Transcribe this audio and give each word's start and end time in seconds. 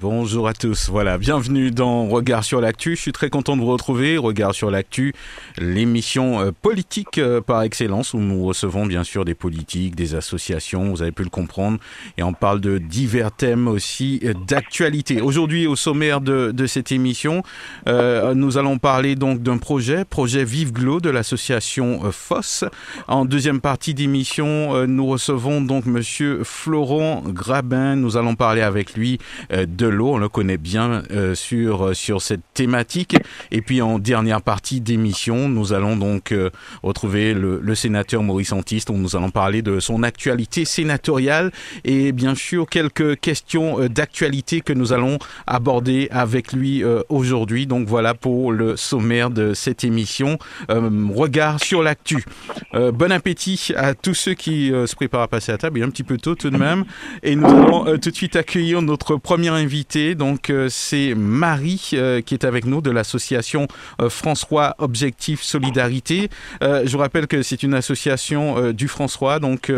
Bonjour 0.00 0.46
à 0.46 0.54
tous, 0.54 0.90
voilà, 0.90 1.18
bienvenue 1.18 1.72
dans 1.72 2.06
Regard 2.06 2.44
sur 2.44 2.60
l'actu. 2.60 2.94
Je 2.94 3.00
suis 3.00 3.10
très 3.10 3.30
content 3.30 3.56
de 3.56 3.62
vous 3.62 3.72
retrouver. 3.72 4.16
Regard 4.16 4.54
sur 4.54 4.70
l'actu, 4.70 5.12
l'émission 5.56 6.38
euh, 6.38 6.52
politique 6.52 7.18
euh, 7.18 7.40
par 7.40 7.62
excellence 7.62 8.14
où 8.14 8.18
nous 8.18 8.44
recevons 8.44 8.86
bien 8.86 9.02
sûr 9.02 9.24
des 9.24 9.34
politiques, 9.34 9.96
des 9.96 10.14
associations, 10.14 10.90
vous 10.90 11.02
avez 11.02 11.10
pu 11.10 11.24
le 11.24 11.30
comprendre, 11.30 11.78
et 12.16 12.22
on 12.22 12.32
parle 12.32 12.60
de 12.60 12.78
divers 12.78 13.32
thèmes 13.32 13.66
aussi 13.66 14.20
euh, 14.22 14.34
d'actualité. 14.46 15.20
Aujourd'hui, 15.20 15.66
au 15.66 15.74
sommaire 15.74 16.20
de, 16.20 16.66
cette 16.68 16.92
émission, 16.92 17.42
nous 17.86 18.58
allons 18.58 18.78
parler 18.78 19.16
donc 19.16 19.42
d'un 19.42 19.58
projet, 19.58 20.04
projet 20.04 20.44
Vive 20.44 20.72
Glo 20.72 21.00
de 21.00 21.10
l'association 21.10 22.00
FOSS. 22.12 22.66
En 23.08 23.24
deuxième 23.24 23.60
partie 23.60 23.94
d'émission, 23.94 24.86
nous 24.86 25.06
recevons 25.06 25.62
donc 25.62 25.86
Monsieur 25.86 26.42
Florent 26.44 27.22
Grabin. 27.26 27.96
Nous 27.96 28.16
allons 28.16 28.34
parler 28.34 28.60
avec 28.60 28.94
lui 28.94 29.18
de 29.50 29.87
l'eau, 29.88 30.14
on 30.14 30.18
le 30.18 30.28
connaît 30.28 30.58
bien 30.58 31.02
euh, 31.10 31.34
sur, 31.34 31.94
sur 31.94 32.22
cette 32.22 32.42
thématique. 32.54 33.16
Et 33.50 33.62
puis 33.62 33.82
en 33.82 33.98
dernière 33.98 34.42
partie 34.42 34.80
d'émission, 34.80 35.48
nous 35.48 35.72
allons 35.72 35.96
donc 35.96 36.32
euh, 36.32 36.50
retrouver 36.82 37.34
le, 37.34 37.60
le, 37.62 37.74
sénateur 37.74 38.22
Maurice 38.22 38.52
Antiste, 38.52 38.90
où 38.90 38.94
nous 38.94 39.16
allons 39.16 39.30
parler 39.30 39.62
de 39.62 39.80
son 39.80 40.02
actualité 40.02 40.64
sénatoriale 40.64 41.52
et 41.84 42.12
bien 42.12 42.34
sûr 42.34 42.68
quelques 42.68 43.18
questions 43.20 43.80
euh, 43.80 43.88
d'actualité 43.88 44.60
que 44.60 44.72
nous 44.72 44.92
allons 44.92 45.18
aborder 45.46 46.08
avec 46.10 46.52
lui 46.52 46.82
aujourd'hui. 47.08 47.66
Donc 47.66 47.88
voilà 47.88 48.14
pour 48.14 48.52
le 48.52 48.76
sommaire 48.76 49.30
de 49.30 49.54
cette 49.54 49.84
émission. 49.84 50.38
regard 50.68 51.62
sur 51.62 51.82
l'actu. 51.82 52.24
bon 52.72 53.12
appétit 53.12 53.72
à 53.76 53.94
tous 53.94 54.14
ceux 54.14 54.34
qui 54.34 54.68
se 54.68 54.94
préparent 54.94 55.22
à 55.22 55.28
passer 55.28 55.52
à 55.52 55.58
table. 55.58 55.78
Il 55.78 55.82
est 55.82 55.86
un 55.86 55.90
petit 55.90 56.02
peu 56.04 56.16
tôt 56.16 56.34
tout 56.34 56.50
de 56.50 56.56
même. 56.56 56.84
Et 57.22 57.36
nous 57.36 57.46
allons 57.46 57.98
tout 57.98 58.10
de 58.10 58.14
suite 58.14 58.36
accueillir 58.36 58.82
notre 58.82 59.16
premier 59.16 59.48
invité. 59.48 59.77
Donc, 60.16 60.50
euh, 60.50 60.66
c'est 60.68 61.14
Marie 61.14 61.90
euh, 61.94 62.20
qui 62.20 62.34
est 62.34 62.44
avec 62.44 62.64
nous 62.64 62.80
de 62.80 62.90
l'association 62.90 63.66
euh, 64.00 64.08
François 64.08 64.74
Objectif 64.78 65.42
Solidarité. 65.42 66.28
je 66.60 66.90
vous 66.90 66.98
rappelle 66.98 67.26
que 67.26 67.42
c'est 67.42 67.62
une 67.62 67.74
association 67.74 68.72
du 68.72 68.88
François 68.88 69.38
donc, 69.38 69.72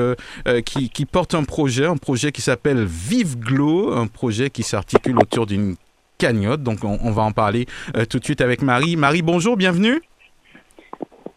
qui, 0.65 0.91
qui, 0.91 1.07
porte 1.07 1.35
un 1.35 1.45
projet, 1.45 1.87
un 1.87 1.97
projet 1.97 2.33
qui 2.33 2.41
s'appelle 2.41 2.85
Vive 2.85 3.39
Glow, 3.39 3.93
un 3.93 4.07
projet 4.07 4.51
qui 4.51 4.63
s'articule 4.63 5.19
autour 5.19 5.47
d'une 5.47 5.77
cagnotte. 6.19 6.63
Donc, 6.63 6.85
on, 6.85 6.99
on, 7.03 7.11
va 7.11 7.23
en 7.23 7.33
parler 7.33 7.67
tout 8.09 8.19
de 8.19 8.25
suite 8.25 8.41
avec 8.41 8.63
Marie. 8.63 8.97
Marie, 8.97 9.23
bonjour, 9.23 9.57
bienvenue. 9.57 10.01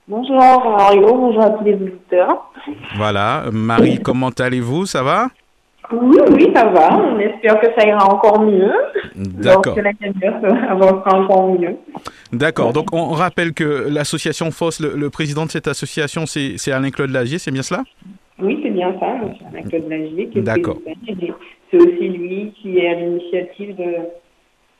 Bonjour 0.07 0.37
Mario, 0.37 1.01
bonjour 1.01 1.43
à 1.43 1.49
tous 1.51 1.63
les 1.63 1.75
auditeurs. 1.75 2.51
Voilà, 2.95 3.45
Marie, 3.51 3.99
comment 3.99 4.29
allez-vous? 4.29 4.85
Ça 4.85 5.03
va? 5.03 5.29
Oui, 5.91 6.17
oui, 6.31 6.51
ça 6.55 6.65
va. 6.65 6.97
On 6.97 7.19
espère 7.19 7.59
que 7.59 7.67
ça 7.77 7.85
ira 7.85 8.05
encore 8.05 8.41
mieux. 8.41 8.71
D'accord. 9.15 9.75
Que 9.75 9.81
la 9.81 9.91
avancera 10.69 11.19
encore 11.19 11.59
mieux. 11.59 11.75
D'accord. 12.31 12.73
Donc, 12.73 12.93
on 12.93 13.11
rappelle 13.11 13.53
que 13.53 13.87
l'association 13.89 14.51
FOSS, 14.51 14.79
le, 14.79 15.09
président 15.09 15.45
de 15.45 15.51
cette 15.51 15.67
association, 15.67 16.25
c'est 16.25 16.71
Alain-Claude 16.71 17.11
Lagier, 17.11 17.37
c'est 17.37 17.51
bien 17.51 17.63
cela? 17.63 17.83
Oui, 18.39 18.59
c'est 18.63 18.71
bien 18.71 18.95
ça. 18.99 19.07
Alain-Claude 19.51 19.89
Lagier 19.89 20.29
qui 20.29 20.39
est 20.39 20.41
D'accord. 20.41 20.77
C'est 21.69 21.77
aussi 21.77 22.07
lui 22.09 22.53
qui 22.61 22.77
est 22.77 22.89
à 22.89 22.93
l'initiative 22.95 23.75
de, 23.75 23.95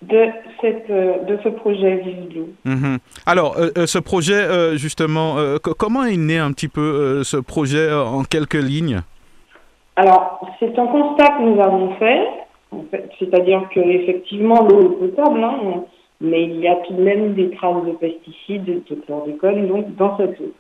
de, 0.08 0.26
cette, 0.62 0.88
de 0.90 1.38
ce 1.44 1.50
projet 1.50 1.98
Vive 1.98 2.46
mm 2.66 2.98
Alors, 3.26 3.58
euh, 3.58 3.70
euh, 3.78 3.86
ce 3.88 4.00
projet, 4.00 4.36
euh, 4.36 4.78
justement, 4.78 5.38
comment 5.78 6.04
est 6.04 6.18
né 6.18 6.38
un 6.38 6.52
petit 6.52 6.68
peu 6.68 7.24
ce 7.24 7.38
projet 7.38 7.92
en 7.92 8.24
quelques 8.24 8.54
lignes? 8.54 9.02
Alors, 9.96 10.42
c'est 10.60 10.78
un 10.78 10.88
constat 10.88 11.28
que 11.38 11.44
nous 11.44 11.62
avons 11.62 11.96
fait, 11.96 12.28
c'est-à-dire 13.20 13.68
que 13.74 13.80
effectivement 13.80 14.64
l'eau 14.64 14.82
est 14.82 15.08
potable, 15.10 15.44
hein, 15.44 15.84
mais 16.20 16.44
il 16.44 16.60
y 16.60 16.68
a 16.68 16.76
tout 16.88 16.94
de 16.94 17.04
même 17.04 17.34
des 17.34 17.52
traces 17.52 17.86
de 17.86 17.92
pesticides, 17.92 18.84
de 18.90 18.96
chlordécone 18.96 19.68
donc 19.68 19.96
dans 19.96 20.18
cette 20.18 20.40
eau. 20.40 20.52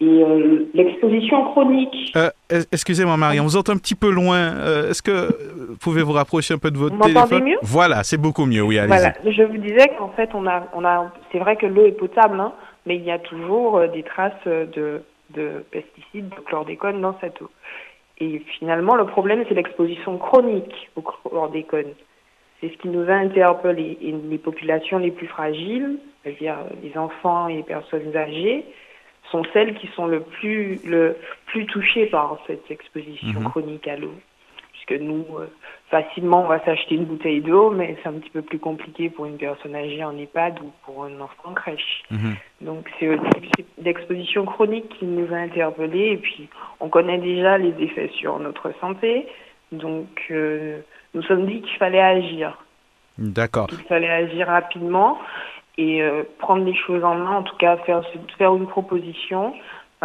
Et 0.00 0.22
euh, 0.22 0.68
l'exposition 0.74 1.44
chronique. 1.50 2.12
Euh, 2.14 2.30
excusez-moi 2.70 3.16
Marie, 3.16 3.40
on 3.40 3.44
vous 3.44 3.56
entend 3.56 3.72
un 3.72 3.78
petit 3.78 3.96
peu 3.96 4.10
loin. 4.10 4.36
Euh, 4.36 4.90
est-ce 4.90 5.02
que 5.02 5.28
vous 5.70 5.76
pouvez 5.76 6.02
vous 6.02 6.12
rapprocher 6.12 6.54
un 6.54 6.58
peu 6.58 6.70
de 6.70 6.78
votre 6.78 6.94
vous 6.94 7.02
téléphone? 7.02 7.44
mieux? 7.44 7.58
Voilà, 7.62 8.04
c'est 8.04 8.16
beaucoup 8.16 8.46
mieux, 8.46 8.62
oui, 8.62 8.78
allez-y. 8.78 8.96
Voilà, 8.96 9.14
je 9.24 9.42
vous 9.42 9.56
disais 9.56 9.88
qu'en 9.98 10.10
fait, 10.10 10.30
on 10.34 10.46
a, 10.46 10.68
on 10.72 10.84
a, 10.84 11.10
c'est 11.32 11.38
vrai 11.38 11.56
que 11.56 11.66
l'eau 11.66 11.84
est 11.84 11.98
potable, 11.98 12.38
hein, 12.38 12.52
mais 12.86 12.94
il 12.94 13.02
y 13.02 13.10
a 13.10 13.18
toujours 13.18 13.80
des 13.92 14.04
traces 14.04 14.46
de, 14.46 15.02
de 15.34 15.64
pesticides, 15.72 16.28
de 16.28 16.40
chlordécone 16.46 17.00
dans 17.00 17.16
cette 17.20 17.42
eau. 17.42 17.50
Et 18.20 18.40
finalement, 18.58 18.96
le 18.96 19.06
problème, 19.06 19.44
c'est 19.48 19.54
l'exposition 19.54 20.18
chronique 20.18 20.90
au 20.96 21.02
chlordécone. 21.02 21.92
C'est 22.60 22.70
ce 22.70 22.76
qui 22.78 22.88
nous 22.88 23.08
a 23.08 23.14
interpellés. 23.14 23.96
Et 24.02 24.12
les 24.12 24.38
populations 24.38 24.98
les 24.98 25.12
plus 25.12 25.28
fragiles, 25.28 25.98
c'est-à-dire 26.22 26.56
les 26.82 26.96
enfants 26.98 27.48
et 27.48 27.56
les 27.56 27.62
personnes 27.62 28.16
âgées, 28.16 28.64
sont 29.30 29.44
celles 29.52 29.74
qui 29.74 29.86
sont 29.88 30.06
le 30.06 30.20
plus, 30.20 30.80
le 30.84 31.16
plus 31.46 31.66
touchées 31.66 32.06
par 32.06 32.38
cette 32.46 32.70
exposition 32.70 33.40
mhm. 33.40 33.48
chronique 33.50 33.86
à 33.86 33.96
l'eau 33.96 34.14
que 34.88 34.94
nous, 34.94 35.24
euh, 35.38 35.46
facilement, 35.90 36.44
on 36.44 36.48
va 36.48 36.64
s'acheter 36.64 36.94
une 36.94 37.04
bouteille 37.04 37.40
d'eau, 37.40 37.70
mais 37.70 37.96
c'est 38.02 38.08
un 38.08 38.14
petit 38.14 38.30
peu 38.30 38.42
plus 38.42 38.58
compliqué 38.58 39.10
pour 39.10 39.26
une 39.26 39.36
personne 39.36 39.74
âgée 39.74 40.02
en 40.02 40.16
EHPAD 40.16 40.60
ou 40.60 40.72
pour 40.84 41.04
un 41.04 41.20
enfant 41.20 41.50
en 41.50 41.54
crèche. 41.54 42.02
Mhm. 42.10 42.36
Donc 42.62 42.90
c'est 42.98 43.08
l'exposition 43.82 44.44
chronique 44.44 44.88
qui 44.98 45.04
nous 45.04 45.32
a 45.32 45.38
interpellés 45.38 46.12
et 46.12 46.16
puis 46.16 46.48
on 46.80 46.88
connaît 46.88 47.18
déjà 47.18 47.58
les 47.58 47.74
effets 47.82 48.10
sur 48.14 48.38
notre 48.38 48.72
santé. 48.80 49.26
Donc 49.72 50.08
euh, 50.30 50.80
nous 51.14 51.22
sommes 51.22 51.46
dit 51.46 51.60
qu'il 51.60 51.76
fallait 51.78 52.00
agir. 52.00 52.58
D'accord. 53.18 53.68
Il 53.72 53.84
fallait 53.86 54.10
agir 54.10 54.46
rapidement 54.46 55.18
et 55.76 56.02
euh, 56.02 56.24
prendre 56.38 56.64
les 56.64 56.74
choses 56.74 57.04
en 57.04 57.14
main, 57.14 57.36
en 57.36 57.42
tout 57.42 57.56
cas 57.56 57.76
faire, 57.78 58.02
faire 58.36 58.54
une 58.54 58.66
proposition 58.66 59.54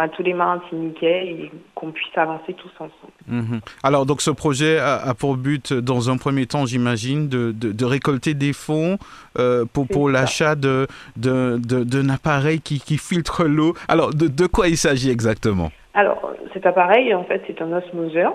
tous 0.08 0.22
les 0.22 0.34
Martiniquais 0.34 1.26
et 1.26 1.52
qu'on 1.74 1.92
puisse 1.92 2.16
avancer 2.16 2.54
tous 2.54 2.72
ensemble. 2.78 3.12
Mhm. 3.28 3.60
Alors, 3.82 4.06
donc 4.06 4.22
ce 4.22 4.30
projet 4.30 4.78
a, 4.78 5.14
pour 5.14 5.36
but, 5.36 5.72
dans 5.72 6.10
un 6.10 6.16
premier 6.16 6.46
temps, 6.46 6.66
j'imagine, 6.66 7.28
de, 7.28 7.52
de, 7.52 7.84
récolter 7.84 8.34
des 8.34 8.52
fonds 8.52 8.98
euh, 9.38 9.64
pour, 9.72 9.86
pour 9.86 10.10
l'achat 10.10 10.56
d'un 10.56 10.86
de, 11.16 11.58
de, 11.58 12.10
appareil 12.10 12.60
qui, 12.60 12.80
qui 12.80 12.98
filtre 12.98 13.44
l'eau. 13.44 13.74
Alors, 13.88 14.10
de, 14.10 14.26
de 14.26 14.46
quoi 14.46 14.68
il 14.68 14.76
s'agit 14.76 15.10
exactement? 15.10 15.70
Alors, 15.94 16.32
cet 16.52 16.66
appareil, 16.66 17.14
en 17.14 17.24
fait, 17.24 17.42
c'est 17.46 17.62
un 17.62 17.72
osmoseur 17.72 18.32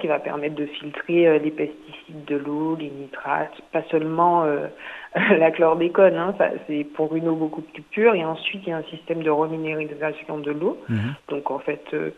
qui 0.00 0.06
va 0.06 0.18
permettre 0.18 0.56
de 0.56 0.66
filtrer 0.66 1.26
euh, 1.26 1.38
les 1.38 1.50
pesticides 1.50 2.24
de 2.26 2.36
l'eau, 2.36 2.76
les 2.76 2.90
nitrates, 2.90 3.54
pas 3.72 3.82
seulement 3.90 4.44
euh, 4.44 4.66
la 5.14 5.50
chlordécone, 5.50 6.16
hein, 6.16 6.34
c'est 6.66 6.84
pour 6.84 7.14
une 7.16 7.28
eau 7.28 7.34
beaucoup 7.34 7.62
plus 7.62 7.82
pure. 7.82 8.14
Et 8.14 8.24
ensuite, 8.24 8.62
il 8.66 8.70
y 8.70 8.72
a 8.72 8.76
un 8.76 8.84
système 8.84 9.22
de 9.22 9.30
reminéralisation 9.30 10.38
de 10.38 10.50
l'eau. 10.50 10.78
Mhm. 10.88 11.14
Donc, 11.28 11.50
en 11.50 11.58
fait, 11.58 11.82
euh, 11.94 12.10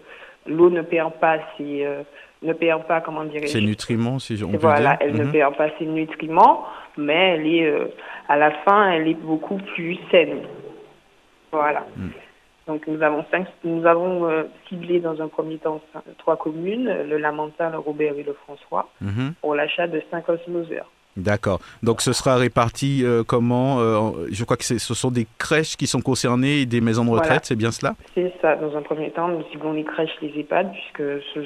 l'eau 0.47 0.71
ne 0.71 0.83
perd 0.83 1.13
pas 1.15 1.39
ses, 1.57 1.87
ne 2.43 2.53
perd 2.53 2.85
pas, 2.85 3.01
comment 3.01 3.25
dire, 3.25 3.47
ses 3.47 3.61
nutriments, 3.61 4.19
si 4.19 4.43
on 4.43 4.57
voilà, 4.59 4.97
elle 5.01 5.15
ne 5.15 5.25
mhm. 5.25 5.33
perd 5.33 5.57
pas 5.57 5.69
ses 5.79 5.87
nutriments, 5.87 6.65
mais 6.97 7.35
elle 7.35 7.47
est, 7.47 7.73
à 8.29 8.37
la 8.37 8.51
fin, 8.65 8.91
elle 8.91 9.07
est 9.07 9.21
beaucoup 9.21 9.59
plus 9.75 9.99
saine. 10.11 10.41
Voilà. 11.53 11.87
Mhm. 11.97 12.11
Donc 12.73 12.87
nous 12.87 13.03
avons 13.03 13.23
cinq, 13.31 13.47
nous 13.65 13.85
avons 13.85 14.31
euh, 14.31 14.45
ciblé 14.67 14.99
dans 14.99 15.21
un 15.21 15.29
premier 15.29 15.59
temps 15.59 15.83
trois 16.17 16.39
communes, 16.39 16.91
le 17.07 17.19
Lamentin, 17.19 17.69
le 17.69 17.79
Robert 17.79 18.15
et 18.17 18.23
le 18.23 18.33
François, 18.33 18.89
mhm. 19.03 19.35
pour 19.43 19.55
l'achat 19.55 19.87
de 19.87 20.03
cinq 20.11 20.27
osmoseurs. 20.31 20.91
D'accord. 21.19 21.61
Donc 21.83 22.01
ce 22.01 22.15
sera 22.15 22.37
réparti 22.37 23.05
euh, 23.05 23.25
comment 23.25 23.81
euh, 23.81 24.27
Je 24.31 24.43
crois 24.45 24.57
que 24.57 24.65
ce 24.65 24.95
sont 24.95 25.11
des 25.11 25.27
crèches 25.37 25.77
qui 25.77 25.87
sont 25.87 26.01
concernées 26.01 26.63
et 26.63 26.67
des 26.67 26.81
maisons 26.81 27.05
de 27.05 27.11
retraite, 27.11 27.45
c'est 27.45 27.57
bien 27.57 27.73
cela? 27.73 27.95
C'est 28.15 28.33
ça. 28.41 28.57
Dans 28.57 28.75
un 28.75 28.81
premier 28.81 29.11
temps, 29.11 29.29
nous 29.29 29.45
ciblons 29.51 29.75
les 29.75 29.85
crèches, 29.85 30.17
les 30.23 30.33
EHPAD, 30.41 30.73
puisque 30.73 31.23
ce, 31.35 31.45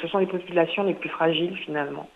ce 0.00 0.06
sont 0.06 0.18
les 0.18 0.26
populations 0.26 0.84
les 0.84 0.94
plus 0.94 1.08
fragiles 1.08 1.56
finalement. 1.56 2.08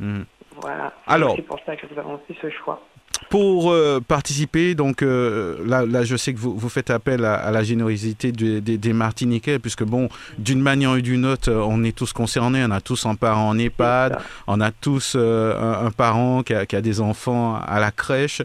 Mhm. 0.00 0.24
Voilà. 0.60 0.92
Alors, 1.06 1.36
c'est 1.36 1.42
pour 1.42 1.60
ça 1.64 1.76
que 1.76 1.86
nous 1.88 1.98
avons 2.00 2.18
fait 2.26 2.34
ce 2.42 2.50
choix. 2.50 2.82
Pour 3.30 3.70
euh, 3.70 4.00
participer, 4.00 4.74
donc 4.74 5.02
euh, 5.02 5.56
là, 5.66 5.86
là, 5.86 6.04
je 6.04 6.16
sais 6.16 6.32
que 6.34 6.38
vous, 6.38 6.56
vous 6.56 6.68
faites 6.68 6.90
appel 6.90 7.24
à, 7.24 7.50
la 7.50 7.62
générosité 7.62 8.32
des 8.32 8.92
Martiniquais, 8.92 9.58
puisque 9.58 9.84
bon, 9.84 10.08
d'une 10.38 10.60
manière 10.60 10.92
ou 10.92 11.00
d'une 11.00 11.24
autre, 11.24 11.50
euh, 11.50 11.64
on 11.66 11.82
est 11.84 11.96
tous 11.96 12.12
concernés. 12.12 12.64
On 12.66 12.70
a 12.70 12.80
tous 12.80 13.06
un 13.06 13.14
parent 13.14 13.48
en 13.48 13.58
EHPAD, 13.58 14.18
on 14.46 14.60
a 14.60 14.70
tous 14.70 15.16
un, 15.16 15.90
parent 15.96 16.42
qui 16.42 16.54
a, 16.54 16.66
qui 16.66 16.76
a, 16.76 16.80
des 16.80 17.00
enfants 17.00 17.56
à 17.56 17.80
la 17.80 17.90
crèche. 17.90 18.42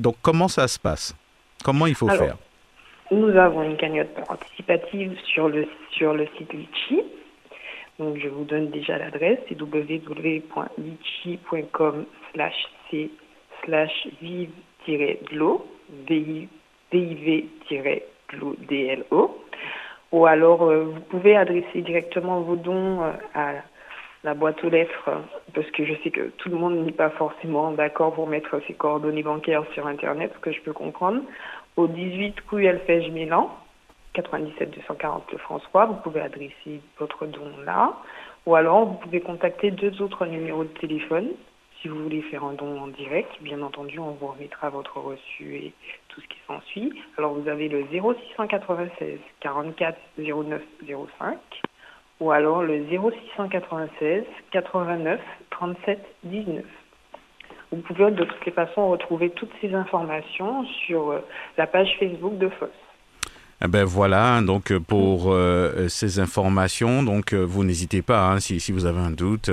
donc, 0.00 0.16
comment 0.22 0.48
ça 0.48 0.68
se 0.68 0.78
passe? 0.78 1.14
Comment 1.64 1.86
il 1.86 1.94
faut 1.94 2.08
faire? 2.08 2.36
Nous 3.10 3.36
avons 3.36 3.62
une 3.64 3.76
cagnotte 3.76 4.14
participative 4.26 5.16
sur 5.34 5.48
le, 5.48 5.66
sur 5.90 6.14
le 6.14 6.28
site 6.38 6.52
Litchi. 6.52 7.02
Donc 7.98 8.16
je 8.18 8.28
vous 8.28 8.44
donne 8.44 8.70
déjà 8.70 8.96
l'adresse, 8.96 9.38
c'est 9.48 9.60
www.litchi.com 9.60 10.44
slash 12.32 12.54
c 12.90 13.10
slash 13.64 14.08
vive-dlo, 14.20 15.66
dlo. 18.30 19.40
Ou 20.12 20.26
alors 20.26 20.62
euh, 20.64 20.84
vous 20.84 21.00
pouvez 21.02 21.36
adresser 21.36 21.82
directement 21.82 22.40
vos 22.40 22.56
dons 22.56 23.02
euh, 23.02 23.12
à 23.34 23.52
la 24.24 24.34
boîte 24.34 24.62
aux 24.64 24.68
lettres, 24.68 25.10
parce 25.54 25.70
que 25.70 25.84
je 25.84 25.94
sais 26.02 26.10
que 26.10 26.30
tout 26.36 26.50
le 26.50 26.56
monde 26.56 26.84
n'est 26.84 26.92
pas 26.92 27.10
forcément 27.10 27.70
d'accord 27.70 28.12
pour 28.12 28.26
mettre 28.26 28.60
ses 28.66 28.74
coordonnées 28.74 29.22
bancaires 29.22 29.64
sur 29.72 29.86
Internet, 29.86 30.32
ce 30.34 30.40
que 30.40 30.52
je 30.52 30.60
peux 30.60 30.72
comprendre, 30.74 31.22
au 31.76 31.86
18 31.86 32.34
rue 32.50 32.66
Alfège 32.66 33.08
Milan, 33.10 33.50
97 34.14 34.70
240 34.70 35.32
Le 35.32 35.38
François. 35.38 35.86
Vous 35.86 35.94
pouvez 35.94 36.20
adresser 36.20 36.80
votre 36.98 37.26
don 37.26 37.50
là. 37.64 37.94
Ou 38.46 38.54
alors, 38.54 38.86
vous 38.86 38.94
pouvez 38.94 39.20
contacter 39.20 39.70
deux 39.70 40.02
autres 40.02 40.26
numéros 40.26 40.64
de 40.64 40.78
téléphone 40.80 41.28
si 41.80 41.88
vous 41.88 42.02
voulez 42.02 42.22
faire 42.22 42.44
un 42.44 42.52
don 42.52 42.80
en 42.80 42.88
direct. 42.88 43.30
Bien 43.40 43.62
entendu, 43.62 43.98
on 43.98 44.12
vous 44.12 44.28
remettra 44.28 44.70
votre 44.70 44.98
reçu 44.98 45.56
et 45.56 45.72
tout 46.08 46.20
ce 46.20 46.26
qui 46.26 46.38
s'ensuit. 46.46 46.92
Alors, 47.16 47.34
vous 47.34 47.48
avez 47.48 47.68
le 47.68 47.84
0696 47.90 49.18
44 49.40 49.98
09 50.18 50.62
05 51.18 51.38
ou 52.20 52.30
alors 52.30 52.62
le 52.62 52.84
0696 52.86 54.24
89 54.50 55.20
37 55.50 55.98
19. 56.24 56.64
Vous 57.72 57.78
pouvez 57.82 58.10
de 58.10 58.24
toutes 58.24 58.46
les 58.46 58.52
façons 58.52 58.88
retrouver 58.88 59.30
toutes 59.30 59.52
ces 59.60 59.74
informations 59.74 60.64
sur 60.86 61.10
euh, 61.10 61.20
la 61.56 61.66
page 61.66 61.96
Facebook 61.98 62.36
de 62.36 62.48
FOSS. 62.48 62.89
Eh 63.62 63.68
ben 63.68 63.84
voilà, 63.84 64.36
hein, 64.36 64.42
donc 64.42 64.72
euh, 64.72 64.80
pour 64.80 65.32
euh, 65.32 65.86
ces 65.88 66.18
informations, 66.18 67.02
donc 67.02 67.34
vous 67.34 67.62
n'hésitez 67.62 68.00
pas, 68.00 68.30
hein, 68.30 68.40
si, 68.40 68.58
si, 68.58 68.72
vous 68.72 68.86
avez 68.86 69.00
un 69.00 69.10
doute, 69.10 69.50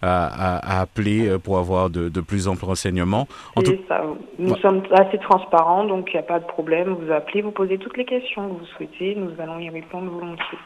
à, 0.00 0.80
appeler 0.80 1.36
pour 1.42 1.58
avoir 1.58 1.90
de, 1.90 2.08
de 2.08 2.20
plus 2.20 2.48
amples 2.48 2.64
renseignements. 2.64 3.28
C'est 3.64 3.80
ça. 3.86 4.02
Nous 4.38 4.56
sommes 4.56 4.82
assez 4.92 5.18
transparents, 5.18 5.84
donc 5.84 6.08
il 6.12 6.16
n'y 6.16 6.20
a 6.20 6.24
pas 6.24 6.38
de 6.38 6.46
problème. 6.46 6.96
Vous 7.00 7.12
appelez, 7.12 7.42
vous 7.42 7.50
posez 7.50 7.76
toutes 7.76 7.96
les 7.96 8.06
questions 8.06 8.48
que 8.48 8.60
vous 8.60 8.66
souhaitez, 8.76 9.14
nous 9.14 9.32
allons 9.38 9.58
y 9.58 9.68
répondre 9.68 10.10
volontiers. 10.10 10.58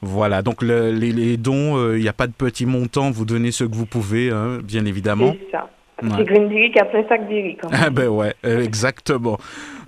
Voilà, 0.00 0.42
donc 0.42 0.62
les, 0.62 1.36
dons, 1.36 1.92
il 1.94 2.00
n'y 2.00 2.08
a 2.08 2.12
pas 2.12 2.26
de 2.26 2.32
petit 2.32 2.66
montant, 2.66 3.10
vous 3.10 3.24
donnez 3.24 3.50
ce 3.50 3.64
que 3.64 3.74
vous 3.74 3.86
pouvez, 3.86 4.30
hein, 4.30 4.58
bien 4.62 4.86
évidemment. 4.86 5.34
C'est 5.38 5.50
ça. 5.50 5.68
C'est 6.02 6.24
Green 6.24 6.72
après 6.80 7.06
sac 7.08 7.20
Ah 7.72 7.90
ben 7.90 8.08
ouais, 8.08 8.34
euh, 8.44 8.62
exactement. 8.62 9.38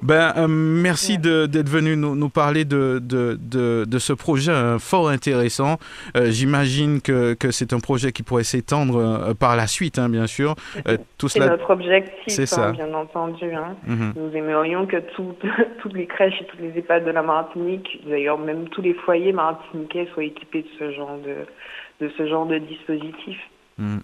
Ben, 0.03 0.33
euh, 0.37 0.47
merci 0.49 1.19
d'être 1.19 1.69
venu 1.69 1.97
nous, 1.97 2.15
nous, 2.15 2.29
parler 2.29 2.65
de, 2.65 2.99
de, 3.03 3.39
de, 3.41 3.85
de, 3.87 3.99
ce 3.99 4.13
projet 4.13 4.53
hein, 4.53 4.79
fort 4.79 5.09
intéressant. 5.09 5.79
Euh, 6.17 6.31
j'imagine 6.31 7.01
que, 7.01 7.35
que 7.35 7.51
c'est 7.51 7.73
un 7.73 7.81
projet 7.81 8.13
qui 8.13 8.23
pourrait 8.23 8.45
s'étendre 8.45 9.35
par 9.35 9.57
la 9.57 9.67
suite, 9.67 9.99
hein, 9.99 10.09
bien 10.09 10.27
sûr. 10.27 10.55
c'est 10.85 11.41
notre 11.41 11.71
objectif, 11.71 12.39
hein, 12.39 12.47
ça. 12.47 12.73
bien 12.73 12.93
entendu. 12.95 13.45
Mhm. 13.87 14.15
Nous 14.17 14.37
aimerions 14.37 14.87
que 14.87 14.97
toutes 15.83 15.95
les 15.95 16.07
crèches 16.07 16.41
et 16.41 16.47
toutes 16.47 16.61
les 16.61 16.79
EHPAD 16.79 17.05
de 17.05 17.11
la 17.11 17.23
Martinique, 17.23 18.01
d'ailleurs 18.09 18.39
même 18.39 18.69
tous 18.69 18.83
les 18.83 18.95
foyers 18.95 19.33
martiniquais, 19.33 20.09
soient 20.13 20.25
équipés 20.25 20.63
de 20.63 20.69
ce 20.79 20.93
genre 20.93 21.19
de, 21.19 22.05
de, 22.05 22.13
ce 22.17 22.27
genre 22.27 22.47
de 22.47 22.59
dispositif. 22.59 23.39
Mhm. 23.79 24.01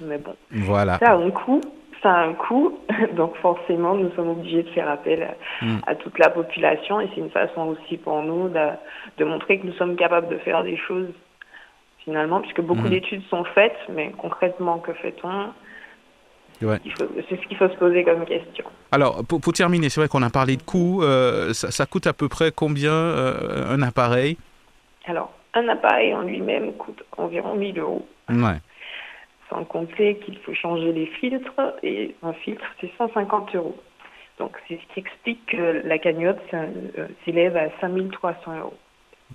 Mais 0.00 0.18
bon, 0.18 0.34
voilà. 0.50 0.98
ça 0.98 1.12
a 1.12 1.16
un 1.16 1.30
coût. 1.30 1.60
Ça 2.02 2.12
a 2.12 2.24
un 2.24 2.34
coût, 2.34 2.78
donc 3.16 3.36
forcément, 3.36 3.94
nous 3.94 4.10
sommes 4.14 4.30
obligés 4.30 4.64
de 4.64 4.70
faire 4.70 4.88
appel 4.88 5.36
hmm. 5.60 5.76
à, 5.86 5.94
toute 5.94 6.18
la 6.18 6.30
population 6.30 7.00
et 7.00 7.08
c'est 7.14 7.20
une 7.20 7.30
façon 7.30 7.68
aussi 7.68 7.96
pour 7.96 8.22
nous 8.22 8.48
de, 8.48 8.68
de, 9.18 9.24
montrer 9.24 9.58
que 9.58 9.66
nous 9.66 9.72
sommes 9.74 9.94
capables 9.94 10.28
de 10.28 10.38
faire 10.38 10.64
des 10.64 10.76
choses 10.76 11.08
finalement, 12.04 12.40
puisque 12.40 12.60
beaucoup 12.60 12.88
hmm. 12.88 12.90
d'études 12.90 13.22
sont 13.30 13.44
faites, 13.44 13.78
mais 13.88 14.12
concrètement, 14.18 14.78
que 14.78 14.92
fait-on? 14.94 15.50
Ouais. 16.60 16.78
C'est 17.28 17.40
ce 17.40 17.46
qu'il 17.46 17.56
faut 17.56 17.68
se 17.68 17.76
poser 17.76 18.04
comme 18.04 18.24
question. 18.24 18.64
Alors, 18.92 19.24
pour, 19.24 19.40
pour 19.40 19.52
terminer, 19.52 19.88
c'est 19.88 20.00
vrai 20.00 20.08
qu'on 20.08 20.22
a 20.22 20.30
parlé 20.30 20.56
de 20.56 20.62
coûts. 20.62 21.02
Euh, 21.02 21.52
ça, 21.52 21.70
ça, 21.70 21.86
coûte 21.86 22.06
à 22.06 22.12
peu 22.12 22.28
près 22.28 22.52
combien 22.52 22.92
euh, 22.92 23.74
un 23.74 23.82
appareil? 23.82 24.36
Alors, 25.06 25.32
un 25.54 25.68
appareil 25.68 26.14
en 26.14 26.22
lui-même 26.22 26.72
coûte 26.74 27.02
environ 27.16 27.54
1000 27.56 27.78
euros. 27.78 28.06
Ouais 28.28 28.58
sans 29.52 29.64
compter 29.64 30.16
qu'il 30.16 30.38
faut 30.38 30.54
changer 30.54 30.92
les 30.92 31.06
filtres, 31.06 31.60
et 31.82 32.14
un 32.22 32.32
filtre, 32.32 32.64
c'est 32.80 32.90
150 32.98 33.54
euros. 33.54 33.76
Donc, 34.38 34.56
c'est 34.66 34.76
ce 34.76 34.94
qui 34.94 35.00
explique 35.00 35.46
que 35.46 35.82
la 35.86 35.98
cagnotte 35.98 36.40
euh, 36.54 37.06
s'élève 37.24 37.56
à 37.56 37.68
5300 37.80 38.58
euros. 38.58 38.74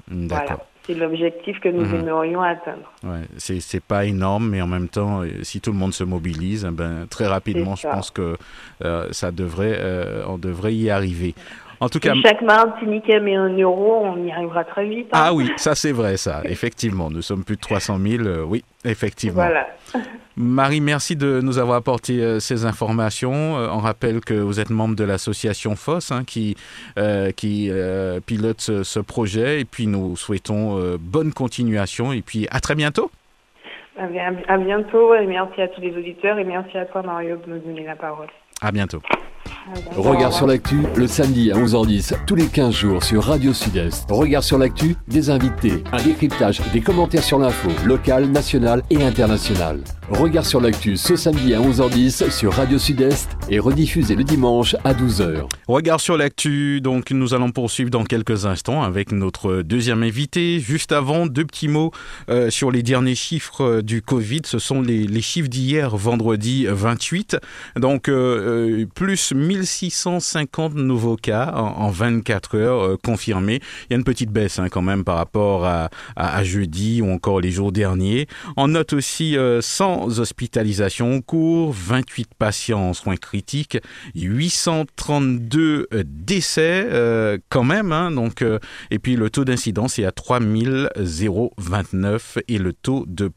Voilà. 0.09 0.59
C'est 0.83 0.93
l'objectif 0.93 1.59
que 1.59 1.69
nous 1.69 1.85
mhm. 1.85 2.01
aimerions 2.01 2.41
atteindre. 2.41 2.91
Ouais, 3.03 3.23
c'est 3.37 3.83
pas 3.83 4.05
énorme, 4.05 4.49
mais 4.49 4.61
en 4.61 4.67
même 4.67 4.89
temps, 4.89 5.21
euh, 5.21 5.43
si 5.43 5.59
tout 5.59 5.71
le 5.71 5.77
monde 5.77 5.93
se 5.93 6.03
mobilise, 6.03 6.67
eh 6.69 6.73
ben, 6.73 7.07
très 7.09 7.27
rapidement, 7.27 7.75
je 7.75 7.87
pense 7.87 8.09
que 8.09 8.37
euh, 8.83 9.07
ça 9.11 9.31
devrait, 9.31 9.79
on 10.27 10.37
devrait 10.37 10.73
y 10.73 10.89
arriver. 10.89 11.35
En 11.79 11.89
tout 11.89 12.00
cas, 12.00 12.13
si 12.13 12.21
chaque 12.24 12.41
met 12.41 13.35
un 13.35 13.56
euro, 13.57 14.01
on 14.03 14.24
y 14.24 14.31
arrivera 14.31 14.63
très 14.63 14.85
vite. 14.85 15.07
Hein. 15.13 15.21
Ah 15.25 15.33
oui, 15.33 15.51
ça 15.57 15.75
c'est 15.75 15.91
vrai, 15.91 16.18
ça. 16.18 16.41
Effectivement, 16.45 17.09
nous 17.09 17.21
sommes 17.21 17.44
plus 17.44 17.56
de 17.56 17.62
300 17.62 18.00
000. 18.00 18.24
Euh, 18.24 18.44
oui, 18.44 18.63
effectivement. 18.83 19.35
Voilà. 19.35 19.68
Marie, 20.35 20.81
merci 20.81 21.15
de 21.15 21.39
nous 21.41 21.59
avoir 21.59 21.77
apporté 21.77 22.21
euh, 22.21 22.39
ces 22.39 22.65
informations. 22.65 23.57
Euh, 23.57 23.69
on 23.71 23.77
rappelle 23.77 24.21
que 24.21 24.33
vous 24.33 24.59
êtes 24.59 24.71
membre 24.71 24.95
de 24.95 25.03
l'association 25.03 25.75
FOS 25.75 26.12
hein, 26.12 26.24
qui, 26.25 26.56
qui 27.35 27.71
pilote 28.25 28.62
ce, 28.62 29.00
projet. 29.00 29.62
Et 29.62 29.65
puis 29.65 29.85
nous 29.88 30.15
souhaitons 30.15 30.97
bonne 31.00 31.31
continuation. 31.31 32.12
Et 32.12 32.21
puis 32.21 32.47
à 32.50 32.59
très 32.59 32.75
bientôt. 32.75 33.12
À 33.97 34.57
bientôt. 34.57 35.15
Et 35.15 35.25
merci 35.25 35.62
à 35.62 35.68
tous 35.68 35.81
les 35.81 35.95
auditeurs. 35.95 36.39
Et 36.39 36.44
merci 36.44 36.77
à 36.77 36.85
toi, 36.85 37.03
Mario, 37.03 37.38
de 37.38 37.53
nous 37.53 37.59
donner 37.59 37.85
la 37.85 37.95
parole. 37.95 38.27
À 38.62 38.71
bientôt. 38.71 39.01
Regard 39.95 40.33
sur 40.33 40.47
l'actu, 40.47 40.77
le 40.95 41.07
samedi 41.07 41.51
à 41.51 41.55
11h10, 41.55 42.13
tous 42.25 42.35
les 42.35 42.47
15 42.47 42.73
jours 42.73 43.03
sur 43.03 43.23
Radio 43.23 43.53
Sud-Est. 43.53 44.09
Regard 44.09 44.43
sur 44.43 44.57
l'actu, 44.57 44.95
des 45.07 45.29
invités, 45.29 45.83
un 45.91 46.01
décryptage, 46.01 46.61
des 46.71 46.81
commentaires 46.81 47.23
sur 47.23 47.39
l'info, 47.39 47.69
locale, 47.85 48.27
nationale 48.27 48.83
et 48.89 49.03
internationale. 49.03 49.81
Regard 50.09 50.45
sur 50.45 50.61
l'actu 50.61 50.95
ce 50.95 51.17
samedi 51.17 51.53
à 51.53 51.59
11h10 51.59 52.31
sur 52.31 52.53
Radio 52.53 52.77
Sud-Est 52.77 53.29
et 53.49 53.59
rediffusé 53.59 54.15
le 54.15 54.23
dimanche 54.23 54.73
à 54.85 54.93
12h. 54.93 55.49
Regard 55.67 55.99
sur 55.99 56.15
l'actu, 56.15 56.79
donc 56.79 57.11
nous 57.11 57.33
allons 57.33 57.51
poursuivre 57.51 57.89
dans 57.89 58.05
quelques 58.05 58.45
instants 58.45 58.83
avec 58.83 59.11
notre 59.11 59.63
deuxième 59.63 60.03
invité. 60.03 60.61
Juste 60.61 60.93
avant, 60.93 61.25
deux 61.25 61.43
petits 61.43 61.67
mots 61.67 61.91
euh, 62.29 62.49
sur 62.49 62.71
les 62.71 62.83
derniers 62.83 63.15
chiffres 63.15 63.61
euh, 63.61 63.81
du 63.81 64.01
Covid. 64.01 64.43
Ce 64.45 64.59
sont 64.59 64.81
les, 64.81 65.21
chiffres 65.21 65.49
d'hier, 65.49 65.97
vendredi 65.97 66.67
28. 66.69 67.37
Donc 67.75 68.07
euh, 68.07 68.86
plus 68.95 69.33
1650 69.59 70.75
nouveaux 70.75 71.15
cas 71.15 71.53
en, 71.55 71.89
24 71.89 72.57
heures 72.57 72.97
confirmés. 73.01 73.59
Il 73.83 73.87
y 73.91 73.93
a 73.93 73.97
une 73.97 74.03
petite 74.03 74.31
baisse 74.31 74.59
hein, 74.59 74.67
quand 74.69 74.81
même 74.81 75.03
par 75.03 75.17
rapport 75.17 75.65
à, 75.65 75.89
jeudi 76.43 77.01
ou 77.01 77.11
encore 77.11 77.41
les 77.41 77.51
jours 77.51 77.71
derniers. 77.71 78.27
On 78.55 78.69
note 78.69 78.93
aussi 78.93 79.35
100 79.61 80.19
hospitalisations 80.19 81.15
en 81.15 81.21
cours, 81.21 81.73
28 81.73 82.29
patients 82.37 82.89
en 82.89 82.93
soins 82.93 83.17
critiques, 83.17 83.77
832 84.15 85.87
euh, 85.93 86.03
décès 86.05 86.87
euh, 86.89 87.37
quand 87.49 87.63
même. 87.63 87.91
Hein, 87.91 88.11
donc, 88.11 88.41
euh, 88.41 88.57
et 88.91 88.99
puis 88.99 89.15
le 89.15 89.29
taux 89.29 89.45
d'incidence 89.45 89.97
est 89.99 90.05
à 90.05 90.11
3029 90.11 92.39
et 92.47 92.57
le 92.57 92.73
taux 92.73 93.05
de 93.07 93.31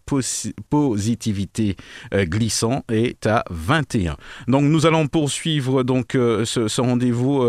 positivité 0.71 1.77
glissant 2.15 2.83
est 2.91 3.27
à 3.27 3.45
21. 3.51 4.17
Donc 4.49 4.65
nous 4.65 4.87
allons 4.87 5.07
poursuivre 5.07 5.83
donc 5.83 6.10
ce, 6.13 6.81
rendez-vous 6.81 7.41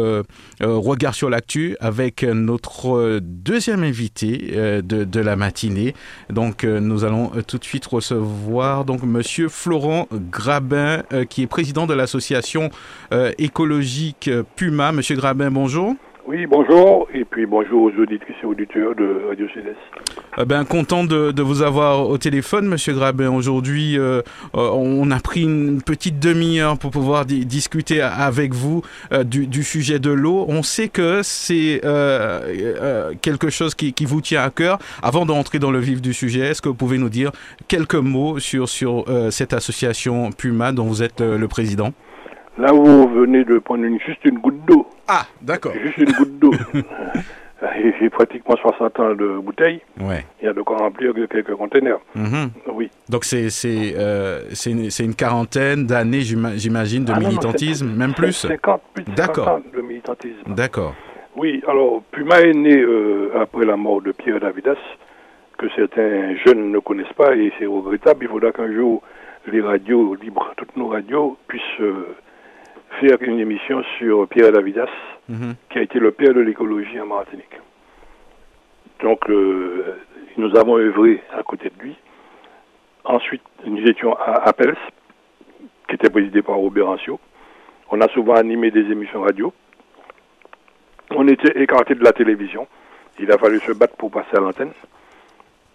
regard 0.60 1.16
sur 1.16 1.30
l'actu 1.30 1.76
avec 1.80 2.24
notre 2.24 3.20
deuxième 3.20 3.84
invité 3.84 4.82
de, 4.82 5.04
de, 5.04 5.20
la 5.20 5.36
matinée. 5.36 5.94
Donc 6.30 6.64
nous 6.64 7.04
allons 7.04 7.32
tout 7.48 7.58
de 7.58 7.64
suite 7.64 7.86
recevoir 7.86 8.86
donc 8.86 9.04
Monsieur 9.04 9.50
Florent 9.50 10.08
Grabin, 10.12 11.04
euh, 11.14 11.26
qui 11.26 11.44
est 11.44 11.48
président 11.48 11.86
de 11.88 11.94
l'association 11.94 12.70
euh, 13.14 13.32
écologique 13.38 14.28
euh, 14.28 14.44
Puma. 14.56 14.92
Monsieur 14.92 15.16
Grabin, 15.16 15.52
bonjour. 15.52 15.96
Oui, 16.28 16.46
bonjour, 16.46 17.08
et 17.16 17.26
puis 17.26 17.48
bonjour 17.48 17.84
aux 17.84 18.00
auditrices 18.00 18.36
et 18.44 18.46
auditeurs 18.46 18.94
de 18.96 19.26
Radio 19.28 19.48
Céleste. 19.56 19.80
Eh 20.38 20.46
ben, 20.46 20.66
content 20.66 21.04
de, 21.04 21.42
vous 21.42 21.64
avoir 21.64 22.08
au 22.08 22.18
téléphone, 22.20 22.68
Monsieur 22.68 22.94
Grabin. 22.94 23.32
Aujourd'hui, 23.32 23.98
euh, 23.98 24.22
euh, 24.56 24.70
on 24.72 25.10
a 25.10 25.20
pris 25.20 25.42
une 25.42 25.82
petite 25.82 26.20
demi-heure 26.20 26.78
pour 26.78 26.92
pouvoir 26.92 27.26
discuter 27.26 28.02
avec 28.02 28.54
vous 28.54 28.84
euh, 29.12 29.24
du, 29.24 29.64
sujet 29.64 29.98
de 29.98 30.12
l'eau. 30.12 30.46
On 30.48 30.62
sait 30.62 30.90
que 30.90 31.22
c'est 31.24 31.82
quelque 33.22 33.50
chose 33.50 33.74
qui, 33.74 33.92
qui, 33.94 34.06
vous 34.06 34.22
tient 34.22 34.44
à 34.44 34.52
cœur. 34.52 34.78
Avant 35.02 35.26
d'entrer 35.26 35.58
dans 35.58 35.72
le 35.72 35.80
vif 35.80 36.04
du 36.04 36.14
sujet, 36.14 36.42
est-ce 36.42 36.62
que 36.62 36.70
vous 36.70 36.76
pouvez 36.76 37.00
nous 37.00 37.10
dire 37.10 37.32
quelques 37.68 37.96
mots 37.96 38.38
sur, 38.38 38.70
sur 38.70 39.06
cette 39.32 39.54
association 39.54 40.30
Puma 40.32 40.72
dont 40.72 40.86
vous 40.86 41.02
êtes 41.02 41.22
le 41.22 41.48
président? 41.48 41.94
Là 42.58 42.74
où 42.74 42.84
vous 42.84 43.08
venez 43.08 43.44
de 43.46 43.60
prendre 43.60 43.84
une, 43.86 44.00
juste 44.00 44.24
une 44.26 44.40
goutte 44.40 44.66
d'eau. 44.66 44.88
Ah, 45.08 45.26
d'accord. 45.42 45.74
Juste 45.84 45.98
une 45.98 46.12
goutte 46.12 46.40
d'eau. 46.40 46.52
J'ai 48.00 48.10
pratiquement 48.10 48.56
60 48.58 49.00
ans 49.00 49.14
de 49.14 49.38
bouteilles. 49.40 49.82
Ouais. 50.00 50.26
Il 50.42 50.46
y 50.46 50.48
a 50.48 50.54
de 50.54 50.62
quoi 50.64 50.78
remplir 50.78 51.14
quelques 51.30 51.54
containers. 51.56 52.00
Mhm. 52.16 52.50
Oui. 52.74 52.90
Donc 53.08 53.24
c'est 53.24 53.50
c'est 53.52 53.94
euh, 53.98 54.42
c'est 54.54 54.72
une, 54.72 54.90
une 55.00 55.14
quarantaine 55.16 55.86
d'années, 55.86 56.22
j'ima- 56.22 56.56
j'imagine, 56.56 57.06
de 57.06 57.12
Ah 57.16 57.20
non, 57.20 57.28
militantisme, 57.28 57.88
même 57.96 58.14
plus 58.16 58.34
50, 58.34 58.82
plus 58.96 59.04
de 59.04 59.10
50 59.12 59.16
D'accord. 59.16 59.48
ans 59.50 59.62
de 59.76 59.82
militantisme. 59.82 60.54
D'accord. 60.56 60.96
Oui, 61.36 61.62
alors 61.68 62.02
Puma 62.12 62.42
est 62.42 62.54
né 62.54 62.78
euh, 62.82 63.30
après 63.40 63.66
la 63.66 63.78
mort 63.78 64.02
de 64.02 64.12
Pierre 64.12 64.40
Davidas, 64.40 64.76
que 65.60 65.68
certains 65.76 66.36
jeunes 66.44 66.72
ne 66.72 66.80
connaissent 66.80 67.14
pas 67.16 67.36
et 67.36 67.54
c'est 67.60 67.68
regrettable. 67.68 68.26
Il 68.26 68.30
faudra 68.30 68.52
qu'un 68.52 68.74
jour 68.74 69.04
les 69.52 69.62
radios 69.62 70.16
libres, 70.16 70.52
toutes 70.58 70.76
nos 70.76 70.88
radios, 70.88 71.38
puissent 71.48 71.62
euh, 71.80 72.16
faire 73.00 73.18
une 73.22 73.40
émission 73.40 73.84
sur 73.98 74.28
Pierre 74.28 74.52
Davidas, 74.52 74.90
Mhm. 75.30 75.56
qui 75.70 75.78
a 75.80 75.82
été 75.82 76.00
le 76.00 76.12
père 76.12 76.34
de 76.34 76.42
l'écologie 76.42 77.00
en 77.00 77.06
Martinique. 77.06 77.56
Donc, 79.02 79.30
euh, 79.30 79.96
nous 80.38 80.56
avons 80.58 80.78
œuvré 80.78 81.22
à 81.34 81.42
côté 81.44 81.70
de 81.76 81.82
lui. 81.84 81.96
Ensuite, 83.04 83.42
nous 83.66 83.84
étions 83.88 84.14
à 84.16 84.48
Appels, 84.48 84.76
qui 85.88 85.96
était 85.96 86.10
présidé 86.10 86.42
par 86.42 86.56
Robert 86.56 86.88
Ancio. 86.90 87.20
On 87.90 88.00
a 88.02 88.08
souvent 88.10 88.36
animé 88.36 88.72
des 88.72 88.82
émissions 88.92 89.22
radio. 89.22 89.54
On 91.12 91.28
était 91.28 91.62
écarté 91.62 91.96
de 91.96 92.04
la 92.04 92.14
télévision. 92.14 92.68
Il 93.20 93.32
a 93.32 93.38
fallu 93.38 93.60
se 93.60 93.72
battre 93.74 93.96
pour 93.98 94.12
passer 94.12 94.36
à 94.36 94.40
l'antenne. 94.40 94.72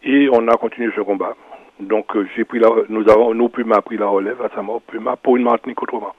Et 0.03 0.29
on 0.33 0.47
a 0.49 0.57
continué 0.57 0.91
ce 0.95 1.01
combat. 1.01 1.35
Donc, 1.81 2.17
euh, 2.17 2.27
j'ai 2.37 2.45
pris 2.45 2.59
la, 2.59 2.69
nous 2.89 3.09
avons, 3.11 3.35
nous, 3.35 3.49
Puma 3.49 3.77
a 3.77 3.83
pris 3.83 3.99
la 3.99 4.07
relève 4.07 4.41
à 4.43 4.49
sa 4.55 4.63
mort, 4.63 4.81
Puma, 4.83 5.17
pour 5.17 5.37
une 5.37 5.43
Martinique 5.43 5.83
autrement. 5.83 6.15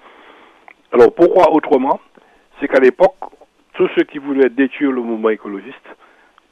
Alors, 0.91 1.13
pourquoi 1.13 1.51
autrement? 1.51 1.99
C'est 2.59 2.67
qu'à 2.67 2.79
l'époque, 2.79 3.15
tous 3.73 3.89
ceux 3.95 4.03
qui 4.03 4.17
voulaient 4.17 4.49
détruire 4.49 4.91
le 4.91 5.01
mouvement 5.01 5.29
écologiste 5.29 5.75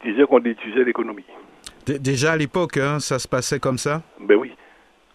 disaient 0.03 0.25
qu'on 0.25 0.39
détruisait 0.39 0.83
l'économie. 0.83 1.25
Déjà 1.87 2.33
à 2.33 2.37
l'époque, 2.37 2.77
hein, 2.77 2.99
ça 2.99 3.17
se 3.19 3.27
passait 3.27 3.59
comme 3.59 3.77
ça? 3.77 4.01
Ben 4.19 4.35
oui, 4.37 4.51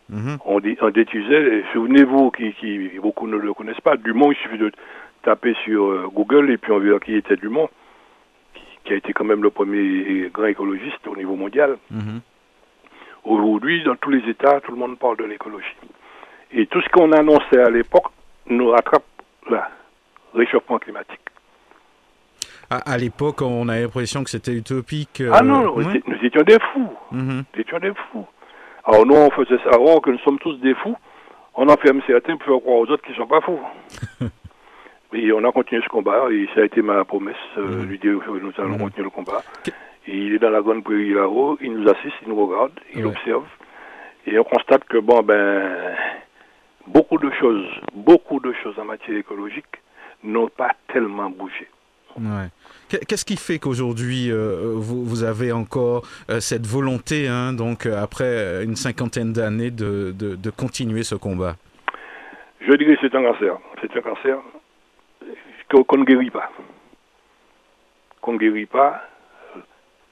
Mhm. 0.08 0.38
on, 0.44 0.58
dé- 0.60 0.76
on 0.80 0.90
détruisait. 0.90 1.62
Souvenez-vous, 1.72 2.30
qui, 2.32 2.52
qui, 2.54 2.88
beaucoup 3.00 3.26
ne 3.28 3.36
le 3.36 3.54
connaissent 3.54 3.80
pas, 3.80 3.96
Dumont, 3.96 4.32
il 4.32 4.36
suffit 4.38 4.58
de 4.58 4.72
taper 5.22 5.54
sur 5.64 5.84
euh, 5.84 6.08
Google 6.12 6.50
et 6.50 6.58
puis 6.58 6.72
on 6.72 6.78
verra 6.80 6.98
qui 6.98 7.14
était 7.14 7.36
Dumont, 7.36 7.68
qui, 8.54 8.62
qui 8.84 8.92
a 8.94 8.96
été 8.96 9.12
quand 9.12 9.24
même 9.24 9.42
le 9.42 9.50
premier 9.50 10.28
grand 10.32 10.46
écologiste 10.46 11.06
au 11.06 11.14
niveau 11.16 11.36
mondial. 11.36 11.76
Mhm. 11.90 12.20
Aujourd'hui, 13.24 13.82
dans 13.84 13.96
tous 13.96 14.10
les 14.10 14.28
États, 14.30 14.60
tout 14.60 14.72
le 14.72 14.78
monde 14.78 14.98
parle 14.98 15.18
de 15.18 15.24
l'écologie. 15.24 15.76
Et 16.52 16.66
tout 16.66 16.80
ce 16.80 16.88
qu'on 16.88 17.12
annonçait 17.12 17.60
à 17.60 17.70
l'époque 17.70 18.06
nous 18.46 18.70
rattrape 18.70 19.04
là, 19.48 19.70
réchauffement 20.34 20.78
climatique. 20.78 21.20
À, 22.68 22.92
à 22.92 22.98
l'époque, 22.98 23.42
on 23.42 23.68
a 23.68 23.78
l'impression 23.80 24.22
que 24.24 24.30
c'était 24.30 24.52
utopique. 24.54 25.20
euh, 25.20 25.30
ah 25.32 25.42
non, 25.42 25.76
nous, 25.76 25.90
étions 26.22 26.42
des 26.42 26.58
fous. 26.72 26.88
Mhm. 27.10 27.44
Nous 27.54 27.60
étions 27.60 27.78
des 27.78 27.92
fous. 28.12 28.26
Alors 28.84 29.04
nous, 29.06 29.14
on 29.16 29.30
faisait 29.30 29.58
savoir 29.70 30.00
que 30.00 30.10
nous 30.10 30.18
sommes 30.20 30.38
tous 30.38 30.54
des 30.60 30.74
fous. 30.76 30.96
On 31.54 31.68
enferme 31.68 32.00
certains 32.06 32.36
pour 32.36 32.46
faire 32.46 32.60
croire 32.60 32.78
aux 32.78 32.86
autres 32.86 33.02
qu'ils 33.02 33.12
ne 33.12 33.18
sont 33.18 33.26
pas 33.26 33.40
fous. 33.40 33.58
et 35.12 35.32
on 35.32 35.44
a 35.44 35.50
continué 35.52 35.82
ce 35.82 35.88
combat 35.88 36.26
et 36.30 36.48
ça 36.54 36.60
a 36.60 36.64
été 36.64 36.80
ma 36.80 37.04
promesse, 37.04 37.34
euh, 37.58 37.84
lui 37.84 37.98
dire 37.98 38.20
que 38.24 38.30
nous 38.30 38.52
allons 38.58 38.70
Mhm. 38.76 38.78
continuer 38.78 39.04
le 39.04 39.10
combat. 39.10 39.42
Que- 39.64 39.70
Et 40.06 40.16
il 40.16 40.34
est 40.34 40.38
dans 40.38 40.50
la 40.50 40.62
grande 40.62 40.82
prairie 40.84 41.12
là-haut, 41.12 41.58
il 41.60 41.72
nous 41.72 41.88
assiste, 41.90 42.14
il 42.22 42.28
nous 42.28 42.46
regarde, 42.46 42.72
il 42.94 43.04
Ouais. 43.04 43.10
observe. 43.12 43.44
Et 44.26 44.38
on 44.38 44.44
constate 44.44 44.84
que, 44.84 44.98
bon, 44.98 45.22
ben, 45.22 45.94
beaucoup 46.92 47.18
de 47.18 47.30
choses, 47.40 47.66
beaucoup 47.94 48.40
de 48.40 48.52
choses 48.62 48.78
en 48.78 48.84
matière 48.84 49.16
écologique 49.16 49.66
n'ont 50.22 50.48
pas 50.48 50.72
tellement 50.92 51.30
bougé. 51.30 51.68
Ouais. 52.16 52.48
Qu'est-ce 52.88 53.24
qui 53.24 53.36
fait 53.36 53.58
qu'aujourd'hui 53.60 54.32
euh, 54.32 54.72
vous, 54.74 55.04
vous 55.04 55.22
avez 55.22 55.52
encore 55.52 56.02
euh, 56.28 56.40
cette 56.40 56.66
volonté, 56.66 57.28
hein, 57.28 57.52
donc 57.52 57.86
euh, 57.86 58.02
après 58.02 58.64
une 58.64 58.74
cinquantaine 58.74 59.32
d'années, 59.32 59.70
de, 59.70 60.12
de, 60.12 60.34
de 60.34 60.50
continuer 60.50 61.04
ce 61.04 61.14
combat? 61.14 61.54
Je 62.60 62.72
dirais 62.74 62.96
que 62.96 63.00
c'est 63.00 63.14
un 63.14 63.22
cancer. 63.22 63.56
C'est 63.80 63.96
un 63.96 64.02
cancer 64.02 64.38
qu'on 65.86 65.98
ne 65.98 66.04
guérit 66.04 66.30
pas. 66.30 66.50
Qu'on 68.20 68.32
ne 68.32 68.38
guérit 68.38 68.66
pas. 68.66 69.02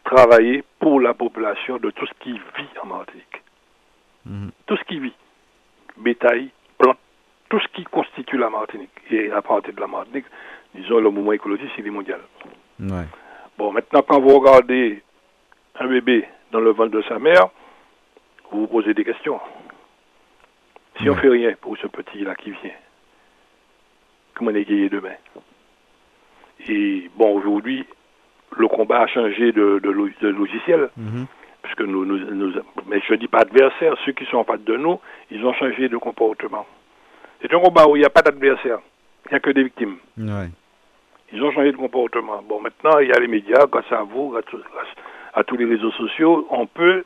Travailler 0.04 0.64
pour 0.78 1.00
la 1.00 1.14
population 1.14 1.78
de 1.78 1.90
tout 1.90 2.06
ce 2.06 2.12
qui 2.20 2.32
vit 2.32 2.78
en 2.80 2.86
Martinique. 2.86 3.42
Mhm. 4.24 4.50
Tout 4.66 4.76
ce 4.76 4.84
qui 4.84 5.00
vit. 5.00 5.12
Bétail, 5.98 6.50
tout 7.48 7.60
ce 7.60 7.68
qui 7.68 7.84
constitue 7.84 8.36
la 8.38 8.50
Martinique. 8.50 8.90
Et 9.10 9.30
à 9.30 9.40
partir 9.42 9.72
de 9.74 9.80
la 9.80 9.86
Martinique, 9.86 10.26
disons, 10.74 11.00
le 11.00 11.10
mouvement 11.10 11.32
écologiste, 11.32 11.72
il 11.78 11.86
est 11.86 11.90
mondial. 11.90 12.20
Ouais. 12.80 13.04
Bon, 13.56 13.72
maintenant, 13.72 14.02
quand 14.02 14.20
vous 14.20 14.38
regardez 14.38 15.02
un 15.80 15.86
bébé 15.88 16.26
dans 16.52 16.60
le 16.60 16.70
ventre 16.70 16.90
de 16.92 17.02
sa 17.02 17.18
mère, 17.18 17.48
vous 18.50 18.60
vous 18.60 18.66
posez 18.66 18.94
des 18.94 19.04
questions. 19.04 19.40
Si 21.00 21.08
on 21.08 21.12
Ouais. 21.14 21.20
fait 21.20 21.28
rien 21.28 21.54
pour 21.60 21.76
ce 21.78 21.86
petit-là 21.86 22.34
qui 22.34 22.50
vient, 22.50 22.70
comment 24.34 24.50
gagné 24.50 24.88
demain? 24.88 25.14
Et 26.68 27.10
bon, 27.16 27.36
aujourd'hui, 27.36 27.84
le 28.56 28.66
combat 28.68 29.00
a 29.02 29.06
changé 29.06 29.52
de, 29.52 29.78
de 29.78 29.90
lo- 29.90 30.08
de 30.20 30.28
logiciel, 30.28 30.90
Mhm. 30.96 31.26
puisque 31.62 31.82
nous, 31.82 32.04
nous, 32.04 32.18
nous- 32.18 32.60
mais 32.86 33.00
je 33.06 33.12
ne 33.12 33.18
dis 33.18 33.28
pas 33.28 33.40
adversaires, 33.40 33.94
ceux 34.04 34.12
qui 34.12 34.24
sont 34.26 34.38
en 34.38 34.44
face 34.44 34.60
de 34.62 34.76
nous, 34.76 34.98
ils 35.30 35.44
ont 35.44 35.52
changé 35.54 35.88
de 35.88 35.96
comportement. 35.96 36.66
C'est 37.40 37.52
un 37.52 37.60
combat 37.60 37.86
où 37.86 37.96
il 37.96 38.00
n'y 38.00 38.04
a 38.04 38.10
pas 38.10 38.22
d'adversaire, 38.22 38.78
il 39.26 39.30
n'y 39.32 39.36
a 39.36 39.40
que 39.40 39.50
des 39.50 39.64
victimes. 39.64 39.96
Ouais. 40.16 40.48
Ils 41.32 41.42
ont 41.42 41.52
changé 41.52 41.72
de 41.72 41.76
comportement. 41.76 42.42
Bon, 42.42 42.60
maintenant, 42.60 42.98
il 42.98 43.08
y 43.08 43.12
a 43.12 43.20
les 43.20 43.28
médias, 43.28 43.66
grâce 43.66 43.90
à 43.92 44.02
vous, 44.02 44.30
grâce, 44.30 44.44
à 45.34 45.44
tous 45.44 45.56
les 45.56 45.66
réseaux 45.66 45.92
sociaux, 45.92 46.46
on 46.50 46.66
peut 46.66 47.04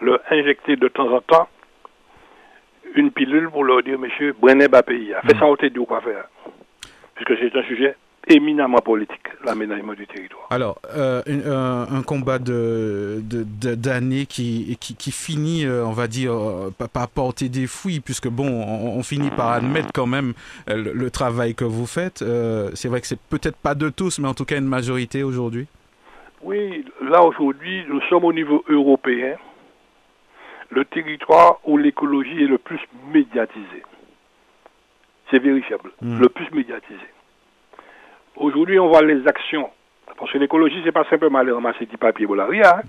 leur 0.00 0.20
injecter 0.30 0.76
de 0.76 0.88
temps 0.88 1.12
en 1.12 1.20
temps 1.20 1.48
une 2.94 3.10
pilule 3.10 3.48
pour 3.50 3.64
leur 3.64 3.82
dire, 3.82 3.98
monsieur, 3.98 4.34
Brené 4.38 4.68
Bapéi, 4.68 5.12
faites 5.26 5.38
ça 5.38 5.46
au 5.46 5.56
tête 5.56 5.78
quoi 5.78 6.00
faire. 6.00 6.24
Puisque 7.14 7.38
c'est 7.38 7.56
un 7.56 7.62
sujet 7.62 7.94
éminemment 8.28 8.78
politique, 8.78 9.26
l'aménagement 9.44 9.94
du 9.94 10.06
territoire. 10.06 10.46
Alors, 10.50 10.78
euh, 10.96 11.22
une- 11.26 11.46
un, 11.46 11.86
un 11.98 12.02
combat 12.02 12.38
de 12.38 13.20
d'années 13.74 14.26
qui, 14.26 14.76
qui, 14.80 14.94
qui 14.94 15.10
finit, 15.12 15.64
euh, 15.64 15.84
on 15.84 15.92
va 15.92 16.06
dire, 16.06 16.32
euh, 16.32 16.70
par, 16.92 17.08
porter 17.08 17.48
des 17.48 17.66
fouilles, 17.66 18.00
puisque 18.00 18.28
bon, 18.28 18.46
on, 18.48 18.98
on 18.98 19.02
finit 19.02 19.30
par 19.30 19.50
admettre 19.50 19.90
quand 19.92 20.06
même 20.06 20.34
euh, 20.70 20.76
le, 20.76 20.92
le 20.92 21.10
travail 21.10 21.54
que 21.54 21.64
vous 21.64 21.86
faites. 21.86 22.22
Euh, 22.22 22.70
c'est 22.74 22.88
vrai 22.88 23.00
que 23.00 23.06
c'est 23.06 23.20
peut-être 23.20 23.56
pas 23.56 23.74
de 23.74 23.88
tous, 23.88 24.18
mais 24.18 24.28
en 24.28 24.34
tout 24.34 24.44
cas 24.44 24.56
une 24.58 24.66
majorité 24.68 25.22
aujourd'hui. 25.22 25.66
Oui, 26.42 26.84
là 27.02 27.22
aujourd'hui, 27.22 27.84
nous 27.88 28.00
sommes 28.08 28.24
au 28.24 28.32
niveau 28.32 28.64
européen, 28.68 29.36
le 30.70 30.84
territoire 30.84 31.58
où 31.64 31.76
l'écologie 31.76 32.42
est 32.42 32.46
le 32.48 32.58
plus 32.58 32.80
médiatisé. 33.12 33.82
C'est 35.30 35.38
vérifiable, 35.38 35.90
Mm. 36.00 36.20
le 36.20 36.28
plus 36.28 36.50
médiatisé. 36.52 37.06
Aujourd'hui, 38.36 38.78
on 38.78 38.88
voit 38.88 39.02
les 39.02 39.26
actions. 39.26 39.70
Parce 40.18 40.30
que 40.32 40.38
l'écologie, 40.38 40.80
c'est 40.84 40.92
pas 40.92 41.04
simplement 41.08 41.38
aller 41.38 41.52
ramasser 41.52 41.86
du 41.86 41.96
papier 41.96 42.26
pour 42.26 42.36
la 42.36 42.44
hein. 42.46 42.82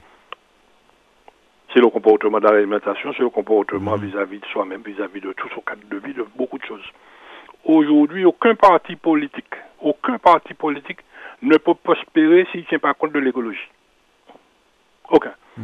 C'est 1.73 1.79
le 1.79 1.89
comportement 1.89 2.39
dans 2.39 2.51
l'alimentation, 2.51 3.11
c'est 3.13 3.23
le 3.23 3.29
comportement 3.29 3.97
Mhm. 3.97 4.05
vis-à-vis 4.05 4.39
de 4.39 4.45
soi-même, 4.47 4.81
vis-à-vis 4.85 5.21
de 5.21 5.33
tout 5.33 5.49
son 5.55 5.61
cadre 5.61 5.81
de 5.89 5.97
vie, 5.97 6.13
de 6.13 6.25
beaucoup 6.35 6.59
de 6.59 6.65
choses. 6.65 6.83
Aujourd'hui, 7.65 8.25
aucun 8.25 8.53
parti 8.55 8.95
politique, 8.95 9.53
aucun 9.81 10.17
parti 10.19 10.53
politique 10.53 10.99
ne 11.41 11.57
peut 11.57 11.73
prospérer 11.73 12.45
s'il 12.51 12.61
ne 12.61 12.65
tient 12.67 12.79
pas 12.79 12.93
compte 12.93 13.13
de 13.13 13.19
l'écologie. 13.19 13.67
Aucun. 15.09 15.33
Mm. 15.57 15.63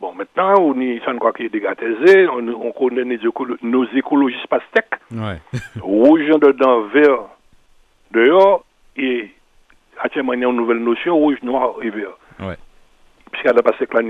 Bon, 0.00 0.12
maintenant, 0.12 0.54
on 0.60 0.78
est, 0.80 1.00
ça 1.04 1.12
ne 1.12 1.18
croit 1.18 1.32
qu'il 1.32 1.46
est 1.46 1.48
dégatisé, 1.48 2.28
on, 2.28 2.46
on 2.48 2.72
connaît 2.72 3.02
écolo- 3.16 3.56
nos 3.62 3.84
écologistes 3.86 4.46
pastèques, 4.48 4.94
Ouais. 5.12 5.38
rouge 5.80 6.26
dedans, 6.26 6.82
vert 6.82 7.20
dehors, 8.10 8.64
et 8.98 9.30
actuellement, 10.00 10.32
il 10.34 10.40
y 10.40 10.44
a 10.44 10.48
une 10.48 10.56
nouvelle 10.56 10.78
notion, 10.82 11.16
rouge, 11.16 11.38
noir 11.42 11.76
et 11.82 11.90
vert. 11.90 12.18
Ouais. 12.40 12.56
Puisqu'elle 13.30 13.58
a 13.58 13.62
passé 13.62 13.86
que 13.86 13.96
la. 13.96 14.02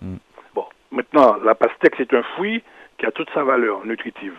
Mm. 0.00 0.16
Bon, 0.54 0.64
maintenant, 0.90 1.36
la 1.44 1.54
pastèque, 1.54 1.94
c'est 1.96 2.12
un 2.14 2.22
fruit 2.34 2.62
qui 2.98 3.06
a 3.06 3.12
toute 3.12 3.30
sa 3.32 3.44
valeur 3.44 3.86
nutritive. 3.86 4.34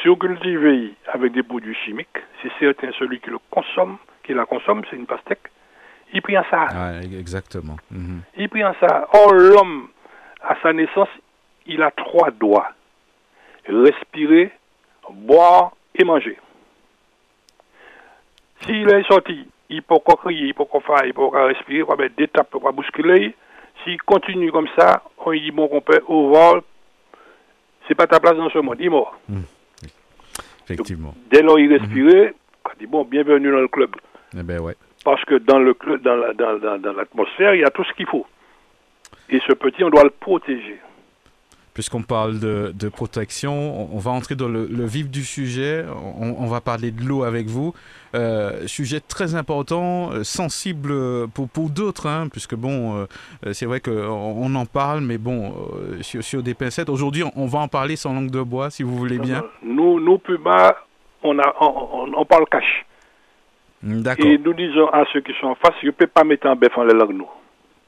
Si 0.00 0.08
on 0.08 0.16
cultive 0.16 0.94
avec 1.12 1.32
des 1.32 1.42
produits 1.42 1.76
chimiques, 1.84 2.18
c'est 2.42 2.52
certain, 2.58 2.90
celui 2.98 3.20
qui 3.20 3.30
le 3.30 3.38
consomme, 3.50 3.98
qui 4.22 4.34
la 4.34 4.44
consomme, 4.44 4.82
c'est 4.90 4.96
une 4.96 5.06
pastèque, 5.06 5.50
il 6.12 6.22
prend 6.22 6.44
ça. 6.50 7.00
Exactement. 7.00 7.76
Mhm. 7.90 8.22
Il 8.36 8.48
prend 8.48 8.74
ça. 8.80 9.08
Or, 9.12 9.32
l'homme, 9.32 9.88
à 10.42 10.56
sa 10.62 10.72
naissance, 10.72 11.08
il 11.66 11.82
a 11.82 11.90
trois 11.90 12.30
doigts. 12.30 12.70
Respirer, 13.66 14.52
boire 15.10 15.72
et 15.94 16.04
manger. 16.04 16.38
S'il 18.64 18.88
est 18.88 19.06
sorti, 19.06 19.46
il 19.68 19.82
peut 19.82 19.98
pas 20.04 20.16
crier, 20.16 20.46
il 20.48 20.54
peut 20.54 20.64
pas 20.64 20.80
faire, 20.80 21.06
il 21.06 21.14
peut 21.14 21.30
pas 21.30 21.46
respirer, 21.46 21.78
il 21.78 21.84
peut 21.84 21.96
pas 21.96 22.02
mettre 22.02 22.16
des 22.16 22.28
tapes, 22.28 22.48
il 22.50 22.52
peut 22.52 22.64
pas 22.64 22.72
bousculer. 22.72 23.34
S'il 23.82 24.00
continue 24.02 24.50
comme 24.52 24.68
ça, 24.78 25.02
on 25.24 25.32
dit, 25.32 25.50
mon 25.52 25.68
compère, 25.68 26.08
au 26.08 26.30
vol, 26.30 26.62
c'est 27.86 27.94
pas 27.94 28.06
ta 28.06 28.20
place 28.20 28.36
dans 28.36 28.50
ce 28.50 28.58
monde, 28.58 28.76
il 28.78 28.86
est 28.86 28.90
mort. 28.90 29.18
Effectivement. 30.64 31.14
Dès 31.30 31.42
lors, 31.42 31.58
il 31.58 31.70
respirait, 31.76 32.34
on 32.64 32.78
dit, 32.78 32.86
bon, 32.86 33.04
bienvenue 33.04 33.50
dans 33.50 33.60
le 33.60 33.68
club. 33.68 33.94
Eh 34.36 34.42
ben 34.42 34.60
ouais. 34.60 34.74
Parce 35.04 35.22
que 35.26 35.34
dans 35.34 35.58
le 35.58 35.76
dans 36.02 36.16
l'atmosphère, 36.16 37.50
dans, 37.50 37.54
il 37.54 37.60
y 37.60 37.64
a 37.64 37.70
tout 37.70 37.84
ce 37.84 37.92
qu'il 37.92 38.06
faut. 38.06 38.26
Et 39.28 39.40
ce 39.46 39.52
petit, 39.52 39.84
on 39.84 39.90
doit 39.90 40.04
le 40.04 40.10
protéger 40.10 40.80
puisqu'on 41.74 42.02
parle 42.02 42.38
de, 42.38 42.88
protection, 42.88 43.92
on, 43.92 43.98
va 43.98 44.12
entrer 44.12 44.36
dans 44.36 44.48
le, 44.48 44.66
vif 44.86 45.10
du 45.10 45.24
sujet. 45.24 45.84
On, 46.18 46.46
va 46.46 46.60
parler 46.60 46.92
de 46.92 47.02
l'eau 47.02 47.24
avec 47.24 47.46
vous. 47.46 47.74
Euh, 48.14 48.68
sujet 48.68 49.00
très 49.00 49.34
important, 49.34 50.12
euh, 50.12 50.22
sensible 50.22 50.94
pour, 51.34 51.48
pour 51.48 51.70
d'autres, 51.70 52.06
hein, 52.06 52.28
puisque 52.30 52.54
bon, 52.54 52.94
euh, 53.44 53.52
c'est 53.52 53.66
vrai 53.66 53.80
qu'on 53.80 53.90
on 53.92 54.54
en 54.54 54.66
parle, 54.66 55.00
mais 55.00 55.18
bon, 55.18 55.52
sur, 56.00 56.22
sur, 56.22 56.44
des 56.44 56.54
pincettes. 56.54 56.88
Aujourd'hui, 56.88 57.24
on 57.34 57.46
va 57.46 57.58
en 57.58 57.68
parler 57.68 57.96
sans 57.96 58.14
langue 58.14 58.30
de 58.30 58.40
bois, 58.40 58.70
si 58.70 58.84
vous 58.84 58.96
voulez 58.96 59.18
bien. 59.18 59.42
Nous, 59.64 59.98
nous 59.98 60.18
Puma, 60.18 60.76
on, 61.24 61.36
a, 61.40 61.54
on, 61.60 62.24
parle 62.24 62.44
cash. 62.48 62.86
D'accord. 63.82 64.24
Et 64.24 64.38
nous 64.38 64.54
disons 64.54 64.86
à 64.90 65.04
ceux 65.12 65.20
qui 65.22 65.32
sont 65.40 65.48
en 65.48 65.54
face, 65.56 65.74
je 65.82 65.88
ne 65.88 65.92
peux 65.92 66.06
pas 66.06 66.22
mettre 66.22 66.46
un 66.46 66.54
bœuf 66.54 66.78
en 66.78 66.84
la 66.84 66.94
langue, 66.94 67.16
nous. 67.16 67.28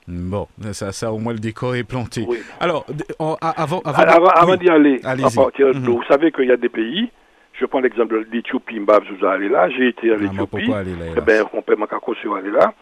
Bon, 0.08 0.46
ça, 0.72 0.92
ça, 0.92 1.12
au 1.12 1.18
moins 1.18 1.32
le 1.32 1.40
décor 1.40 1.74
est 1.74 1.82
planté. 1.82 2.26
Alors, 2.60 2.86
avant, 3.18 3.80
avant, 3.84 4.26
avant, 4.28 4.56
d'y 4.56 4.68
aller, 4.68 5.00
mhm. 5.02 5.84
vous 5.84 6.02
savez 6.08 6.30
qu'il 6.30 6.46
y 6.46 6.52
a 6.52 6.56
des 6.56 6.68
pays, 6.68 7.10
je 7.54 7.66
prends 7.66 7.80
l'exemple 7.80 8.24
d'Éthiopie, 8.26 8.78
Mbab, 8.78 9.02
vous 9.10 9.26
allez 9.26 9.48
là, 9.48 9.68
j'ai 9.70 9.88
été 9.88 10.12
à 10.12 10.14
ah, 10.14 10.22
l'Éthiopie, 10.22 10.70
eh 11.16 11.20
ben, 11.20 11.44
on 11.52 11.62
peut 11.62 11.74
m'accorder 11.74 12.20
sur 12.20 12.36
aller 12.36 12.50
là, 12.50 12.72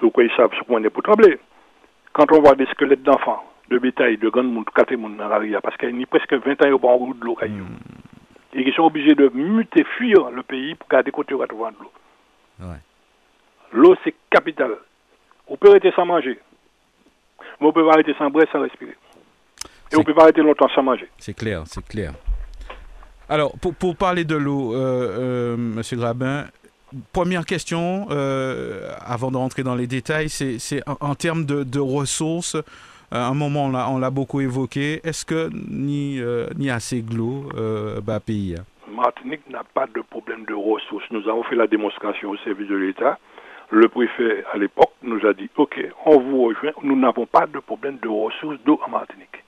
vous 0.00 0.10
ils 0.18 0.30
savent 0.36 0.50
ce 0.58 0.64
qu'on 0.64 0.82
est 0.82 0.90
pour 0.90 1.02
trembler. 1.02 1.38
Quand 2.14 2.30
on 2.32 2.40
voit 2.40 2.54
des 2.54 2.66
squelettes 2.66 3.02
d'enfants, 3.02 3.44
de 3.70 3.78
bétail, 3.78 4.16
de 4.16 4.28
grands 4.30 4.42
monde, 4.42 4.64
quatre 4.74 4.94
monde 4.96 5.18
dans 5.18 5.28
la 5.28 5.38
rivière, 5.38 5.60
parce 5.60 5.76
qu'il 5.76 5.98
y 5.98 6.02
a 6.02 6.06
presque 6.06 6.32
20 6.32 6.64
ans, 6.64 6.72
au 6.72 6.96
route 6.96 7.18
de 7.20 7.24
l'eau, 7.26 7.36
hmm. 7.42 8.54
et 8.54 8.66
ils 8.66 8.72
sont 8.72 8.84
obligés 8.84 9.14
de 9.14 9.30
muter, 9.34 9.84
fuir 9.98 10.30
le 10.30 10.42
pays 10.42 10.74
pour 10.76 10.88
garder 10.88 11.10
côté 11.10 11.34
de 11.34 11.38
l'eau. 11.40 11.92
L'eau, 13.72 13.94
c'est 14.02 14.14
capital. 14.30 14.70
On 15.48 15.56
peut 15.56 15.70
arrêter 15.70 15.92
sans 15.96 16.06
manger. 16.06 16.38
Mais 17.60 17.66
on 17.66 17.72
peut 17.72 17.84
pas 17.84 17.92
arrêter 17.94 18.14
sans 18.18 18.30
boire, 18.30 18.46
sans 18.52 18.60
respirer. 18.62 18.96
Et 19.92 19.96
on 19.96 20.04
peut 20.04 20.14
pas 20.14 20.24
arrêter 20.24 20.42
longtemps 20.42 20.68
sans 20.74 20.82
manger. 20.82 21.08
C'est 21.18 21.34
clair, 21.34 21.62
c'est 21.66 21.86
clair. 21.86 22.12
Alors, 23.28 23.52
pour, 23.60 23.74
pour 23.74 23.96
parler 23.96 24.24
de 24.24 24.36
l'eau, 24.36 24.74
euh, 24.74 24.76
euh, 24.76 25.56
Monsieur 25.56 25.96
Grabin, 25.96 26.46
première 27.12 27.44
question, 27.44 28.06
euh, 28.10 28.92
avant 29.04 29.30
de 29.30 29.36
rentrer 29.36 29.62
dans 29.62 29.74
les 29.74 29.86
détails, 29.86 30.28
c'est 30.28 30.82
en, 30.86 31.14
termes 31.14 31.44
de, 31.44 31.62
de 31.62 31.80
ressources. 31.80 32.56
À 33.10 33.26
un 33.26 33.34
moment, 33.34 33.66
on 33.66 33.98
l'a 33.98 34.10
beaucoup 34.10 34.40
évoqué. 34.40 35.00
Est-ce 35.04 35.24
que 35.24 35.48
ni, 35.52 36.20
ni 36.56 36.70
assez 36.70 37.00
de 37.02 37.14
l'eau 37.14 37.48
bah, 38.02 38.20
pays 38.20 38.56
Martinique 38.90 39.48
n'a 39.48 39.62
pas 39.74 39.86
de 39.86 40.02
problème 40.02 40.44
de 40.46 40.54
ressources. 40.54 41.04
Nous 41.10 41.26
avons 41.28 41.42
fait 41.44 41.56
la 41.56 41.66
démonstration 41.66 42.30
au 42.30 42.36
service 42.38 42.68
de 42.68 42.76
l'État 42.76 43.18
le 43.70 43.88
préfet 43.88 44.44
à 44.52 44.56
l'époque 44.56 44.92
nous 45.02 45.24
a 45.26 45.32
dit, 45.34 45.50
OK, 45.56 45.78
on 46.06 46.18
vous 46.18 46.44
rejoint, 46.44 46.72
nous 46.82 46.96
n'avons 46.96 47.26
pas 47.26 47.46
de 47.46 47.58
problème 47.58 47.98
de 48.02 48.08
ressources 48.08 48.58
d'eau 48.64 48.80
en 48.86 48.90
Martinique. 48.90 49.44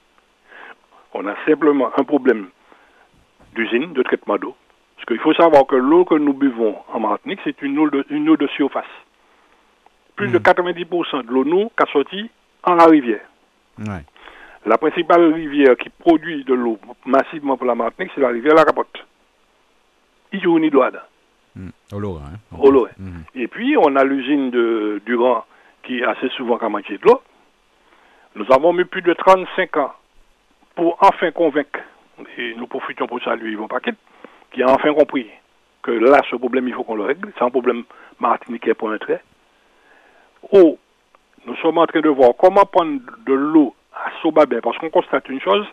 On 1.15 1.27
a 1.27 1.35
simplement 1.47 1.91
un 1.97 2.05
problème 2.05 2.49
d'usine, 3.55 3.93
de 3.93 4.03
traitement 4.03 4.37
d'eau. 4.37 4.55
Parce 4.97 5.07
qu'il 5.07 5.19
faut 5.19 5.35
savoir 5.35 5.67
que 5.67 5.77
l'eau 5.77 6.05
que 6.05 6.15
nous 6.15 6.35
buvons 6.35 6.77
en 6.93 7.01
Martinique, 7.01 7.41
c'est 7.45 7.61
une 7.63 7.79
eau 7.79 7.89
de, 7.89 8.05
une 8.11 8.29
eau 8.29 8.37
de 8.37 8.47
surface. 8.49 8.85
Plus 10.17 10.29
de 10.29 10.39
90% 10.39 10.85
hmm. 10.85 11.27
de 11.27 11.33
l'eau 11.33 11.45
nous 11.45 11.71
qu'a 11.77 11.87
sorti 11.91 12.31
en 12.63 12.75
la 12.75 12.85
rivière. 12.85 13.25
La 14.67 14.77
principale 14.77 15.33
rivière 15.33 15.75
qui 15.77 15.89
produit 15.89 16.45
de 16.45 16.53
l'eau 16.53 16.79
massivement 17.07 17.57
pour 17.57 17.67
la 17.67 17.75
Martinique, 17.75 18.13
c'est 18.15 18.21
la 18.21 18.29
rivière 18.29 18.55
La 18.55 18.65
Capote. 18.65 19.07
Douada. 20.71 21.09
Mm. 21.57 21.69
Au 21.93 22.17
hein. 22.19 22.89
mm. 22.99 23.21
Et 23.35 23.49
puis, 23.49 23.77
on 23.77 23.97
a 23.97 24.05
l'usine 24.05 24.51
de 24.51 25.03
Durand 25.07 25.45
qui 25.83 26.03
assez 26.05 26.29
souvent 26.31 26.59
qu'à 26.59 26.69
manquer 26.69 26.99
de 26.99 27.05
l'eau. 27.05 27.23
Nous 28.37 28.47
avons 28.53 28.73
mis 28.73 28.85
plus 28.85 29.03
de 29.03 29.13
35 29.13 29.77
ans 29.79 29.93
pour 30.75 30.97
enfin 31.01 31.31
convaincre, 31.33 31.81
et 32.39 32.55
nous 32.55 32.67
profitons 32.67 33.07
pour 33.07 33.21
ça, 33.23 33.35
lui, 33.35 33.53
Yvon 33.53 33.67
Paquet, 33.67 33.95
qui 34.53 34.63
a 34.63 34.71
enfin 34.71 34.95
compris 34.95 35.27
que 35.83 35.91
là, 35.91 36.21
ce 36.31 36.37
problème, 36.37 36.69
il 36.69 36.75
faut 36.75 36.85
qu'on 36.85 36.95
le 36.95 37.05
règle. 37.05 37.33
C'est 37.37 37.45
un 37.45 37.51
problème 37.51 37.85
martiniquais 38.21 38.75
pour 38.75 38.91
un 38.91 38.99
trait. 38.99 39.23
Oh, 40.53 40.79
nous 41.47 41.57
sommes 41.57 41.79
en 41.79 41.87
train 41.87 42.01
de 42.01 42.09
voir 42.09 42.31
comment 42.39 42.65
prendre 42.65 43.01
de 43.27 43.33
l'eau 43.33 43.75
à 43.93 44.11
Sobabin, 44.23 44.61
parce 44.63 44.79
qu'on 44.79 44.91
constate 44.91 45.29
une 45.29 45.41
chose, 45.41 45.67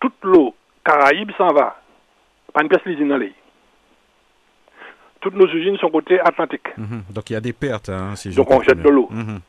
toute 0.00 0.14
l'eau 0.22 0.54
Caraïbe 0.84 1.32
s'en 1.36 1.52
va. 1.52 1.80
Pas 2.52 2.62
une 2.62 2.68
pièce 2.68 2.84
l'usine 2.84 3.08
dans 3.08 3.18
toutes 5.20 5.34
nos 5.34 5.46
usines 5.46 5.76
sont 5.78 5.90
côté 5.90 6.20
Atlantique. 6.20 6.76
Mhm. 6.76 7.02
Donc 7.10 7.30
il 7.30 7.32
y 7.34 7.36
a 7.36 7.40
des 7.40 7.52
pertes. 7.52 7.88
Hein, 7.88 8.14
si 8.16 8.34
Donc 8.34 8.50
on 8.50 8.62
jette 8.62 8.82
de 8.82 8.88
l'eau. 8.88 9.08
Mhm. 9.10 9.40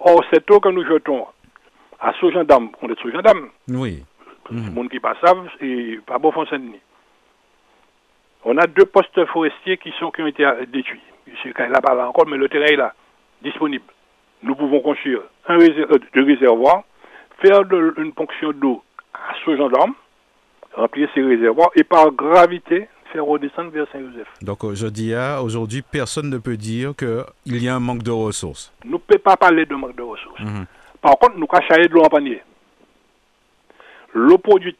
Or, 0.00 0.22
cette 0.32 0.50
eau 0.50 0.60
que 0.60 0.68
nous 0.68 0.84
jetons 0.84 1.26
à 2.00 2.12
Sous-Gendarme, 2.14 2.70
on 2.82 2.88
est 2.88 3.00
Sous-Gendarme. 3.00 3.48
Oui. 3.68 4.02
Le 4.50 4.56
mhm. 4.56 4.74
monde 4.74 4.88
qui 4.90 5.00
passe 5.00 5.16
et 5.60 5.98
pas 6.06 6.18
bon 6.18 6.32
Saint-Denis. 6.46 6.80
On 8.44 8.58
a 8.58 8.66
deux 8.66 8.84
postes 8.84 9.24
forestiers 9.26 9.78
qui, 9.78 9.90
sont, 9.98 10.10
qui 10.10 10.20
ont 10.20 10.26
été 10.26 10.44
détruits. 10.70 11.00
Je 11.26 11.50
sais 11.50 11.68
là-bas 11.68 11.94
là 11.94 12.08
encore, 12.08 12.26
mais 12.26 12.36
le 12.36 12.48
terrain 12.48 12.66
est 12.66 12.76
là, 12.76 12.92
disponible. 13.42 13.84
Nous 14.42 14.54
pouvons 14.54 14.80
construire 14.80 15.20
un 15.48 15.56
réservoir, 15.56 15.92
euh, 15.92 15.98
deux 16.14 16.24
réservoirs, 16.24 16.82
faire 17.42 17.62
une 17.96 18.12
ponction 18.12 18.52
d'eau 18.52 18.82
à 19.14 19.34
Sous-Gendarme, 19.42 19.94
remplir 20.74 21.08
ces 21.14 21.22
réservoirs, 21.22 21.70
et 21.74 21.84
par 21.84 22.10
gravité, 22.10 22.88
redescendre 23.20 23.70
vers 23.70 23.86
Saint-Joseph. 23.92 24.28
Donc 24.42 24.64
aujourd'hui, 24.64 25.14
aujourd'hui, 25.42 25.82
personne 25.82 26.30
ne 26.30 26.38
peut 26.38 26.56
dire 26.56 26.94
qu'il 26.96 27.62
y 27.62 27.68
a 27.68 27.74
un 27.74 27.80
manque 27.80 28.02
de 28.02 28.10
ressources. 28.10 28.72
Nous 28.84 28.92
ne 28.92 28.96
pouvons 28.98 29.20
pas 29.20 29.36
parler 29.36 29.66
de 29.66 29.74
manque 29.74 29.96
de 29.96 30.02
ressources. 30.02 30.40
Mhm. 30.40 30.66
Par 31.00 31.18
contre, 31.18 31.36
nous 31.36 31.46
cachons 31.46 31.80
de 31.80 31.88
l'eau 31.88 32.02
en 32.02 32.08
panier. 32.08 32.42
L'eau 34.14 34.38
produite 34.38 34.78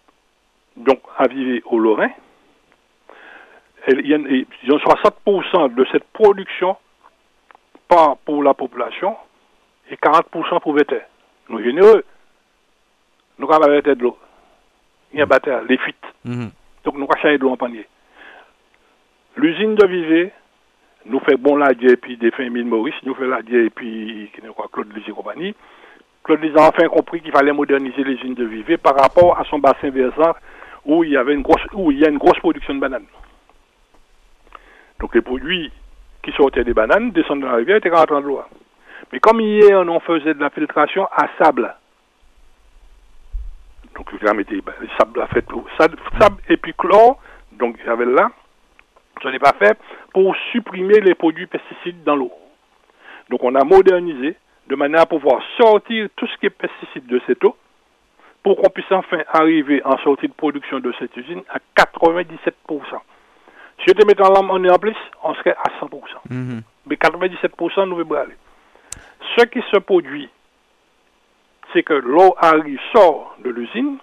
donc 0.77 1.01
à 1.19 1.29
vivre 1.29 1.61
au 1.73 1.79
Lorrain, 1.79 2.11
il 3.89 4.07
y 4.07 4.15
a, 4.15 4.79
60% 4.79 5.75
de 5.75 5.87
cette 5.93 6.05
production 6.05 6.77
part 7.89 8.17
pour 8.25 8.43
la 8.43 8.55
population 8.55 9.17
et 9.91 9.97
40% 9.97 10.61
pour 10.61 10.77
les 10.77 10.85
Nous 11.49 11.59
sommes 11.59 11.65
généreux. 11.65 12.05
Nous 13.39 13.53
avons 13.53 13.67
de 13.67 14.03
l'eau. 14.03 14.17
Il 15.13 15.19
y 15.19 15.23
a 15.23 15.27
mhm. 15.27 15.67
les 15.69 15.79
fuites. 15.79 15.97
Mhm. 16.25 16.51
Donc 16.85 16.97
nous 16.97 17.07
cachons 17.07 17.29
de 17.29 17.37
l'eau 17.37 17.51
en 17.51 17.57
panier. 17.57 17.87
L'usine 19.37 19.75
de 19.75 19.87
Vivé 19.87 20.33
nous 21.07 21.19
fait 21.21 21.37
bon 21.37 21.57
la 21.57 21.73
et 21.73 21.97
puis 21.97 22.17
des 22.17 22.31
fins 22.31 22.49
Maurice, 22.49 22.95
nous 23.03 23.15
fait 23.15 23.27
la 23.27 23.41
et 23.41 23.71
puis 23.71 24.31
Claude 24.73 24.95
Lise 24.95 25.09
et 25.09 25.13
compagnie. 25.13 25.55
Claude 26.23 26.41
Lise 26.41 26.57
a 26.57 26.69
enfin 26.69 26.87
compris 26.89 27.21
qu'il 27.21 27.33
fallait 27.33 27.53
moderniser 27.53 28.05
l'usine 28.05 28.35
de 28.35 28.45
Vivé 28.45 28.77
par 28.77 28.97
rapport 28.97 29.39
à 29.39 29.45
son 29.45 29.59
bassin 29.59 29.91
versant 29.91 30.35
où 30.85 31.03
il 31.03 31.11
y 31.11 31.17
avait 31.17 31.35
une 31.35 31.43
grosse 31.43 31.65
où 31.73 31.91
il 31.91 31.99
y 31.99 32.07
a 32.07 32.11
une 32.11 32.19
grosse 32.19 32.39
production 32.39 32.75
de 32.75 32.81
bananes. 32.81 33.07
Donc 35.01 35.15
les 35.15 35.23
produits 35.23 35.73
qui 36.23 36.31
sortaient 36.33 36.65
des 36.65 36.73
bananes 36.73 37.11
descendent 37.11 37.41
dans 37.41 37.51
la 37.51 37.57
rivière 37.57 37.79
étaient 37.79 37.91
rentrés 37.91 38.15
dans 38.15 38.21
l'eau. 38.21 38.43
Mais 39.13 39.19
comme 39.19 39.41
hier 39.41 39.81
on 39.81 40.01
faisait 40.01 40.35
de 40.35 40.41
la 40.41 40.51
filtration 40.51 41.07
à 41.07 41.29
sable, 41.39 41.75
donc 43.97 44.13
le 44.13 44.33
mettait 44.33 44.61
ben, 44.61 44.75
sable 44.97 45.21
a 45.21 45.27
fait 45.27 45.45
sable, 45.79 45.99
sable 46.21 46.37
et 46.49 46.57
puis 46.57 46.73
chlore, 46.73 47.21
donc 47.53 47.77
il 47.81 47.87
y 47.87 47.91
avait 47.91 48.07
là 48.07 48.31
ce 49.23 49.29
n'est 49.29 49.39
pas 49.39 49.55
fait 49.59 49.79
pour 50.13 50.35
supprimer 50.53 51.01
les 51.01 51.15
produits 51.15 51.47
pesticides 51.47 52.03
dans 52.05 52.17
l'eau. 52.17 52.33
Donc 53.31 53.43
on 53.43 53.55
a 53.55 53.65
modernisé 53.65 54.37
de 54.69 54.77
manière 54.77 55.03
à 55.03 55.07
pouvoir 55.07 55.41
sortir 55.59 56.09
tout 56.17 56.27
ce 56.27 56.37
qui 56.39 56.47
est 56.47 56.51
pesticide 56.51 57.07
de 57.07 57.21
cette 57.27 57.45
eau 57.45 57.57
pour 58.43 58.57
qu'on 58.57 58.71
puisse 58.71 58.91
enfin 58.91 59.23
arriver 59.33 59.83
en 59.85 59.97
sortie 59.99 60.29
de 60.29 60.33
production 60.33 60.79
de 60.79 60.93
cette 60.99 61.17
usine 61.17 61.43
à 61.49 61.59
97%. 61.77 62.39
Si 63.79 63.87
je 63.89 63.93
te 63.93 64.07
mets 64.07 64.21
en 64.21 64.49
on 64.51 64.63
est 64.63 64.71
en 64.71 64.79
plus, 64.79 64.97
on 65.23 65.35
serait 65.35 65.57
à 65.57 65.71
100%. 65.81 65.91
Mhm. 66.31 66.63
Mais 66.87 66.97
97%, 66.97 67.89
nous 67.89 67.97
veut 67.97 68.17
aller. 68.17 68.37
Ce 69.37 69.45
qui 69.47 69.63
se 69.73 69.79
produit, 69.79 70.29
c'est 71.73 71.83
que 71.83 71.95
l'eau 71.95 72.35
arrive, 72.39 72.79
sort 72.93 73.37
de 73.43 73.51
l'usine, 73.51 73.99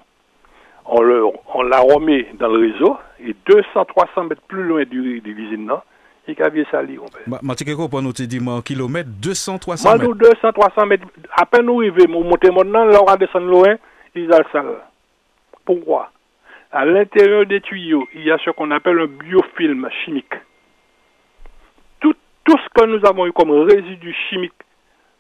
on, 0.86 1.02
le, 1.02 1.24
on 1.54 1.64
la 1.64 1.80
remet 1.80 2.28
dans 2.40 2.48
le 2.50 2.72
réseau, 2.72 2.98
et 3.20 3.36
200-300 3.48 4.28
mètres 4.30 4.42
plus 4.48 4.64
loin 4.64 4.84
du, 4.84 5.22
de 5.22 5.30
l'usine, 5.32 5.72
y 6.28 6.42
a 6.42 6.50
bien 6.50 6.64
sali, 6.72 6.98
on 7.00 7.06
peut. 7.08 7.20
Ma 7.42 7.56
tu 7.56 7.66
pour 7.66 8.02
nous 8.02 8.12
dire 8.14 8.48
en 8.48 8.62
kilomètre, 8.62 9.10
200-300 9.22 10.00
mètres 10.00 10.16
200-300 10.16 10.88
mètres. 10.88 11.08
À 11.36 11.46
peine 11.46 11.66
nous 11.66 11.80
arrivons, 11.80 12.06
on 12.16 12.24
monte 12.24 12.46
maintenant, 12.46 12.86
là 12.86 13.00
on 13.02 13.06
va 13.06 13.18
descendre 13.18 13.48
loin, 13.48 13.76
ils 14.16 14.32
ont 14.32 14.38
le 14.38 14.46
sale. 14.52 14.76
Pourquoi? 15.66 16.12
À 16.72 16.86
l'intérieur 16.86 17.46
des 17.46 17.60
tuyaux, 17.62 18.08
il 18.16 18.24
y 18.24 18.32
a 18.32 18.38
ce 18.38 18.50
qu'on 18.52 18.72
appelle 18.72 19.00
un 19.00 19.08
biofilm 19.08 19.90
chimique. 20.06 20.34
Tout, 22.00 22.14
tout 22.46 22.58
ce 22.58 22.82
que 22.82 22.86
nous 22.88 23.06
avons 23.06 23.26
eu 23.28 23.34
comme 23.34 23.52
résidu 23.52 24.16
chimique 24.30 24.54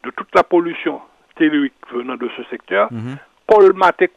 de 0.03 0.11
toute 0.11 0.33
la 0.33 0.43
pollution 0.43 1.01
tellurique 1.35 1.73
venant 1.91 2.15
de 2.15 2.29
ce 2.37 2.43
secteur, 2.49 2.87
mm 2.91 2.97
-hmm. 2.99 3.17
colmaté 3.47 4.07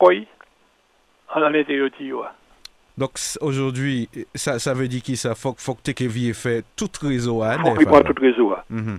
à. 1.43 2.35
Donc 2.97 3.11
aujourd'hui, 3.41 4.09
ça, 4.35 4.59
ça 4.59 4.73
veut 4.73 4.87
dire 4.87 5.03
qu'il 5.03 5.17
ça? 5.17 5.35
Faut, 5.35 5.55
faut 5.59 5.75
que 5.75 5.91
tu 5.91 6.05
aies 6.05 6.33
fait 6.33 6.65
tout 6.77 6.91
réseau. 7.03 7.43
Il 7.45 7.89
faut 7.89 8.03
tout 8.03 8.15
réseau. 8.21 8.55
Mhm. 8.71 8.99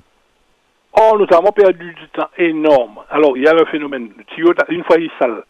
Or, 0.98 1.18
nous 1.18 1.28
avons 1.32 1.52
perdu 1.52 1.94
du 1.94 2.08
temps 2.10 2.30
énorme. 2.38 3.02
Alors, 3.10 3.38
il 3.38 3.44
y 3.44 3.48
a 3.48 3.54
le 3.54 3.66
phénomène. 3.66 4.12
Une 4.70 4.84
fois 4.84 4.98
il 4.98 5.12
sale, 5.20 5.44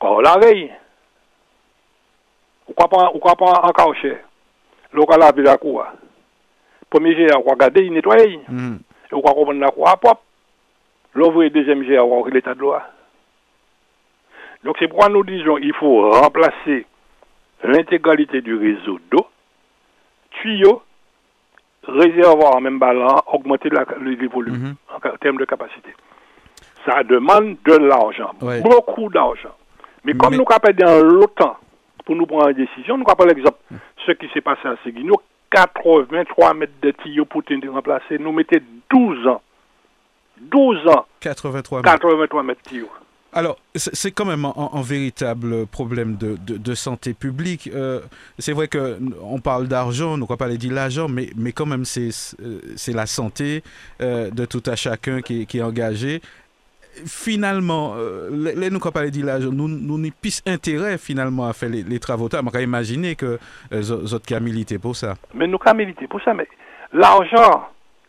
quand 0.00 0.16
on 0.16 0.20
l'arrête, 0.20 0.70
on 2.66 2.72
ne 2.72 3.18
croit 3.18 3.36
pas 3.36 3.60
en 3.62 3.70
cachet. 3.72 4.22
L'eau 4.92 5.06
va 5.08 5.16
laver 5.16 5.42
la 5.42 5.56
cour. 5.56 5.84
Premier 6.90 7.14
jet, 7.14 7.34
on 7.36 7.48
va 7.48 7.54
garder, 7.56 7.82
il 7.82 7.92
nettoie. 7.92 8.20
Et 8.20 8.40
on 9.12 9.20
va 9.20 9.32
comprendre 9.32 9.60
la 9.60 9.70
cour 9.70 9.84
propre. 10.00 10.22
L'ouvre 11.14 11.46
deuxième 11.48 11.84
jet, 11.84 11.98
on 11.98 12.22
va 12.22 12.30
l'état 12.30 12.54
de 12.54 12.60
l'eau. 12.60 12.74
Donc, 14.64 14.76
c'est 14.78 14.88
pourquoi 14.88 15.08
nous 15.08 15.24
disons 15.24 15.56
qu'il 15.56 15.74
faut 15.74 16.10
remplacer 16.10 16.86
l'intégralité 17.64 18.40
du 18.40 18.54
réseau 18.54 18.98
d'eau, 19.10 19.26
tuyaux, 20.42 20.82
réservoir 21.86 22.56
en 22.56 22.60
même 22.60 22.78
ballon, 22.78 23.20
augmenter 23.26 23.70
la, 23.70 23.84
le, 24.00 24.28
volume 24.28 24.56
mhm. 24.56 24.74
en 24.94 25.16
termes 25.18 25.38
de 25.38 25.44
capacité. 25.44 25.94
Ça 26.86 27.02
demande 27.02 27.56
de 27.64 27.76
l'argent, 27.76 28.32
beaucoup 28.40 29.08
d'argent. 29.10 29.54
Mais 30.04 30.14
comme 30.14 30.36
nous 30.36 30.44
avons 30.48 30.74
dans 30.76 31.04
longtemps 31.04 31.56
pour 32.04 32.16
nous 32.16 32.26
prendre 32.26 32.48
une 32.48 32.56
décision, 32.56 32.96
nous 32.96 33.04
avons 33.06 33.24
l'exemple, 33.24 33.58
ce 34.06 34.12
qui 34.12 34.28
s'est 34.32 34.40
passé 34.40 34.66
à 34.66 34.76
Seguino, 34.84 35.14
83 35.50 36.54
mètres 36.54 36.72
de 36.82 36.90
tuyaux 36.92 37.24
pour 37.24 37.42
te 37.42 37.68
remplacer, 37.68 38.18
nous 38.18 38.32
mettons 38.32 38.58
12 38.90 39.26
ans. 39.26 39.42
12 40.40 40.88
ans. 40.88 41.06
83 41.20 41.78
mètres. 41.78 41.90
83 41.90 42.42
mètres 42.42 42.62
de 42.64 42.68
tuyaux. 42.68 42.90
Alors, 43.32 43.58
c'est 43.74 44.10
quand 44.10 44.24
même 44.24 44.46
un, 44.46 44.82
véritable 44.82 45.66
problème 45.66 46.16
de, 46.16 46.74
santé 46.74 47.12
publique. 47.12 47.68
Euh, 47.74 48.00
c'est 48.38 48.52
vrai 48.52 48.68
qu'on 48.68 49.40
parle 49.40 49.68
d'argent, 49.68 50.14
on 50.14 50.16
ne 50.16 50.24
croit 50.24 50.38
pas 50.38 50.48
les 50.48 50.56
dire 50.56 50.72
l'argent, 50.72 51.08
mais, 51.08 51.52
quand 51.52 51.66
même, 51.66 51.84
c'est 51.84 52.92
la 52.92 53.06
santé 53.06 53.62
euh, 54.00 54.30
de 54.30 54.46
tout 54.46 54.62
à 54.66 54.76
chacun 54.76 55.20
qui, 55.20 55.46
est 55.52 55.62
engagé. 55.62 56.22
Finalement, 57.06 57.94
euh, 57.96 58.54
les, 58.56 58.70
nous 58.70 58.80
pas 58.80 59.02
les 59.02 59.10
dire 59.10 59.26
l'argent, 59.26 59.50
nous 59.52 59.98
n'y 59.98 60.10
plus 60.10 60.42
intérêt 60.46 60.96
finalement 60.96 61.46
à 61.46 61.52
faire 61.52 61.68
les, 61.68 61.98
travaux. 62.00 62.30
On 62.32 62.50
va 62.50 62.62
imaginer 62.62 63.14
que 63.14 63.38
vous 63.70 64.14
avez 64.14 64.40
milité 64.40 64.78
pour 64.78 64.96
ça. 64.96 65.14
Mais 65.34 65.46
nous 65.46 65.58
avons 65.64 65.76
milité 65.76 66.08
pour 66.08 66.22
ça, 66.22 66.32
mais 66.32 66.48
l'argent, 66.94 67.68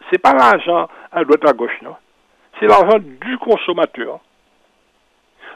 c'est 0.09 0.17
pas 0.17 0.33
l'argent 0.33 0.87
à 1.11 1.23
droite 1.25 1.45
à 1.45 1.51
gauche, 1.51 1.77
non. 1.83 1.95
C'est 2.59 2.67
l'argent 2.67 2.99
du 2.99 3.37
consommateur 3.37 4.21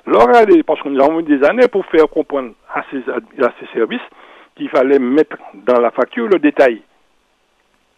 parce 0.06 0.82
que 0.82 0.90
nous 0.90 1.02
avons 1.02 1.20
eu 1.22 1.24
des 1.24 1.44
années 1.46 1.68
pour 1.68 1.86
faire 1.86 2.08
comprendre 2.10 2.54
à 2.74 2.84
ces, 2.92 3.04
services 3.74 4.02
qu'il 4.56 4.70
fallait 4.70 5.00
mettre 5.00 5.38
dans 5.54 5.80
la 5.80 5.92
facture 5.92 6.28
le 6.28 6.40
détail. 6.40 6.82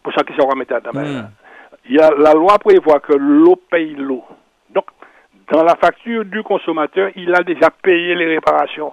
Pour 0.02 0.12
ça 0.14 0.22
qu'ils 0.22 0.36
sont 0.36 0.48
mettre 0.54 0.74
à 0.74 0.92
hmm. 0.92 1.28
Il 1.88 1.96
y 1.96 2.00
a, 2.00 2.10
la 2.10 2.32
loi 2.32 2.58
prévoit 2.58 3.00
que 3.00 3.12
l'eau 3.12 3.56
paye 3.70 3.94
l'eau. 3.94 4.24
Donc, 4.70 4.86
dans 5.52 5.62
la 5.62 5.76
facture 5.76 6.24
du 6.24 6.42
consommateur, 6.42 7.10
il 7.16 7.34
a 7.34 7.42
déjà 7.42 7.70
payé 7.70 8.14
les 8.14 8.26
réparations. 8.26 8.92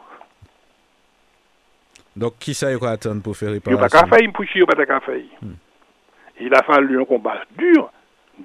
Donc, 2.15 2.37
qui 2.39 2.53
ça 2.53 2.75
va 2.77 2.91
attendre 2.91 3.21
pour 3.23 3.35
faire 3.35 3.51
réparation 3.51 3.75
Il 3.75 3.81
n'y 3.81 4.63
a 4.63 4.65
pas 4.65 4.85
qu'à 4.85 4.99
faire, 4.99 5.15
il 5.15 5.47
hmm. 5.47 5.55
Il 6.39 6.53
a 6.53 6.63
fallu 6.63 6.99
un 6.99 7.05
combat 7.05 7.41
dur, 7.55 7.91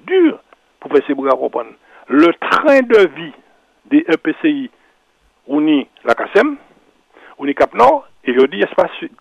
dur, 0.05 0.39
pour 0.79 0.91
faire 0.91 1.01
ces 1.07 1.13
bras 1.15 1.31
comprendre. 1.31 1.71
Le 2.07 2.31
train 2.39 2.81
de 2.81 3.07
vie 3.15 3.33
des 3.89 4.05
EPCI, 4.07 4.69
on 5.47 5.65
y 5.67 5.87
la 6.03 6.13
CASEM, 6.13 6.57
on 7.37 7.45
y 7.45 7.55
Cap 7.55 7.73
Nord, 7.73 8.07
et 8.23 8.33
je 8.33 8.45
dis 8.47 8.61
Espace 8.61 8.91
Sud. 8.99 9.11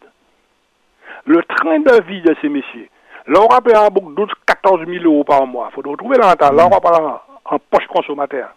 Le 1.26 1.42
train 1.42 1.78
de 1.80 2.02
vie 2.04 2.22
de 2.22 2.34
ces 2.40 2.48
messieurs, 2.48 2.88
là 3.26 3.40
on 3.40 3.52
va 3.52 3.60
payer 3.60 3.76
en 3.76 3.88
boucle 3.88 4.14
12, 4.14 4.28
14 4.46 4.86
000 4.86 5.04
euros 5.04 5.24
par 5.24 5.46
mois. 5.46 5.68
Il 5.70 5.74
faut 5.74 5.96
trouver 5.96 6.16
l'entente. 6.16 6.52
Là 6.52 6.66
on 6.66 6.70
va 6.70 6.80
pas 6.80 7.24
en, 7.44 7.58
poche 7.58 7.86
consommateur. 7.88 8.54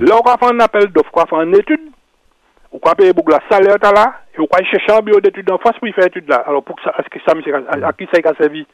Là 0.00 0.16
on 0.16 0.28
va 0.28 0.36
faire 0.36 0.48
un 0.48 0.60
appel 0.60 0.88
d'offres, 0.88 1.10
on 1.14 1.20
va 1.20 1.26
faire 1.26 1.42
une 1.42 1.56
étude, 1.56 1.90
on 2.72 2.80
va 2.84 2.94
payer 2.94 3.12
beaucoup 3.12 3.30
la 3.30 3.40
salaire 3.50 3.76
là, 3.80 4.20
et 4.34 4.40
on 4.40 4.48
va 4.50 4.64
chercher 4.64 4.92
un 4.92 5.00
bureau 5.00 5.20
d'études 5.20 5.50
en 5.50 5.58
France 5.58 5.78
pour 5.78 5.88
y 5.88 5.92
faire 5.92 6.06
étude 6.06 6.28
là. 6.28 6.42
Alors 6.46 6.62
pour 6.62 6.76
que 6.76 6.82
ça, 6.82 6.94
à, 6.96 7.02
qui 7.92 8.08
ça 8.12 8.30
a 8.30 8.34
servi? 8.34 8.66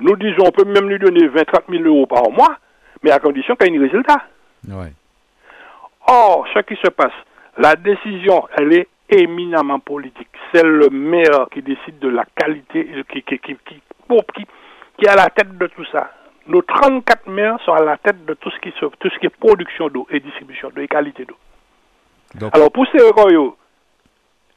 Nous 0.00 0.16
disons, 0.16 0.44
on 0.46 0.50
peut 0.50 0.64
même 0.64 0.88
lui 0.88 0.98
donner 0.98 1.28
20, 1.28 1.44
30 1.44 1.64
000 1.68 1.84
euros 1.84 2.06
par 2.06 2.28
mois, 2.30 2.56
mais 3.02 3.12
à 3.12 3.20
condition 3.20 3.54
qu'il 3.54 3.72
y 3.72 3.76
ait 3.76 3.78
un 3.78 3.82
résultat. 3.82 4.24
Or, 6.06 6.46
ce 6.52 6.60
qui 6.60 6.76
se 6.76 6.90
passe, 6.90 7.12
la 7.58 7.76
décision, 7.76 8.46
elle 8.56 8.72
est 8.72 8.88
éminemment 9.08 9.78
politique. 9.78 10.28
C'est 10.52 10.64
le 10.64 10.88
maire 10.90 11.46
qui 11.52 11.62
décide 11.62 11.98
de 11.98 12.08
la 12.08 12.24
qualité, 12.36 12.88
qui, 13.10 13.22
qui, 13.22 13.38
qui, 13.38 13.56
qui, 13.56 13.80
qui 14.98 15.04
est 15.04 15.08
à 15.08 15.16
la 15.16 15.30
tête 15.30 15.56
de 15.56 15.66
tout 15.68 15.84
ça. 15.92 16.10
Nos 16.46 16.62
34 16.62 17.28
maires 17.28 17.58
sont 17.64 17.72
à 17.72 17.82
la 17.82 17.96
tête 17.96 18.24
de 18.26 18.34
tout 18.34 18.50
ce 18.50 18.58
qui, 18.60 18.72
tout 18.72 19.08
ce 19.08 19.18
qui 19.18 19.26
est 19.26 19.36
production 19.36 19.88
d'eau 19.88 20.06
et 20.10 20.20
distribution 20.20 20.70
d'eau 20.70 20.82
et 20.82 20.88
qualité 20.88 21.24
d'eau. 21.24 21.36
Alors, 22.52 22.70
pour 22.70 22.86
ces 22.92 23.02
royaux, 23.10 23.56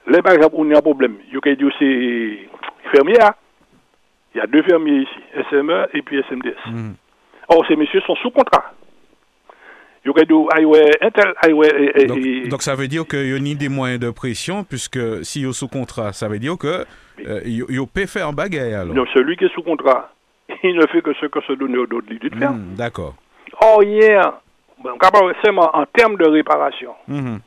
les 0.07 0.21
par 0.21 0.33
exemple, 0.33 0.55
on 0.57 0.71
a 0.71 0.77
un 0.77 0.81
problème. 0.81 1.17
Il 1.27 1.33
y 1.33 1.37
a 1.37 1.67
aussi 1.67 2.49
fermiers. 2.91 3.15
Il 4.33 4.39
y 4.39 4.41
a 4.41 4.47
deux 4.47 4.63
fermiers 4.63 5.01
ici, 5.01 5.45
SME 5.49 5.87
et 5.93 6.01
puis 6.01 6.23
SMDS. 6.27 6.57
Mm. 6.67 6.93
Or, 7.49 7.65
ces 7.67 7.75
messieurs 7.75 8.01
sont 8.01 8.15
sous 8.15 8.31
contrat. 8.31 8.73
Donc, 10.05 10.21
ça 12.61 12.75
veut 12.75 12.87
dire 12.87 13.07
qu'il 13.07 13.27
y 13.27 13.35
a 13.35 13.39
ni 13.39 13.55
des 13.55 13.69
moyens 13.69 13.99
de 13.99 14.09
pression, 14.09 14.63
puisque 14.63 14.99
si 15.23 15.41
y 15.41 15.53
sous 15.53 15.67
contrat, 15.67 16.13
ça 16.13 16.27
veut 16.27 16.39
dire 16.39 16.57
que 16.57 16.85
euh, 17.25 17.41
y, 17.45 17.85
peut 17.87 18.05
faire 18.05 18.27
un 18.27 18.33
bagaille 18.33 18.73
alors. 18.73 18.95
Non, 18.95 19.05
celui 19.13 19.37
qui 19.37 19.45
est 19.45 19.53
sous 19.53 19.63
contrat, 19.63 20.11
il 20.63 20.75
ne 20.75 20.85
fait 20.87 21.01
que 21.01 21.13
ce 21.13 21.25
que 21.25 21.41
se 21.41 21.53
donne 21.53 21.75
aux 21.77 21.83
autres 21.83 22.07
de 22.07 22.37
faire. 22.37 22.51
Hmm, 22.51 22.75
d'accord. 22.75 23.15
Or, 23.61 23.83
hier, 23.83 24.33
seulement 25.43 25.75
en 25.75 25.85
termes 25.85 26.17
de 26.17 26.27
réparation, 26.27 26.93
hmm. 27.07 27.37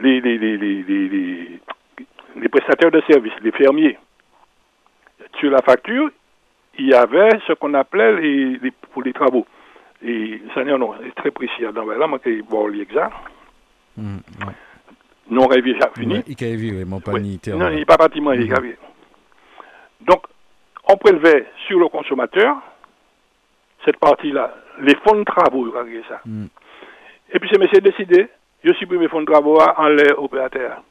les, 0.00 0.20
les, 0.20 0.38
les, 0.38 0.56
les, 0.56 1.60
les 2.36 2.48
prestataires 2.48 2.90
de 2.90 3.02
services, 3.08 3.32
les 3.42 3.52
fermiers, 3.52 3.96
sur 5.40 5.50
la 5.50 5.62
facture, 5.62 6.10
il 6.78 6.88
y 6.88 6.94
avait 6.94 7.30
ce 7.46 7.52
qu'on 7.54 7.74
appelait 7.74 8.20
les, 8.20 8.72
pour 8.92 9.02
les 9.02 9.12
travaux 9.12 9.46
et 10.04 10.42
ça 10.54 10.62
n'est 10.64 10.76
non, 10.76 10.94
c'est 11.02 11.14
très 11.14 11.30
précis. 11.30 11.62
Dans 11.74 11.84
là, 11.86 12.06
moi, 12.06 12.18
je 12.24 12.42
voir 12.48 12.68
l'exact. 12.68 13.12
Mm, 13.96 14.18
Non, 15.30 15.46
rêvé, 15.46 15.74
ça 15.80 15.90
fini. 15.96 16.22
Il 16.26 16.44
a 16.44 16.56
vu, 16.56 16.84
mon. 16.84 17.00
Non, 17.56 17.70
il 17.70 17.86
pas 17.86 17.96
parti, 17.96 18.20
moi, 18.20 18.36
il. 18.36 18.52
Donc, 20.02 20.26
on 20.88 20.96
prélevait 20.96 21.46
sur 21.66 21.78
le 21.78 21.88
consommateur 21.88 22.56
cette 23.84 23.98
partie-là, 23.98 24.54
les 24.80 24.94
fonds 25.06 25.16
de 25.16 25.24
travaux, 25.24 25.72
ça. 26.08 26.20
Mm. 26.24 26.46
Et 27.32 27.38
puis, 27.38 27.48
c'est 27.52 27.58
monsieur 27.58 27.80
décidé, 27.80 28.28
je 28.62 28.72
supprime 28.74 29.00
les 29.00 29.08
fonds 29.08 29.20
de 29.20 29.26
travaux 29.30 29.58
en 29.58 29.88
l'air 29.88 30.22
opérateur. 30.22 30.82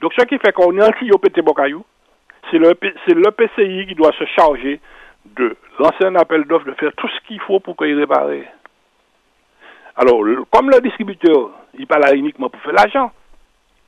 Donc, 0.00 0.12
ce 0.18 0.24
qui 0.24 0.38
fait 0.38 0.52
qu'on 0.52 0.76
est 0.76 0.82
en 0.82 0.90
au 1.14 1.18
pété 1.18 1.40
c'est 2.50 2.58
le, 2.58 2.74
le 2.78 3.30
PCI 3.30 3.86
qui 3.86 3.94
doit 3.94 4.12
se 4.12 4.24
charger 4.36 4.80
de 5.24 5.56
lancer 5.78 6.04
un 6.04 6.14
appel 6.16 6.44
d'offres, 6.44 6.66
de 6.66 6.74
faire 6.74 6.92
tout 6.96 7.08
ce 7.08 7.26
qu'il 7.26 7.40
faut 7.40 7.60
pour 7.60 7.76
qu'il 7.76 7.98
répare. 7.98 8.28
Alors, 9.96 10.22
comme 10.50 10.70
le 10.70 10.80
distributeur, 10.80 11.50
il 11.78 11.86
parle 11.86 12.02
là 12.02 12.14
uniquement 12.14 12.50
pour 12.50 12.60
faire 12.62 12.72
l'argent, 12.72 13.12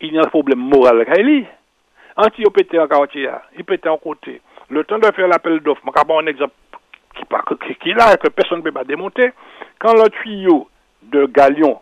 il 0.01 0.15
y 0.15 0.19
a 0.19 0.23
un 0.23 0.29
problème 0.29 0.59
moral 0.59 1.01
avec 1.01 1.23
lui. 1.23 1.47
Anti 2.17 2.43
pété 2.55 2.79
en 2.79 2.89
quartier, 2.89 3.29
il 3.57 3.65
pété 3.65 3.89
en 3.89 3.99
côté. 3.99 4.41
Le 4.71 4.85
temps 4.85 4.99
de 4.99 5.11
faire 5.13 5.29
l'appel 5.29 5.61
d'offres, 5.61 5.83
je 5.85 6.07
vais 6.09 6.15
un 6.15 6.27
exemple 6.27 6.55
qui, 7.15 7.75
qui, 7.77 7.93
là, 7.93 8.17
que 8.17 8.29
personne 8.29 8.59
ne 8.59 8.65
peut 8.65 8.73
pas 8.73 8.85
démonter. 8.85 9.33
Quand 9.79 9.93
le 9.95 10.09
tuyau 10.09 10.69
de 11.03 11.27
Galion, 11.27 11.81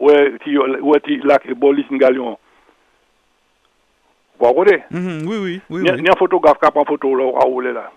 ouais, 0.00 0.32
ouais, 0.80 1.02
là, 1.22 1.38
bolis 1.54 1.86
Galion, 1.90 2.38
vous 4.38 4.54
voyez? 4.54 4.82
Mm 4.90 5.26
Oui, 5.26 5.36
oui, 5.40 5.60
oui. 5.70 5.82
Il 5.84 6.04
y 6.04 6.08
a 6.08 6.12
un 6.12 6.16
photographe 6.16 6.58
qui 6.58 6.66
a 6.66 6.70
pris 6.70 6.80
une 6.80 6.86
photo 6.86 7.14
là, 7.14 7.46
où 7.46 7.60
là 7.60 7.90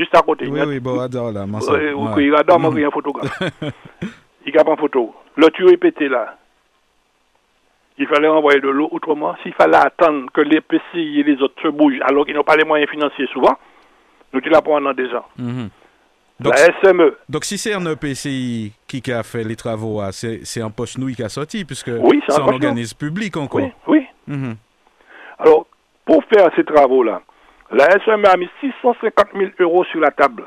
juste 0.00 0.16
à 0.16 0.22
côté. 0.22 0.46
Oui, 0.46 0.60
oui, 0.66 0.80
bon, 0.80 0.98
adore 0.98 1.30
là, 1.30 1.44
oui, 1.44 1.92
oui, 1.94 2.26
il 2.26 2.34
adore, 2.34 2.58
moi, 2.58 2.72
il 2.74 2.80
y 2.80 2.84
a 2.84 2.88
un 2.88 2.90
photographe. 2.90 3.42
il 4.46 4.58
a 4.58 4.64
pas 4.64 4.76
photo. 4.76 5.14
Le 5.36 5.48
tuyau 5.50 5.70
est 5.70 5.76
pété 5.76 6.08
là. 6.08 6.36
Il 7.98 8.06
fallait 8.06 8.28
envoyer 8.28 8.60
de 8.60 8.68
l'eau 8.68 8.88
autrement. 8.90 9.36
S'il 9.42 9.52
fallait 9.52 9.76
attendre 9.76 10.30
que 10.32 10.40
les 10.40 10.62
PCI 10.62 11.20
et 11.20 11.22
les 11.22 11.42
autres 11.42 11.60
se 11.62 11.68
bougent 11.68 12.00
alors 12.02 12.24
qu'ils 12.24 12.34
n'ont 12.34 12.44
pas 12.44 12.56
les 12.56 12.64
moyens 12.64 12.90
financiers 12.90 13.26
souvent, 13.26 13.58
nous 14.32 14.40
sommes 14.40 14.52
là 14.52 14.62
pendant 14.62 14.94
des 14.94 15.08
ans. 15.14 15.26
Mm 15.36 15.66
Donc, 16.40 16.54
la 16.54 16.80
SME. 16.82 17.16
Donc, 17.28 17.44
si 17.44 17.58
c'est 17.58 17.74
un 17.74 17.84
EPCI 17.84 18.72
qui 18.86 19.12
a 19.12 19.22
fait 19.22 19.44
les 19.44 19.56
travaux, 19.56 20.00
ah, 20.00 20.12
c'est 20.12 20.62
un 20.62 20.70
poche 20.70 20.96
nouille 20.96 21.14
qui 21.14 21.22
a 21.22 21.28
sorti, 21.28 21.66
puisque 21.66 21.90
oui, 22.00 22.22
c'est 22.26 22.40
un, 22.40 22.44
organisme 22.44 22.96
public 22.96 23.36
encore. 23.36 23.60
Oui, 23.60 23.70
oui. 23.86 24.06
Mhm. 24.26 24.56
Alors, 25.38 25.66
pour 26.06 26.24
faire 26.24 26.50
ces 26.56 26.64
travaux-là, 26.64 27.20
la 27.72 27.86
SME 28.04 28.26
a 28.28 28.36
mis 28.36 28.48
650 28.60 29.28
000 29.34 29.50
euros 29.60 29.84
sur 29.84 30.00
la 30.00 30.10
table. 30.10 30.44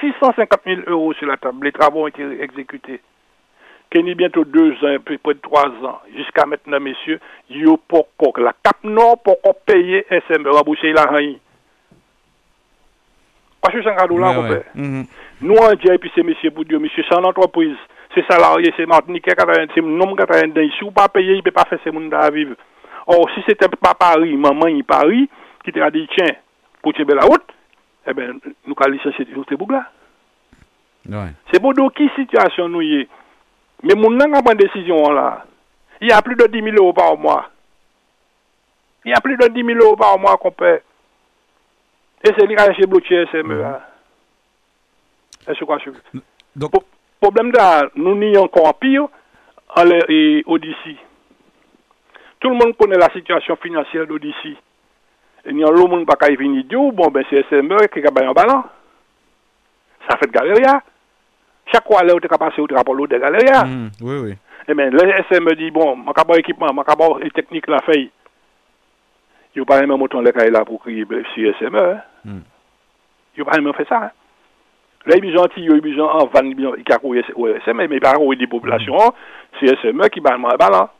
650 0.00 0.60
000 0.66 0.80
euros 0.86 1.12
sur 1.14 1.26
la 1.26 1.36
table. 1.36 1.66
Les 1.66 1.72
travaux 1.72 2.04
ont 2.04 2.08
été 2.08 2.22
exécutés. 2.42 3.00
Qu'il 3.90 4.14
bientôt 4.14 4.44
deux 4.44 4.72
ans, 4.84 4.96
près 5.04 5.34
de 5.34 5.40
trois 5.40 5.68
ans, 5.82 6.00
jusqu'à 6.14 6.44
maintenant, 6.44 6.78
messieurs, 6.78 7.20
il 7.48 7.66
y 7.66 7.70
a 7.70 8.42
la 8.42 8.52
CAP 8.62 8.84
Nord 8.84 9.22
pour 9.22 9.38
payer 9.64 10.04
SME, 10.10 10.50
rembourser 10.50 10.92
la 10.92 11.06
chou 13.72 13.82
san 13.82 13.96
kado 13.96 14.18
la, 14.18 14.30
Ouais, 14.30 14.34
kompè. 14.34 14.54
ouais. 14.54 14.64
Mhm. 14.74 15.06
Nou 15.40 15.62
an 15.62 15.76
diye, 15.76 15.98
pi 15.98 16.10
se 16.14 16.22
mesye 16.22 16.50
pou 16.50 16.64
diyo, 16.64 16.80
mesye 16.80 17.04
san 17.08 17.24
entreprise, 17.24 17.76
se 18.14 18.22
salarye, 18.28 18.72
se 18.76 18.86
martinike, 18.86 19.34
se 19.74 19.80
nom 19.80 20.16
katayen 20.16 20.52
den, 20.54 20.70
si 20.76 20.84
ou 20.84 20.90
pa 20.90 21.08
peye, 21.08 21.36
yi 21.36 21.42
pe 21.42 21.50
pa 21.50 21.64
fè 21.68 21.78
se 21.82 21.90
moun 21.90 22.08
da 22.10 22.24
aviv. 22.26 22.54
Or, 23.06 23.28
si 23.34 23.42
se 23.42 23.54
te 23.54 23.68
pa 23.68 23.94
Paris, 23.94 24.36
maman 24.36 24.70
yi 24.76 24.82
Paris, 24.82 25.28
ki 25.68 25.76
te 25.76 25.84
a 25.84 25.90
di, 25.94 26.06
tien, 26.16 26.32
pou 26.82 26.96
te 26.96 27.04
be 27.04 27.14
la 27.18 27.28
out, 27.28 27.52
e 28.08 28.14
ben, 28.16 28.40
nou 28.64 28.74
ka 28.78 28.88
lisensi 28.88 29.28
nou 29.34 29.44
te 29.48 29.56
boug 29.60 29.76
la. 29.76 29.84
Ouais. 31.12 31.30
Se 31.52 31.60
bo 31.60 31.70
do 31.76 31.86
ki 31.94 32.08
situasyon 32.16 32.72
nou 32.72 32.82
ye, 32.84 33.04
men 33.84 34.00
moun 34.00 34.16
nan 34.18 34.32
ka 34.34 34.42
pren 34.48 34.58
desisyon 34.58 35.12
la, 35.16 35.28
y 36.00 36.10
a 36.12 36.22
plus 36.22 36.36
de 36.36 36.46
10 36.46 36.62
000 36.72 36.76
euros 36.80 36.92
par 36.94 37.16
mois. 37.18 37.48
Y 39.04 39.12
a 39.12 39.20
plus 39.20 39.36
de 39.36 39.48
10 39.48 39.64
000 39.64 39.78
euros 39.80 39.96
par 39.96 40.18
mois 40.18 40.36
qu'on 40.36 40.50
paie. 40.52 40.82
Et 42.24 42.30
c'est 42.36 42.46
li 42.46 42.54
ka 42.54 42.72
chez 42.74 42.86
blotier 42.86 43.24
SME. 43.32 43.62
Est-ce 45.46 45.64
quoi 45.64 45.78
je 45.78 45.90
Donc, 46.56 46.70
Po- 46.72 46.84
Problème 47.20 47.50
da, 47.50 47.88
nou 47.96 48.14
ni 48.14 48.36
encore 48.38 48.78
pire, 48.78 49.08
en 49.74 49.90
Odyssey. 50.46 50.96
Tout 52.38 52.50
le 52.50 52.54
monde 52.54 52.76
connaît 52.76 52.96
la 52.98 53.10
situation 53.10 53.56
financière 53.56 54.06
d'Odyssey. 54.06 54.56
E 55.48 55.52
nyan 55.56 55.72
lou 55.72 55.88
moun 55.88 56.04
baka 56.04 56.28
yi 56.28 56.36
vini 56.36 56.62
diyo, 56.68 56.90
bon 56.92 57.08
ben 57.10 57.24
se 57.30 57.40
se 57.48 57.62
mè, 57.64 57.86
ki 57.88 58.02
ka 58.04 58.12
bayan 58.12 58.36
balan. 58.36 58.66
Sa 60.04 60.18
fèt 60.20 60.32
galeria. 60.34 60.74
Chakwa 61.72 62.02
lè 62.04 62.12
ou 62.12 62.20
te 62.20 62.28
ka 62.28 62.36
pase 62.40 62.60
ou 62.60 62.68
te 62.68 62.76
rapol 62.76 63.00
ou 63.00 63.08
de 63.08 63.16
galeria. 63.20 63.62
Mm, 63.64 63.88
oui, 64.04 64.18
oui. 64.26 64.36
E 64.68 64.76
men, 64.76 64.92
lè 64.92 65.22
se 65.30 65.40
mè 65.40 65.54
di, 65.56 65.70
bon, 65.72 65.96
man 65.96 66.16
ka 66.16 66.26
ba 66.28 66.36
ekipman, 66.36 66.74
man 66.76 66.84
ka 66.84 66.98
ba 67.00 67.14
e 67.24 67.32
teknik 67.32 67.68
la 67.72 67.80
fey. 67.86 68.10
Yo 69.56 69.64
pa 69.64 69.80
remè 69.80 69.96
mouton 69.96 70.26
lè 70.26 70.34
ka 70.36 70.44
yi 70.44 70.52
la 70.52 70.66
pou 70.68 70.82
kriye 70.84 71.24
si 71.32 71.48
se 71.56 71.72
mè. 71.72 71.86
Mm. 72.28 72.44
Yo 73.40 73.48
pa 73.48 73.56
remè 73.56 73.72
fè 73.80 73.88
sa. 73.88 74.04
Lè 75.08 75.16
yi 75.16 75.24
bizan 75.30 75.48
ti, 75.54 75.64
yo 75.64 75.78
yi 75.78 75.84
bizan 75.84 76.12
an, 76.12 76.28
van 76.34 76.52
yi 76.52 76.58
bizan, 76.60 76.76
yi 76.76 76.84
ka 76.84 77.00
kouye 77.00 77.24
se 77.24 77.32
mè, 77.32 77.56
e, 77.56 77.88
men 77.88 77.96
yi 77.96 78.04
pa 78.04 78.18
kouye 78.20 78.36
di 78.36 78.52
populasyon, 78.52 79.16
si 79.56 79.72
se 79.80 79.96
mè 79.96 80.12
ki 80.12 80.20
bayan 80.20 80.44
balan. 80.60 80.92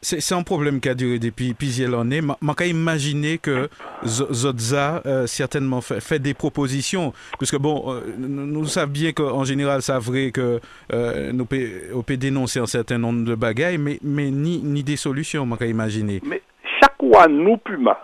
C'est 0.00 0.34
un 0.34 0.42
problème 0.42 0.80
qui 0.80 0.88
a 0.88 0.94
duré 0.94 1.18
depuis 1.18 1.54
plusieurs 1.54 1.98
années. 1.98 2.20
Ma- 2.20 2.36
Man 2.40 2.54
kan 2.54 2.64
imaginer 2.66 3.38
que 3.38 3.68
Zo- 4.04 4.32
Zotza 4.32 5.02
euh, 5.06 5.26
certainement 5.26 5.80
fait, 5.80 6.00
fait 6.00 6.18
des 6.18 6.34
propositions. 6.34 7.12
Parce 7.38 7.50
que 7.50 7.56
bon, 7.56 7.84
euh, 7.92 8.00
nous, 8.18 8.66
savons 8.66 8.92
bien 8.92 9.12
qu'en 9.12 9.44
général, 9.44 9.80
c'est 9.82 9.96
vrai 9.98 10.30
que 10.32 10.60
euh, 10.92 11.32
nous 11.32 11.46
peut, 11.46 11.68
peut 12.06 12.16
dénoncer 12.16 12.60
un 12.60 12.66
certain 12.66 12.98
nombre 12.98 13.24
de 13.24 13.34
bagailles, 13.34 13.78
mais, 13.78 13.98
mais 14.02 14.30
ni, 14.30 14.58
ni 14.58 14.82
des 14.82 14.96
solutions, 14.96 15.46
man 15.46 15.58
kan 15.58 15.66
imaginer. 15.66 16.20
Mais 16.24 16.42
chaque 16.80 16.96
fois, 16.98 17.26
nous, 17.28 17.56
Puma, 17.56 17.98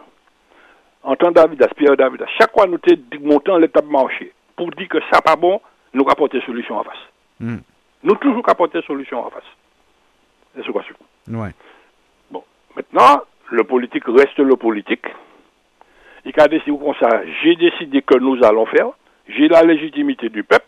en 1.03 1.15
tant 1.17 1.29
que 1.29 1.35
David, 1.35 1.61
Pierre 1.77 1.97
David, 1.97 2.25
chaque 2.39 2.53
fois, 2.53 2.67
nous 2.67 2.79
t'es 2.79 2.99
montant 3.21 3.59
l'étape 3.59 3.87
marché 3.91 4.33
pour 4.57 4.71
dire 4.71 4.89
que 4.89 4.99
ça 5.13 5.21
pas 5.21 5.37
bon, 5.37 5.61
nous 5.93 6.05
apporter 6.09 6.41
solution 6.47 6.77
en 6.79 6.85
face. 6.85 7.05
Mm. 7.41 7.57
Nous 8.03 8.15
toujours 8.17 8.49
apporter 8.49 8.81
solution 8.87 9.19
en 9.25 9.31
face. 9.31 9.45
C'est 10.55 10.63
ce 10.65 10.73
suit. 10.73 10.95
Ouais. 11.29 11.51
Bon, 12.31 12.45
maintenant, 12.75 13.23
le 13.51 13.65
politique 13.65 14.05
reste 14.07 14.39
le 14.39 14.57
politique. 14.57 15.07
Il 16.25 16.33
a 16.41 16.49
décidé 16.49 16.77
comme 16.77 16.95
ça, 16.99 17.23
j'ai 17.43 17.55
décidé 17.57 18.03
que 18.03 18.19
nous 18.19 18.43
allons 18.45 18.67
faire, 18.67 18.89
j'ai 19.29 19.49
la 19.49 19.63
légitimité 19.63 20.29
du 20.29 20.43
peuple, 20.43 20.67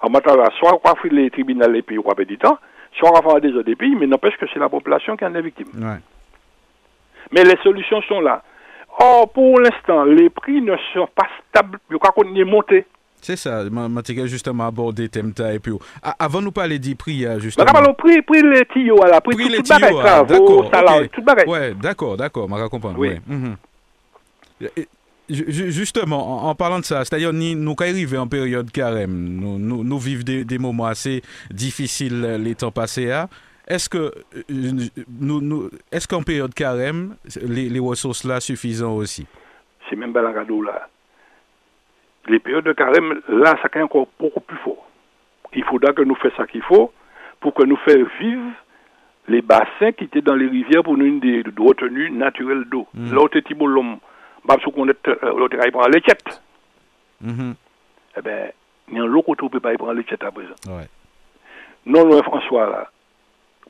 en 0.00 0.10
matière 0.10 0.36
de 0.36 0.50
soit 0.58 0.80
faire 0.82 1.12
les 1.12 1.30
tribunaux 1.30 1.68
les 1.70 1.82
pays 1.82 1.98
ou 1.98 2.24
du 2.24 2.38
temps, 2.38 2.58
soit 2.98 3.10
quoi 3.10 3.22
faire 3.22 3.40
des 3.40 3.52
autres 3.54 3.72
pays, 3.74 3.94
mais 3.94 4.06
n'empêche 4.06 4.36
que 4.36 4.46
c'est 4.52 4.58
la 4.58 4.68
population 4.68 5.16
qui 5.16 5.24
en 5.24 5.34
est 5.34 5.42
victime. 5.42 5.68
Ouais. 5.76 5.98
Mais 7.32 7.44
les 7.44 7.56
solutions 7.62 8.02
sont 8.02 8.20
là. 8.20 8.42
Or, 8.98 9.30
pour 9.32 9.60
l'instant, 9.60 10.04
les 10.04 10.30
prix 10.30 10.60
ne 10.62 10.76
sont 10.94 11.08
pas 11.14 11.28
stables, 11.48 11.78
il 11.90 12.38
y 12.38 12.42
a 12.42 12.44
monté. 12.44 12.86
C'est 13.26 13.34
ça, 13.34 13.64
t'ai 14.02 14.28
justement 14.28 14.68
abordé 14.68 15.08
thème 15.08 15.32
et 15.52 15.58
puis 15.58 15.72
avant 16.16 16.40
nous 16.40 16.52
parler 16.52 16.78
des 16.78 16.94
prix 16.94 17.26
euh, 17.26 17.40
justement. 17.40 17.66
on 17.74 17.92
prix, 17.94 18.22
prix 18.22 18.40
les 18.40 18.64
tuyaux, 18.66 19.02
la 19.04 19.20
prix, 19.20 19.34
tout, 19.34 19.62
bagage, 19.68 19.88
tuyaux, 19.88 19.98
ah, 19.98 20.04
travaux, 20.04 20.28
d'accord, 20.28 20.70
salaire, 20.72 21.02
ok. 21.02 21.10
tout 21.10 21.22
bagage. 21.22 21.48
Ouais, 21.48 21.74
d'accord, 21.74 22.16
d'accord, 22.16 22.48
m'a 22.48 22.68
comprendre. 22.68 22.96
Oui. 22.96 23.18
mhm. 23.26 23.56
Justement, 25.28 26.48
en, 26.48 26.54
parlant 26.54 26.78
de 26.78 26.84
ça, 26.84 27.04
c'est-à-dire 27.04 27.32
nous 27.32 27.74
arrivons 27.80 28.18
en 28.20 28.28
période 28.28 28.70
carême, 28.70 29.40
nous, 29.40 29.58
nous, 29.58 29.82
nous 29.82 29.98
vivons 29.98 30.22
des, 30.22 30.44
des 30.44 30.58
moments 30.58 30.86
assez 30.86 31.20
difficiles 31.50 32.24
euh, 32.24 32.38
les 32.38 32.54
temps 32.54 32.70
passés 32.70 33.10
à. 33.10 33.28
Est-ce 33.66 33.88
que 33.88 33.98
euh, 33.98 34.42
nous, 35.18 35.40
nous 35.40 35.68
est-ce 35.90 36.06
qu'en 36.06 36.22
période 36.22 36.54
carême, 36.54 37.16
les, 37.42 37.68
les 37.68 37.80
ressources 37.80 38.22
là 38.22 38.38
suffisant 38.38 38.94
aussi? 38.94 39.26
C'est 39.90 39.96
même 39.96 40.12
pas 40.12 40.32
cadeau 40.32 40.62
là. 40.62 40.88
Les 42.28 42.38
périodes 42.38 42.64
de 42.64 42.72
carême, 42.72 43.20
là, 43.28 43.56
ça 43.62 43.68
est 43.72 43.82
encore 43.82 44.08
beaucoup 44.18 44.40
plus 44.40 44.56
fort. 44.58 44.88
Il 45.54 45.64
faudra 45.64 45.92
que 45.92 46.02
nous 46.02 46.16
fassions 46.16 46.36
ça 46.36 46.46
qu'il 46.46 46.62
faut 46.62 46.92
pour 47.40 47.54
que 47.54 47.64
nous 47.64 47.76
fassions 47.76 48.06
vivre 48.20 48.50
les 49.28 49.42
bassins 49.42 49.92
qui 49.96 50.04
étaient 50.04 50.20
dans 50.20 50.34
les 50.34 50.46
rivières 50.46 50.82
pour 50.82 50.96
nous 50.96 51.06
une 51.06 51.20
des 51.20 51.42
de 51.42 51.52
retenues 51.60 52.10
naturelles 52.10 52.64
d'eau. 52.64 52.86
Mm. 52.94 53.12
L'autre 53.12 53.36
est 53.38 53.50
l'homme, 53.50 53.98
ce 54.48 55.10
euh, 55.10 55.16
l'autre, 55.36 55.56
il 55.64 55.72
prend 55.72 55.88
les 55.88 56.00
tchètes. 56.00 56.42
Mhm. 57.20 57.54
Eh 58.16 58.22
ben, 58.22 58.50
il 58.88 58.96
y 58.96 59.00
a 59.00 59.02
un 59.02 59.06
lot 59.06 59.24
ne 59.28 59.48
peut 59.48 59.60
pas 59.60 59.74
y 59.74 59.76
prendre 59.76 59.94
les 59.94 60.02
tchètes 60.02 60.24
à 60.24 60.30
présent. 60.30 60.54
Non, 61.84 62.04
loin 62.04 62.22
François, 62.22 62.68
là, 62.70 62.90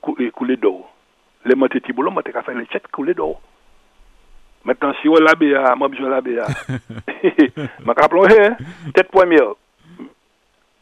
couler, 0.01 0.57
d'eau. 0.57 0.87
Les 1.45 1.55
montés 1.55 1.81
Tiboulon, 1.81 2.11
moi, 2.11 2.23
t'as 2.23 2.43
fait 2.43 2.55
les 2.55 2.67
tchètes 2.67 2.89
couler 2.89 3.15
d'eau. 3.15 3.37
Maintenant, 4.67 4.93
si 5.01 5.09
on 5.09 5.15
l'a 5.15 5.35
BA, 5.37 5.75
moi, 5.77 5.89
de 5.89 6.07
la 6.07 6.21
BA. 6.21 6.47
Ma 7.87 7.93
rappelons, 7.93 8.25
hein, 8.25 8.57
tête 8.93 9.09
première. 9.11 9.53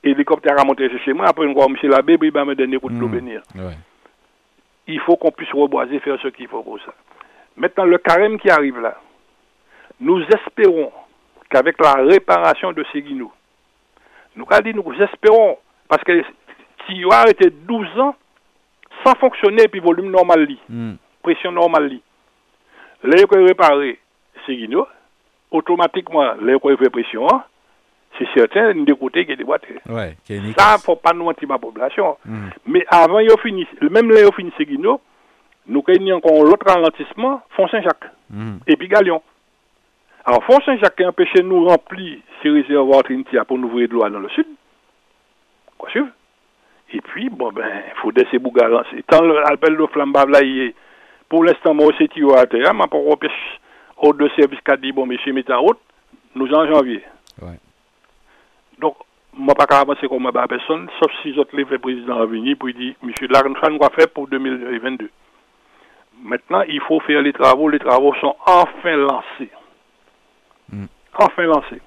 Hélicoptère 0.02 0.58
a 0.58 0.64
monté 0.64 0.88
chez 1.04 1.12
moi, 1.12 1.26
après, 1.28 1.46
on 1.46 1.52
voit 1.52 1.66
M. 1.66 1.76
Labbé, 1.90 2.16
puis 2.18 2.28
il 2.28 2.32
va 2.34 2.44
me 2.46 2.54
donner 2.54 2.78
coup 2.78 2.88
de 2.90 2.98
l'eau 2.98 3.08
Mm. 3.08 3.12
bénir. 3.12 3.42
Il 4.86 5.00
faut 5.00 5.16
qu'on 5.16 5.30
puisse 5.30 5.52
reboiser, 5.52 5.98
faire 6.00 6.18
ce 6.22 6.28
qu'il 6.28 6.48
faut 6.48 6.62
pour 6.62 6.78
ça. 6.80 6.92
Maintenant, 7.56 7.84
le 7.84 7.98
carême 7.98 8.38
qui 8.38 8.50
arrive 8.50 8.80
là, 8.80 8.98
nous 10.00 10.20
espérons 10.22 10.90
qu'avec 11.50 11.80
la 11.80 11.94
réparation 11.94 12.72
de 12.72 12.84
ces 12.92 13.00
guineaux, 13.02 13.32
nous, 14.36 14.46
nous 14.74 14.92
espérons, 15.02 15.58
parce 15.88 16.02
que 16.04 16.22
s'il 16.86 16.98
y 16.98 17.04
a 17.04 17.16
arrêté 17.20 17.50
12 17.50 17.98
ans 18.00 18.14
sans 19.04 19.14
fonctionner, 19.14 19.68
puis 19.68 19.80
volume 19.80 20.10
normal, 20.10 20.44
li, 20.44 20.58
Mm. 20.70 20.94
pression 21.22 21.52
normale, 21.52 21.88
il 23.12 23.26
faut 23.28 23.44
réparer 23.44 23.98
ces 24.46 24.56
guineaux, 24.56 24.86
automatiquement, 25.50 26.22
là, 26.22 26.34
il 26.54 26.58
faut 26.60 26.76
faire 26.76 26.90
pression, 26.90 27.26
c'est 28.18 28.28
certain, 28.34 28.72
nous 28.74 28.84
de 28.84 28.92
côté 28.94 29.26
qui 29.26 29.32
est 29.32 29.36
déboîté. 29.36 29.74
Ouais. 29.88 30.16
qu'il 30.24 30.36
y 30.36 30.38
a 30.38 30.42
une 30.42 30.54
Ça, 30.54 30.74
équipe. 30.74 30.84
faut 30.86 30.96
pas 30.96 31.12
nous 31.12 31.24
mentir 31.24 31.48
ma 31.48 31.58
population. 31.58 32.16
Mm. 32.24 32.48
Mais 32.66 32.84
avant, 32.88 33.18
même 33.18 34.10
là, 34.10 34.20
ils 34.20 34.32
fini 34.34 34.52
Seguino, 34.56 35.00
nous 35.66 35.82
avons 35.88 36.12
encore 36.16 36.44
l'autre 36.44 36.66
ralentissement, 36.66 37.42
Font 37.50 37.68
Saint-Jacques, 37.68 38.10
Mm. 38.30 38.56
et 38.66 38.76
puis 38.76 38.88
Galion. 38.88 39.22
Alors, 40.24 40.42
Font 40.44 40.60
Saint-Jacques 40.64 40.96
qui 40.96 41.04
empêché 41.04 41.42
nous 41.42 41.64
remplir 41.66 42.18
ces 42.42 42.50
réservoirs 42.50 43.02
pour 43.46 43.58
nous 43.58 43.68
ouvrir 43.68 43.88
de 43.88 43.94
l'eau 43.94 44.08
dans 44.08 44.18
le 44.20 44.28
sud. 44.30 44.46
Quoi 45.76 45.90
suivre? 45.90 46.08
Et 46.92 47.00
puis, 47.00 47.28
bon, 47.28 47.50
ben, 47.52 47.66
il 47.88 48.00
faut 48.00 48.10
laisser 48.10 48.38
Bouga 48.38 48.68
lancer. 48.68 49.02
Tant 49.08 49.22
l'appel 49.22 49.76
de 49.76 49.86
Flambave 49.86 50.28
là, 50.30 50.40
il 50.42 50.60
est, 50.68 50.74
pour 51.28 51.44
l'instant, 51.44 51.74
moi 51.74 51.86
aussi, 51.86 52.08
tu 52.08 52.30
à 52.34 52.46
terre, 52.46 52.72
pour 52.90 53.10
repêcher 53.10 53.34
au 53.96 54.12
de 54.12 54.28
service 54.36 54.60
qui 54.60 54.70
a 54.70 54.76
dit, 54.76 54.92
bon, 54.92 55.06
monsieur, 55.06 55.32
mettez 55.32 55.52
en 55.52 55.60
route, 55.60 55.78
nous 56.34 56.52
en 56.52 56.66
janvier. 56.66 57.02
Ouais. 57.40 57.58
Donc, 58.78 58.96
moi, 59.32 59.54
pas 59.54 59.66
qu'à 59.66 59.80
avancer 59.80 60.06
comme 60.08 60.22
ma 60.22 60.46
personne, 60.46 60.88
sauf 61.00 61.10
si 61.22 61.34
j'autre 61.34 61.56
le 61.56 61.78
président 61.78 62.20
à 62.20 62.26
venir 62.26 62.56
pour 62.58 62.68
dire, 62.72 62.94
monsieur, 63.02 63.28
là, 63.28 63.42
nous 63.44 63.54
allons 63.62 63.78
faire 63.96 64.08
pour 64.08 64.28
2022. 64.28 65.10
Maintenant, 66.22 66.62
il 66.62 66.80
faut 66.82 67.00
faire 67.00 67.22
les 67.22 67.32
travaux. 67.32 67.68
Les 67.68 67.78
travaux 67.78 68.14
sont 68.20 68.36
enfin 68.46 68.96
lancés. 68.96 69.50
Mm. 70.72 70.86
Enfin 71.18 71.42
lancés. 71.42 71.82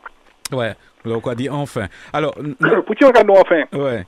Ouais. 0.52 0.74
Alors, 1.06 1.22
quoi 1.22 1.36
dit 1.36 1.50
enfin. 1.50 1.88
Alors, 2.14 2.34
Pour 2.86 2.96
qui 2.96 3.06
on 3.06 3.08
regarde 3.08 3.30
enfin 3.32 3.64
ouais. 3.74 4.06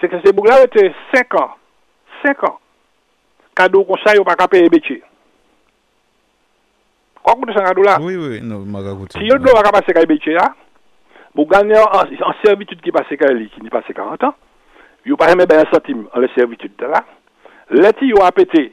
C'est 0.00 0.08
que 0.08 0.16
ces 0.24 0.32
boucles-là 0.32 0.64
étaient 0.64 0.92
5 1.14 1.34
ans. 1.40 1.54
5 2.24 2.44
ans. 2.44 2.58
kado 3.56 3.84
kon 3.88 4.00
sa 4.04 4.14
yo 4.16 4.24
pa 4.24 4.36
ka 4.38 4.48
peye 4.52 4.68
betye. 4.72 5.00
Kwa 7.26 7.34
koute 7.34 7.52
100 7.56 7.64
kado 7.66 7.82
la? 7.82 7.98
Oui, 8.00 8.16
oui, 8.16 8.40
non, 8.40 8.64
maka 8.66 8.94
koute. 8.94 9.18
Si 9.18 9.26
yo 9.26 9.38
do 9.38 9.54
waka 9.54 9.72
pase 9.72 9.94
ka 9.96 10.04
e 10.04 10.06
betye 10.06 10.36
la, 10.36 10.50
pou 11.34 11.48
ganyan 11.50 11.82
an, 11.90 12.12
an 12.28 12.36
servitude 12.44 12.84
ki 12.84 12.94
pase 12.94 13.18
ka 13.18 13.32
e 13.32 13.34
li, 13.34 13.48
ki 13.50 13.64
ni 13.64 13.72
pase 13.72 13.96
40 13.96 14.28
an, 14.28 14.36
yo 15.08 15.18
pa 15.18 15.30
reme 15.32 15.48
bayan 15.50 15.66
satime 15.72 16.06
an 16.12 16.22
le 16.22 16.30
servitude 16.36 16.76
ta 16.78 16.92
la, 16.92 17.02
leti 17.74 18.12
yo 18.12 18.22
apete, 18.22 18.68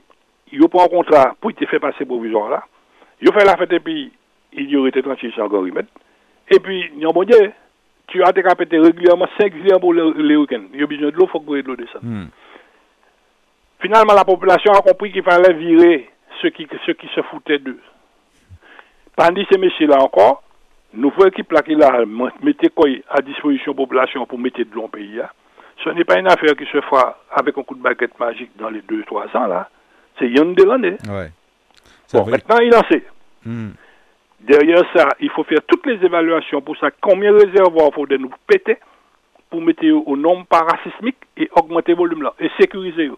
yo 0.53 0.69
pon 0.69 0.91
kontra 0.91 1.31
pou 1.39 1.49
ite 1.49 1.65
fe 1.71 1.81
pase 1.81 2.05
provizyon 2.05 2.53
la, 2.53 2.61
yo 3.25 3.33
fe 3.33 3.47
la 3.47 3.57
fete 3.57 3.81
pi, 3.81 4.05
il 4.53 4.69
yo 4.69 4.85
rete 4.85 5.01
36 5.01 5.41
an 5.41 5.49
kon 5.49 5.65
rimet, 5.65 5.89
e 6.51 6.59
pi, 6.61 6.83
nyon 6.99 7.15
bon 7.15 7.25
diye, 7.25 7.49
tu 8.13 8.21
ate 8.27 8.43
ka 8.45 8.53
apete 8.53 8.77
regulyaman 8.83 9.33
5 9.39 9.59
zilyan 9.63 9.81
pou 9.81 9.97
le, 9.97 10.11
le 10.13 10.37
week-end. 10.37 10.69
Yo 10.77 10.85
bizyon 10.91 11.13
de 11.13 11.17
lo, 11.17 11.25
fok 11.31 11.45
pou 11.47 11.57
e 11.57 11.63
de 11.63 11.71
lo 11.71 11.77
de 11.79 11.87
sa. 11.89 12.01
Hmm. 12.03 12.27
Finalement, 13.83 14.13
la 14.13 14.23
population 14.23 14.71
a 14.71 14.81
compris 14.81 15.11
qu'il 15.11 15.23
fallait 15.23 15.53
virer 15.53 16.09
ceux 16.41 16.49
qui, 16.51 16.65
ceux 16.85 16.93
qui 16.93 17.07
se 17.13 17.21
foutaient 17.23 17.59
d'eux. 17.59 17.81
Tandis 19.17 19.45
ces 19.51 19.59
messieurs-là 19.59 19.97
encore, 20.01 20.41
Nouveau 20.93 21.25
équipe 21.25 21.51
là 21.51 21.63
qui 21.63 21.73
là, 21.73 22.03
mettez 22.43 22.69
quoi 22.69 22.87
à 23.09 23.19
disposition 23.21 23.73
population 23.73 24.27
pour 24.27 24.37
mettre 24.37 24.59
de 24.59 24.67
l'eau 24.75 24.83
au 24.83 24.87
pays. 24.87 25.19
Hein. 25.19 25.27
Ce 25.83 25.89
n'est 25.89 26.03
pas 26.03 26.19
une 26.19 26.27
affaire 26.27 26.55
qui 26.55 26.65
se 26.65 26.79
fera 26.81 27.17
avec 27.31 27.57
un 27.57 27.63
coup 27.63 27.73
de 27.73 27.81
baguette 27.81 28.17
magique 28.19 28.51
dans 28.57 28.69
les 28.69 28.81
2-3 28.81 29.35
ans 29.35 29.47
là. 29.47 29.69
C'est 30.19 30.29
Yann 30.29 30.53
de 30.53 30.63
l'année. 30.63 30.97
Ouais. 31.09 31.31
Bon, 32.13 32.27
maintenant 32.27 32.59
il 32.59 32.75
en 32.75 32.83
sait. 32.91 33.03
Hmm. 33.43 33.71
Derrière 34.41 34.83
ça, 34.95 35.09
il 35.19 35.31
faut 35.31 35.43
faire 35.45 35.63
toutes 35.67 35.87
les 35.87 36.05
évaluations 36.05 36.61
pour 36.61 36.77
ça. 36.77 36.91
Combien 37.01 37.31
de 37.31 37.43
réservoirs 37.43 37.91
faut 37.91 38.05
nous 38.05 38.31
péter 38.45 38.77
pour 39.49 39.61
mettre 39.61 39.83
au 39.87 40.15
nombre 40.15 40.45
parasismique 40.45 41.17
et 41.37 41.49
augmenter 41.55 41.93
le 41.93 41.97
volume 41.97 42.21
là 42.21 42.35
et 42.39 42.51
sécuriser. 42.59 43.09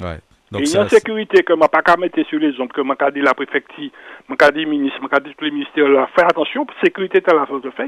Ouais. 0.00 0.18
Donc 0.52 0.62
et 0.62 0.64
il 0.64 0.70
y 0.72 0.76
a 0.76 0.82
une 0.82 0.88
sécurité 0.88 1.42
que 1.42 1.54
je 1.54 1.58
ne 1.58 1.66
pas 1.66 1.82
qu'à 1.82 1.96
mettre 1.96 2.22
sur 2.28 2.38
les 2.38 2.58
ondes, 2.60 2.72
que 2.72 2.82
je 2.82 3.10
dit 3.10 3.20
la 3.20 3.34
préfecture, 3.34 3.90
je 4.28 4.52
dit 4.52 4.64
le 4.64 4.70
ministre, 4.70 5.00
je 5.00 5.18
dit 5.20 5.34
tous 5.36 5.44
les 5.44 5.50
ministères 5.50 5.88
là, 5.88 6.08
faire 6.14 6.26
attention, 6.26 6.64
pour 6.64 6.76
sécurité 6.82 7.20
de 7.20 7.34
la 7.34 7.46
force 7.46 7.62
de. 7.62 7.72
Je 7.76 7.82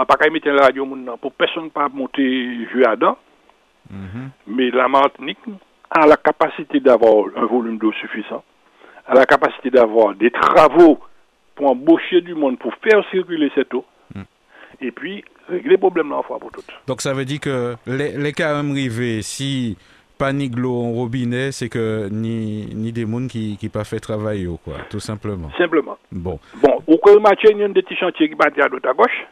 ne 0.00 0.04
pas 0.04 0.16
qu'à 0.16 0.28
mettre 0.28 0.48
la 0.48 0.64
radio 0.64 0.86
pour 1.20 1.32
personne 1.32 1.70
pas 1.70 1.88
monter 1.88 2.66
jouer 2.72 2.84
à 2.84 2.96
dents. 2.96 3.16
Mm-hmm. 3.92 4.28
Mais 4.48 4.70
la 4.70 4.88
Martinique 4.88 5.38
a 5.90 6.06
la 6.06 6.16
capacité 6.16 6.80
d'avoir 6.80 7.26
un 7.36 7.46
volume 7.46 7.78
d'eau 7.78 7.92
suffisant, 7.92 8.42
a 9.06 9.14
la 9.14 9.24
capacité 9.24 9.70
d'avoir 9.70 10.14
des 10.16 10.32
travaux 10.32 10.98
pour 11.54 11.70
embaucher 11.70 12.20
du 12.22 12.34
monde, 12.34 12.58
pour 12.58 12.74
faire 12.82 13.08
circuler 13.10 13.52
cette 13.54 13.72
eau. 13.72 13.84
Mm. 14.14 14.22
Et 14.80 14.90
puis, 14.90 15.24
régler 15.48 15.70
les 15.70 15.78
problèmes 15.78 16.10
là, 16.10 16.22
fois 16.22 16.40
pour 16.40 16.50
toutes. 16.50 16.66
Donc 16.88 17.00
ça 17.00 17.14
veut 17.14 17.24
dire 17.24 17.40
que 17.40 17.76
les, 17.86 18.18
les 18.18 18.32
cas 18.32 18.58
arrivés, 18.58 19.22
si 19.22 19.78
pas 20.18 20.32
ni 20.32 20.48
l'eau 20.48 20.80
en 20.82 20.92
robinet, 20.92 21.52
c'est 21.52 21.68
que 21.68 22.08
ni, 22.10 22.66
ni 22.74 22.92
des 22.92 23.06
gens 23.06 23.26
qui 23.28 23.56
qui 23.58 23.68
pas 23.68 23.84
fait 23.84 24.00
travail, 24.00 24.48
quoi, 24.64 24.74
tout 24.90 25.00
simplement. 25.00 25.50
Simplement. 25.58 25.98
Bon. 26.10 26.38
Bon, 26.62 26.82
au 26.86 26.98
cas 26.98 27.12
où 27.14 27.22
il 27.50 27.58
y 27.58 27.62
a 27.62 27.68
des 27.68 27.82
petits 27.82 27.96
chantiers 27.96 28.28
qui 28.28 28.34
battent 28.34 28.58
à 28.58 28.68
droite 28.68 28.86
à 28.86 28.94
gauche, 28.94 29.26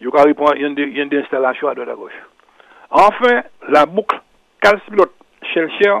il 0.00 0.08
y 0.08 1.00
a 1.00 1.04
des 1.06 1.18
installations 1.18 1.68
à 1.68 1.74
droite 1.74 1.88
à 1.88 1.94
gauche. 1.94 2.12
Enfin, 2.90 3.42
la 3.68 3.84
boucle 3.84 4.20
Chelcher, 4.62 5.94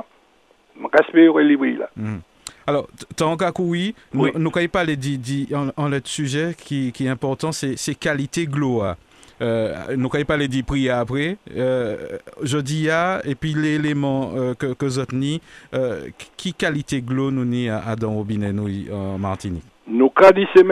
je 0.76 1.12
vais 1.12 1.44
livrer 1.44 1.72
là. 1.72 1.90
Mm. 1.96 2.18
Alors, 2.66 2.86
tant 3.16 3.36
qu'à 3.36 3.50
oui, 3.58 3.94
nous 4.12 4.30
n'avons 4.30 4.68
pas 4.68 4.84
dit, 4.84 5.48
en, 5.54 5.70
en 5.76 5.88
le 5.88 6.00
sujet 6.04 6.54
qui, 6.56 6.92
qui 6.92 7.06
est 7.06 7.08
important, 7.08 7.50
c'est 7.50 7.94
qualité 7.94 8.46
gloire. 8.46 8.96
Euh, 9.40 9.96
nous 9.96 10.08
n'avons 10.12 10.24
pas 10.24 10.36
les 10.36 10.48
dit 10.48 10.62
prix 10.62 10.88
après. 10.88 11.36
Euh, 11.56 12.18
je 12.42 12.58
dis 12.58 12.90
à, 12.90 13.20
et 13.24 13.34
puis 13.34 13.54
l'élément 13.54 14.32
euh, 14.36 14.54
que, 14.54 14.74
que 14.74 14.88
Zotni, 14.88 15.40
euh, 15.74 16.08
qui 16.36 16.54
qualité 16.54 17.02
glo 17.02 17.30
nous 17.30 17.44
ni 17.44 17.68
à 17.68 17.78
Adam 17.86 18.14
Robinet 18.14 18.52
nous 18.52 18.68
en 18.92 19.18
Martinique? 19.18 19.64
Nous, 19.86 20.12
c'est 20.54 20.64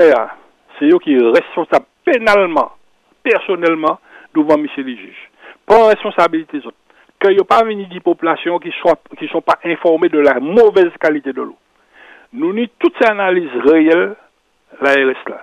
c'est 0.79 0.87
eux 0.87 0.98
qui 0.98 1.18
sont 1.18 1.33
responsables 1.33 1.87
pénalement, 2.05 2.72
personnellement, 3.22 3.98
devant 4.35 4.59
Michel 4.59 4.85
les 4.85 4.96
juges. 4.96 5.31
Pas 5.64 5.88
responsabilité 5.88 6.59
autres. 6.59 6.76
Que 7.18 7.33
n'y 7.33 7.40
a 7.40 7.44
pas 7.44 7.64
venu 7.64 7.87
des 7.87 8.00
populations 8.00 8.59
qui 8.59 8.68
ne 8.68 9.16
qui 9.16 9.29
sont 9.29 9.40
pas 9.40 9.59
informées 9.64 10.11
de 10.11 10.18
la 10.18 10.38
mauvaise 10.38 10.92
qualité 11.00 11.33
de 11.33 11.40
l'eau. 11.40 11.57
Nous 12.33 12.52
ni 12.52 12.68
toute 12.79 12.94
ces 13.00 13.09
analyse 13.09 13.50
réelle, 13.64 14.14
la 14.83 14.90
RS 14.92 15.29
là. 15.29 15.42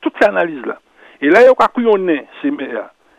Toute 0.00 0.14
ces 0.18 0.26
analyse 0.26 0.64
là. 0.64 0.78
Et 1.22 1.28
là, 1.28 1.42
il 1.42 1.46
y 1.46 1.48
a 1.48 1.68
couillonné, 1.68 2.26
c'est 2.40 2.52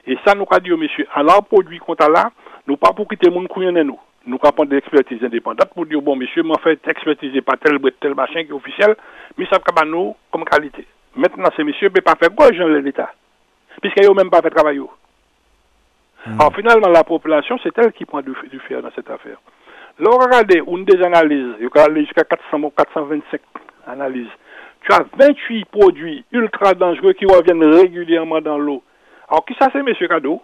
Et 0.08 0.18
ça, 0.26 0.34
nous 0.34 0.46
avons 0.50 0.64
dit, 0.64 0.72
monsieur, 0.72 1.08
alors, 1.14 1.44
produit 1.46 1.80
qu'on 1.80 1.94
a 1.94 2.10
là, 2.10 2.32
nous 2.68 2.78
pas 2.78 2.94
pour 2.94 3.08
quitter 3.08 3.28
le 3.28 3.34
monde 3.34 3.48
couillonner 3.48 3.84
nous. 3.84 4.00
Nous 4.26 4.40
avons 4.44 4.66
des 4.66 4.78
expertises 4.78 5.24
indépendantes 5.24 5.74
pour 5.74 5.86
dire, 5.86 6.02
bon, 6.02 6.16
monsieur, 6.16 6.44
mais 6.44 6.52
en 6.52 6.60
fait, 6.60 6.80
expertiser 6.88 7.42
pas 7.42 7.58
tel 7.58 7.80
tel 8.00 8.16
machin 8.16 8.44
qui 8.44 8.50
est 8.50 8.54
officiel, 8.54 8.96
mais 9.38 9.46
ça 9.52 9.60
va 9.76 9.86
nous 9.86 10.16
comme 10.32 10.46
qualité. 10.46 10.86
Maintenant, 11.16 11.50
ces 11.56 11.64
messieurs 11.64 11.90
ne 11.90 11.94
peuvent 11.94 12.04
pas 12.04 12.16
faire 12.16 12.32
gauche 12.32 12.58
dans 12.58 12.68
l'État, 12.68 13.12
puisqu'ils 13.82 14.08
n'ont 14.08 14.16
même 14.16 14.30
pas 14.30 14.42
fait 14.42 14.50
travail. 14.50 14.80
Hmm. 14.80 16.40
Alors, 16.40 16.56
finalement, 16.56 16.88
la 16.88 17.04
population, 17.04 17.60
c'est 17.62 17.78
elle 17.78 17.92
qui 17.94 18.06
prend 18.06 18.22
du, 18.22 18.34
du 18.50 18.60
fer 18.60 18.82
dans 18.82 18.92
cette 18.96 19.10
affaire. 19.10 19.38
Là, 20.00 20.10
regardez, 20.12 20.62
une 20.66 20.86
des 20.86 21.04
analyses, 21.04 21.56
il 21.60 21.70
y 21.74 21.80
a 21.80 21.96
jusqu'à 21.96 22.24
400, 22.24 22.72
425 22.76 23.42
analyses 23.88 24.30
tu 24.82 24.92
as 24.94 25.06
28 25.18 25.66
produits 25.66 26.26
ultra 26.32 26.74
dangereux 26.74 27.14
qui 27.14 27.26
reviennent 27.26 27.64
régulièrement 27.64 28.42
dans 28.42 28.58
l'eau. 28.58 28.84
Alors, 29.30 29.46
qui 29.46 29.54
ça 29.60 29.70
c'est, 29.72 29.84
monsieur 29.84 30.08
Cadeau? 30.08 30.42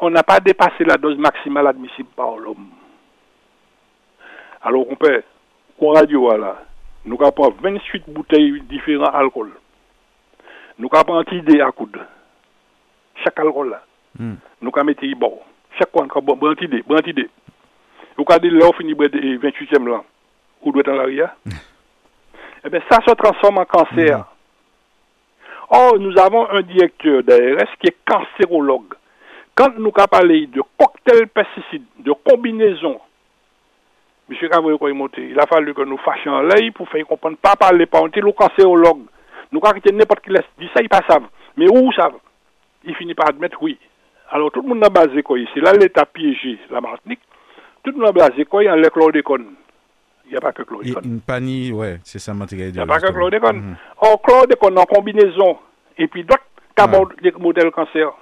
On 0.00 0.10
n'a 0.10 0.22
pas 0.22 0.40
dépassé 0.40 0.84
la 0.84 0.96
dose 0.96 1.16
maximale 1.16 1.66
admissible 1.66 2.08
par 2.14 2.36
l'homme. 2.36 2.68
Alors, 4.62 4.84
on 4.90 4.96
peut, 4.96 5.22
on 5.78 5.90
radio, 5.92 6.36
là, 6.36 6.62
nous 7.04 7.18
avons 7.22 7.54
28 7.62 8.04
bouteilles 8.08 8.60
différents 8.62 9.10
alcool. 9.10 9.50
Nous 10.78 10.88
avons 10.92 11.18
un 11.18 11.24
idée 11.32 11.60
à 11.60 11.70
coudre. 11.70 12.00
Chaque 13.22 13.38
alcool 13.38 13.70
là. 13.70 13.82
Hmm. 14.18 14.34
Nous 14.60 14.72
avons 14.74 14.86
mis 14.86 15.14
bon. 15.14 15.38
Chaque 15.78 15.90
fois, 15.90 16.06
nous 16.06 16.18
avons 16.18 16.36
bon 16.36 16.54
idée. 16.60 16.82
Vous 16.86 16.94
avez 16.94 17.12
dit, 17.12 17.22
là, 18.50 18.66
on 18.68 18.72
finit 18.72 18.94
le 18.94 19.38
28e 19.38 19.88
là. 19.88 20.02
Où 20.62 20.72
doit 20.72 20.80
être 20.80 20.92
l'arrière 20.92 21.36
eh 22.64 22.70
bien, 22.70 22.80
ça 22.90 22.98
se 23.06 23.14
transforme 23.14 23.58
en 23.58 23.64
cancer. 23.64 24.18
Mhm. 24.18 24.24
Or, 25.70 25.98
nous 25.98 26.18
avons 26.18 26.48
un 26.50 26.62
directeur 26.62 27.22
d'ARS 27.22 27.68
qui 27.80 27.88
est 27.88 27.96
cancérologue. 28.06 28.94
Quand 29.54 29.76
nous 29.78 29.92
avons 29.96 30.06
parlé 30.06 30.46
de 30.46 30.62
cocktail 30.78 31.26
pesticides, 31.28 31.84
de 31.98 32.12
combinaison, 32.12 33.00
M. 34.30 34.36
monté, 34.94 35.28
il 35.30 35.38
a 35.38 35.46
fallu 35.46 35.74
que 35.74 35.82
nous 35.82 35.98
fassions 35.98 36.40
l'œil 36.40 36.70
pour 36.70 36.88
faire 36.88 37.06
comprendre, 37.06 37.36
pas 37.36 37.56
parler, 37.56 37.86
pas 37.86 38.00
le 38.02 38.32
cancérologue. 38.32 39.02
Nous 39.52 39.60
avons 39.62 39.80
n'importe 39.92 40.24
qui 40.24 40.30
laisse 40.30 40.44
dire 40.58 40.70
ça, 40.74 40.82
il 40.82 40.88
pas 40.88 41.02
savent. 41.08 41.28
Mais 41.56 41.66
où 41.70 41.92
savent 41.92 42.18
Il 42.84 42.94
finit 42.96 43.14
par 43.14 43.28
admettre 43.28 43.62
oui. 43.62 43.78
Alors, 44.30 44.50
tout 44.50 44.62
le 44.62 44.68
monde 44.68 44.84
a 44.84 44.88
basé 44.88 45.22
quoi 45.22 45.38
ici? 45.38 45.60
Là, 45.60 45.72
l'État 45.72 46.06
piégé, 46.06 46.58
la 46.70 46.80
Martinique. 46.80 47.20
Tout 47.82 47.92
le 47.92 47.98
monde 47.98 48.08
a 48.08 48.28
basé 48.28 48.44
quoi? 48.46 48.62
En 48.64 48.82
chlordécone. 48.82 49.54
Y 50.30 50.36
a 50.36 50.40
pa 50.40 50.54
ke 50.56 50.64
klorikon. 50.64 51.04
Y 51.04 51.22
pa 51.28 51.38
ni, 51.42 51.70
wè, 51.76 51.98
se 52.08 52.18
sa 52.22 52.34
materye 52.34 52.72
de... 52.72 52.80
Y 52.80 52.84
a 52.84 52.88
pa 52.88 53.00
ke 53.02 53.12
klorikon. 53.14 53.62
Or, 54.00 54.18
klorikon 54.24 54.76
nan 54.78 54.88
kombinezon, 54.90 55.58
epi 56.00 56.24
dot 56.28 56.44
kabon 56.74 57.10
dek 57.22 57.40
model 57.42 57.70
kanser. 57.74 58.12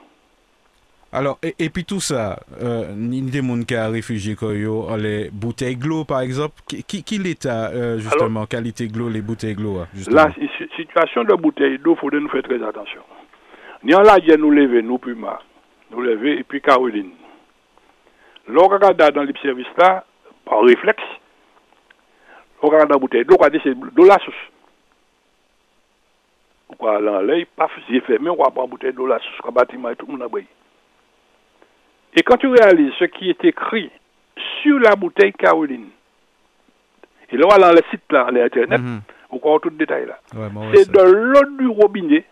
Alors, 1.12 1.36
epi 1.44 1.82
tout 1.84 2.00
sa, 2.00 2.38
ni 2.96 3.18
de 3.28 3.42
moun 3.44 3.66
ka 3.68 3.82
refuji 3.92 4.32
koyo, 4.40 4.86
le 4.96 5.28
bouteille 5.28 5.76
glo, 5.76 6.06
par 6.08 6.22
exemple, 6.24 6.62
ki 6.64 7.18
l'eta, 7.20 7.68
justement, 7.98 8.46
kalite 8.46 8.86
glo, 8.88 9.10
le 9.12 9.20
bouteille 9.20 9.52
glo, 9.54 9.84
justement? 9.92 10.16
La 10.16 10.30
situasyon 10.78 11.28
de 11.28 11.36
bouteille 11.36 11.76
glo, 11.84 11.98
fode 12.00 12.16
nou 12.16 12.32
fè 12.32 12.40
trez 12.46 12.64
atensyon. 12.64 13.04
Ni 13.84 13.92
an 13.92 14.08
la 14.08 14.16
jen 14.24 14.40
nou 14.40 14.56
leve, 14.56 14.80
nou 14.80 14.96
puma, 15.04 15.36
nou 15.92 16.00
leve, 16.00 16.38
epi 16.40 16.62
karoline. 16.64 17.12
Lò 18.48 18.70
kakada 18.72 19.10
dan 19.12 19.28
lip 19.28 19.36
servis 19.44 19.68
la, 19.76 19.98
par 20.48 20.64
refleks, 20.64 21.04
on 22.62 22.68
regarde 22.68 22.90
la 22.90 22.98
bouteille 22.98 23.24
d'eau, 23.24 23.36
c'est 23.40 23.74
de 23.74 24.06
la 24.06 24.18
sauce. 24.18 24.34
On 26.78 26.84
va 26.84 26.96
aller 26.96 27.26
l'œil, 27.26 27.46
paf, 27.56 27.70
c'est 27.88 28.00
fermé, 28.00 28.30
on 28.30 28.36
va 28.36 28.50
prendre 28.50 28.68
bouteille 28.68 28.92
d'eau 28.92 29.06
la 29.06 29.18
sauce, 29.18 29.40
on 29.44 29.52
bâtiment 29.52 29.90
et 29.90 29.96
tout 29.96 30.06
le 30.06 30.12
monde 30.12 30.22
a. 30.22 30.38
Et 32.14 32.22
quand 32.22 32.36
tu 32.36 32.46
réalises 32.46 32.92
ce 32.98 33.04
qui 33.04 33.30
est 33.30 33.44
écrit 33.44 33.90
sur 34.62 34.78
la 34.78 34.94
bouteille 34.94 35.32
Caroline, 35.32 35.88
et 37.30 37.36
là, 37.36 37.46
on 37.46 37.48
va 37.48 37.58
dans 37.58 37.72
le 37.72 37.82
site 37.90 38.02
là, 38.10 38.30
l'internet, 38.30 38.80
mm 38.80 38.98
-hmm. 38.98 39.00
on 39.30 39.38
voit 39.38 39.58
tout 39.60 39.70
le 39.70 39.76
détail 39.76 40.06
là. 40.06 40.18
Ouais, 40.34 40.50
c'est 40.74 40.90
de 40.90 41.02
l'eau 41.02 41.44
du 41.58 41.68
robinet 41.68 42.24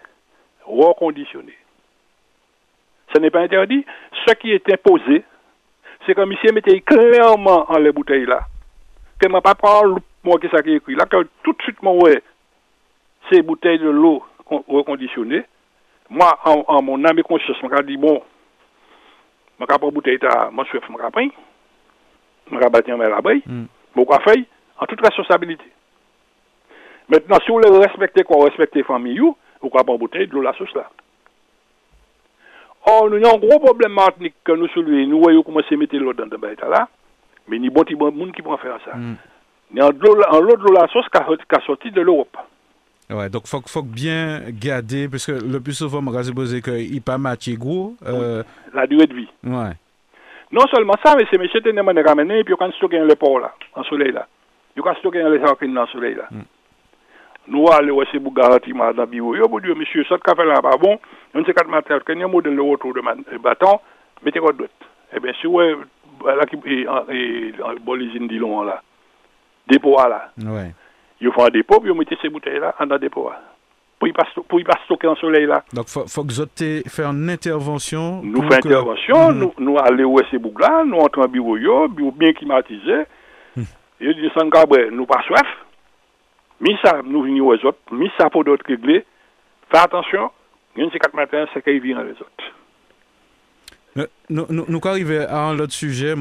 reconditionnée. 0.64 1.56
Ce 3.12 3.18
n'est 3.18 3.30
pas 3.30 3.40
interdit. 3.40 3.84
Ce 4.26 4.34
qui 4.34 4.52
est 4.52 4.72
imposé, 4.72 5.24
c'est 6.04 6.14
comme 6.14 6.32
ici, 6.32 6.52
mettait 6.52 6.80
clairement 6.80 7.64
en 7.72 7.78
les 7.78 7.92
bouteilles 7.92 8.26
là, 8.26 8.40
que 9.18 9.26
ne 9.26 9.40
pas 9.40 9.54
prendre 9.54 10.00
mwen 10.24 10.40
ki 10.42 10.50
sa 10.52 10.62
ki 10.64 10.76
ekri. 10.78 10.96
La 10.98 11.06
ka 11.10 11.22
tout 11.46 11.66
süt 11.66 11.80
mwen 11.84 11.98
wè, 12.02 12.18
se 13.30 13.40
bouteille 13.46 13.80
de 13.82 13.90
l'eau 13.94 14.22
rekondisyonè, 14.50 15.42
mwen 16.10 16.46
an 16.46 16.84
moun 16.86 17.08
ame 17.08 17.24
konsyos 17.26 17.60
mwen 17.62 17.74
ka 17.74 17.82
di 17.86 17.98
bon, 18.00 18.20
mwen 19.58 19.70
ka 19.70 19.78
pou 19.80 19.94
bouteille 19.94 20.22
ta 20.22 20.50
monswef 20.54 20.88
mwen 20.90 21.02
ka 21.02 21.12
pren, 21.14 21.30
mwen 22.50 22.64
ka 22.64 22.72
bati 22.72 22.94
an 22.94 23.00
mè 23.00 23.10
la 23.12 23.22
brey, 23.24 23.44
mwen 23.48 24.08
ka 24.10 24.22
fey, 24.26 24.46
an 24.80 24.90
tout 24.90 25.06
responsabilite. 25.06 25.68
Mètenan, 27.10 27.42
si 27.44 27.50
ou 27.50 27.62
lè 27.62 27.70
respektè 27.82 28.24
kon 28.26 28.44
respektè 28.46 28.84
fami 28.86 29.16
you, 29.18 29.34
mwen 29.62 29.74
ka 29.74 29.86
pou 29.86 30.00
bouteille 30.00 30.28
de 30.30 30.36
l'eau 30.36 30.46
la 30.46 30.56
sous 30.58 30.78
la. 30.78 30.88
Or, 32.88 33.10
nou 33.12 33.20
yon 33.20 33.40
gro 33.42 33.58
problem 33.60 33.92
martnik 33.92 34.38
ke 34.46 34.54
nou 34.56 34.70
soulou, 34.72 34.96
nou 35.08 35.26
wè 35.26 35.34
yo 35.34 35.44
komanse 35.44 35.76
mette 35.76 35.98
lò 36.00 36.14
dan 36.16 36.30
dè 36.32 36.38
bè 36.40 36.54
ita 36.54 36.68
la, 36.72 36.86
men 37.50 37.60
ni 37.60 37.70
bon 37.72 37.84
ti 37.86 37.96
bon 37.98 38.14
moun 38.14 38.32
ki 38.32 38.42
pou 38.44 38.56
an 38.56 38.62
fè 38.62 38.70
an 38.72 38.80
sa. 38.86 38.96
Mm. 38.96 39.18
En 39.78 40.40
l'eau 40.40 40.56
de 40.56 40.74
la 40.74 40.88
sauce 40.88 41.06
qui 41.08 41.18
a 41.18 41.60
sorti 41.66 41.90
de 41.90 42.00
l'Europe. 42.00 42.36
Ouais, 43.10 43.28
donc 43.28 43.46
faut 43.46 43.62
faut 43.66 43.82
bien 43.82 44.42
garder 44.50 45.08
parce 45.08 45.26
que 45.26 45.32
le 45.32 45.60
plus 45.60 45.74
souvent 45.74 46.00
on 46.06 46.22
se 46.22 46.30
poser 46.30 46.62
que 46.62 46.70
il 46.70 47.02
pas 47.02 47.18
matché 47.18 47.56
gros 47.56 47.94
euh... 48.06 48.44
la 48.72 48.86
durée 48.86 49.08
de 49.08 49.14
vie. 49.14 49.28
Ouais. 49.42 49.72
Non 50.52 50.64
seulement 50.72 50.94
ça 51.04 51.16
mais 51.16 51.24
c'est 51.28 51.38
monsieur 51.38 51.60
tene 51.60 51.82
man 51.82 51.98
ramener 51.98 52.38
et 52.38 52.44
puis 52.44 52.54
quand 52.56 52.72
stocker 52.74 53.04
les 53.04 53.16
ports 53.16 53.40
là 53.40 53.52
en 53.74 53.82
soleil 53.82 54.12
là. 54.12 54.28
You 54.76 54.84
can 54.84 54.94
stocker 55.00 55.28
les 55.28 55.40
sardines 55.40 55.74
dans 55.74 55.82
le 55.82 55.88
soleil 55.88 56.14
là. 56.14 56.28
Mm. 56.30 56.42
nous 57.48 57.66
allons 57.72 57.96
aussi 57.96 58.20
pour 58.20 58.32
garantir 58.32 58.74
le 58.76 59.06
bureau. 59.06 59.34
Yo, 59.34 59.48
bon 59.48 59.58
Dieu, 59.58 59.74
monsieur, 59.74 60.04
ça 60.04 60.16
café 60.18 60.44
là 60.44 60.62
pas 60.62 60.76
bon? 60.76 60.98
On 61.34 61.44
sait 61.44 61.52
quatre 61.52 61.68
matins, 61.68 61.98
quand 62.06 62.12
il 62.12 62.26
modèle 62.26 62.54
de 62.54 62.60
retour 62.60 62.94
de 62.94 63.38
bâton, 63.38 63.80
mettez 64.22 64.38
quoi 64.38 64.52
d'autre. 64.52 64.72
Eh 65.12 65.18
bien, 65.18 65.32
si 65.40 65.48
vous 65.48 65.58
là 65.58 66.46
qui 66.46 66.56
et 66.66 66.86
bon 67.80 67.94
les 67.94 68.18
là. 68.64 68.82
Dépôt 69.70 69.96
là. 69.96 70.30
Ouais. 70.38 70.74
Ils 71.20 71.30
font 71.32 71.44
un 71.44 71.50
dépôt, 71.50 71.80
puis 71.80 71.90
ils 71.90 71.96
mettent 71.96 72.20
ces 72.20 72.28
bouteilles 72.28 72.60
là 72.60 72.74
dans 72.80 72.94
le 72.94 72.98
dépôt 72.98 73.30
pour 74.00 74.08
y 74.08 74.12
pas 74.12 74.26
pour 74.48 74.58
y 74.58 74.64
pas 74.64 74.78
stocker 74.86 75.06
en 75.06 75.16
soleil 75.16 75.46
là. 75.46 75.62
Donc 75.74 75.88
faut 75.88 76.06
faut 76.08 76.24
que 76.24 76.32
vous 76.32 76.88
faire 76.88 77.10
une 77.10 77.28
intervention. 77.28 78.22
Nous 78.22 78.42
faisons 78.42 78.48
une 78.48 78.54
intervention, 78.54 79.32
nous 79.32 79.52
nous 79.58 79.78
aller 79.78 80.04
où 80.04 80.18
ces 80.30 80.38
boucles 80.38 80.62
là, 80.62 80.82
nous 80.86 80.96
entrons 80.96 81.22
en 81.22 81.28
bureau 81.28 81.58
yo, 81.58 81.86
bureau 81.88 82.10
bien 82.10 82.32
climatisé. 82.32 83.04
Hmm. 83.54 83.64
Et 84.00 84.14
dit 84.14 84.30
sans 84.34 84.48
cabré, 84.48 84.88
nous 84.90 85.04
pas 85.04 85.22
soif. 85.26 85.46
ça 86.82 87.02
nous 87.04 87.22
venons 87.22 87.48
aux 87.48 87.66
autres, 87.66 87.78
mis 87.92 88.10
ça 88.18 88.30
pour 88.30 88.42
d'autres 88.42 88.64
régler. 88.66 89.04
Fais 89.70 89.78
attention, 89.78 90.30
il 90.76 90.84
y 90.84 90.86
a 90.86 90.90
quatre 90.98 91.14
matins, 91.14 91.44
c'est 91.52 91.62
qu'ils 91.62 91.80
viennent 91.80 92.02
les 92.02 92.12
autres. 92.12 92.54
Nous, 94.28 94.46
nous, 94.48 94.64
nous 94.68 94.80
arrivons 94.84 95.26
à 95.28 95.40
un 95.50 95.58
autre 95.58 95.72
sujet. 95.72 96.14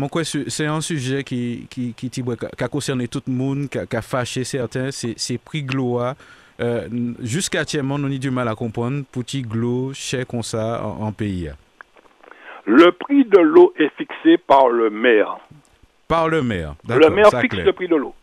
C'est 0.47 0.65
un 0.65 0.81
sujet 0.81 1.23
qui, 1.23 1.67
qui, 1.69 1.93
qui, 1.93 2.09
qui, 2.09 2.23
a 2.59 2.67
concerné 2.67 3.07
tout 3.07 3.21
le 3.27 3.33
monde, 3.33 3.69
qui 3.69 3.95
a, 3.95 4.01
fâché 4.01 4.43
certains. 4.43 4.89
C'est 4.91 5.37
prix 5.37 5.63
gloire 5.63 6.15
euh, 6.61 6.87
jusqu'à 7.21 7.61
actuellement, 7.61 7.95
on 7.95 8.05
a 8.05 8.09
du 8.09 8.31
mal 8.31 8.47
à 8.47 8.55
comprendre 8.55 9.03
petit 9.11 9.43
glo 9.43 9.91
cher 9.93 10.27
comme 10.27 10.43
ça 10.43 10.83
en, 10.83 11.11
pays. 11.13 11.49
Le 12.65 12.91
prix 12.91 13.23
de 13.25 13.39
l'eau 13.39 13.73
est 13.77 13.89
fixé 13.97 14.37
par 14.37 14.67
le 14.67 14.89
maire. 14.89 15.37
Par 16.07 16.27
le 16.27 16.41
maire. 16.41 16.75
Le 16.87 17.09
maire 17.09 17.29
fixe 17.39 17.55
le 17.55 17.71
prix 17.71 17.87
de 17.87 17.95
l'eau. 17.95 18.13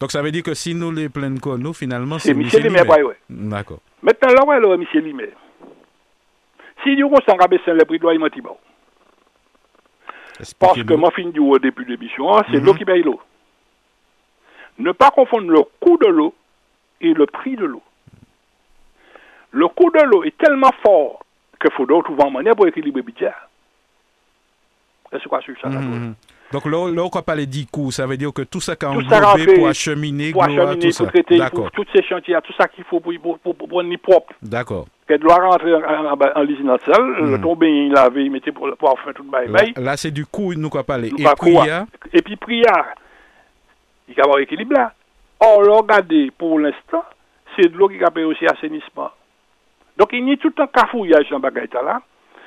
Donc 0.00 0.12
ça 0.12 0.20
veut 0.20 0.30
dire 0.30 0.42
que 0.42 0.54
si 0.54 0.74
nous 0.74 0.90
les 0.90 1.08
plaignons, 1.08 1.56
nous, 1.56 1.72
finalement, 1.72 2.18
c'est 2.18 2.34
Michel 2.34 2.62
Limer. 2.62 2.82
Oui. 2.86 3.14
D'accord. 3.30 3.80
Maintenant, 4.02 4.34
là, 4.34 4.44
ouais, 4.44 4.60
là, 4.60 4.76
Michel 4.76 5.04
Limer. 5.04 5.30
Si 6.84 6.96
nous 6.96 7.06
avons 7.06 7.38
rabaissé 7.38 7.72
le 7.72 7.84
prix 7.84 7.98
de 7.98 8.04
l'eau, 8.04 8.12
il 8.12 8.20
m'a 8.20 8.28
dit 8.28 8.40
bon. 8.40 8.56
Parce 10.58 10.82
que 10.82 10.94
moi, 10.94 11.10
fin 11.10 11.28
du 11.28 11.40
au 11.40 11.58
début 11.58 11.84
de 11.84 11.90
l'émission, 11.90 12.26
c'est 12.50 12.58
mhm. 12.58 12.64
l'eau 12.64 12.74
qui 12.74 12.84
paye 12.84 13.02
l'eau. 13.02 13.20
Ne 14.78 14.92
pas 14.92 15.10
confondre 15.10 15.50
le 15.50 15.62
coût 15.80 15.96
de 15.98 16.08
l'eau 16.08 16.34
et 17.00 17.14
le 17.14 17.26
prix 17.26 17.56
de 17.56 17.64
l'eau. 17.64 17.82
Le 19.52 19.68
coût 19.68 19.90
de 19.90 20.02
l'eau 20.02 20.24
est 20.24 20.36
tellement 20.36 20.72
fort 20.82 21.24
qu'il 21.60 21.70
faut 21.72 21.86
trouver 21.86 22.24
une 22.26 22.32
manière 22.32 22.56
pour 22.56 22.66
équilibrer 22.66 23.00
le 23.00 23.06
budget. 23.06 23.32
Est-ce 25.12 25.28
que 25.28 25.60
ça 25.60 25.68
mm 25.68 26.14
Donc 26.52 26.66
là, 26.66 26.90
là, 26.90 27.02
on 27.02 27.10
pas 27.10 27.22
parler 27.22 27.46
10 27.46 27.66
coûts, 27.66 27.90
ça 27.90 28.06
veut 28.06 28.16
dire 28.16 28.32
que 28.32 28.42
tout 28.42 28.60
ça 28.60 28.76
qu'on 28.76 29.00
englobé 29.00 29.54
pour 29.54 29.68
acheminer, 29.68 30.32
pour 30.32 30.44
acheminer, 30.44 30.90
tout 30.90 30.98
pour 30.98 31.12
traiter, 31.12 31.38
pour 31.52 31.70
tous 31.72 31.86
ces 31.92 32.02
chantiers, 32.02 32.36
tout 32.44 32.52
ça 32.58 32.68
qu'il 32.68 32.84
faut 32.84 33.00
pour, 33.00 33.12
pour, 33.20 33.38
pour, 33.38 33.56
pour 33.56 33.78
rendre 33.78 33.96
propre. 33.98 34.32
D'accord. 34.42 34.86
Qu'elle 35.08 35.20
doit 35.20 35.36
rentrer 35.36 35.74
en, 35.74 36.42
l'usine 36.42 36.70
le 36.70 37.40
tomber, 37.40 37.68
il 37.68 37.92
laver, 37.92 38.24
il 38.24 38.30
mettait 38.30 38.52
pour, 38.52 38.74
pour 38.76 39.00
faire 39.00 39.14
tout 39.14 39.24
le 39.24 39.30
bail. 39.30 39.74
Là, 39.76 39.96
c'est 39.96 40.10
du 40.10 40.26
coût, 40.26 40.54
nous 40.54 40.70
quoi 40.70 40.84
parler. 40.84 41.10
Et 41.18 41.24
prière. 41.36 41.86
Et 42.12 42.22
puis 42.22 42.36
prière. 42.36 42.94
Il 44.08 44.14
y 44.14 44.20
a 44.20 44.24
avoir 44.24 44.38
équilibre 44.38 44.74
là. 44.74 44.92
Or, 45.40 45.60
regardez, 45.80 46.30
pour 46.36 46.58
l'instant, 46.58 47.04
c'est 47.56 47.68
de 47.68 47.76
l'eau 47.76 47.88
qui 47.88 48.02
a 48.02 48.10
payé 48.10 48.26
aussi 48.26 48.46
assainissement. 48.46 49.10
Donc, 49.96 50.10
il 50.12 50.28
y 50.28 50.32
a 50.32 50.36
tout 50.36 50.52
un 50.58 50.66
cafouillage 50.66 51.28
dans 51.30 51.40
Bagaïta 51.40 51.82
là. 51.82 52.00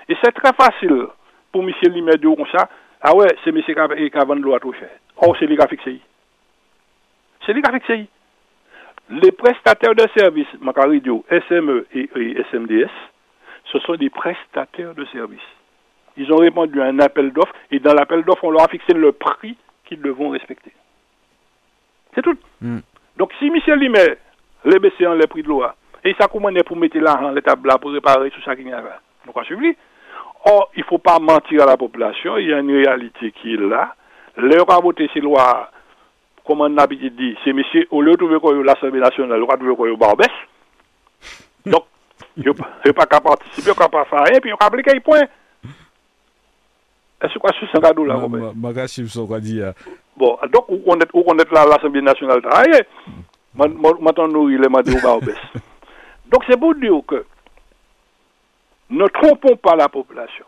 Et 0.10 0.16
c'est 0.24 0.32
très 0.32 0.54
facile 0.54 1.08
pour 1.52 1.64
M. 1.64 1.72
Limer 1.84 2.18
de 2.18 2.36
comme 2.36 2.45
ça. 2.52 2.70
Ah 3.02 3.16
ouais, 3.16 3.28
c'est 3.43 3.50
M. 3.50 3.62
qui 3.64 4.18
a 4.18 4.26
vendu 4.26 4.41
l'eau 4.41 4.56
à 4.56 4.60
trop 4.60 4.74
cher. 4.74 4.89
Or, 5.18 5.36
c'est 5.39 5.45
lui 5.45 5.56
qui 5.56 5.64
a 5.64 5.68
fixé. 5.68 6.00
C'est 7.45 7.54
lui 7.54 7.62
qui 7.62 7.70
a 7.70 7.74
fixé. 7.74 8.08
Les 9.10 9.32
prestataires 9.32 9.95
de 9.95 10.06
services, 10.18 10.48
Macaridio, 10.60 11.24
SME 11.30 11.88
et, 11.93 12.10
et 12.16 12.41
SMDS, 12.52 12.89
ce 13.72 13.80
sont 13.80 13.95
des 13.95 14.10
prestataires 14.10 14.93
de 14.95 15.06
services. 15.06 15.39
Ils 16.18 16.32
ont 16.34 16.38
répondu 16.38 16.82
à 16.82 16.86
un 16.86 17.00
appel 17.00 17.32
d'offres 17.32 17.54
et 17.72 17.80
dans 17.80 17.93
l'appel 17.93 18.24
d'offres, 18.24 18.43
on 18.43 18.52
leur 18.52 18.64
a 18.64 18.68
fixé 18.68 18.93
le 18.93 19.12
prix 19.12 19.56
qu'ils 19.86 20.02
devront 20.02 20.30
respecter. 20.30 20.74
C'est 22.16 22.22
tout. 22.22 22.38
Mm. 22.62 22.80
Donc 23.18 23.32
si 23.39 23.50
Michel 23.50 23.80
Limer, 23.80 24.16
les 24.66 24.80
baissé 24.80 25.06
en 25.06 25.14
les 25.14 25.28
prix 25.28 25.43
de 25.43 25.48
l'eau, 25.48 25.64
et 26.04 26.16
ça 26.20 26.28
commande 26.28 26.62
pour 26.64 26.78
mettre 26.78 26.98
l'argent, 26.98 27.32
les 27.32 27.41
tables 27.41 27.72
pour 27.80 27.91
réparer 27.91 28.32
tout 28.32 28.41
ça 28.41 28.56
qui 28.56 28.66
n'y 28.66 28.74
a 28.74 28.82
pas. 28.82 29.02
Donc, 29.26 29.45
suivre 29.45 29.62
Or, 30.50 30.70
il 30.76 30.80
ne 30.80 30.86
faut 30.86 30.98
pas 30.98 31.20
mentir 31.20 31.64
à 31.64 31.66
la 31.66 31.76
population, 31.76 32.38
il 32.38 32.48
y 32.48 32.54
a 32.54 32.60
une 32.60 32.72
réalité 32.72 33.34
qui 33.34 33.54
est 33.54 33.58
là. 33.58 33.93
Leur 34.38 34.72
a 34.72 34.80
voté 34.80 35.10
ces 35.14 35.20
lois, 35.20 35.70
comme 36.45 36.62
on 36.62 36.78
a 36.78 36.88
dit, 36.88 37.36
c'est 37.43 37.52
monsieur, 37.52 37.86
au 37.91 38.02
lieu 38.02 38.12
de 38.14 38.38
trouver 38.38 38.64
l'Assemblée 38.64 39.02
nationale, 39.02 39.41
il 39.41 39.48
va 39.48 39.58
trouver 39.58 39.98
Barbès. 39.98 40.28
Donc, 41.66 41.84
il 42.38 42.45
ne 42.45 42.91
pas 42.91 43.06
qu'à 43.06 43.20
participer, 43.20 43.72
il 43.72 43.84
ne 43.84 43.88
pas 43.88 44.06
faire 44.06 44.24
rien, 44.24 44.39
puis 44.39 44.50
il 44.50 44.52
n'a 44.52 44.58
pas 44.58 44.68
appliquer 44.68 44.93
les 44.93 45.00
points. 45.02 45.26
Est-ce 47.20 47.34
que 47.34 47.48
c'est 47.60 47.78
un 47.78 47.82
cadeau 47.82 48.06
là, 48.06 48.16
Robert? 48.16 48.54
ce 48.88 49.20
qu'on 49.20 49.39
dit. 49.39 49.60
Bon, 50.16 50.38
donc, 50.54 50.66
on 50.70 50.98
est, 51.00 51.10
on 51.14 51.38
est 51.38 51.52
là, 51.52 51.66
l'Assemblée 51.66 52.02
nationale 52.02 52.41
travaille, 52.41 52.84
maintenant, 53.54 54.28
nous, 54.28 54.50
il 54.50 54.64
est 54.64 54.70
mandé 54.70 54.93
au 54.95 55.00
Donc, 56.32 56.43
c'est 56.48 56.58
pour 56.58 56.76
dire 56.76 56.93
que 57.08 57.26
ne 58.90 59.06
trompons 59.08 59.56
pas 59.58 59.76
la 59.76 59.90
population. 59.90 60.46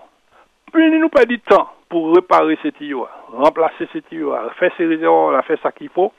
Plus 0.71 0.99
nous 0.99 1.09
pas 1.09 1.25
du 1.25 1.39
temps 1.39 1.69
pour 1.89 2.15
réparer 2.15 2.57
cette 2.61 2.79
IOA, 2.79 3.09
remplacer 3.31 3.87
cette 3.91 4.11
IOA, 4.11 4.51
faire 4.59 4.71
ces 4.77 4.85
réservoirs, 4.85 5.43
faire 5.45 5.57
ça 5.61 5.71
qu'il 5.71 5.89
faut, 5.89 6.13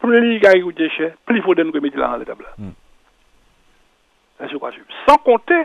plus 0.00 0.36
il 0.36 0.42
y 0.42 0.46
a 0.46 0.52
des 0.54 0.90
cher, 0.90 1.12
plus 1.26 1.36
il 1.36 1.42
faut 1.42 1.54
nous 1.54 1.70
remettre 1.70 1.98
là 1.98 2.08
dans 2.08 2.16
l'étable. 2.16 2.46
Mm. 2.58 2.70
Sans 5.06 5.18
compter 5.18 5.64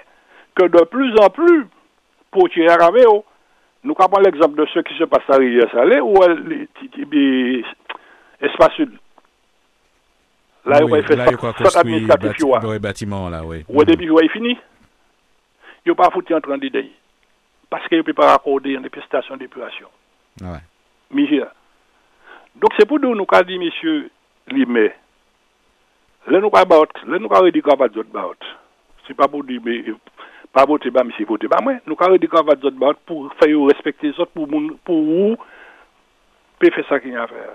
que 0.55 0.65
de 0.67 0.83
plus 0.85 1.13
en 1.19 1.29
plus, 1.29 1.65
pour 2.31 2.49
tirer 2.49 2.67
à 2.67 2.89
nous 3.83 3.95
avons 3.97 4.19
l'exemple 4.19 4.55
de 4.55 4.65
ce 4.73 4.79
qui 4.79 4.97
se 4.97 5.05
passe 5.05 5.23
à 5.29 5.37
Rivière-Salée, 5.37 6.01
où 6.01 6.15
l'espace 8.41 8.73
sud. 8.73 8.91
Là, 10.65 10.79
il 10.81 11.03
fait 11.03 11.15
ça 11.69 11.79
administratif. 11.79 12.43
Oui, 12.63 12.79
bâtiment 12.79 13.29
là, 13.29 13.43
oui. 13.45 13.63
Au 13.73 13.83
début, 13.85 14.11
il 14.11 14.25
est 14.25 14.29
fini. 14.29 14.57
yo 15.87 15.95
pa 15.97 16.11
fouti 16.13 16.35
entran 16.35 16.61
di 16.61 16.71
dey. 16.73 16.89
Paske 17.71 17.99
yo 17.99 18.05
pe 18.07 18.15
pa 18.15 18.33
akorde 18.35 18.73
yon 18.73 18.85
depi 18.85 19.01
stasyon 19.05 19.39
depurasyon. 19.41 19.91
Ah 20.43 20.57
ouais. 20.57 20.63
Mijia. 21.11 21.49
Dok 22.59 22.75
se 22.77 22.85
pou 22.89 22.99
nou 23.01 23.15
nou 23.15 23.29
ka 23.29 23.43
di 23.47 23.59
misye 23.61 24.07
li 24.53 24.65
me, 24.65 24.87
le 26.27 26.39
nou 26.41 26.51
ka 26.53 26.63
baot, 26.67 27.03
le 27.05 27.19
nou 27.21 27.31
ka 27.31 27.43
redika 27.45 27.75
vat 27.79 27.93
zot 27.95 28.09
baot. 28.13 28.49
Se 29.07 29.15
pa 29.15 29.29
pou 29.31 29.45
di 29.45 29.59
me, 29.63 29.95
pa 30.55 30.65
vote 30.67 30.91
ba 30.93 31.05
misye 31.07 31.27
vote 31.29 31.49
ba 31.51 31.61
mwen, 31.63 31.79
nou 31.85 31.99
ka 31.99 32.09
redika 32.11 32.43
vat 32.47 32.63
zot 32.65 32.75
baot 32.79 32.99
pou 33.07 33.29
fè 33.39 33.51
yo 33.51 33.69
respekte 33.69 34.11
zot 34.17 34.33
pou 34.33 34.49
moun, 34.49 34.73
pou 34.87 35.21
ou, 35.21 35.39
pe 36.59 36.73
fè 36.73 36.83
sa 36.89 36.99
ki 37.03 37.13
yon 37.13 37.31
fè. 37.31 37.47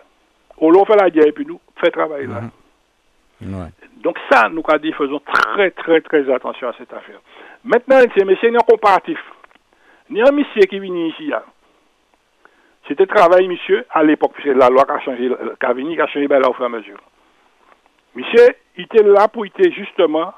Ou 0.60 0.70
lò 0.72 0.86
fè 0.88 0.96
la 0.96 1.10
diye 1.12 1.32
pi 1.36 1.48
nou, 1.48 1.60
fè 1.82 1.90
travay 1.92 2.28
la. 2.28 2.40
Mm 2.40 2.48
-hmm. 2.48 2.61
Donc 4.03 4.18
ça 4.30 4.49
nous 4.49 4.62
dit 4.80 4.93
faisons 4.93 5.20
très 5.20 5.70
très 5.70 6.01
très 6.01 6.32
attention 6.32 6.68
à 6.68 6.74
cette 6.78 6.93
affaire 6.93 7.20
maintenant 7.64 7.99
c'est 8.16 8.24
monsieur 8.24 8.51
n'est 8.51 8.59
comparatif 8.59 9.18
ni 10.11 10.20
un 10.20 10.32
monsieur 10.32 10.62
qui 10.62 10.78
vient 10.78 11.07
ici 11.07 11.26
là 11.26 11.45
c'était 12.88 13.07
travail 13.07 13.49
monsieur 13.49 13.86
à 13.90 14.03
l'époque 14.03 14.32
puisque 14.34 14.57
la 14.57 14.68
loi 14.68 14.84
a 14.88 15.01
changé 15.01 15.28
qui 15.28 15.66
a 15.66 15.72
venu 15.72 15.95
qui 15.95 16.01
a 16.01 16.07
changé 16.07 16.28
ben, 16.28 16.40
là 16.40 16.51
au 16.51 16.55
fur 16.55 16.64
et 16.64 16.66
à 16.66 16.68
mesure 16.68 16.99
monsieur 18.14 18.55
il 18.76 18.84
était 18.84 19.03
là 19.03 19.28
pour 19.28 19.45
était 19.45 19.70
justement 19.70 20.32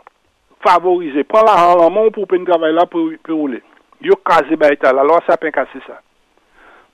favoriser. 0.67 1.25
Prends 1.25 1.45
la 1.45 1.77
en 1.77 1.91
main 1.91 2.11
pour 2.11 2.27
faire 2.29 2.45
travail 2.45 2.75
là 2.75 2.87
pour, 2.87 3.09
rouler. 3.29 3.63
Yo 4.01 4.15
casé 4.17 4.57
ba 4.57 4.69
la 4.83 5.05
loi 5.05 5.21
ça 5.27 5.37
pas 5.37 5.51
casser 5.51 5.81
ça. 5.87 6.01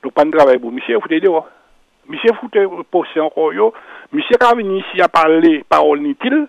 Donc 0.02 0.12
pas 0.12 0.24
de 0.24 0.30
travail 0.30 0.58
pour 0.58 0.72
monsieur 0.72 0.98
vous 0.98 1.08
dire. 1.08 1.42
Monsieur 2.08 2.32
foute 2.40 2.56
poser 2.90 3.20
encore 3.20 3.52
yo. 3.52 3.72
Monsieur 4.12 4.36
ka 4.36 4.54
venu 4.54 4.78
ici 4.80 5.00
à 5.00 5.08
parler 5.08 5.64
parole 5.68 6.00
inutile. 6.00 6.48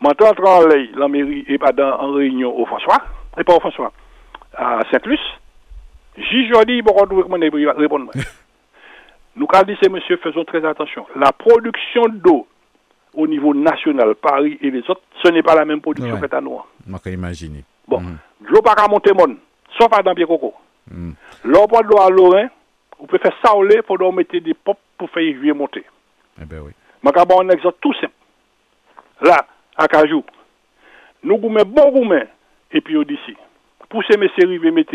Maintenant 0.00 0.28
entre 0.30 0.48
en 0.48 0.98
la 0.98 1.08
mairie 1.08 1.44
et 1.48 1.58
pas 1.58 1.72
dans 1.72 2.00
en 2.00 2.12
réunion 2.12 2.56
au 2.58 2.64
François 2.66 2.98
et 3.36 3.44
pas 3.44 3.54
au 3.54 3.60
François 3.60 3.92
à 4.56 4.80
Saint-Luc. 4.90 5.20
J 6.16 6.48
jodi 6.48 6.82
bon 6.82 6.94
répondre. 6.94 8.10
Nous 9.36 9.46
avons 9.52 9.64
dit, 9.64 9.88
monsieur, 9.88 10.16
faisons 10.16 10.44
très 10.44 10.64
attention. 10.66 11.06
La 11.16 11.32
production 11.32 12.02
d'eau 12.08 12.46
au 13.14 13.26
niveau 13.26 13.54
national, 13.54 14.14
Paris 14.16 14.58
et 14.60 14.70
les 14.70 14.80
autres, 14.88 15.02
ce 15.22 15.30
n'est 15.30 15.42
pas 15.42 15.54
la 15.54 15.64
même 15.64 15.80
production 15.80 16.14
ouais. 16.18 16.34
à 16.34 16.40
nous. 16.40 16.60
On 16.92 16.98
peut 16.98 17.10
imaginer. 17.10 17.64
Bon, 17.86 18.00
mm. 18.00 18.18
l'eau 18.48 18.62
pas 18.62 18.74
monter 18.88 19.12
mon, 19.12 19.36
sauf 19.78 19.88
à 19.92 20.02
dans 20.02 20.14
Coco. 20.14 20.54
Mm. 20.90 21.12
L'eau 21.44 21.66
de 21.66 21.88
l'eau 21.88 22.00
à 22.00 22.10
Lorrain, 22.10 22.48
vous 23.00 23.06
pouvez 23.06 23.18
faire 23.18 23.36
ça 23.42 23.54
au 23.54 23.62
lait 23.62 23.82
pour 23.82 24.12
mettre 24.12 24.36
des 24.36 24.54
pompes 24.54 24.78
pour 24.98 25.10
faire 25.10 25.22
y 25.22 25.52
monter. 25.52 25.84
Eh 26.40 26.44
ben 26.44 26.60
oui. 26.60 26.72
Je 27.02 27.08
vais 27.08 27.34
un 27.34 27.48
exemple 27.48 27.78
tout 27.80 27.94
simple. 27.94 28.12
Là, 29.22 29.46
à 29.76 29.88
Cajou, 29.88 30.22
nous 31.22 31.38
goumets 31.38 31.64
bon 31.64 31.90
goumets, 31.90 32.28
et 32.70 32.80
puis 32.80 33.02
d'ici. 33.04 33.36
Pousser 33.88 34.16
mes 34.16 34.30
séries, 34.38 34.58
mettre 34.58 34.94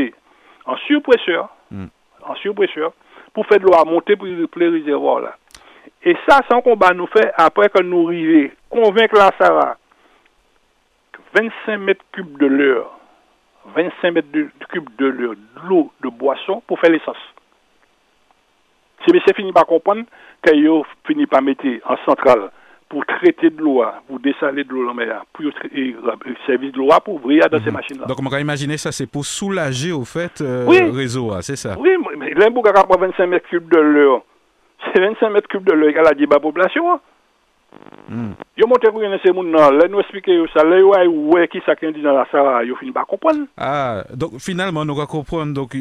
en 0.65 0.77
surpresseur, 0.77 1.49
mm. 1.71 1.85
en 2.23 2.35
surpresseur, 2.35 2.93
pour 3.33 3.45
faire 3.47 3.59
de 3.59 3.65
l'eau 3.65 3.73
à 3.73 3.83
monter 3.83 4.15
pour 4.15 4.27
les 4.27 4.69
réservoirs 4.69 5.19
là. 5.19 5.35
Et 6.03 6.15
ça, 6.27 6.39
c'est 6.47 6.55
un 6.55 6.61
combat 6.61 6.93
nous 6.93 7.07
fait 7.07 7.31
après 7.35 7.69
que 7.69 7.81
nous 7.81 8.07
arrivons 8.07 8.49
convaincre 8.69 9.15
la 9.15 9.31
Sarah 9.39 9.75
que 11.11 11.19
25 11.33 11.77
mètres 11.77 12.05
cubes 12.11 12.37
de 12.37 12.45
l'heure, 12.45 12.91
25 13.75 14.11
mètres 14.11 14.31
de, 14.31 14.49
cubes 14.69 14.95
de 14.97 15.07
l'heure 15.07 15.35
d'eau 15.67 15.91
de 16.01 16.09
boisson 16.09 16.61
pour 16.67 16.79
faire 16.79 16.91
l'essence. 16.91 17.17
Si 19.05 19.13
monsieur 19.13 19.33
finit 19.35 19.51
par 19.53 19.65
comprendre 19.65 20.03
qu'il 20.45 20.67
finit 21.05 21.25
par 21.27 21.41
mettre 21.41 21.65
en 21.87 21.95
centrale 22.05 22.49
pour 22.89 23.05
traiter 23.05 23.49
de 23.49 23.61
l'eau, 23.61 23.83
pour 24.07 24.19
dessaler 24.19 24.63
de 24.63 24.69
l'eau 24.71 24.87
en 24.89 24.93
mer, 24.93 25.23
pour 25.33 25.43
le 25.45 25.51
service 26.45 26.71
de 26.71 26.77
l'eau 26.77 26.89
pour 27.03 27.15
ouvrir 27.15 27.49
dans 27.49 27.59
ces 27.59 27.65
Mhm. 27.67 27.73
machines-là. 27.73 28.05
Donc, 28.05 28.17
on 28.23 28.29
va 28.29 28.39
imaginer 28.39 28.77
ça, 28.77 28.91
c'est 28.91 29.09
pour 29.09 29.25
soulager, 29.25 29.91
au 29.91 30.05
fait, 30.05 30.39
euh, 30.41 30.65
Oui. 30.67 30.79
le 30.79 30.91
réseau, 30.91 31.31
ah, 31.33 31.41
c'est 31.41 31.55
ça. 31.55 31.75
Oui, 31.79 31.89
mais 32.17 32.31
qui 32.61 32.69
a 32.69 32.97
25 32.97 33.25
mètres 33.27 33.47
cubes 33.49 33.69
de 33.73 33.79
l'heure, 33.79 34.21
c'est 34.93 35.01
25 35.01 35.29
mètres 35.29 35.47
cubes 35.47 35.65
de 35.67 35.73
l'heure 35.73 35.93
qu'elle 35.93 36.07
a 36.07 36.13
dit 36.13 36.23
à 36.25 36.33
la 36.35 36.39
population. 36.39 36.99
Hmm. 38.05 38.35
Yo 38.53 38.67
monte 38.69 38.89
kou 38.93 39.01
yon 39.01 39.15
ese 39.17 39.31
moun 39.33 39.49
nan, 39.53 39.79
lè 39.79 39.87
nou 39.89 40.03
esplike 40.03 40.33
yo 40.35 40.45
sa, 40.53 40.61
lè 40.67 40.77
yo 40.77 40.91
ay 40.93 41.07
e 41.09 41.13
wè 41.33 41.47
ki 41.49 41.63
sa 41.65 41.73
ken 41.77 41.93
di 41.95 42.03
nan 42.03 42.13
la 42.19 42.25
sa, 42.29 42.43
yo 42.67 42.77
fin 42.77 42.93
ba 42.93 43.05
kompon. 43.09 43.45
Ah, 43.57 44.03
donk 44.13 44.37
finalman 44.43 44.85
nou 44.85 44.99
ka 44.99 45.07
kompon, 45.09 45.55
donk 45.57 45.73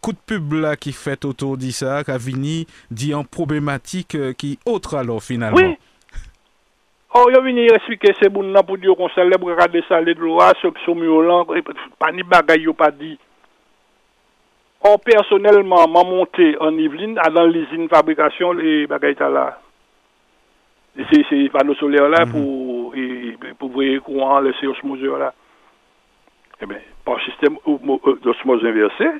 kout 0.00 0.22
pub 0.28 0.56
la 0.62 0.72
ki 0.80 0.94
fèt 0.96 1.28
otor 1.28 1.58
di 1.60 1.74
sa, 1.76 1.98
ka 2.08 2.16
vini 2.20 2.62
di 2.88 3.12
an 3.16 3.28
problematik 3.28 4.16
euh, 4.16 4.32
ki 4.38 4.56
otre 4.72 5.02
alò 5.02 5.18
finalman. 5.20 5.76
Oui. 5.76 6.24
Or, 7.16 7.28
yo 7.32 7.42
vini 7.44 7.68
esplike 7.72 8.14
se 8.16 8.32
moun 8.32 8.48
nan 8.52 8.64
pou 8.64 8.80
di 8.80 8.88
yo 8.88 8.96
kon 8.96 9.12
salèb, 9.12 9.44
rade 9.60 9.84
salèd 9.90 10.20
lo 10.20 10.40
a, 10.40 10.50
ah, 10.50 10.58
sop 10.62 10.80
som 10.86 11.04
yo 11.04 11.20
lan, 11.24 11.52
eh, 11.56 11.84
pa 12.00 12.10
ni 12.16 12.24
bagay 12.24 12.64
yo 12.64 12.72
pa 12.76 12.88
di. 12.92 13.12
Or, 14.86 14.96
personelman, 15.04 15.92
man 15.92 16.08
monte 16.08 16.50
an 16.64 16.80
Yveline, 16.80 17.20
adan 17.20 17.52
l'izine 17.52 17.92
fabrikasyon, 17.92 18.60
e 18.64 18.74
bagay 18.88 19.16
ta 19.20 19.28
la. 19.32 19.46
ces 21.10 21.48
panneaux 21.50 21.74
solaires 21.74 22.08
là 22.08 22.24
mm 22.24 22.28
-hmm. 22.28 22.32
pour, 22.32 22.94
pour 23.58 23.70
voyer 23.70 23.98
courant, 24.00 24.40
laisser 24.40 24.66
osmoseur 24.66 25.18
là. 25.18 25.32
Eh 26.60 26.66
bien, 26.66 26.78
par 27.04 27.20
système 27.22 27.56
euh, 27.68 27.76
euh, 28.06 28.18
d'osmose 28.22 28.64
inversée, 28.64 29.10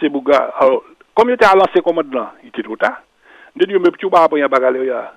c'est 0.00 0.08
Bouga. 0.08 0.54
Alors, 0.58 0.82
comme 1.14 1.28
il 1.28 1.34
était 1.34 1.44
à 1.44 1.54
lancer 1.54 1.82
commande 1.84 2.12
là, 2.14 2.34
il 2.42 2.48
était 2.48 2.62
trop 2.62 2.76
tard. 2.76 3.02
De 3.56 3.66
Dieu, 3.66 3.78
mais 3.78 3.90
petit 3.90 4.08
pas 4.08 4.24
après 4.24 4.40
un 4.40 4.48
bagalère. 4.48 5.12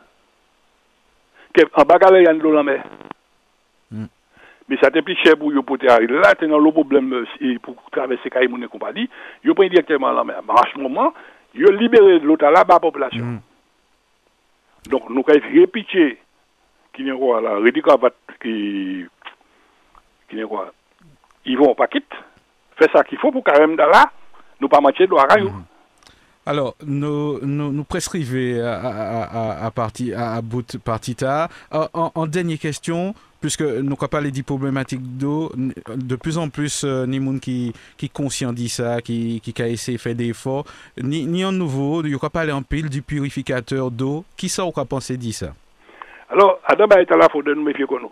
En 1.75 1.83
bagalère, 1.83 2.21
il 2.21 2.25
y 2.25 2.27
a 2.27 2.33
une 2.33 2.81
mm. 3.91 4.05
mais 4.67 4.77
ça 4.81 4.89
t'est 4.91 5.01
plus 5.01 5.15
cher 5.15 5.37
pour 5.37 5.53
yo 5.53 5.61
porter 5.63 5.89
arriver 5.89 6.19
là, 6.19 6.33
t'es 6.35 6.47
dans 6.47 6.59
le 6.59 6.71
problème 6.71 7.13
euh, 7.13 7.57
pour 7.61 7.75
traverser 7.91 8.29
Kaïmoun 8.29 8.63
et 8.63 8.67
compagnie, 8.67 9.09
vous 9.43 9.53
prenez 9.53 9.69
directement 9.69 10.11
la 10.11 10.23
mer. 10.23 10.41
Mais 10.45 10.53
à 10.53 10.63
ce 10.73 10.79
moment, 10.79 11.13
vous 11.55 11.71
libérez 11.71 12.19
de 12.19 12.25
l'autre 12.25 12.45
là, 12.45 12.63
la 12.67 12.79
population. 12.79 13.23
Mm. 13.23 13.39
Donc, 14.89 15.09
nous 15.09 15.23
avons 15.27 15.53
répété 15.53 16.17
qui 16.93 17.03
n'est 17.03 17.17
quoi 17.17 17.41
là, 17.41 17.57
Rédicavat 17.59 18.11
qui, 18.41 19.05
qui 20.29 20.35
n'est 20.35 20.43
quoi, 20.43 20.73
ils 21.45 21.57
vont 21.57 21.75
pas 21.75 21.87
quitte, 21.87 22.11
fait 22.77 22.89
ça 22.91 23.03
qu'il 23.03 23.17
faut 23.17 23.31
pour 23.31 23.43
même 23.47 23.75
là, 23.75 24.11
nous 24.59 24.67
pas 24.67 24.81
manquer 24.81 25.05
de 25.05 25.11
l'oreille. 25.11 25.43
Mhm. 25.43 25.63
Alors, 26.45 26.75
nous, 26.85 27.39
nous, 27.45 27.71
nous 27.71 27.83
prescrivez 27.83 28.59
à, 28.59 29.67
à, 29.67 29.67
à, 29.67 30.41
bout 30.41 30.77
parti 30.79 31.15
tard. 31.15 31.49
En, 31.71 31.87
en, 31.93 32.11
en 32.15 32.25
dernière 32.27 32.57
question, 32.57 33.13
puisque 33.41 33.61
nous 33.61 33.93
avons 33.93 34.07
parlé 34.07 34.31
des 34.31 34.43
problématiques 34.43 35.01
d'eau, 35.17 35.51
de 35.55 36.15
plus 36.15 36.37
en 36.37 36.49
plus, 36.49 36.83
euh, 36.83 37.05
ni 37.07 37.19
monde 37.19 37.39
qui, 37.39 37.73
qui 37.97 38.09
conscient 38.09 38.53
de 38.53 38.67
ça, 38.67 39.01
qui, 39.01 39.41
qui 39.41 39.61
a 39.61 39.67
essayé 39.67 39.97
de 39.97 40.01
faire 40.01 40.15
des 40.15 40.29
efforts, 40.29 40.65
ni, 41.01 41.25
ni 41.25 41.43
en 41.43 41.51
nouveau, 41.51 42.03
il 42.03 42.09
n'y 42.09 42.15
a 42.15 42.19
pas 42.19 42.29
parlé 42.29 42.51
en 42.51 42.61
pile 42.61 42.89
du 42.89 43.01
purificateur 43.01 43.89
d'eau. 43.89 44.23
Qui 44.37 44.47
ça, 44.47 44.63
on 44.63 44.69
a 44.69 44.85
pensé 44.85 45.17
de 45.17 45.31
ça? 45.31 45.53
Alors, 46.29 46.59
Adam 46.65 46.87
est 46.97 47.11
à 47.11 47.17
la 47.17 47.27
faute 47.29 47.45
de 47.47 47.53
nous 47.53 47.63
méfier 47.63 47.85
qu'on 47.85 47.99
nous. 47.99 48.11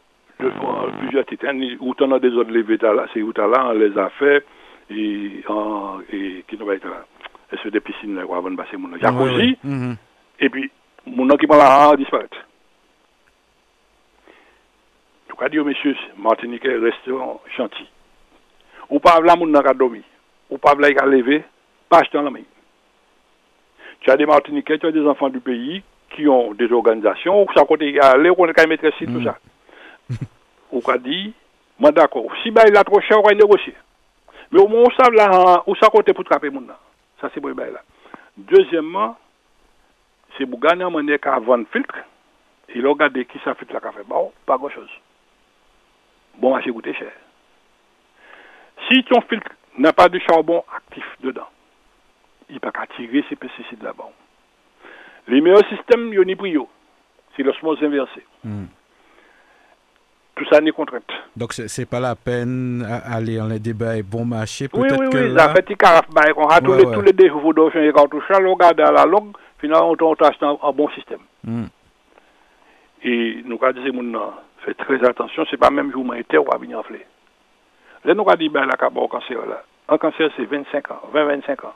Plusieurs 0.99 1.25
titres, 1.25 1.45
hein, 1.47 1.59
autant 1.80 2.07
des 2.17 2.30
autres 2.30 2.51
levées 2.51 2.77
là, 2.82 3.05
c'est 3.13 3.21
où 3.21 3.32
là, 3.36 3.67
on 3.67 3.73
les 3.73 3.97
a 3.97 4.09
fait, 4.17 4.43
et, 4.89 5.43
en, 5.47 5.99
et 6.11 6.43
qui 6.47 6.57
nous 6.57 6.65
va 6.65 6.75
être 6.75 6.86
là. 6.86 7.05
Et 7.51 7.57
c'est 7.61 7.71
des 7.71 7.80
piscines 7.80 8.15
là, 8.15 8.23
avant 8.23 8.49
de 8.49 8.55
passer 8.55 8.77
mon 8.77 8.89
jacuzzi. 8.97 9.57
Mhm. 9.63 9.95
et 10.39 10.49
puis, 10.49 10.71
mon 11.05 11.25
nom 11.25 11.36
qui 11.38 11.45
prend 11.47 11.57
la 11.57 11.95
disparaît. 11.97 12.30
Tout 15.39 15.45
cas, 15.45 15.49
dire, 15.51 15.63
monsieur, 15.63 15.95
Martinique, 16.17 16.63
restaurant, 16.65 17.41
chantier. 17.55 17.85
Ou 18.89 18.99
pas 18.99 19.21
là, 19.21 19.37
mon 19.37 19.47
n'a 19.47 19.63
qu'à 19.63 19.73
dormir. 19.73 20.03
Ou 20.49 20.57
pas 20.57 20.75
là, 20.75 20.89
il 20.89 20.99
a 20.99 21.05
levé, 21.05 21.45
pas 21.87 21.99
acheter 21.99 22.17
dans 22.17 22.25
la 22.25 22.29
main. 22.29 22.41
Tu 24.01 24.11
as 24.11 24.17
des 24.17 24.25
Martiniquais, 24.25 24.77
tu 24.79 24.85
as 24.85 24.91
des 24.91 25.07
enfants 25.07 25.29
du 25.29 25.39
pays 25.39 25.81
qui 26.09 26.27
ont 26.27 26.53
des 26.53 26.69
organisations, 26.73 27.43
ou 27.43 27.47
ça 27.55 27.63
côté, 27.63 27.87
il 27.87 27.95
y 27.95 27.99
a 28.01 28.17
les 28.17 28.29
on 28.37 28.45
est 28.47 28.67
maîtrise 28.67 28.91
tout 28.99 29.05
Mm. 29.11 29.23
ça. 29.23 29.37
Ou 30.73 30.81
qu'a 30.81 30.97
dit, 30.97 31.33
moi 31.79 31.91
d'accord, 31.93 32.25
si 32.43 32.51
bah, 32.51 32.63
il 32.67 32.75
a 32.75 32.83
trop 32.83 32.99
cher, 32.99 33.17
on 33.19 33.25
va 33.27 33.33
négocier. 33.33 33.75
Mais 34.51 34.59
au 34.59 34.67
moins, 34.67 34.83
on 34.87 34.89
sait 34.91 35.09
là, 35.11 35.63
où 35.67 35.75
ça 35.75 35.87
côté 35.87 36.11
pour 36.13 36.25
trapper 36.25 36.49
mon 36.49 36.67
là. 36.67 36.77
Ça, 37.21 37.29
c'est 37.33 37.39
pour 37.39 37.51
là. 37.51 37.81
Deuxièmement, 38.35 39.15
c'est 40.37 40.45
pour 40.45 40.59
gagner 40.59 40.83
un 40.83 40.89
monnaie 40.89 41.17
qu'à 41.17 41.39
vendre 41.39 41.65
filtre, 41.71 41.95
et 42.67 42.81
là, 42.81 42.89
regardez 42.89 43.23
qui 43.23 43.39
ça 43.45 43.55
filtre 43.55 43.73
là 43.73 43.79
qu'a 43.79 43.93
fait. 43.93 44.03
Bon, 44.05 44.33
pas 44.45 44.57
grand 44.57 44.69
chose. 44.69 44.89
Bon, 46.39 46.51
marché 46.53 46.71
coûté 46.71 46.93
cher. 46.93 47.11
Si 48.87 49.03
ton 49.03 49.21
filtre 49.21 49.51
n'a 49.77 49.93
pas 49.93 50.09
de 50.09 50.19
charbon 50.19 50.63
actif 50.75 51.03
dedans, 51.21 51.47
il 52.49 52.55
ne 52.55 52.59
peut 52.59 52.71
pas 52.71 52.87
tirer 52.95 53.23
ces 53.29 53.35
pesticides 53.35 53.83
là-bas. 53.83 54.09
Les 55.27 55.41
meilleurs 55.41 55.67
systèmes, 55.67 56.11
il 56.13 56.13
y 56.13 56.57
a. 56.57 56.63
C'est 57.35 57.43
l'osmose 57.43 57.81
inversée. 57.83 58.25
Hmm. 58.43 58.65
Tout 60.35 60.45
ça 60.49 60.61
n'est 60.61 60.71
contrainte. 60.71 61.11
Donc, 61.35 61.53
c'est 61.53 61.67
c'est 61.67 61.85
pas 61.85 61.99
la 61.99 62.15
peine 62.15 62.79
d'aller 62.79 63.37
dans 63.37 63.47
les 63.47 63.59
débats 63.59 63.97
et 63.97 64.03
bon 64.03 64.25
marché. 64.25 64.67
Oui, 64.73 64.87
oui, 64.91 65.09
que 65.09 65.17
oui. 65.17 65.33
là... 65.33 65.47
Ça 65.47 65.53
fait 65.53 65.67
des 65.67 65.75
carafes, 65.75 66.09
bah, 66.09 66.21
on 66.37 66.47
a 66.47 66.61
tous 66.61 66.71
Ouais, 66.71 66.77
les, 66.77 66.85
ouais. 66.85 66.95
tous 66.95 67.01
les 67.01 67.13
défauts 67.13 67.69
et 67.75 67.93
cartouches, 67.93 68.23
on 68.31 68.53
regarde 68.53 68.79
à 68.79 68.91
la 68.91 69.05
longue, 69.05 69.35
finalement, 69.59 69.91
on 69.91 69.95
un, 70.41 70.57
un 70.63 70.71
bon 70.71 70.89
système. 70.91 71.19
Hmm. 71.43 71.65
Et 73.03 73.41
nous, 73.45 73.57
quand 73.57 73.73
disons, 73.73 74.31
fait 74.60 74.74
très 74.74 75.03
attention, 75.07 75.45
c'est 75.49 75.57
pas 75.57 75.70
même 75.70 75.91
jour 75.91 76.03
humanitaire 76.03 76.45
ou 76.45 76.53
à 76.53 76.57
venir 76.57 76.80
enfler. 76.80 77.05
Là, 78.05 78.14
nous, 78.14 78.24
quand 78.24 78.36
dit, 78.36 78.49
ben, 78.49 78.66
là, 78.66 78.76
qu'à 78.78 78.89
cancer, 78.89 79.45
là. 79.45 79.64
Un 79.88 79.97
cancer, 79.97 80.30
c'est 80.38 80.45
25 80.45 80.91
ans, 80.91 81.01
20-25 81.14 81.66
ans. 81.66 81.74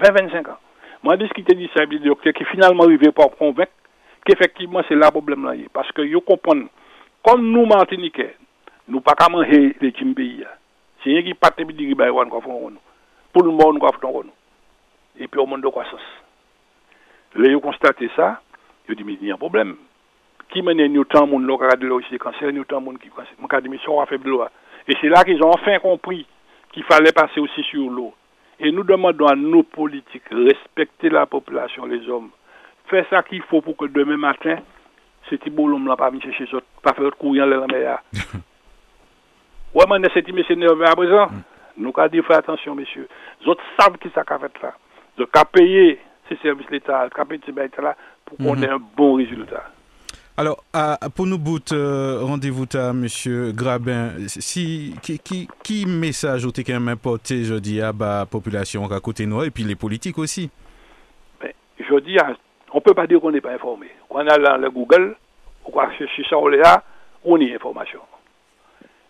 20-25 0.00 0.50
ans. 0.50 0.58
Moi, 1.02 1.16
discuté 1.16 1.54
dit 1.54 1.70
ça, 1.74 1.84
le 1.84 1.98
docteur, 1.98 2.32
qui 2.32 2.44
finalement 2.44 2.84
arrivé 2.84 3.12
pour 3.12 3.36
convaincre 3.36 3.72
qu'effectivement, 4.24 4.82
c'est 4.88 4.94
là 4.94 5.06
le 5.06 5.12
problème 5.12 5.44
là. 5.44 5.54
Parce 5.72 5.90
que, 5.92 6.02
vous 6.02 6.20
comprenez, 6.20 6.66
comme 7.24 7.50
nous, 7.52 7.66
Martiniquais, 7.66 8.36
nous 8.88 9.00
pas 9.00 9.14
qu'à 9.14 9.28
manger 9.28 9.76
les 9.80 9.92
là. 10.38 10.48
C'est 11.02 11.10
rien 11.10 11.22
qui 11.22 11.34
pas 11.34 11.50
te 11.50 11.62
dire, 11.62 11.96
ben, 11.96 12.10
on 12.10 12.24
va 12.24 12.40
faire 12.40 12.52
nous. 12.70 12.78
Pour 13.32 13.42
le 13.44 13.50
monde, 13.50 13.78
on 13.80 13.86
va 13.86 13.92
faire. 13.92 14.22
Et 15.18 15.28
puis, 15.28 15.40
au 15.40 15.46
monde 15.46 15.62
de 15.62 15.68
croissance. 15.68 16.00
Là, 17.34 17.52
vous 17.52 17.60
constatez 17.60 18.10
ça, 18.16 18.40
vous 18.88 18.94
dites, 18.94 19.06
mais 19.06 19.18
il 19.20 19.28
y 19.28 19.30
a 19.30 19.34
un 19.34 19.38
problème. 19.38 19.76
Qui 20.50 20.62
mène 20.62 20.86
nous 20.92 21.04
tant 21.04 21.26
monde 21.26 21.46
là, 21.46 21.54
regarde 21.54 21.82
là 21.82 21.94
aussi, 21.94 22.16
cancer, 22.18 22.52
nous 22.52 22.64
tant 22.64 22.80
monde 22.80 22.98
qui 22.98 23.08
cancer. 23.08 23.34
Mon 23.38 23.48
cas 23.48 23.60
de 23.60 23.68
mission 23.68 24.00
a 24.00 24.06
fait 24.06 24.18
de 24.18 24.28
l'eau. 24.28 24.44
Et 24.86 24.94
c'est 25.00 25.08
là 25.08 25.22
qu'ils 25.24 25.42
ont 25.42 25.50
enfin 25.50 25.78
compris 25.78 26.26
qu'il 26.72 26.84
fallait 26.84 27.12
passer 27.12 27.40
aussi 27.40 27.62
sur 27.64 27.90
l'eau. 27.90 28.14
Et 28.58 28.72
nous 28.72 28.82
demandons 28.82 29.26
à 29.26 29.36
nos 29.36 29.62
politiques 29.62 30.22
respecter 30.30 31.10
la 31.10 31.26
population, 31.26 31.84
les 31.86 32.08
hommes. 32.08 32.30
Faire 32.86 33.04
ça 33.10 33.22
qu'il 33.22 33.42
faut 33.42 33.60
pour 33.60 33.76
que 33.76 33.84
demain 33.84 34.16
matin, 34.16 34.56
ce 35.28 35.34
petit 35.36 35.50
beau 35.50 35.68
l'homme 35.68 35.86
là 35.86 35.96
pas 35.96 36.08
venir 36.08 36.22
chercher 36.24 36.46
ça, 36.50 36.56
pas 36.82 36.94
faire 36.94 37.14
courir 37.16 37.46
dans 37.46 37.60
la 37.60 37.66
mer. 37.66 37.98
ouais, 39.74 39.84
mais 40.00 40.08
c'est 40.14 40.26
monsieur 40.32 40.54
nerveux 40.54 40.86
à 40.86 40.96
présent. 40.96 41.26
Nous 41.76 41.92
avons 41.96 42.08
dit, 42.08 42.22
faire 42.22 42.38
attention, 42.38 42.74
messieurs. 42.74 43.06
Les 43.42 43.48
autres 43.48 43.62
savent 43.78 43.98
qui 43.98 44.08
ça 44.14 44.24
qu'a 44.24 44.38
fait 44.38 44.62
là. 44.62 44.72
Donc, 45.16 45.28
à 45.36 45.44
payer 45.44 46.00
ces 46.28 46.36
services 46.36 46.68
l'État, 46.70 47.02
à 47.14 47.24
payer 47.24 47.40
ces 47.46 47.52
bêtes 47.52 47.76
là, 47.78 47.94
pour 48.24 48.36
qu'on 48.38 48.56
Mhm. 48.56 48.64
ait 48.64 48.70
un 48.70 48.78
bon 48.96 49.14
résultat. 49.14 49.64
Alors, 50.40 50.62
pour 51.16 51.26
nous 51.26 51.36
bout, 51.36 51.72
euh, 51.72 52.20
rendez-vous 52.22 52.66
à 52.74 52.92
Monsieur 52.92 53.50
Grabin. 53.50 54.12
Si, 54.28 54.94
qui, 55.02 55.18
qui, 55.18 55.48
qui 55.64 55.84
message 55.84 56.44
ou 56.44 56.52
quand 56.52 56.74
même 56.74 56.86
importé, 56.86 57.42
je 57.42 57.56
dis, 57.56 57.80
à 57.82 57.90
la 57.98 58.24
population 58.24 58.88
à 58.88 59.00
côté 59.00 59.26
nous 59.26 59.42
et 59.42 59.50
puis 59.50 59.64
les 59.64 59.74
politiques 59.74 60.16
aussi? 60.16 60.48
Mais 61.42 61.56
je 61.80 61.98
dis, 61.98 62.16
hein, 62.20 62.36
on 62.72 62.76
ne 62.76 62.82
peut 62.82 62.94
pas 62.94 63.08
dire 63.08 63.20
qu'on 63.20 63.32
n'est 63.32 63.40
pas 63.40 63.50
informé. 63.50 63.88
On 64.10 64.18
a 64.18 64.58
le 64.58 64.70
Google, 64.70 65.16
on 65.64 65.76
va 65.76 65.90
chercher 65.98 66.22
ça, 66.30 66.38
on 66.38 66.52
on 67.24 67.40
a 67.40 67.54
information. 67.54 67.98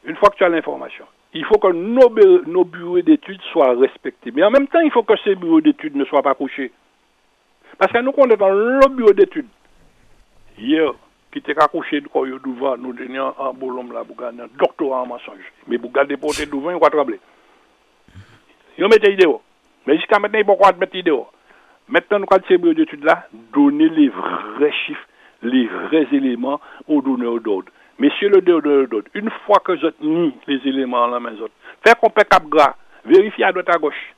Une 0.05 0.17
fois 0.17 0.31
que 0.31 0.37
tu 0.37 0.45
as 0.45 0.49
l'information, 0.49 1.05
il 1.35 1.45
faut 1.45 1.59
que 1.59 1.71
nos, 1.71 2.09
nos 2.47 2.65
bureaux 2.65 3.03
d'études 3.03 3.43
soient 3.53 3.77
respectés. 3.79 4.31
Mais 4.31 4.45
en 4.45 4.51
même 4.51 4.67
temps, 4.67 4.81
il 4.81 4.91
faut 4.91 5.03
que 5.03 5.13
ces 5.25 5.35
bureaux 5.35 5.61
d'études 5.61 5.95
ne 5.95 6.07
soient 6.07 6.23
pas 6.23 6.35
couchés. 6.35 6.73
Parce 7.77 7.93
que 7.93 7.99
nous, 7.99 8.15
on 8.17 8.31
est 8.31 8.37
dans 8.39 8.49
le 8.49 8.89
bureau 8.97 9.13
d'études, 9.13 9.49
hier, 10.57 10.95
qui 11.33 11.39
était 11.39 11.55
couché 11.55 12.01
de 12.01 12.09
quoi 12.09 12.27
nous 12.27 12.57
un 13.39 13.53
beau 13.53 13.79
homme 13.79 13.93
là, 13.93 14.05
pour 14.05 14.17
gagner 14.17 14.43
un 14.43 14.49
doctorat 14.59 15.03
en 15.03 15.07
mensonge. 15.07 15.53
Mais 15.67 15.79
pour 15.79 15.93
garder 15.93 16.17
porter 16.17 16.47
devant, 16.47 16.71
il 16.71 16.79
va 16.79 16.89
trembler. 16.89 17.21
Ils 18.79 18.89
mettent 18.89 19.07
l'idée. 19.07 19.27
Mais 19.87 19.97
jusqu'à 19.97 20.19
maintenant, 20.19 20.39
ils 20.39 20.47
ne 20.47 20.47
peuvent 20.47 20.59
pas 20.59 20.73
mettre 20.73 20.97
l'idée. 20.97 21.19
Maintenant, 21.89 22.19
nous 22.21 22.27
avons 22.31 22.45
ces 22.47 22.59
bureaux 22.59 22.75
d'études 22.75 23.05
là, 23.05 23.27
donner 23.53 23.89
les 23.89 24.09
vrais 24.09 24.73
chiffres, 24.87 25.07
les 25.43 25.67
vrais 25.67 26.07
éléments 26.13 26.61
aux 26.87 27.01
donneurs 27.01 27.41
d'ordre. 27.41 27.71
Messieurs 27.99 28.29
le 28.29 28.41
donneur 28.41 28.87
d'ordre, 28.89 29.09
une 29.15 29.31
fois 29.47 29.59
que 29.65 29.73
avez 29.73 29.95
mis 30.03 30.35
les 30.47 30.61
éléments 30.69 31.01
dans 31.09 31.15
la 31.15 31.21
maison, 31.21 31.49
faire 31.85 31.97
qu'on 31.99 32.11
peut 32.11 32.23
cap 32.29 32.45
gras, 32.45 32.77
vérifier 33.05 33.45
à 33.45 33.53
droite 33.53 33.71
à 33.71 33.79
gauche. 33.79 34.15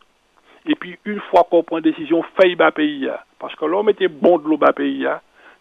Et 0.67 0.75
puis, 0.75 0.99
une 1.05 1.21
fois 1.31 1.47
qu'on 1.51 1.63
prend 1.63 1.81
décision, 1.81 2.23
faille 2.39 2.55
bas 2.55 2.71
pays. 2.71 3.09
Parce 3.39 3.55
que 3.55 3.65
là, 3.65 3.77
on 3.79 3.83
mettait 3.83 4.09
bon 4.09 4.39
de 4.39 4.49
l'eau 4.49 4.59
bas 4.59 4.73
pays, 4.73 5.07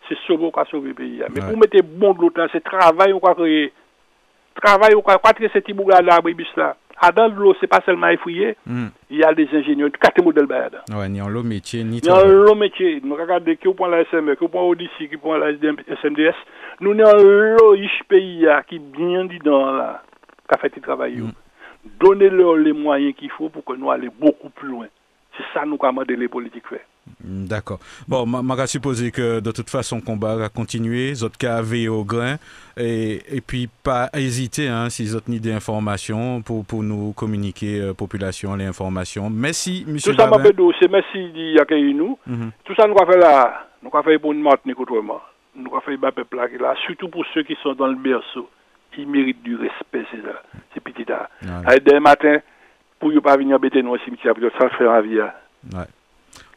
c'est 0.10 0.18
sauver 0.28 0.52
qu'on 0.52 0.66
sauver 0.66 0.90
le 0.90 0.94
pays. 0.96 1.22
Mais 1.34 1.42
Ouais. 1.42 1.52
vous 1.52 1.58
mettez 1.58 1.82
bon 1.82 2.14
de 2.14 2.22
l'eau, 2.22 2.32
là, 2.36 2.48
c'est 2.52 2.64
travail 2.64 3.14
qu'on 3.20 3.34
créer. 3.36 3.72
Travail 4.62 4.94
qu'on 4.94 5.02
quoi 5.02 5.18
créer 5.34 5.50
ce 5.54 5.60
petit 5.60 5.74
bout 5.74 5.88
là, 5.90 6.02
l'abribus 6.02 6.48
là. 6.58 6.76
À 7.02 7.14
dans 7.14 7.30
de 7.30 7.36
l'eau, 7.36 7.56
c'est 7.62 7.68
pas 7.68 7.80
seulement 7.86 8.10
effouiller, 8.10 8.58
Hmm. 8.68 8.88
il 9.10 9.20
y 9.20 9.24
a 9.24 9.34
des 9.34 9.48
ingénieurs, 9.54 9.90
quatre 10.02 10.22
modèles. 10.22 10.48
Ouais, 10.94 11.08
ni 11.08 11.22
en 11.22 11.30
l'eau 11.30 11.44
métier, 11.44 11.82
ni 11.86 12.02
travail. 12.02 12.30
un 12.52 12.56
métier. 12.56 13.00
Nous 13.02 13.16
regardons 13.16 13.56
qui 13.56 13.74
prend 13.74 13.88
la 13.88 14.04
SME, 14.04 14.36
qui 14.36 14.48
prend 14.50 14.68
Odyssey, 14.68 15.08
qui 15.08 15.16
prend 15.16 15.38
la 15.38 15.52
SMDS. 15.54 16.36
Nous 16.82 16.92
avons 17.00 17.56
un 17.56 17.72
riche 17.72 18.04
pays 18.10 18.42
là, 18.42 18.64
qui 18.64 18.80
bien 18.80 19.24
dedans 19.26 19.72
là, 19.72 20.04
qui 20.50 20.56
a 20.56 20.58
fait 20.58 20.78
travail. 20.82 21.20
Mm. 21.20 21.32
Donnez-leur 22.02 22.58
les 22.58 22.74
moyens 22.74 23.16
qu'il 23.16 23.30
faut 23.32 23.48
pour 23.48 23.64
que 23.64 23.74
nous 23.74 23.90
allions 23.90 24.12
beaucoup 24.20 24.50
plus 24.50 24.68
loin. 24.68 24.88
C'est 25.38 25.44
ça 25.54 25.66
nous 25.66 25.78
commandons 25.78 26.04
les 26.18 26.28
politiques 26.28 26.68
faire. 26.68 26.80
D'accord. 27.24 27.80
Bon, 28.08 28.26
ma- 28.26 28.42
m'a 28.42 28.68
supposé 28.68 29.12
que 29.12 29.40
de 29.40 29.52
toute 29.52 29.70
façon, 29.70 29.98
le 29.98 30.02
combat 30.02 30.36
va 30.36 30.50
continuer, 30.50 31.14
zot 31.16 31.30
ka 31.38 31.58
ave 31.58 31.88
au 31.90 32.04
grain, 32.04 32.38
et, 32.78 33.22
et 33.36 33.42
puis 33.42 33.68
pas 33.84 34.10
hésiter, 34.14 34.68
hein, 34.68 34.90
si 34.90 35.06
zot 35.08 35.22
ni 35.28 35.40
des 35.40 35.52
informations 35.54 36.42
pour, 36.42 36.66
pour 36.66 36.82
nous 36.84 37.12
communiquer, 37.14 37.82
euh, 37.82 37.94
population, 37.94 38.56
les 38.56 38.66
informations. 38.66 39.30
Merci, 39.30 39.84
monsieur 39.88 40.14
Tout 40.14 40.20
ça, 40.22 40.28
m'a 40.30 40.40
fait 40.40 40.56
c'est 40.80 40.90
merci 40.92 41.32
d'y 41.34 41.60
accueillir 41.60 41.96
nous. 41.96 42.18
Mhm. 42.26 42.52
Tout 42.64 42.76
ça, 42.76 42.88
nous 42.88 42.96
avons 43.00 43.12
fait 43.12 43.20
là, 43.20 43.68
nous 43.84 43.90
avons 43.94 44.04
fait 44.04 44.20
pour 44.20 44.32
une 44.34 44.42
Martinique 44.42 44.80
autrement. 44.80 45.22
Nous 45.56 45.68
avons 45.72 45.82
fait 45.82 45.92
le 45.92 46.12
peuple 46.12 46.38
là, 46.60 46.74
surtout 46.86 47.10
pour 47.10 47.26
ceux 47.34 47.44
qui 47.44 47.56
sont 47.62 47.74
dans 47.74 47.88
le 47.88 47.96
berceau. 47.96 48.50
Ils 48.98 49.08
méritent 49.08 49.44
du 49.44 49.56
respect, 49.56 50.06
c'est 50.12 50.22
ça. 50.22 50.42
C'est 50.74 50.82
petit 50.84 51.06
là. 51.08 51.30
Demain 51.80 52.00
matin, 52.02 52.38
pour 53.00 53.10
ne 53.12 53.20
pas 53.20 53.38
venir 53.38 53.56
embêter 53.56 53.82
nous 53.82 53.92
au 53.92 53.98
cimetière, 54.00 54.34
ça 54.60 54.70
faire 54.72 54.92
un 54.92 55.02
vie. 55.02 55.20
hein. 55.22 55.32
Ouais. 55.74 55.86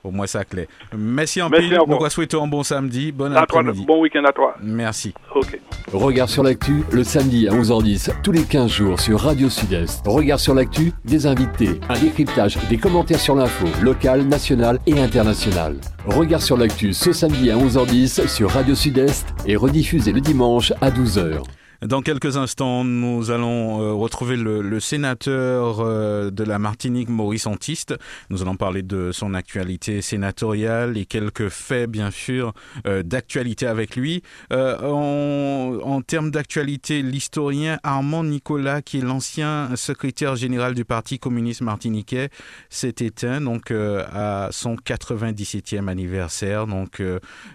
Au 0.04 0.10
moins, 0.10 0.26
ça 0.26 0.44
clair. 0.44 0.66
Merci 0.96 1.40
en 1.40 1.48
Merci 1.48 1.68
pile. 1.68 1.76
encore. 1.78 1.88
Nous 1.88 1.98
vous 2.04 2.10
souhaitons 2.10 2.42
un 2.44 2.48
bon 2.48 2.62
samedi, 2.64 3.12
bon 3.12 3.34
après-midi. 3.36 3.84
bon 3.86 4.00
week-end 4.00 4.24
à 4.24 4.32
toi. 4.32 4.54
Merci. 4.60 5.14
Ok. 5.34 5.58
Regard 5.92 6.28
sur 6.28 6.42
l'actu, 6.42 6.82
le 6.90 7.04
samedi 7.04 7.46
à 7.48 7.52
11h10, 7.52 8.10
tous 8.22 8.32
les 8.32 8.42
15 8.42 8.70
jours 8.70 8.98
sur 9.00 9.20
Radio 9.20 9.48
Sud-Est. 9.48 10.02
Regard 10.06 10.40
sur 10.40 10.54
l'actu, 10.54 10.92
des 11.04 11.26
invités, 11.26 11.78
un 11.88 11.98
décryptage, 11.98 12.58
des 12.68 12.78
commentaires 12.78 13.20
sur 13.20 13.34
l'info, 13.36 13.66
locale, 13.82 14.22
nationale 14.22 14.78
et 14.86 14.98
internationale. 15.00 15.76
Regard 16.06 16.42
sur 16.42 16.56
l'actu 16.56 16.92
ce 16.92 17.12
samedi 17.12 17.50
à 17.50 17.56
11h10 17.56 18.26
sur 18.26 18.50
Radio 18.50 18.74
Sud-Est 18.74 19.26
et 19.46 19.54
rediffusé 19.56 20.12
le 20.12 20.20
dimanche 20.20 20.72
à 20.80 20.90
12h. 20.90 21.42
Dans 21.82 22.00
quelques 22.00 22.36
instants, 22.36 22.84
nous 22.84 23.32
allons 23.32 23.82
euh, 23.82 23.92
retrouver 23.92 24.36
le, 24.36 24.78
sénateur 24.78 25.80
euh, 25.80 26.30
de 26.30 26.44
la 26.44 26.60
Martinique, 26.60 27.08
Maurice 27.08 27.48
Antiste. 27.48 27.96
Nous 28.30 28.40
allons 28.40 28.54
parler 28.54 28.82
de 28.82 29.10
son 29.10 29.34
actualité 29.34 30.00
sénatoriale 30.00 30.96
et 30.96 31.06
quelques 31.06 31.48
faits, 31.48 31.90
bien 31.90 32.12
sûr, 32.12 32.52
euh, 32.86 33.02
d'actualité 33.02 33.66
avec 33.66 33.96
lui. 33.96 34.22
En, 34.52 36.00
termes 36.06 36.30
d'actualité, 36.30 37.02
l'historien 37.02 37.78
Armand 37.82 38.22
Nicolas, 38.22 38.80
qui 38.80 38.98
est 38.98 39.02
l'ancien 39.02 39.74
secrétaire 39.74 40.36
général 40.36 40.74
du 40.74 40.84
Parti 40.84 41.18
communiste 41.18 41.62
martiniquais, 41.62 42.28
s'est 42.70 42.94
éteint 43.00 43.40
donc 43.40 43.70
à 43.72 44.48
son 44.52 44.76
97e 44.76 45.88
anniversaire. 45.88 46.66
Donc, 46.66 47.02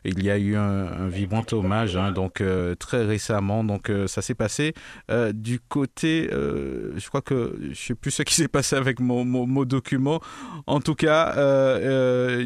il 0.03 0.23
y 0.23 0.29
a 0.29 0.37
eu 0.37 0.55
un, 0.55 1.07
vibrant 1.07 1.45
hommage, 1.51 1.95
hein, 1.95 2.11
donc 2.11 2.43
très 2.79 3.05
récemment. 3.05 3.63
Ça 4.17 4.23
s'est 4.23 4.33
passé 4.33 4.73
euh, 5.11 5.31
du 5.31 5.59
côté, 5.59 6.27
euh, 6.33 6.91
je 6.97 7.07
crois 7.07 7.21
que 7.21 7.53
je 7.69 7.75
sais 7.75 7.93
plus 7.93 8.09
ce 8.09 8.23
qui 8.23 8.33
s'est 8.41 8.47
passé 8.47 8.75
avec 8.75 8.99
mon, 8.99 9.25
document. 9.63 10.19
En 10.65 10.79
tout 10.79 10.95
cas, 10.95 11.35
euh, 11.37 12.45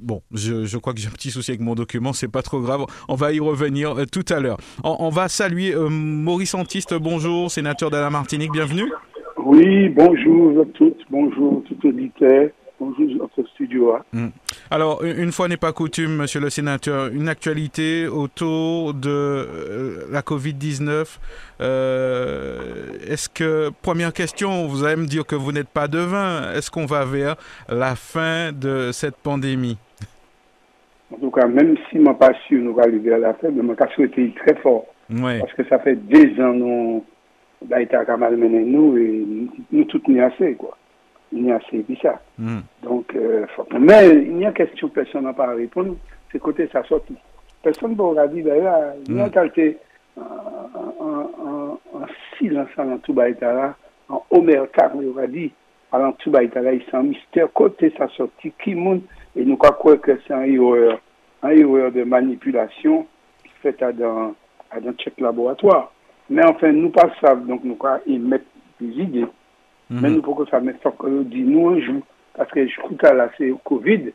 bon, 0.00 0.22
je, 0.32 0.76
crois 0.78 0.92
que 0.92 0.98
j'ai 0.98 1.06
un 1.06 1.12
petit 1.12 1.30
souci 1.30 1.52
avec 1.52 1.60
mon 1.60 1.76
document, 1.76 2.12
c'est 2.12 2.30
pas 2.30 2.42
trop 2.42 2.60
grave. 2.60 2.84
On 3.08 3.14
va 3.14 3.32
y 3.32 3.38
revenir 3.38 3.94
tout 4.10 4.24
à 4.28 4.40
l'heure. 4.40 4.56
On, 4.82 5.08
va 5.10 5.28
saluer 5.28 5.72
Maurice 5.76 6.54
Antiste. 6.54 6.94
Bonjour, 6.94 7.48
sénateur 7.50 7.90
de 7.90 7.96
la 7.96 8.10
Martinique, 8.10 8.50
bienvenue. 8.50 8.90
Oui, 9.44 9.88
bonjour 9.90 10.62
à 10.62 10.64
toutes, 10.74 11.00
bonjour 11.10 11.62
tout 11.68 11.86
auditeur, 11.86 12.50
bonjour 12.78 13.06
notre 13.16 13.48
studio. 13.50 13.94
hein. 14.14 14.30
Alors, 14.70 15.02
une 15.04 15.32
fois 15.32 15.48
n'est 15.48 15.56
pas 15.56 15.72
coutume, 15.72 16.16
monsieur 16.16 16.40
le 16.40 16.50
sénateur, 16.50 17.08
une 17.12 17.28
actualité 17.28 18.06
autour 18.06 18.94
de 18.94 19.08
euh, 19.08 20.06
la 20.10 20.20
Covid-19. 20.20 21.18
Euh, 21.60 22.88
Est-ce 23.08 23.28
que, 23.28 23.70
première 23.82 24.12
question, 24.12 24.66
vous 24.66 24.84
allez 24.84 24.96
me 24.96 25.06
dire 25.06 25.26
que 25.26 25.34
vous 25.36 25.52
n'êtes 25.52 25.68
pas 25.68 25.88
devin. 25.88 26.52
Est-ce 26.52 26.70
qu'on 26.70 26.86
va 26.86 27.04
vers 27.04 27.36
la 27.68 27.94
fin 27.96 28.52
de 28.52 28.90
cette 28.92 29.16
pandémie? 29.16 29.78
En 31.12 31.18
tout 31.18 31.30
cas, 31.30 31.46
même 31.46 31.76
si 31.88 31.96
je 31.96 31.98
ne 31.98 32.04
suis 32.06 32.14
pas 32.14 32.32
sûr 32.48 32.60
nous 32.62 32.70
allons 32.72 32.80
arriver 32.88 33.14
à 33.14 33.18
la 33.18 33.34
fin, 33.34 33.48
mais 33.50 33.62
je 33.62 33.84
suis 33.86 33.94
souhaité 33.94 34.34
très 34.44 34.56
fort. 34.56 34.86
Oui, 35.08 35.38
Parce 35.38 35.52
que 35.52 35.64
ça 35.68 35.78
fait 35.78 35.94
deux 35.94 36.40
ans 36.42 36.52
nous 36.52 37.04
l'État 37.70 38.00
a 38.06 38.16
malmené 38.16 38.64
nous 38.64 38.96
et 38.96 39.24
nous, 39.26 39.48
nous 39.72 39.84
tous 39.84 40.02
n'y 40.08 40.20
assez 40.20 40.54
quoi. 40.54 40.76
Il 41.32 41.42
n'y 41.42 41.52
a 41.52 41.56
assez 41.56 41.78
ça. 42.00 42.20
Mm. 42.38 42.58
Donc, 42.82 43.14
euh, 43.14 43.46
faut- 43.54 43.66
mais 43.78 44.08
il 44.10 44.36
n'y 44.36 44.46
a 44.46 44.52
question 44.52 44.88
personne 44.88 45.24
n'a 45.24 45.32
pas 45.32 45.48
à 45.48 45.54
répondre. 45.54 45.96
C'est 46.30 46.38
côté 46.38 46.68
ça 46.72 46.82
sortie. 46.84 47.16
Personne 47.62 47.92
ne 47.92 48.14
va 48.14 48.28
dire 48.28 48.46
là, 48.46 48.94
il 49.08 49.16
y 49.16 49.20
a 49.20 49.26
Mm. 49.26 49.30
qualité 49.30 49.78
en, 50.16 50.22
en, 51.04 51.30
en, 51.46 51.80
en 51.94 52.06
silence 52.38 52.68
dans 52.76 52.98
tout 52.98 53.12
là, 53.52 53.74
en 54.08 54.22
omerta, 54.30 54.92
on 54.94 55.10
va 55.12 55.26
dire, 55.26 55.50
dans 55.98 56.12
tout 56.12 56.30
il 56.74 56.82
s'en 56.90 57.02
mystère 57.02 57.52
côté 57.52 57.92
ça 57.98 58.08
sortie, 58.16 58.52
qui 58.62 58.74
monde, 58.74 59.02
et 59.34 59.44
nous 59.44 59.56
croyons 59.56 59.98
que 59.98 60.18
c'est 60.26 60.32
un 60.34 60.42
erreur, 60.44 61.00
un 61.42 61.50
erreur 61.50 61.90
de 61.92 62.04
manipulation 62.04 63.06
faite 63.62 63.82
à 63.82 63.92
dans, 63.92 64.34
à 64.70 64.80
dans 64.80 64.92
check 64.92 65.18
laboratoire. 65.20 65.92
Mais 66.30 66.44
enfin, 66.44 66.72
nous 66.72 66.90
pas 66.90 67.10
savons, 67.20 67.44
donc 67.44 67.64
nous 67.64 67.74
croyons 67.76 68.00
émettre 68.06 68.44
des 68.80 68.86
idées. 69.02 69.26
Mhm. 69.90 70.00
Mais 70.00 70.10
nous, 70.10 70.22
pourquoi 70.22 70.46
ça 70.50 70.60
met 70.60 70.74
faut 70.82 70.90
que 70.92 71.06
nous 71.06 71.24
dit 71.24 71.42
nous 71.42 71.68
un 71.68 71.80
jour. 71.80 72.02
Parce 72.36 72.50
que 72.50 72.66
je 72.66 72.76
crois 72.76 72.90
que 72.96 73.06
là, 73.16 73.30
c'est 73.38 73.52
Covid, 73.64 74.12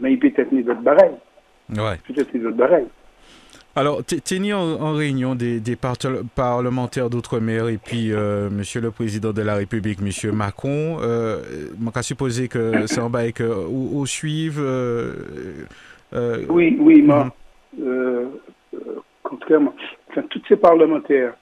mais 0.00 0.12
il 0.12 0.18
peut 0.18 0.32
être 0.36 0.52
mis 0.52 0.62
d'autres 0.62 0.80
barreilles. 0.80 1.16
Ouais. 1.70 1.98
Peut-être 2.06 2.32
mis 2.32 2.40
d'autres 2.40 2.56
barreilles. 2.56 2.86
Alors, 3.76 4.02
tenu 4.04 4.54
en, 4.54 4.80
en 4.80 4.92
réunion 4.94 5.34
des, 5.36 5.60
des 5.60 5.76
parlementaires 6.34 7.10
d'outre-mer 7.10 7.68
et 7.68 7.78
puis 7.78 8.12
euh, 8.12 8.48
Monsieur 8.50 8.80
le 8.80 8.90
Président 8.90 9.32
de 9.32 9.42
la 9.42 9.54
République, 9.54 10.00
Monsieur 10.00 10.32
Macron, 10.32 10.98
euh, 11.00 11.42
on 11.84 11.90
va 11.90 12.02
supposer 12.02 12.48
que 12.48 12.86
c'est 12.86 13.00
en 13.00 13.10
bas 13.10 13.26
et 13.26 13.32
que 13.32 13.44
euh, 14.58 15.12
euh, 16.14 16.44
Oui, 16.48 16.76
oui, 16.80 17.02
mais 17.02 17.14
Mhm. 17.14 17.30
euh, 17.86 18.24
euh, 18.74 18.78
contrairement, 19.22 19.74
enfin, 20.10 20.22
tous 20.30 20.40
ces 20.48 20.56
parlementaires, 20.56 21.34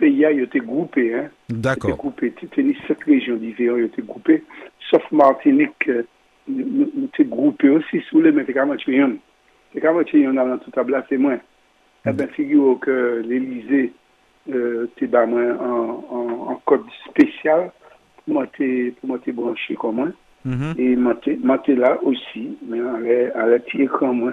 pays 0.00 0.24
a 0.24 0.30
été 0.32 0.58
groupé, 0.60 1.14
hein. 1.14 1.30
D'accord. 1.48 1.90
Été 1.90 1.98
groupé. 1.98 2.32
Tu 2.36 2.48
tenais 2.48 2.74
sept 2.88 3.02
régions 3.04 3.36
différentes, 3.36 3.78
ils 3.78 3.84
étaient 3.84 4.02
groupés. 4.02 4.42
Sauf 4.90 5.02
Martinique, 5.12 5.88
euh, 5.88 6.02
nous 6.48 6.88
étions 7.04 7.24
groupés 7.24 7.68
aussi 7.68 8.00
sous 8.08 8.20
les, 8.20 8.32
c'est. 8.32 9.18
C'est 9.72 9.80
quand 9.80 9.94
même 9.94 10.04
rien 10.10 10.32
dans 10.32 10.58
tout 10.58 10.72
à 10.78 10.82
blas 10.82 11.02
témoin. 11.02 11.38
Eh 12.06 12.12
bien, 12.12 12.26
figure 12.28 12.78
que 12.80 13.22
l'Élysée, 13.26 13.92
euh, 14.52 14.86
t'es 14.96 15.06
bas 15.06 15.26
moi 15.26 15.42
en, 15.60 16.48
en, 16.48 16.54
code 16.64 16.86
spécial. 17.08 17.70
Pour 18.24 18.34
moi, 18.34 18.46
t'es 18.56 19.32
branché 19.32 19.74
comme 19.74 19.96
moi. 19.96 20.08
Et 20.78 20.96
moi, 20.96 21.14
t'es, 21.22 21.38
moi, 21.42 21.58
t'es 21.58 21.74
là 21.74 21.98
aussi, 22.02 22.56
mais 22.66 22.80
à 23.34 23.46
la, 23.46 23.58
tirer 23.60 23.86
comme 23.86 24.20
moi, 24.20 24.32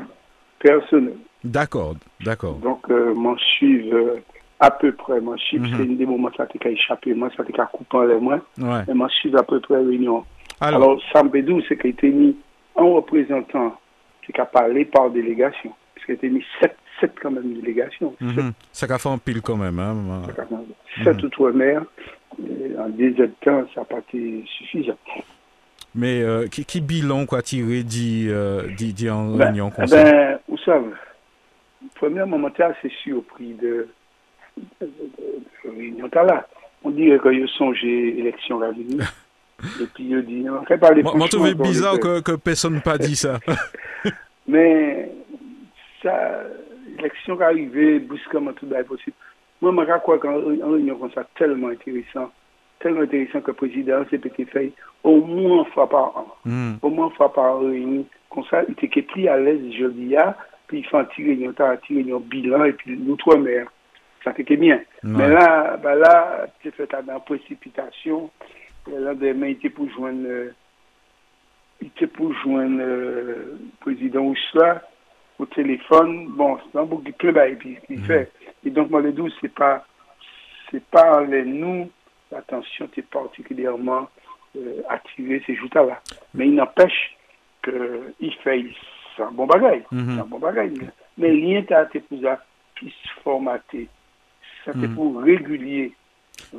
personnel. 0.59 1.17
D'accord, 1.43 1.95
d'accord. 2.23 2.55
Donc, 2.55 2.89
euh, 2.89 3.13
mon 3.13 3.37
chiffre, 3.37 3.93
euh, 3.93 4.15
à 4.59 4.71
peu 4.71 4.91
près, 4.91 5.19
mon 5.21 5.37
chiffre, 5.37 5.65
Mhm. 5.67 5.77
c'est 5.77 5.83
une 5.85 5.97
des 5.97 6.05
moments 6.05 6.29
ça 6.35 6.45
t'a 6.47 6.69
échappé, 6.69 7.13
moi, 7.13 7.29
ça 7.37 7.43
t'a 7.43 7.65
coupé 7.67 7.97
en 7.97 8.01
les 8.03 8.19
mains, 8.19 8.41
Ouais. 8.57 8.81
mais 8.87 8.93
mon 8.93 9.07
chiffre 9.09 9.37
à 9.37 9.43
peu 9.43 9.59
près 9.59 9.77
réunion. 9.77 10.23
Alors, 10.59 10.81
Alors, 10.83 11.01
Sambedou, 11.13 11.61
c'est 11.67 11.77
qu'il 11.77 11.87
a 11.87 11.89
été 11.91 12.09
mis 12.09 12.35
un 12.75 12.83
représentant 12.85 13.75
qui 14.23 14.39
a 14.41 14.45
parlé 14.45 14.85
par 14.85 15.09
délégation. 15.11 15.71
Parce 15.93 16.05
qu'il 16.05 16.13
a 16.13 16.17
été 16.17 16.29
mis 16.29 16.43
sept, 16.59 16.75
sept 16.99 17.13
quand 17.21 17.29
même 17.31 17.53
délégations. 17.53 18.15
Sept, 18.19 18.37
mhm. 18.43 18.51
ça 18.71 18.87
a 18.89 18.97
fait 18.97 19.09
un 19.09 19.17
pile 19.19 19.41
quand 19.41 19.55
même. 19.57 19.77
Hein. 19.79 20.23
quand 20.35 20.49
même. 20.51 20.65
Sept 21.03 21.23
outre-mer. 21.23 21.83
En 22.79 22.89
deux 22.89 23.09
heures 23.21 23.27
de 23.29 23.33
temps, 23.41 23.65
ça 23.73 23.81
n'a 23.81 23.85
pas 23.85 23.99
été 23.99 24.43
suffisant. 24.57 24.97
Mais 25.95 26.21
euh, 26.21 26.47
qui, 26.47 26.65
qui 26.65 26.81
bilan 26.81 27.25
quoi 27.25 27.41
tiré 27.41 27.81
dit, 27.83 28.27
euh, 28.29 28.67
dit, 28.75 28.93
dit 28.93 29.09
en 29.09 29.35
Ben, 29.35 29.45
réunion 29.45 29.71
ça? 29.71 29.85
ben, 29.85 30.39
vous 30.47 30.57
savez, 30.59 30.85
premièrement, 31.95 32.39
j'étais 32.49 32.63
assez 32.63 32.89
surpris 33.03 33.53
de 33.53 33.87
réunion. 35.63 36.09
T'as 36.09 36.23
là, 36.23 36.47
on 36.83 36.89
dirait 36.91 37.19
qu'il 37.19 37.43
a 37.43 37.47
songé 37.47 38.11
l'élection 38.11 38.61
à 38.61 38.71
venir. 38.71 39.13
Et 39.79 41.03
moi, 41.17 41.27
trouvé 41.27 41.55
bizarre 41.55 41.99
que, 41.99 42.21
que 42.21 42.33
personne 42.33 42.75
n'a 42.75 42.81
pas 42.81 42.97
dit 42.97 43.15
ça. 43.15 43.39
Mais, 44.47 45.11
ça, 46.03 46.43
l'élection 46.95 47.37
qui 47.37 47.43
arrivée, 47.43 47.99
brusquement, 47.99 48.53
tout 48.53 48.67
est 48.71 48.83
possible. 48.83 49.15
Moi, 49.61 49.85
je 49.87 49.99
crois 49.99 50.19
qu'en 50.19 50.35
réunion 50.35 50.97
comme 50.97 51.11
ça, 51.11 51.27
tellement 51.35 51.69
intéressant, 51.69 52.31
tellement 52.79 53.01
intéressant 53.01 53.41
que 53.41 53.51
le 53.51 53.53
président 53.53 54.03
CPT 54.11 54.45
fait 54.45 54.71
au 55.03 55.21
moins 55.21 55.63
une 55.65 55.71
fois 55.71 55.89
par 55.89 56.17
an. 56.17 56.27
Hmm. 56.45 56.73
Au 56.81 56.89
moins 56.89 57.07
une 57.07 57.15
fois 57.15 57.33
par 57.33 57.55
an 57.55 57.59
réuni. 57.59 58.05
Comme 58.29 58.43
ça, 58.51 58.61
il 58.67 58.73
était 58.73 59.01
pris 59.01 59.27
à 59.27 59.37
l'aise 59.37 59.73
jeudi, 59.73 60.15
puis 60.67 60.79
il 60.79 60.85
fait 60.85 60.97
un 60.97 61.05
petit 61.05 61.23
réunion, 61.23 61.53
un 61.57 61.75
petit 61.77 61.95
réunion 61.95 62.19
bilan, 62.19 62.65
et 62.65 62.73
puis 62.73 62.95
l'outre-mer. 62.95 63.67
Ça 64.23 64.33
fait 64.33 64.43
que 64.43 64.55
bien. 64.55 64.81
Mais 65.03 65.29
là, 65.29 65.77
bah 65.77 65.95
là, 65.95 66.47
tu 66.61 66.71
fait 66.71 66.89
dans 67.05 67.19
précipitation. 67.19 68.29
Là, 68.87 69.13
demain, 69.13 69.47
il 69.47 69.51
était 69.53 69.69
pour 69.69 69.89
joindre, 69.89 70.27
euh, 70.27 70.51
il 71.81 71.87
était 71.87 72.07
pour 72.07 72.33
joindre 72.33 72.81
euh, 72.81 73.23
le 73.23 73.59
président 73.79 74.21
Ousla 74.21 74.81
au 75.39 75.45
téléphone. 75.45 76.27
Bon, 76.29 76.57
c'est 76.71 76.77
un 76.77 76.83
bouc 76.83 77.03
qui 77.03 77.11
pleut, 77.11 77.31
bah, 77.31 77.47
et 77.47 77.55
puis 77.55 77.77
il 77.89 78.03
fait. 78.03 78.31
Et 78.65 78.69
donc, 78.69 78.89
moi, 78.89 79.01
le 79.01 79.11
doux, 79.11 79.29
c'est 79.41 79.53
pas, 79.53 79.85
c'est 80.71 80.83
pas 80.85 81.21
les 81.23 81.43
nous, 81.43 81.89
l'attention 82.31 82.87
est 82.95 83.01
particulièrement 83.01 84.07
euh, 84.55 84.81
attirée 84.89 85.43
ces 85.45 85.55
jours-là. 85.55 86.01
Mais 86.33 86.47
il 86.47 86.55
n'empêche 86.55 87.15
qu'il 87.63 88.33
fait, 88.43 88.65
c'est 89.15 89.23
un 89.23 89.31
bon 89.31 89.45
bagage. 89.45 89.83
C'est 89.91 90.21
un 90.21 90.25
bon 90.25 90.39
bagage. 90.39 90.71
Mais 91.17 91.33
pour 92.07 92.21
ça, 92.21 92.39
qui 92.79 92.89
se 92.89 93.21
formater. 93.23 93.87
Ça, 94.67 94.73
c'est 94.79 94.87
Mhm. 94.87 94.95
pour 94.95 95.21
régulier. 95.23 95.93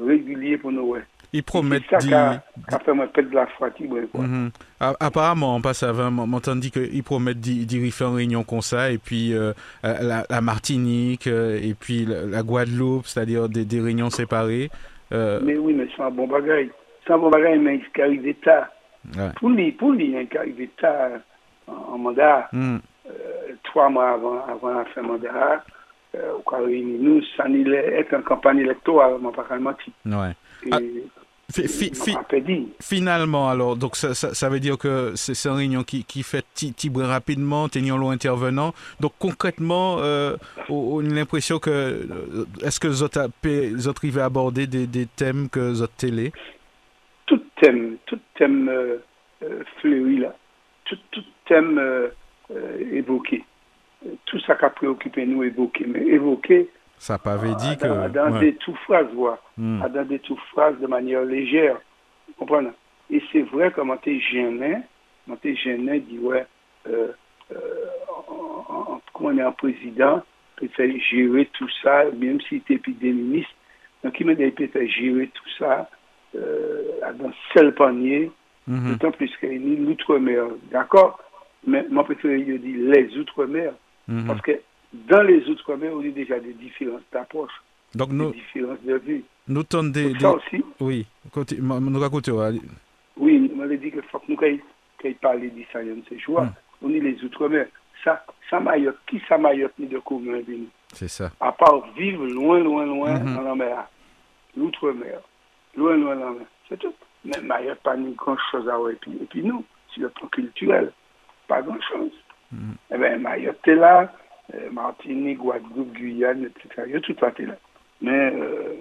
Régulier 0.06 0.56
pour 0.58 0.72
nous, 0.72 0.82
ouais. 0.82 1.02
Ils 1.32 1.42
promettent 1.42 1.82
C'est 1.90 1.96
ça 1.96 1.98
d'y- 1.98 2.08
qui 2.08 2.14
a, 2.14 2.42
qui 2.68 2.74
a 2.74 2.78
fait 2.78 2.92
perdre 3.12 3.30
de 3.30 3.34
la 3.34 3.46
ouais, 3.86 4.08
quoi. 4.10 4.22
Mhm. 4.22 4.50
A- 4.80 4.96
Apparemment, 4.98 5.56
on 5.56 5.60
passe 5.60 5.82
avant, 5.82 6.10
m'entend 6.10 6.56
dit 6.56 6.70
qu'ils 6.70 7.02
promettent 7.04 7.38
d'y 7.40 7.90
faire 7.90 8.08
une 8.08 8.14
réunion 8.16 8.44
comme 8.44 8.62
ça, 8.62 8.90
et 8.90 8.96
puis 8.98 9.34
euh, 9.34 9.52
la, 9.82 10.24
la 10.28 10.40
Martinique, 10.40 11.26
euh, 11.26 11.60
et 11.62 11.74
puis 11.74 12.06
la, 12.06 12.24
la 12.24 12.42
Guadeloupe, 12.42 13.06
c'est-à-dire 13.06 13.48
des, 13.48 13.64
des 13.66 13.80
réunions 13.80 14.08
séparées. 14.10 14.70
Euh, 15.12 15.38
Mais 15.42 15.56
oui, 15.58 15.74
mais 15.74 15.86
c'est 15.94 16.02
un 16.02 16.10
bon 16.10 16.26
bagage. 16.26 16.68
C'est 17.06 17.12
un 17.12 17.18
bon 17.18 17.28
bagage, 17.30 17.58
mais 17.60 17.78
il 17.96 18.02
arrive 18.02 18.34
tard. 18.36 18.66
ouais. 19.16 19.28
Pour 19.38 19.50
lui, 19.50 19.70
pour 19.72 19.92
lui, 19.92 20.06
il 20.10 20.36
arrive 20.38 20.68
tard 20.80 21.10
en, 21.66 21.92
en 21.94 21.98
mandat. 21.98 22.48
Euh, 22.54 22.78
trois 23.64 23.88
mois 23.90 24.12
avant, 24.12 24.44
avant 24.46 24.70
la 24.78 24.84
fin 24.86 25.02
mandat, 25.02 25.62
euh, 26.14 26.32
au 26.38 26.50
cas 26.50 26.60
où 26.62 26.68
il 26.68 27.00
nous, 27.02 27.20
ça 27.36 27.48
n'est 27.48 27.68
être 27.70 28.14
en 28.14 28.22
campagne 28.22 28.58
électorale, 28.58 29.14
mais 29.22 29.30
pas 29.32 29.42
vraiment 29.42 29.70
mentir. 29.70 29.92
Ouais. 30.06 30.32
Et, 30.66 30.70
Ah, 30.72 30.78
Fi- 31.50 31.66
fi- 31.66 31.94
fi- 31.94 32.14
on 32.14 32.24
peut 32.24 32.42
dire. 32.42 32.64
Finalement, 32.78 33.48
alors, 33.48 33.74
donc 33.74 33.96
ça, 33.96 34.12
ça, 34.12 34.34
ça 34.34 34.50
veut 34.50 34.60
dire 34.60 34.76
que 34.76 35.12
c'est 35.14 35.48
une 35.48 35.56
réunion 35.56 35.82
qui, 35.82 36.04
qui 36.04 36.22
fait 36.22 36.44
ti- 36.52 36.74
tibrer 36.74 37.06
rapidement, 37.06 37.70
tenir 37.70 37.96
l'eau 37.96 38.10
intervenant. 38.10 38.74
Donc 39.00 39.12
concrètement, 39.18 39.96
euh, 40.00 40.36
on 40.68 41.02
a 41.10 41.14
l'impression 41.14 41.58
que 41.58 41.70
euh, 41.70 42.44
est-ce 42.62 42.78
que 42.78 42.88
vous 42.88 43.02
arrivez 43.88 44.20
à 44.20 44.26
aborder 44.26 44.66
des, 44.66 44.86
des 44.86 45.06
thèmes 45.06 45.48
que 45.48 45.60
vous 45.70 45.82
télé? 45.96 46.32
Tout 47.24 47.40
thème, 47.62 47.96
tout 48.04 48.18
thème 48.36 48.68
euh, 48.68 48.98
fleuri 49.80 50.18
là, 50.18 50.34
tout, 50.84 50.98
tout 51.12 51.24
thème 51.46 51.78
euh, 51.78 52.08
évoqué, 52.92 53.42
tout 54.26 54.38
ça 54.40 54.54
qui 54.54 54.64
a 54.64 54.70
préoccupé 54.70 55.26
nous 55.26 55.42
évoqué, 55.44 55.84
mais 55.86 56.00
évoqué 56.06 56.68
Ça 56.98 57.18
pas 57.18 57.32
avait 57.34 57.54
dit 57.56 57.76
que. 57.76 57.86
dans, 57.86 58.08
dans 58.08 58.32
ouais. 58.34 58.40
des 58.40 58.54
tout 58.56 58.74
phrases, 58.84 59.08
voix, 59.14 59.40
Hmm. 59.56 59.80
dans 59.92 60.04
des 60.04 60.20
tout 60.20 60.36
phrases 60.52 60.78
de 60.78 60.86
manière 60.86 61.24
légère, 61.24 61.76
vous 62.28 62.34
comprenez? 62.34 62.70
Et 63.10 63.20
c'est 63.32 63.42
vrai 63.42 63.70
que 63.72 63.80
quand 63.80 63.96
t'es 63.96 64.20
gêné, 64.20 64.76
quand 65.26 65.36
t'es 65.40 65.56
gêné, 65.56 65.98
dit 66.00 66.18
ouais, 66.20 66.46
euh, 66.88 67.08
euh, 67.52 67.56
en- 68.28 69.00
on 69.20 69.36
est 69.38 69.42
un 69.42 69.52
président, 69.52 70.22
peut 70.56 70.68
faire 70.68 70.90
gérer 71.10 71.46
tout 71.54 71.68
ça, 71.82 72.04
même 72.16 72.40
s'il 72.42 72.58
était 72.58 72.74
épidémiste, 72.74 73.48
donc 74.04 74.18
il 74.20 74.26
m'a 74.26 74.34
dit 74.34 74.48
peut 74.52 74.66
faire 74.68 74.88
gérer 74.88 75.28
tout 75.34 75.48
ça 75.58 75.88
euh, 76.36 76.82
dans 77.18 77.32
seul 77.54 77.74
panier, 77.74 78.30
Mhm. 78.68 78.90
d'autant 78.92 79.10
plus 79.12 79.34
qu'il 79.38 79.50
y 79.52 79.76
a 79.76 79.80
l'outre-mer, 79.80 80.44
d'accord? 80.70 81.18
Mais 81.66 81.84
moi, 81.90 82.04
je 82.08 82.14
préfère 82.14 82.38
dire 82.38 82.60
les 82.94 83.16
outre-mer, 83.18 83.72
Mhm. 84.08 84.26
parce 84.26 84.40
que 84.40 84.60
dans 84.92 85.22
les 85.22 85.46
outre-mer, 85.48 85.92
on 85.94 86.00
a 86.00 86.08
déjà 86.08 86.38
des 86.40 86.54
différences 86.54 87.02
d'approche, 87.12 87.52
Donc 87.94 88.08
des 88.10 88.14
nous, 88.16 88.30
différences 88.32 88.80
de 88.84 89.22
nous 89.48 89.62
des, 89.62 90.12
ça 90.14 90.18
des- 90.18 90.24
aussi, 90.26 90.64
Oui, 90.80 91.06
nous 91.60 92.00
racontons. 92.00 92.60
oui, 93.16 93.50
on 93.52 93.56
m'a 93.56 93.66
dit 93.68 93.90
qu'il 93.90 94.02
faut 94.02 94.18
que 94.18 94.24
nous, 94.28 94.36
quand 94.36 94.46
il 95.04 95.14
parle 95.16 95.40
de 95.42 95.50
ça, 95.72 95.82
il 95.82 95.88
y 95.88 95.90
a 95.90 95.92
un 95.92 95.96
de 95.96 96.02
ces 96.08 96.18
jours, 96.18 96.40
Mm. 96.42 96.52
on 96.82 96.90
est 96.94 97.00
les 97.00 97.22
outre-mer. 97.24 97.66
Ça, 98.04 98.24
ça 98.48 98.60
Mayotte, 98.60 98.98
qui 99.08 99.20
ça 99.28 99.36
Mayotte 99.38 99.72
ni 99.78 99.86
de 99.88 99.98
commun, 99.98 100.38
nous 100.46 100.66
C'est 100.94 101.08
ça. 101.08 101.30
à 101.40 101.52
part 101.52 101.86
vivre 101.96 102.26
loin, 102.26 102.60
loin, 102.60 102.86
loin 102.86 103.18
Mhm. 103.18 103.34
dans 103.34 103.42
la 103.42 103.54
mer, 103.54 103.88
l'outre-mer, 104.56 105.20
loin, 105.76 105.96
loin 105.96 106.14
dans 106.16 106.24
la 106.26 106.30
mer, 106.30 106.46
c'est 106.68 106.78
tout. 106.78 106.94
Mais 107.24 107.40
Mayotte, 107.42 107.80
pas 107.82 107.96
ni 107.96 108.12
grand-chose 108.14 108.68
à 108.68 108.76
voir. 108.76 108.90
Et 108.90 108.94
puis, 108.96 109.12
et 109.20 109.26
puis 109.26 109.42
nous, 109.42 109.64
sur 109.90 110.02
le 110.02 110.08
plan 110.10 110.28
culturel, 110.28 110.92
pas 111.48 111.62
grand-chose. 111.62 112.12
Mhm. 112.52 112.76
Eh 112.92 112.98
bien, 112.98 113.18
Mayotte 113.18 113.68
est 113.68 113.74
là, 113.74 114.12
euh, 114.54 114.70
Martinique, 114.70 115.38
Guadeloupe, 115.38 115.92
Guyane, 115.92 116.44
etc. 116.44 116.84
Il 116.86 116.92
y 116.92 116.96
a 116.96 117.00
tout 117.00 117.16
là. 117.20 117.56
Mais, 118.00 118.32
euh, 118.34 118.76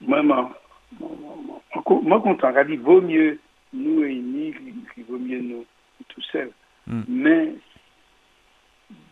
moi, 0.00 0.22
moi, 0.22 2.20
content, 2.20 2.64
dit, 2.64 2.76
vaut 2.76 3.00
mieux 3.00 3.38
nous 3.72 4.00
réunis 4.00 4.54
qu'il 4.94 5.04
vaut 5.04 5.18
mieux 5.18 5.40
nous 5.40 5.66
tout 6.08 6.22
seuls. 6.32 6.52
Mm. 6.86 7.02
Mais, 7.08 7.54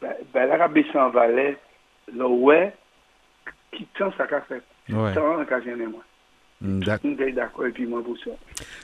ben, 0.00 0.14
ben, 0.32 0.46
l'Arabie 0.46 0.86
sans 0.92 1.10
le 1.10 2.26
ouais, 2.26 2.74
qui 3.72 3.86
tend 3.98 4.12
ça 4.12 4.26
qu'a 4.26 4.42
fait. 4.42 4.62
Ouais. 4.90 5.14
Tant 5.14 5.44
qu'a 5.44 5.60
gêné 5.60 5.86
moi. 5.86 6.02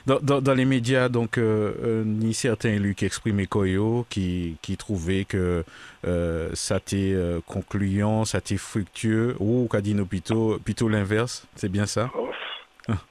Dans, 0.05 0.19
dans, 0.19 0.41
dans 0.41 0.53
les 0.53 0.65
médias, 0.65 1.09
donc, 1.09 1.37
euh, 1.37 1.73
euh, 1.83 2.03
ni 2.05 2.33
certains 2.33 2.69
élus 2.69 2.95
qui 2.95 3.05
exprimaient 3.05 3.45
Koyo, 3.45 4.05
qui, 4.09 4.57
qui 4.61 4.77
trouvaient 4.77 5.25
que 5.25 5.63
euh, 6.05 6.49
ça 6.53 6.77
était 6.77 7.15
concluant, 7.45 8.25
ça 8.25 8.39
était 8.39 8.57
fructueux, 8.57 9.35
ou 9.39 9.67
qu'a 9.69 9.81
dit 9.81 9.95
plutôt, 10.05 10.59
plutôt 10.59 10.89
l'inverse, 10.89 11.47
c'est 11.55 11.71
bien 11.71 11.85
ça? 11.85 12.09
Oh, 12.17 12.29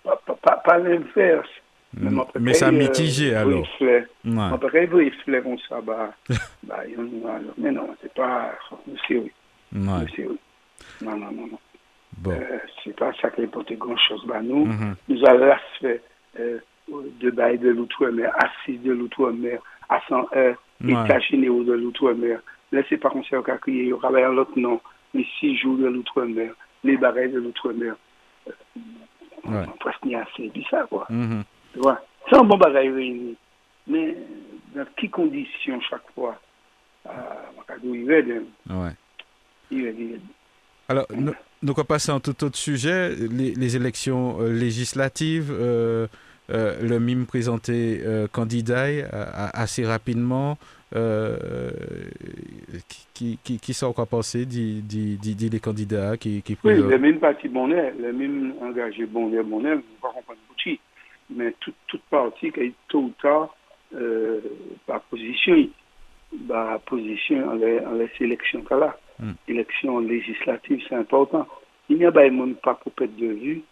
pas, 0.04 0.20
pas, 0.26 0.38
pas, 0.42 0.56
pas 0.64 0.78
l'inverse. 0.78 1.48
Mm. 1.96 2.10
mon 2.10 2.26
Mais 2.38 2.54
ça 2.54 2.68
a 2.68 2.70
mitigé 2.70 3.34
alors. 3.34 3.66
Ouais. 3.80 4.06
Comme 4.24 5.58
ça, 5.68 5.80
bah, 5.80 6.12
bah, 6.62 6.80
alors. 6.80 7.40
mais 7.56 7.70
non, 7.70 7.88
c'est 8.02 8.12
pas, 8.12 8.52
c'est 9.06 9.16
oui, 9.16 9.32
Ouais. 9.72 10.06
non, 11.02 11.16
non, 11.16 11.30
non. 11.32 11.58
Bon. 12.22 12.30
Euh, 12.32 12.58
c'est 12.84 12.96
pas 12.96 13.12
ça 13.20 13.30
qui 13.30 13.42
importe 13.42 13.72
grand 13.74 13.96
chose. 13.96 14.24
Bah, 14.26 14.40
nous, 14.42 14.66
Mhm. 14.66 14.94
nous 15.08 15.24
avons 15.26 15.52
fait 15.80 16.02
euh, 16.38 16.58
de 16.88 17.30
bail 17.30 17.58
de 17.58 17.70
l'outre-mer, 17.70 18.32
assise 18.38 18.80
de 18.82 18.92
l'outre-mer, 18.92 19.60
à 19.88 20.00
100 20.08 20.26
heures, 20.36 20.56
état 20.86 21.18
généraux 21.20 21.62
de 21.64 21.72
l'outre-mer. 21.74 22.40
C'est 22.88 23.00
comme 23.00 23.22
ça 23.24 23.38
qu'on 23.38 23.52
a 23.52 23.58
crié, 23.58 23.82
il 23.84 23.88
y 23.88 23.92
aura 23.92 24.08
un 24.08 24.36
autre 24.36 24.58
nom, 24.58 24.80
les 25.14 25.26
six 25.38 25.56
jours 25.56 25.76
de 25.78 25.86
l'outre-mer, 25.86 26.52
les 26.84 26.96
barils 26.96 27.32
de 27.32 27.40
l'outre-mer. 27.40 27.94
Euh, 28.46 28.52
Ouais. 29.44 29.64
on 29.66 29.76
presque 29.78 30.04
n'y 30.04 30.14
a 30.14 30.22
assez 30.22 30.48
bizarre, 30.48 30.88
quoi. 30.88 31.06
Mhm. 31.08 31.42
Tu 31.72 31.78
vois, 31.80 32.00
c'est 32.28 32.36
un 32.36 32.44
bon 32.44 32.56
bagage 32.58 32.92
réuni. 32.92 33.36
Mais 33.86 34.14
dans 34.74 34.84
quelles 34.96 35.10
conditions 35.10 35.80
chaque 35.80 36.10
fois 36.14 36.38
euh, 37.06 37.10
il 37.84 38.04
va 38.06 38.20
de- 38.22 38.44
Ouais. 38.68 38.90
il 39.70 39.84
de- 39.84 40.20
Alors, 40.88 41.06
nous, 41.62 41.68
nous 41.68 41.72
on 41.72 41.76
va 41.76 41.84
passer 41.84 42.10
à 42.10 42.14
un 42.14 42.20
tout 42.20 42.44
autre 42.44 42.56
sujet, 42.56 43.14
les, 43.14 43.54
les 43.54 43.76
élections 43.76 44.40
euh, 44.40 44.52
législatives. 44.52 45.50
euh, 45.50 46.06
euh, 46.50 46.80
le 46.80 46.98
MIM 46.98 47.26
présenté 47.26 48.00
euh, 48.02 48.26
candidat 48.26 48.86
euh, 48.86 49.04
assez 49.52 49.84
rapidement. 49.84 50.58
Qui, 53.12 53.38
qui, 53.44 53.58
qui 53.58 53.74
sont 53.74 53.88
encore 53.88 54.06
pensé 54.08 54.46
dit, 54.46 54.80
dit, 54.80 55.18
dit, 55.20 55.34
dit 55.34 55.50
les 55.50 55.60
candidats 55.60 56.16
qui, 56.16 56.40
qui 56.40 56.56
Oui, 56.64 56.76
le 56.78 56.98
même 56.98 57.18
parti 57.18 57.46
bonnet, 57.48 57.92
le 58.00 58.10
même 58.10 58.54
engagé 58.62 59.04
bonnet, 59.04 59.42
bonnet, 59.42 59.72
on 59.72 59.76
ne 59.76 59.80
va 59.80 59.82
pas 60.00 60.08
comprendre 60.14 60.38
beaucoup. 60.48 60.78
Mais 61.28 61.54
tout, 61.60 61.74
toute 61.88 62.00
partie 62.04 62.50
qui 62.52 62.60
est 62.60 62.72
tôt 62.88 63.00
ou 63.00 63.12
tard, 63.20 63.54
par 64.86 65.02
position, 65.02 65.68
par 66.48 66.80
position 66.80 67.50
en 67.50 67.54
les, 67.54 67.80
en 67.80 67.92
les 67.92 68.08
a. 68.70 68.96
Mm. 69.20 69.32
Élections 69.48 69.98
législatives, 70.00 70.82
c'est 70.88 70.94
important. 70.94 71.46
Il 71.88 71.98
n'y 71.98 72.04
a 72.04 72.12
pas 72.12 72.28
même 72.28 72.54
pas 72.56 72.74
pour 72.74 72.92
perdre 72.92 73.16
de 73.16 73.26
vue, 73.26 73.62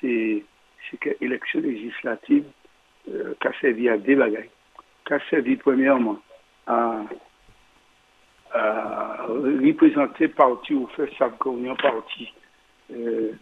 c'est 0.00 0.42
c'est 0.90 0.96
que 0.98 1.10
l'élection 1.20 1.60
législative 1.60 2.44
euh, 3.08 3.34
qui 3.40 3.48
a 3.48 3.52
servi 3.60 3.88
à 3.88 3.98
des 3.98 4.14
bagailles. 4.14 4.50
Qui 5.06 5.14
a 5.14 5.20
servi 5.28 5.56
premièrement 5.56 6.18
à, 6.66 7.02
à 8.52 9.26
représenter 9.28 10.28
parti 10.28 10.74
ou 10.74 10.86
faire 10.88 11.08
sa 11.18 11.28
communion 11.30 11.76
parti. 11.76 12.32
Euh, 12.92 13.32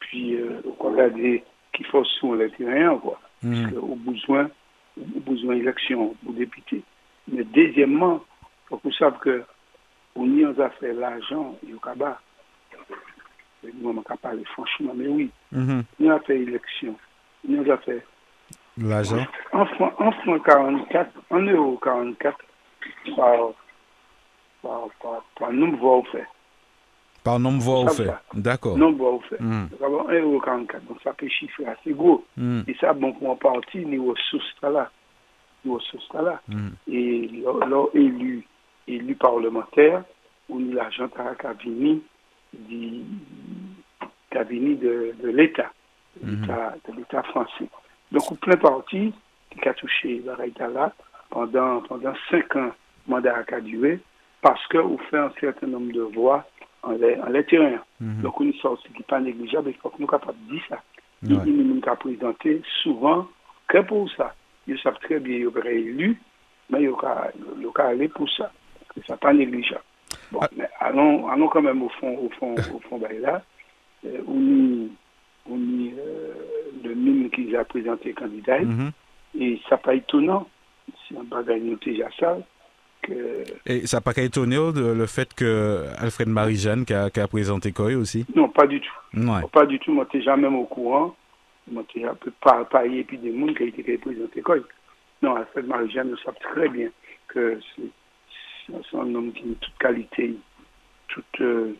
puis, 0.00 0.36
euh, 0.36 0.60
regarder 0.78 1.42
qu'il 1.72 1.86
faut 1.86 2.04
sur 2.04 2.34
le 2.34 2.50
terrain, 2.50 2.98
quoi. 2.98 3.20
mm. 3.42 3.62
parce 3.62 3.76
au 3.76 3.96
besoin, 3.96 4.50
au 4.98 5.20
besoin 5.20 5.56
d'élection 5.56 6.14
pour 6.24 6.32
député. 6.32 6.82
Mais 7.28 7.44
deuxièmement, 7.44 8.24
il 8.42 8.68
faut 8.68 8.76
que 8.78 8.82
vous 8.84 8.92
sachiez 8.92 9.18
que 9.20 9.44
on 10.16 10.26
y 10.26 10.44
a 10.44 10.70
fait 10.80 10.92
l'argent, 10.92 11.56
il 11.62 11.70
y 11.70 11.72
a 12.04 12.18
nous 13.74 13.88
on 13.90 14.16
parler 14.16 14.44
franchement, 14.44 14.92
mais 14.94 15.08
oui, 15.08 15.30
mm 15.52 15.82
-hmm. 16.00 16.10
a 16.10 16.20
fait 16.20 16.38
élection, 16.40 16.94
nous 17.48 17.70
a 17.70 17.76
fait 17.78 18.04
l'argent 18.78 19.26
en 19.52 19.66
franc, 19.66 19.92
en 19.98 20.12
franc 20.12 20.38
44, 20.40 21.10
en 21.30 21.40
euro 21.40 21.76
44 21.78 22.38
par, 23.16 23.36
par, 24.62 24.88
par, 25.02 25.24
par 25.38 25.52
nombre 25.52 25.74
de 25.76 25.80
voix 25.80 25.98
offertes. 25.98 26.28
Par 27.24 27.38
nombre 27.40 27.58
de 27.58 27.64
voix 27.64 27.80
offertes, 27.80 28.22
d'accord. 28.34 28.78
Nombre 28.78 28.98
voix 28.98 29.14
offertes. 29.14 29.40
Mm. 29.40 29.66
1,44 29.80 30.86
donc 30.88 30.98
ça 31.02 31.12
peut 31.12 31.28
chiffrer 31.28 31.66
assez 31.66 31.92
gros. 31.92 32.24
Mm. 32.36 32.60
Et 32.68 32.74
ça, 32.80 32.92
bon, 32.92 33.12
pour 33.14 33.32
un 33.32 33.36
parti, 33.36 33.84
niveau 33.84 34.14
source 34.30 34.54
là. 34.62 34.90
Niveau 35.64 35.80
source 35.80 36.08
là. 36.14 36.40
Mm. 36.48 36.68
Et 36.88 37.28
leur 37.72 37.88
élu, 37.94 38.46
élu 38.86 39.14
parlementaire, 39.14 40.04
on 40.48 40.70
a 40.70 40.74
l'argent 40.74 41.08
qui 41.08 41.46
a 41.46 41.52
venu 41.54 42.02
de, 44.76 45.14
de 45.22 45.28
l'État, 45.28 45.70
de 46.22 46.96
l'État 46.96 47.22
français. 47.24 47.68
Donc, 48.12 48.38
plein 48.40 48.54
de 48.54 48.60
partis 48.60 49.12
qui 49.50 49.68
a 49.68 49.74
touché 49.74 50.22
la 50.24 50.68
là 50.68 50.92
pendant, 51.30 51.80
pendant 51.82 52.14
cinq 52.30 52.54
ans, 52.56 52.70
mandat 53.06 53.44
a 53.50 53.60
duré, 53.60 54.00
parce 54.42 54.64
qu'on 54.68 54.98
fait 54.98 55.18
un 55.18 55.32
certain 55.40 55.66
nombre 55.66 55.92
de 55.92 56.02
voix 56.02 56.44
en 56.82 56.92
l'intérieur. 57.28 57.84
Mhm. 58.00 58.22
Donc, 58.22 58.40
une 58.40 58.54
sorte 58.54 58.82
qui 58.86 58.92
n'est 58.92 59.04
pas 59.04 59.20
négligeable, 59.20 59.70
il 59.70 59.76
faut 59.76 59.90
que 59.90 60.00
nous 60.00 60.06
soyons 60.06 60.20
capables 60.20 60.38
de 60.46 60.52
dire 60.54 60.62
ça. 60.68 60.82
Ouais. 61.24 61.36
Ils 61.46 61.56
nous 61.56 61.76
ont 61.76 61.96
présenté 61.96 62.62
souvent 62.82 63.26
que 63.68 63.78
pour 63.78 64.10
ça. 64.12 64.34
Ils 64.68 64.78
savent 64.78 64.98
très 65.00 65.18
bien 65.18 65.36
qu'ils 65.36 65.46
auraient 65.46 65.76
élu, 65.76 66.20
mais 66.70 66.82
ils 66.82 66.88
auraient 66.88 67.32
aller 67.78 68.08
pour 68.08 68.30
ça. 68.30 68.52
Ce 69.04 69.12
n'est 69.12 69.18
pas 69.18 69.32
négligeable. 69.32 69.82
Bon, 70.32 70.40
ah. 70.42 70.48
mais 70.56 70.68
allons, 70.80 71.28
allons 71.28 71.48
quand 71.48 71.62
même 71.62 71.82
au 71.82 71.88
fond, 71.88 72.16
au 72.18 72.30
fond, 72.30 72.54
au 72.54 72.80
fond, 72.80 72.98
ben 72.98 73.20
là, 73.20 73.42
euh, 74.04 74.20
on 74.26 74.88
on 75.48 75.58
y 75.58 75.94
euh, 75.96 76.32
le 76.84 76.94
même 76.94 77.30
qu'ils 77.30 77.56
ont 77.56 77.64
présenté 77.64 78.12
candidat, 78.12 78.60
mm 78.60 78.70
-hmm. 78.78 78.90
et 79.40 79.60
ça 79.68 79.76
pas 79.76 79.94
étonnant, 79.94 80.48
c'est 81.08 81.16
un 81.16 81.24
bagage 81.24 81.62
déjà 81.84 82.08
ça, 82.18 82.38
que... 83.02 83.44
Et 83.66 83.86
ça 83.86 83.98
n'a 83.98 84.00
pas 84.00 84.20
étonné 84.20 84.56
de, 84.56 84.92
le 84.92 85.06
fait 85.06 85.32
que 85.34 85.84
Alfred 85.98 86.28
Marie-Jeanne 86.28 86.84
qui 86.84 86.94
a, 86.94 87.10
qui 87.10 87.20
a, 87.20 87.28
présenté 87.28 87.72
Coy 87.72 87.94
aussi 87.94 88.26
Non, 88.34 88.48
pas 88.48 88.66
du 88.66 88.80
tout. 88.80 88.98
Ouais. 89.14 89.42
Pas 89.52 89.66
du 89.66 89.78
tout, 89.78 89.92
moi 89.92 90.06
je 90.12 90.20
jamais 90.20 90.48
au 90.48 90.64
courant, 90.64 91.14
moi 91.70 91.84
peu 92.20 92.32
pas 92.40 92.64
parler 92.64 93.04
puis 93.04 93.18
des 93.18 93.32
gens 93.38 93.52
qui 93.54 93.62
a 93.62 93.66
été 93.66 93.98
présenté 93.98 94.42
Coy. 94.42 94.62
Non, 95.22 95.36
Alfred 95.36 95.66
Marie-Jeanne 95.66 96.10
nous 96.10 96.18
savent 96.18 96.42
très 96.52 96.68
bien 96.68 96.88
que 97.28 97.58
c'est 97.74 97.90
un 98.94 99.14
homme 99.14 99.32
qui 99.32 99.42
a 99.44 99.54
toute 99.60 99.78
qualité, 99.78 100.34
toute, 101.08 101.40
euh, 101.40 101.76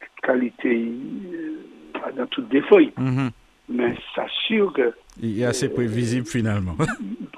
toute 0.00 0.20
qualité 0.22 0.92
euh, 1.34 2.12
dans 2.16 2.26
feuilles. 2.62 2.92
Mm 2.96 3.16
-hmm. 3.16 3.30
Mais 3.68 3.94
ça 4.14 4.26
sûr 4.46 4.72
que. 4.72 4.94
Il 5.20 5.40
est 5.40 5.44
assez 5.44 5.66
euh, 5.68 5.74
prévisible 5.74 6.26
finalement. 6.26 6.76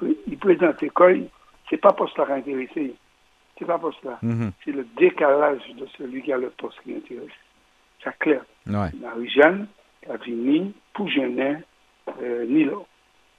il, 0.01 0.15
il 0.27 0.37
présente 0.37 0.87
Coy, 0.93 1.27
c'est 1.69 1.81
pas 1.81 1.93
pour 1.93 2.09
cela 2.11 2.25
qui 2.25 2.51
intéressé. 2.51 2.93
C'est 3.57 3.65
pas 3.65 3.79
pour 3.79 3.93
cela. 4.01 4.17
Mm 4.21 4.31
-hmm. 4.31 4.51
C'est 4.63 4.71
le 4.79 4.85
décalage 4.97 5.65
de 5.79 5.85
celui 5.97 6.21
qui 6.21 6.31
a 6.33 6.37
le 6.37 6.49
poste 6.59 6.79
qui 6.83 6.93
intéresse. 6.95 7.39
C'est 8.03 8.17
clair. 8.19 8.41
Ouais. 8.67 8.91
Marie-Jeanne, 9.01 9.67
Cavini, 10.01 10.73
Pougenet, 10.93 11.57
euh, 12.21 12.45
Nilo. 12.45 12.85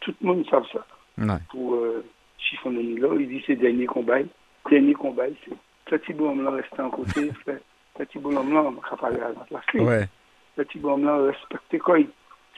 Tout 0.00 0.14
le 0.20 0.26
monde 0.26 0.44
sait 0.50 0.66
ça. 0.72 0.84
Ouais. 1.18 1.40
Pour 1.50 1.74
euh, 1.74 2.04
chiffonner 2.38 2.82
Nilo, 2.82 3.18
il 3.18 3.28
dit 3.28 3.42
c'est 3.46 3.56
dernier 3.56 3.86
combat. 3.86 4.20
Dernier 4.68 4.94
combat, 4.94 5.24
c'est 5.44 5.56
petit 5.86 6.12
bonhomme-là 6.12 6.50
resté 6.50 6.80
en 6.80 6.90
côté, 6.90 7.30
petit 7.98 8.18
bonhomme-là, 8.18 8.62
on 8.62 8.70
va 8.70 8.96
parler 8.96 9.20
à 9.20 9.28
la 9.28 9.34
place. 9.34 9.64
Ouais. 9.74 10.08
Petit 10.56 10.78
bonhomme-là 10.78 11.32
respecte 11.32 11.78
quoi 11.82 11.98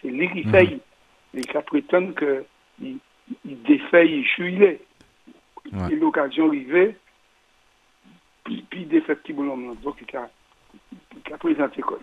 C'est 0.00 0.08
lui 0.08 0.30
qui 0.30 0.44
fait. 0.44 0.64
Mm 0.64 0.80
-hmm. 1.34 1.38
Et 1.38 1.40
qui 1.40 1.58
prétend 1.66 2.12
qu'il 2.12 2.98
il 3.44 3.62
défait, 3.62 4.06
il 4.06 4.26
chouille. 4.26 4.78
Et 5.90 5.96
l'occasion 5.96 6.48
arrivée, 6.48 6.96
puis, 8.44 8.66
puis 8.68 8.82
il 8.82 8.88
défait 8.88 9.16
petit 9.16 9.32
bonhomme-là. 9.32 9.74
Donc 9.82 9.96
il 10.02 10.16
a, 10.16 10.28
il 11.26 11.32
a 11.32 11.38
présenté 11.38 11.80
quoi? 11.82 11.98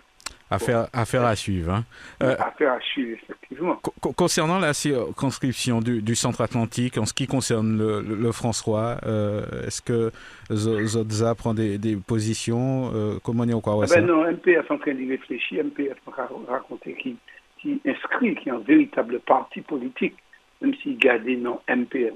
Affaire, 0.51 1.25
à 1.25 1.35
suivre. 1.35 1.73
Hein. 1.73 1.83
Euh, 2.23 2.35
affaire 2.39 2.73
à 2.73 2.79
suivre, 2.79 3.19
effectivement. 3.21 3.75
Co 4.01 4.13
concernant 4.13 4.57
la 4.57 4.73
circonscription 4.73 5.79
du, 5.79 6.01
du 6.01 6.15
centre-atlantique, 6.15 6.97
en 6.97 7.05
ce 7.05 7.13
qui 7.13 7.27
concerne 7.27 7.77
le, 7.77 8.01
le, 8.01 8.15
le 8.15 8.31
François, 8.31 8.97
euh, 9.05 9.67
est-ce 9.67 9.81
que 9.81 10.11
Zodza 10.51 11.35
prend 11.35 11.53
des, 11.53 11.77
des 11.77 11.95
positions 11.95 12.91
euh, 12.95 13.19
Comment 13.23 13.43
on 13.43 13.59
y 13.59 13.61
quoi 13.61 13.79
ah 13.83 13.85
ben 13.87 14.05
Non, 14.05 14.23
MPF 14.23 14.65
est 14.65 14.71
en 14.71 14.77
train 14.79 14.93
d'y 14.93 15.07
réfléchir. 15.07 15.63
MPF 15.63 15.97
m'a 16.07 16.51
raconté 16.51 16.93
qui, 16.95 17.15
qui 17.59 17.79
inscrit, 17.85 18.35
qui 18.35 18.49
est 18.49 18.51
un 18.51 18.59
véritable 18.59 19.19
parti 19.19 19.61
politique, 19.61 20.15
même 20.61 20.73
s'il 20.81 20.97
gardait 20.97 21.35
non 21.35 21.59
MPF, 21.69 22.13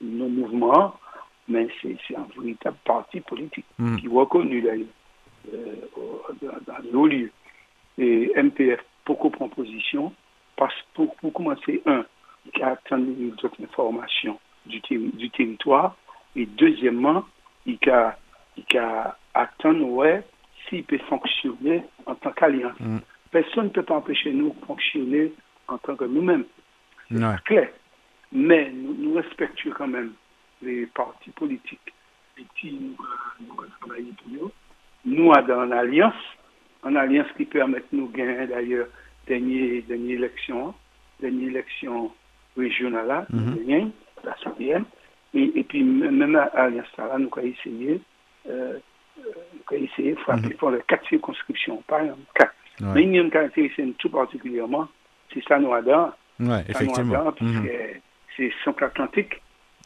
non 0.00 0.28
mouvement, 0.28 0.94
mais 1.48 1.66
c'est 1.82 1.96
un 2.16 2.26
véritable 2.40 2.76
parti 2.84 3.20
politique 3.20 3.66
mm. 3.78 3.96
qui 3.96 4.06
est 4.06 4.10
reconnu 4.10 4.62
d'ailleurs 4.62 4.86
dans 6.66 6.92
nos 6.92 7.06
lieux 7.06 7.30
et 7.98 8.32
MPF 8.36 8.80
beaucoup 9.04 9.30
prend 9.30 9.48
position 9.48 10.12
parce 10.56 10.74
que 10.74 10.86
pour, 10.94 11.16
pour 11.16 11.32
commencer, 11.32 11.82
un, 11.86 12.04
il 12.54 12.62
a 12.62 12.70
attendu 12.70 13.32
d'autres 13.40 13.62
informations 13.62 14.38
du, 14.66 14.80
du, 14.80 15.30
territoire 15.30 15.96
et 16.36 16.46
deuxièmement, 16.46 17.24
il 17.66 17.78
a, 17.90 18.16
il 18.56 18.78
a 18.78 19.16
attendu 19.34 19.82
ouais, 19.82 20.22
s'il 20.68 20.84
peut 20.84 20.98
fonctionner 21.08 21.84
en 22.06 22.14
tant 22.14 22.32
qu'alliance. 22.32 22.78
Mm. 22.80 22.98
Personne 23.30 23.64
ne 23.64 23.70
peut 23.70 23.82
pas 23.82 23.96
empêcher 23.96 24.32
nous 24.32 24.50
de 24.50 24.66
fonctionner 24.66 25.32
en 25.68 25.78
tant 25.78 25.96
que 25.96 26.04
nous-mêmes. 26.04 26.44
C'est 27.10 27.16
ouais. 27.22 27.36
clair. 27.44 27.68
Mais 28.32 28.70
nous, 28.70 28.94
nous, 28.94 29.14
respectons 29.14 29.70
quand 29.70 29.88
même 29.88 30.12
les 30.62 30.86
partis 30.86 31.30
politiques 31.30 31.94
et 32.38 32.44
qui 32.58 32.72
nous, 32.72 32.96
nous 33.40 33.54
travaillons 33.80 34.14
pour 34.22 34.32
nous. 34.32 34.52
Nous, 35.04 35.32
dans 35.46 35.64
l'alliance, 35.64 36.14
en 36.82 36.94
alliance 36.96 37.26
qui 37.36 37.44
permet 37.44 37.78
de 37.78 37.96
nous 37.98 38.08
gagner 38.08 38.46
d'ailleurs 38.46 38.88
dernière, 39.26 39.82
dernière 39.88 40.18
élection, 40.18 40.74
dernière 41.20 41.48
élection 41.48 42.12
régionale, 42.56 43.26
mm 43.30 43.54
-hmm. 43.54 43.90
la 44.24 44.34
CPM, 44.42 44.84
et, 45.34 45.52
et 45.60 45.64
puis 45.64 45.82
même 45.84 46.36
à 46.36 46.50
l'alliance 46.54 46.86
là, 46.96 47.16
nous 47.18 47.28
avons 47.36 47.46
essayé, 47.46 48.00
euh, 48.48 48.78
nous 49.18 49.76
avons 49.76 49.84
essayé 49.84 50.12
de 50.12 50.20
frapper 50.20 50.48
mm 50.48 50.50
-hmm. 50.50 50.56
pour 50.56 50.70
les 50.70 50.82
quatre 50.88 51.06
circonscriptions, 51.08 51.82
par 51.86 52.00
exemple, 52.00 52.26
quatre. 52.34 52.54
Ouais. 52.80 52.86
Mais 52.94 53.02
il 53.04 53.14
y 53.14 53.18
a 53.18 53.22
une 53.22 53.30
caractéristique 53.30 53.98
tout 53.98 54.10
particulièrement, 54.10 54.86
c'est 55.32 55.44
ça 55.48 55.58
nous 55.58 55.72
adore. 55.80 56.12
Ouais, 56.40 56.62
effectivement. 56.68 57.32
Mm 57.40 57.46
-hmm. 57.46 58.00
C'est 58.36 58.50
Centre-Atlantique 58.64 59.34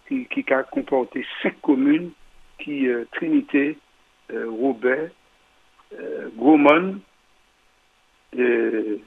qui, 0.06 0.26
qui, 0.32 0.40
a 0.52 0.62
comporté 0.76 1.18
cinq 1.42 1.54
communes 1.62 2.10
qui, 2.60 2.76
euh, 2.86 3.04
Trinité, 3.16 3.66
euh, 4.32 4.46
Robert, 4.62 5.08
euh, 6.00 6.28
Gaumont, 6.36 7.00
et, 8.36 9.00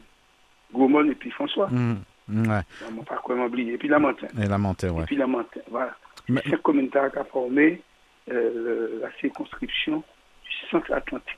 Gaumont 0.74 1.10
et 1.10 1.16
puis 1.16 1.32
François. 1.32 1.68
Mmh, 1.70 1.96
ouais. 2.30 2.62
On 2.90 3.04
pas 3.04 3.18
quoi 3.18 3.36
m'oublier. 3.36 3.74
Et 3.74 3.78
puis 3.78 3.88
la 3.88 4.00
montagne. 4.00 4.30
Et 4.42 4.48
la 4.48 4.58
montagne, 4.58 4.92
ouais. 4.92 5.04
Et 5.04 5.06
puis 5.06 5.16
la 5.16 5.28
montagne, 5.28 5.64
voilà. 5.70 5.96
Mais... 6.28 6.42
C'est 6.50 6.62
commune 6.62 6.90
qui 6.90 6.98
a 6.98 7.24
formé 7.32 7.82
euh, 8.32 9.00
la 9.02 9.10
circonscription 9.20 9.98
du 10.44 10.70
centre 10.70 10.92
atlantique. 10.94 11.38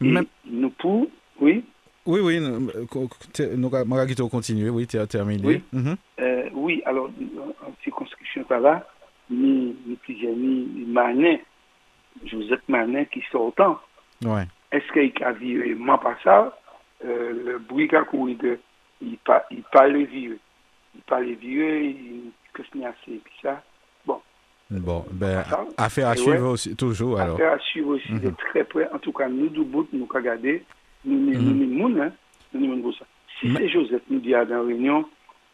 Mais... 0.00 0.20
nous 0.46 0.70
pour, 0.70 1.08
oui. 1.40 1.64
Oui, 2.06 2.20
oui, 2.20 2.38
nous 2.38 3.74
allons 3.74 4.28
continuer, 4.28 4.68
oui, 4.68 4.86
tu 4.86 4.98
as 4.98 5.06
terminé. 5.06 5.46
Oui, 5.46 5.62
mm 5.72 5.80
-hmm. 5.80 5.96
euh, 6.20 6.50
oui 6.52 6.82
alors, 6.84 7.08
en 7.66 7.72
circonscription 7.82 8.44
par 8.44 8.60
là, 8.60 8.86
ni, 9.30 9.74
plusieurs, 10.02 10.36
ni 10.36 10.84
Manin, 10.86 11.38
Joseph 12.26 12.60
Manin 12.68 13.04
qui 13.06 13.22
sortant. 13.32 13.78
Ouais 14.22 14.46
est-ce 14.74 14.92
qu'il 14.92 15.24
a 15.24 15.32
viré 15.32 15.74
moi 15.74 16.00
pas 16.00 16.16
ça 16.24 16.56
euh, 17.04 17.32
le 17.46 17.58
bruit 17.58 17.88
qu'a 17.88 18.02
couru 18.02 18.36
que 18.36 18.58
il 19.00 19.16
pas 19.18 19.44
il 19.50 19.62
pas 19.72 19.86
le 19.88 20.04
virer 20.04 20.38
il 20.94 21.02
pas 21.02 21.20
le 21.20 21.34
que 22.52 22.62
ce 22.62 22.78
n'est 22.78 22.86
assez 22.86 23.20
puis 23.22 23.34
ça. 23.42 23.62
Bon. 24.06 24.20
Bon 24.70 25.04
ben 25.10 25.44
affaire 25.76 26.08
à 26.08 26.16
suivre 26.16 26.46
ouais, 26.46 26.52
aussi 26.52 26.76
toujours 26.76 27.18
alors. 27.20 27.34
Affaire 27.34 27.52
à 27.52 27.58
suivre 27.58 27.90
aussi 27.96 28.12
mm 28.12 28.18
-hmm. 28.18 28.20
de 28.22 28.30
très 28.30 28.64
près. 28.64 28.88
En 28.92 28.98
tout 28.98 29.12
cas 29.12 29.28
nous 29.28 29.48
du 29.48 29.64
bout 29.64 29.88
nous 29.92 30.08
regarder 30.10 30.64
nous 31.04 31.18
nous 31.18 31.40
nous 31.40 31.88
nous 31.90 32.02
hein. 32.02 32.12
Nous 32.54 32.76
nous 32.76 32.92
ça. 32.92 33.04
Si 33.40 33.52
c'est 33.54 33.68
Joseph 33.68 34.02
nous 34.08 34.20
dit 34.20 34.34
à 34.34 34.44
dans 34.44 34.64
réunion 34.66 35.04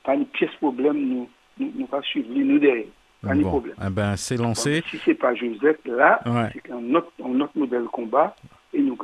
pas 0.05 0.15
une 0.15 0.27
pièce 0.27 0.55
problème 0.61 0.99
nous 1.11 1.29
nous 1.59 1.73
nous 1.79 1.87
pas 1.87 2.03
suivre 2.03 2.29
nous 2.51 2.59
derrière. 2.59 2.93
Pas 3.23 3.35
bon. 3.35 3.41
de 3.41 3.45
problème. 3.55 3.77
Eh 3.87 3.91
ben 3.91 4.17
c'est 4.17 4.37
lancé. 4.37 4.75
Donc, 4.81 4.91
si 4.91 4.99
c'est 5.05 5.21
pas 5.25 5.35
Joseph 5.35 5.81
là 5.87 6.21
ouais. 6.27 6.51
c'est 6.55 6.71
un 6.73 6.95
autre 6.95 7.13
un 7.31 7.41
autre 7.45 7.57
modèle 7.63 7.87
combat 7.99 8.29
et 8.73 8.81
nous 8.81 8.97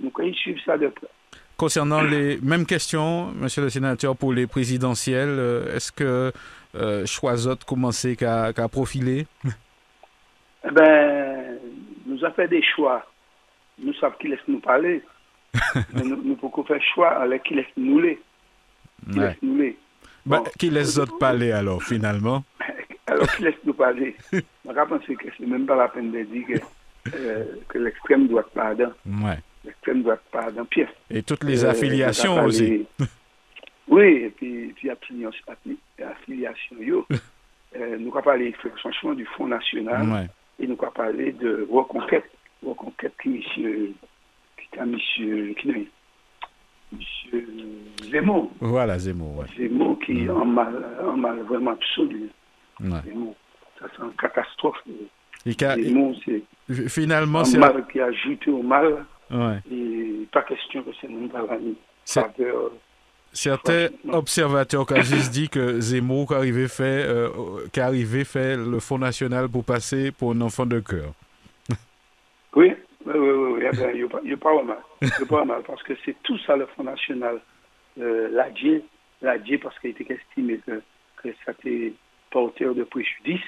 nous 0.00 0.34
suivre 0.34 0.60
ça 0.64 0.76
de 0.76 0.88
près. 0.88 1.08
concernant 1.56 2.02
les 2.02 2.38
mêmes 2.42 2.66
questions, 2.66 3.32
monsieur 3.32 3.62
le 3.62 3.70
sénateur, 3.70 4.16
pour 4.16 4.32
les 4.32 4.46
présidentielles, 4.46 5.38
est-ce 5.74 5.92
que 5.92 6.32
euh, 6.74 7.06
Choisot 7.06 7.56
commençait 7.66 8.16
qu'à 8.16 8.52
profiler? 8.70 9.26
Eh 10.68 10.70
ben, 10.72 11.58
nous 12.06 12.24
avons 12.24 12.34
fait 12.34 12.48
des 12.48 12.62
choix. 12.62 13.06
Nous 13.78 13.94
savons 13.94 14.16
qui 14.20 14.28
laisse 14.28 14.40
nous 14.48 14.60
parler. 14.60 15.02
mais 15.94 16.02
nous, 16.02 16.20
nous 16.22 16.36
pouvons 16.36 16.64
faire 16.64 16.82
choix 16.94 17.10
avec 17.10 17.44
qui 17.44 17.54
laisse 17.54 17.66
nous 17.76 18.00
les. 18.00 18.20
Qui 19.10 19.18
laisse 19.18 19.36
nous 19.42 19.56
les. 19.58 19.76
Bah, 20.24 20.42
qui 20.58 20.70
laisse 20.70 20.98
autres 20.98 21.18
parler 21.18 21.52
alors, 21.52 21.82
finalement? 21.82 22.44
Alors, 23.08 23.30
qui 23.36 23.44
laisse 23.44 23.54
nous 23.64 23.74
parler? 23.74 24.16
Je 24.32 24.40
pense 24.70 25.06
que 25.06 25.28
c'est 25.38 25.46
même 25.46 25.64
pas 25.64 25.76
la 25.76 25.86
peine 25.86 26.10
de 26.10 26.22
dire 26.24 26.46
que, 26.48 26.54
euh, 27.14 27.44
que 27.68 27.78
l'extrême 27.78 28.28
droite 28.28 28.46
pardon. 28.54 28.92
Ouais. 29.06 29.38
L'extrême 29.64 30.02
droite 30.02 30.22
pardon. 30.30 30.66
Et 31.10 31.22
toutes 31.22 31.44
les 31.44 31.64
euh, 31.64 31.70
affiliations 31.70 32.44
aussi. 32.44 32.86
Oui, 33.88 34.04
et 34.24 34.30
puis, 34.30 34.72
puis 34.74 34.90
affiliation, 34.90 36.76
yo. 36.80 37.06
euh, 37.76 37.96
nous 37.98 38.10
avons 38.10 38.22
parlé 38.22 38.52
franchement 38.78 39.14
du 39.14 39.24
Fonds 39.36 39.46
national 39.46 40.08
ouais. 40.10 40.26
et 40.58 40.66
nous 40.66 40.76
avons 40.82 40.92
parlé 40.92 41.32
de 41.32 41.66
reconquête, 41.70 42.24
reconquête 42.64 43.14
qui 43.22 43.28
monsieur, 43.30 43.92
qui 44.58 44.78
est 44.78 44.84
monsieur, 44.86 45.54
qui 45.60 45.70
est, 45.70 45.88
monsieur 46.92 47.46
Zemmour. 48.10 48.50
Voilà, 48.60 48.98
Zemmour, 48.98 49.38
ouais. 49.38 49.46
Zemmour 49.56 49.98
qui 50.00 50.12
est 50.22 50.28
Mm. 50.28 50.30
en 50.30 50.44
mal, 50.44 50.86
en 51.04 51.16
mal 51.16 51.38
vraiment 51.42 51.72
absolu. 51.72 52.28
Ouais. 52.80 53.00
Zemmour, 53.04 53.36
ça 53.78 53.86
c'est 53.96 54.02
une 54.02 54.12
catastrophe. 54.14 54.78
Et 55.46 55.54
qu'a- 55.54 55.76
Zemmour, 55.76 56.14
c'est 56.24 56.88
finalement, 56.88 57.42
un 57.44 57.58
mal 57.58 57.86
qui 57.90 58.00
a 58.00 58.06
ajouté 58.06 58.50
au 58.50 58.62
mal 58.62 59.04
ouais. 59.30 59.58
et 59.70 60.26
pas 60.32 60.42
question 60.42 60.82
que 60.82 60.90
c'est 61.00 61.08
nous 61.08 61.28
Faveur, 62.04 62.70
certains 63.32 63.88
Franchement. 63.88 64.18
observateurs 64.18 64.86
juste 65.02 65.32
dit 65.32 65.48
que 65.48 65.80
Zemmour 65.80 66.28
qui 66.28 66.34
arrivait 66.34 66.68
fait, 66.68 67.04
euh, 67.06 67.28
qui 67.72 67.80
arrivait 67.80 68.24
fait 68.24 68.56
le 68.56 68.78
Fonds 68.80 68.98
national 68.98 69.48
pour 69.48 69.64
passer 69.64 70.12
pour 70.12 70.32
un 70.32 70.40
enfant 70.40 70.66
de 70.66 70.80
cœur. 70.80 71.12
Oui, 72.54 72.72
oui, 73.04 73.12
oui. 73.14 73.62
Eh 73.72 73.76
ben, 73.76 73.90
il 73.94 74.06
n'y 74.24 74.32
a 74.32 74.36
pas 74.36 74.62
mal. 74.62 74.78
Il 75.02 75.06
n'y 75.08 75.12
a 75.22 75.26
pas 75.26 75.44
mal 75.44 75.62
parce 75.66 75.82
que 75.82 75.92
c'est 76.04 76.16
tout 76.22 76.38
ça 76.46 76.56
le 76.56 76.66
Fonds 76.74 76.84
national. 76.84 77.40
Euh, 78.00 78.28
l'ADIE, 78.32 78.82
l'ADIE 79.22 79.58
parce 79.58 79.78
qu'il 79.78 79.90
était 79.90 80.14
estimé 80.14 80.60
que, 80.66 80.80
que 81.22 81.28
ça 81.44 81.52
était 81.52 81.92
porteur 82.30 82.74
de 82.74 82.84
préjudice. 82.84 83.40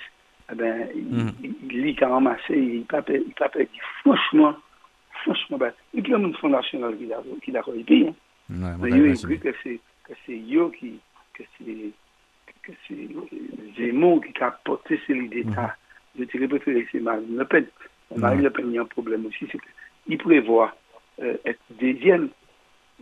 Eh 0.50 0.54
ben, 0.54 0.88
il, 0.94 1.02
Mhm. 1.04 1.32
il, 1.44 1.54
il 1.70 1.82
lit 1.82 1.94
qu'à 1.94 2.08
ramasser, 2.08 2.56
il 2.56 2.84
pas 2.84 3.02
per- 3.02 3.22
il 3.26 3.34
perdu. 3.34 3.66
Franchement, 4.00 4.54
franchement, 5.22 5.58
ben, 5.58 5.72
il 5.92 6.08
y 6.08 6.14
a 6.14 6.16
un 6.16 6.32
Fonds 6.34 6.48
national 6.48 6.96
qui 6.96 7.06
l'a 7.06 7.20
qui 7.42 7.50
l'a 7.50 7.60
réussi. 7.62 8.06
Hein. 8.08 8.14
Ouais, 8.50 8.56
Mais 8.56 8.76
voilà, 8.78 8.96
il 8.96 9.06
écrit 9.12 9.38
que 9.38 9.54
c'est 9.62 9.78
que 10.04 10.12
c'est 10.24 10.38
yo 10.38 10.70
qui 10.70 10.98
que 11.34 11.42
c'est 11.58 11.90
que 12.62 12.72
c'est 12.86 13.08
Zemmour 13.76 14.22
qui 14.24 14.42
a 14.42 14.50
porté 14.64 14.98
ces 15.06 15.14
idées 15.14 15.44
d'État. 15.44 15.76
Je 16.18 16.24
dirais 16.24 16.48
préféré 16.48 16.86
c'est 16.90 17.00
Marine 17.00 17.36
Le 17.36 17.44
Pen. 17.44 17.66
Marine. 18.16 18.42
Le 18.42 18.50
Pen, 18.50 18.66
il 18.68 18.74
y 18.74 18.78
a 18.78 18.82
un 18.82 18.86
problème 18.86 19.26
aussi, 19.26 19.46
c'est 19.52 19.58
qu'il 20.06 20.16
prévoit 20.18 20.74
euh, 21.22 21.36
être 21.44 21.60
deuxième. 21.78 22.30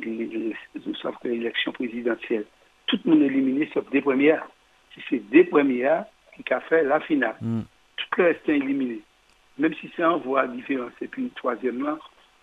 Vous 0.05 0.95
savez 1.01 1.15
que 1.23 1.29
l'élection 1.29 1.73
présidentielle, 1.73 2.45
tout 2.87 2.99
le 3.05 3.11
monde 3.13 3.23
est 3.23 3.27
éliminé 3.27 3.71
sauf 3.73 3.89
des 3.91 4.03
premières. 4.03 4.47
Si 4.93 5.01
c'est 5.09 5.31
des 5.31 5.45
premières 5.45 6.05
qui 6.45 6.55
a 6.55 6.61
fait 6.61 6.83
la 6.85 7.01
finale, 7.01 7.37
Mm. 7.41 7.61
tout 7.97 8.07
le 8.19 8.25
reste 8.25 8.49
est 8.49 8.57
éliminé. 8.57 9.01
Même 9.59 9.75
si 9.81 9.91
c'est 9.97 10.05
en 10.05 10.19
voie 10.19 10.47
différente, 10.49 10.93
et 11.01 11.07
puis 11.09 11.23
une 11.23 11.31
troisième 11.31 11.83
là, 11.83 11.97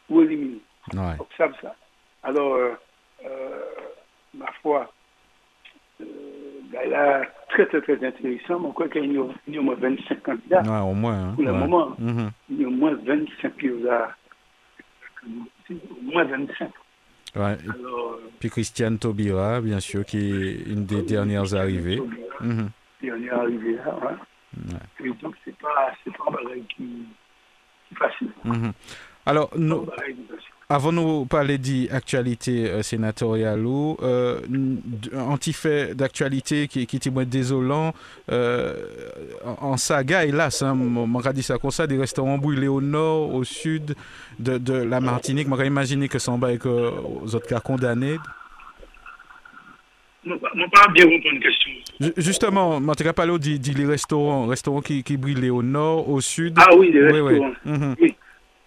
ou 0.09 0.21
éliminé. 0.21 0.59
Ouais. 0.93 1.15
Donc, 1.17 1.27
ça, 1.37 1.47
ça. 1.61 1.75
Alors, 2.23 2.55
euh, 2.55 2.71
euh, 3.25 3.59
ma 4.33 4.47
foi, 4.61 4.91
euh, 6.01 6.05
ben 6.71 6.89
là, 6.89 7.21
très, 7.49 7.65
très, 7.67 7.81
très 7.81 7.93
intéressant. 8.05 8.59
Mais 8.59 8.67
on 8.67 8.71
croit 8.71 8.89
qu'il 8.89 9.11
y 9.13 9.17
a 9.17 9.21
au- 9.21 9.33
il 9.47 9.53
y 9.53 9.57
a 9.57 9.59
au 9.59 9.63
moins 9.63 9.75
25 9.75 10.21
candidats 10.23 10.61
Ouais, 10.63 10.89
au 10.89 10.93
moins. 10.93 11.29
hein, 11.29 11.33
pour 11.35 11.43
le 11.43 11.53
moment. 11.53 11.95
Mhm. 11.99 12.31
Il 12.49 12.61
y 12.61 12.65
a 12.65 12.67
au 12.67 12.71
moins 12.71 12.95
25 12.95 13.53
candidats. 13.61 14.15
Au 15.25 16.11
moins 16.11 16.23
25. 16.25 16.69
Ouais. 17.35 17.41
Alors, 17.43 17.57
euh, 18.13 18.29
Puis 18.39 18.49
Christiane 18.49 18.97
Taubira, 18.99 19.61
bien 19.61 19.79
sûr, 19.79 20.05
qui 20.05 20.17
est 20.17 20.63
une 20.71 20.85
des 20.85 21.01
dernières 21.03 21.55
arrivées. 21.55 22.01
Mhm. 22.41 22.69
Et 23.03 23.11
on 23.11 23.21
est 23.21 23.29
arrivé 23.29 23.75
là, 23.75 23.97
hein. 24.01 24.17
Et 25.03 25.09
donc, 25.21 25.35
c'est 25.43 25.57
pas, 25.57 25.91
pas 26.05 26.23
un 26.27 26.31
bagage 26.31 26.63
qui, 26.75 27.05
qui 27.87 27.93
est 27.93 27.97
facile. 27.97 28.29
Mhm. 28.45 28.71
Alors, 29.25 29.49
nous. 29.55 29.87
Avant 30.69 30.91
de 30.91 30.95
nous 30.95 31.25
parler 31.25 31.57
d'actualité 31.57 32.69
euh, 32.69 32.81
sénatoriale 32.81 33.63
ou 33.65 33.97
euh, 34.01 34.39
un 35.13 35.37
petit 35.37 35.53
fait 35.53 35.93
d'actualité 35.93 36.67
qui, 36.67 36.87
qui 36.87 36.95
était 36.95 37.11
moins 37.11 37.25
désolant 37.25 37.93
euh, 38.31 38.73
en, 39.45 39.77
saga 39.77 40.25
hélas 40.25 40.63
hein, 40.63 40.71
on 40.71 41.05
m'a 41.05 41.33
dit 41.33 41.43
ça 41.43 41.57
comme 41.57 41.69
ça 41.69 41.85
des 41.85 41.97
restaurants 41.97 42.37
brûlés 42.37 42.69
au 42.69 42.81
nord 42.81 43.35
au 43.35 43.43
sud 43.43 43.93
de, 44.39 44.57
de 44.57 44.73
la 44.73 44.99
Martinique 44.99 45.47
m'a 45.47 45.63
imaginé 45.63 46.07
que 46.07 46.17
ça 46.17 46.31
en 46.31 46.41
avec 46.41 46.65
euh, 46.65 46.91
aux 47.21 47.35
autres 47.35 47.47
cas 47.47 47.59
condamnés 47.59 48.17
Bien 50.25 50.37
comprendre 50.37 51.33
une 51.33 51.39
question. 51.39 51.71
Ju- 51.99 52.13
justement 52.17 52.79
dit, 53.37 53.59
dit 53.59 53.73
les 53.73 53.85
restaurants 53.85 54.47
restaurants 54.47 54.81
qui, 54.81 55.03
qui 55.03 55.17
brûlaient 55.17 55.49
au 55.49 55.63
nord 55.63 56.09
au 56.09 56.21
sud 56.21 56.53
Ah 56.57 56.69
oui, 56.77 56.91
les 56.91 57.03
Oui, 57.03 57.19
oui. 57.19 57.29
restaurants. 57.39 57.53
Mhm. 57.65 57.95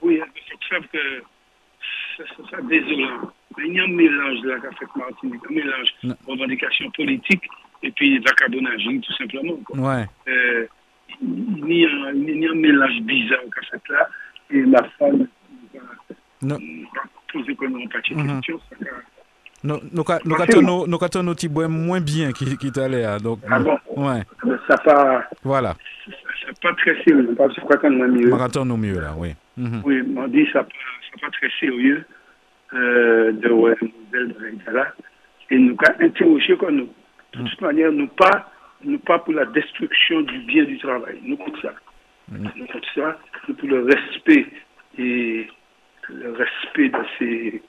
Oui, 0.02 0.20
c'est 0.48 0.58
clair 0.68 0.80
que 0.92 0.98
c'est 2.16 2.24
c'est 2.36 2.50
ça 2.50 2.60
désolant. 2.62 3.32
Mais 3.56 3.68
il 3.68 3.74
y 3.74 3.80
a 3.80 3.84
un 3.84 3.88
mélange 3.88 4.38
là 4.44 4.56
qu'a 4.60 4.70
fait 4.72 4.86
Martinique, 4.96 5.40
un 5.50 5.54
mélange 5.54 5.88
Non. 6.02 6.14
de 6.26 6.30
revendications 6.32 6.90
politiques 6.90 7.44
et 7.82 7.90
puis 7.90 8.18
vagabondage, 8.18 8.82
tout 9.02 9.12
simplement. 9.14 9.58
Ouais 9.74 10.04
Euh, 10.28 10.66
il 11.22 11.76
y 11.78 11.86
a 11.86 11.88
un- 11.88 12.12
il 12.14 12.38
y 12.42 12.46
a 12.46 12.50
un 12.50 12.54
mélange 12.54 13.00
bizarre 13.02 13.40
qu'a 13.54 13.62
fait 13.62 13.92
là 13.92 14.08
et 14.50 14.60
ma 14.60 14.82
femme 14.98 15.26
Non. 16.42 16.56
va 16.58 17.02
poser 17.32 17.54
comme 17.54 17.78
une 17.78 17.88
petite 17.88 18.16
Mhm. 18.16 18.40
Nous 19.66 20.86
nos 21.22 21.34
petits 21.34 21.48
bois 21.48 21.68
moins 21.68 22.00
bien 22.00 22.32
qui, 22.32 22.56
qui 22.56 22.70
t'allait 22.72 23.04
hein, 23.04 23.18
donc 23.18 23.40
Ah 23.50 23.58
bon? 23.58 23.78
ouais 23.96 24.22
Ça 24.68 24.76
pas, 24.78 25.24
voilà 25.42 25.74
ça, 26.06 26.12
c'est 26.46 26.60
pas 26.60 26.72
très 26.74 26.94
sérieux. 27.02 27.28
Je 27.28 27.60
crois 27.60 27.76
qu'on 27.76 28.00
a 28.00 28.06
mieux. 28.06 28.28
Marathon 28.28 28.68
au 28.70 28.76
mieux 28.76 29.00
là, 29.00 29.14
oui. 29.16 29.34
Mhm. 29.56 29.82
Oui, 29.84 30.02
on 30.16 30.28
dit 30.28 30.46
ça 30.52 30.60
ça 30.62 31.20
pas 31.20 31.30
très 31.30 31.50
sérieux 31.58 32.04
euh, 32.74 33.32
de 33.32 33.48
ouais, 33.48 33.74
modèle 33.80 34.34
de 34.66 34.72
là. 34.72 34.92
Et 35.50 35.58
nous 35.58 35.76
avons 35.88 36.04
interrogé 36.04 36.56
comme 36.56 36.76
nous. 36.76 36.88
De 37.34 37.48
toute 37.48 37.60
manière, 37.60 37.92
nous 37.92 38.08
pas, 38.08 38.50
nous 38.84 38.98
pas 38.98 39.18
pour 39.18 39.34
la 39.34 39.44
destruction 39.46 40.22
du 40.22 40.38
bien 40.40 40.64
du 40.64 40.78
travail. 40.78 41.18
Nous 41.22 41.36
contre 41.36 41.60
ça. 41.62 41.72
Nous 42.30 42.66
contre 42.66 42.94
ça, 42.94 43.18
nous 43.48 43.54
pour 43.54 43.68
le 43.68 43.84
respect 43.84 44.46
et 44.98 45.46
le 46.08 46.32
respect 46.32 46.88
de 46.88 47.04
ces, 47.18 47.62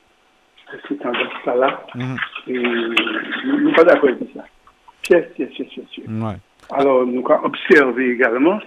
de 0.74 0.80
ces 0.88 0.97
tendances-là. 0.97 1.86
Mhm. 1.95 2.18
Et 2.47 2.59
nous 3.45 3.59
nous 3.61 3.74
pas 3.74 3.84
d'accord 3.84 4.09
avec 4.09 4.20
ça. 4.36 4.43
Pièce, 5.03 5.26
pièce, 5.36 5.49
pièce, 5.51 5.68
pièce. 5.70 6.07
Ouais. 6.07 6.36
Alors, 6.72 7.05
nous 7.05 7.24
avons 7.30 7.45
observé 7.45 8.11
également, 8.11 8.59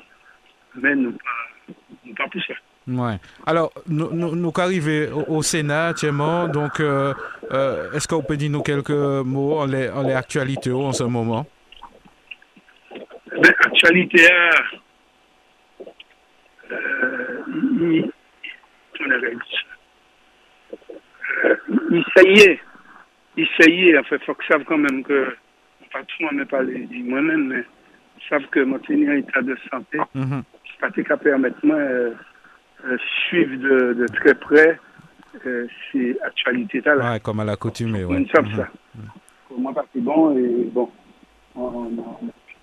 mais 0.74 0.94
nous 0.94 1.12
pas, 1.12 1.74
nous 2.04 2.14
pas 2.14 2.28
pour 2.28 2.42
ça. 2.42 2.54
Ouais. 2.88 3.16
Alors, 3.46 3.72
nous, 3.86 4.10
nous, 4.12 4.34
nous 4.34 4.52
arrivés 4.56 5.08
au, 5.10 5.36
au 5.36 5.42
Sénat 5.42 5.88
actuellement, 5.88 6.48
donc 6.48 6.80
euh, 6.80 7.12
euh, 7.52 7.92
est-ce 7.92 8.08
qu'on 8.08 8.22
peut 8.22 8.36
dire 8.36 8.50
nous 8.50 8.62
quelques 8.62 8.90
mots 8.90 9.58
en 9.58 9.66
les, 9.66 9.90
en 9.90 10.02
les 10.02 10.14
actualités 10.14 10.72
en 10.72 10.92
ce 10.92 11.04
moment 11.04 11.46
Ben, 13.30 13.52
actualité, 13.64 14.26
ah, 14.30 14.50
euh, 16.72 18.02
ça. 19.00 19.69
Euh, 21.44 21.54
il 21.90 22.04
essayait, 22.16 22.60
il 23.36 23.44
essayait, 23.58 23.98
en 23.98 24.02
fait, 24.04 24.22
faut 24.24 24.34
que 24.34 24.44
savent 24.46 24.64
quand 24.64 24.78
même 24.78 25.02
que, 25.02 25.34
pas 25.92 26.00
tout 26.02 26.16
le 26.20 26.36
monde 26.36 26.48
parlé, 26.48 26.78
dit 26.90 27.02
moi-même, 27.02 27.48
mais 27.48 27.64
ils 28.18 28.28
savent 28.28 28.46
que 28.50 28.60
mon 28.60 28.82
seigneur 28.84 29.14
état 29.16 29.42
de 29.42 29.56
santé, 29.70 29.98
c'est 30.14 30.80
pas 30.80 30.90
permettre 31.16 31.58
moi 31.64 31.76
euh, 31.76 32.12
euh, 32.86 32.96
suivre 33.28 33.56
de, 33.56 33.92
de 33.94 34.06
très 34.06 34.34
près 34.34 34.78
euh, 35.46 35.66
ces 35.92 36.16
actualités 36.22 36.80
là. 36.96 37.12
Ouais, 37.12 37.20
comme 37.20 37.40
à 37.40 37.44
l'accoutumée, 37.44 38.04
ouais. 38.04 38.18
Nous 38.20 38.28
savons 38.28 38.48
Mhm. 38.50 38.56
ça. 38.56 38.68
Pour 39.48 39.58
moi, 39.60 39.72
pas 39.72 39.84
c'est 39.92 40.00
bon, 40.00 40.36
et 40.36 40.68
bon, 40.72 40.90
on, 41.56 41.60
on, 41.60 41.92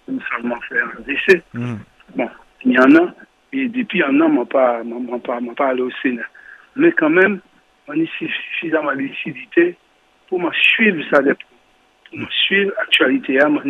nous 0.08 0.22
savons 0.32 0.56
faire 0.70 0.86
un 0.98 1.02
décès. 1.02 1.44
Mhm. 1.54 1.80
Bon, 2.16 2.30
il 2.66 2.72
y 2.74 2.80
en 2.80 2.96
a, 2.96 3.14
et 3.54 3.68
depuis 3.68 4.02
un 4.04 4.20
an, 4.22 4.30
je 4.30 4.46
pas, 4.46 4.84
m'en 4.84 5.20
pas, 5.20 5.40
m'en 5.40 5.54
pas 5.54 5.68
allé 5.70 5.82
au 5.82 5.92
Sénat. 6.02 6.24
Mais 6.76 6.92
quand 6.94 7.10
même, 7.10 7.40
on 7.88 7.94
a 7.94 8.06
suffisamment 8.18 8.92
de 8.94 9.00
lucidité 9.00 9.76
pour 10.28 10.40
me 10.42 10.52
suivre 10.54 11.02
ça 11.12 11.22
de. 11.22 11.36
Pour 12.10 12.20
me 12.20 12.26
suivre 12.28 12.72
l'actualité, 12.78 13.42
hein, 13.42 13.50
m'en 13.50 13.62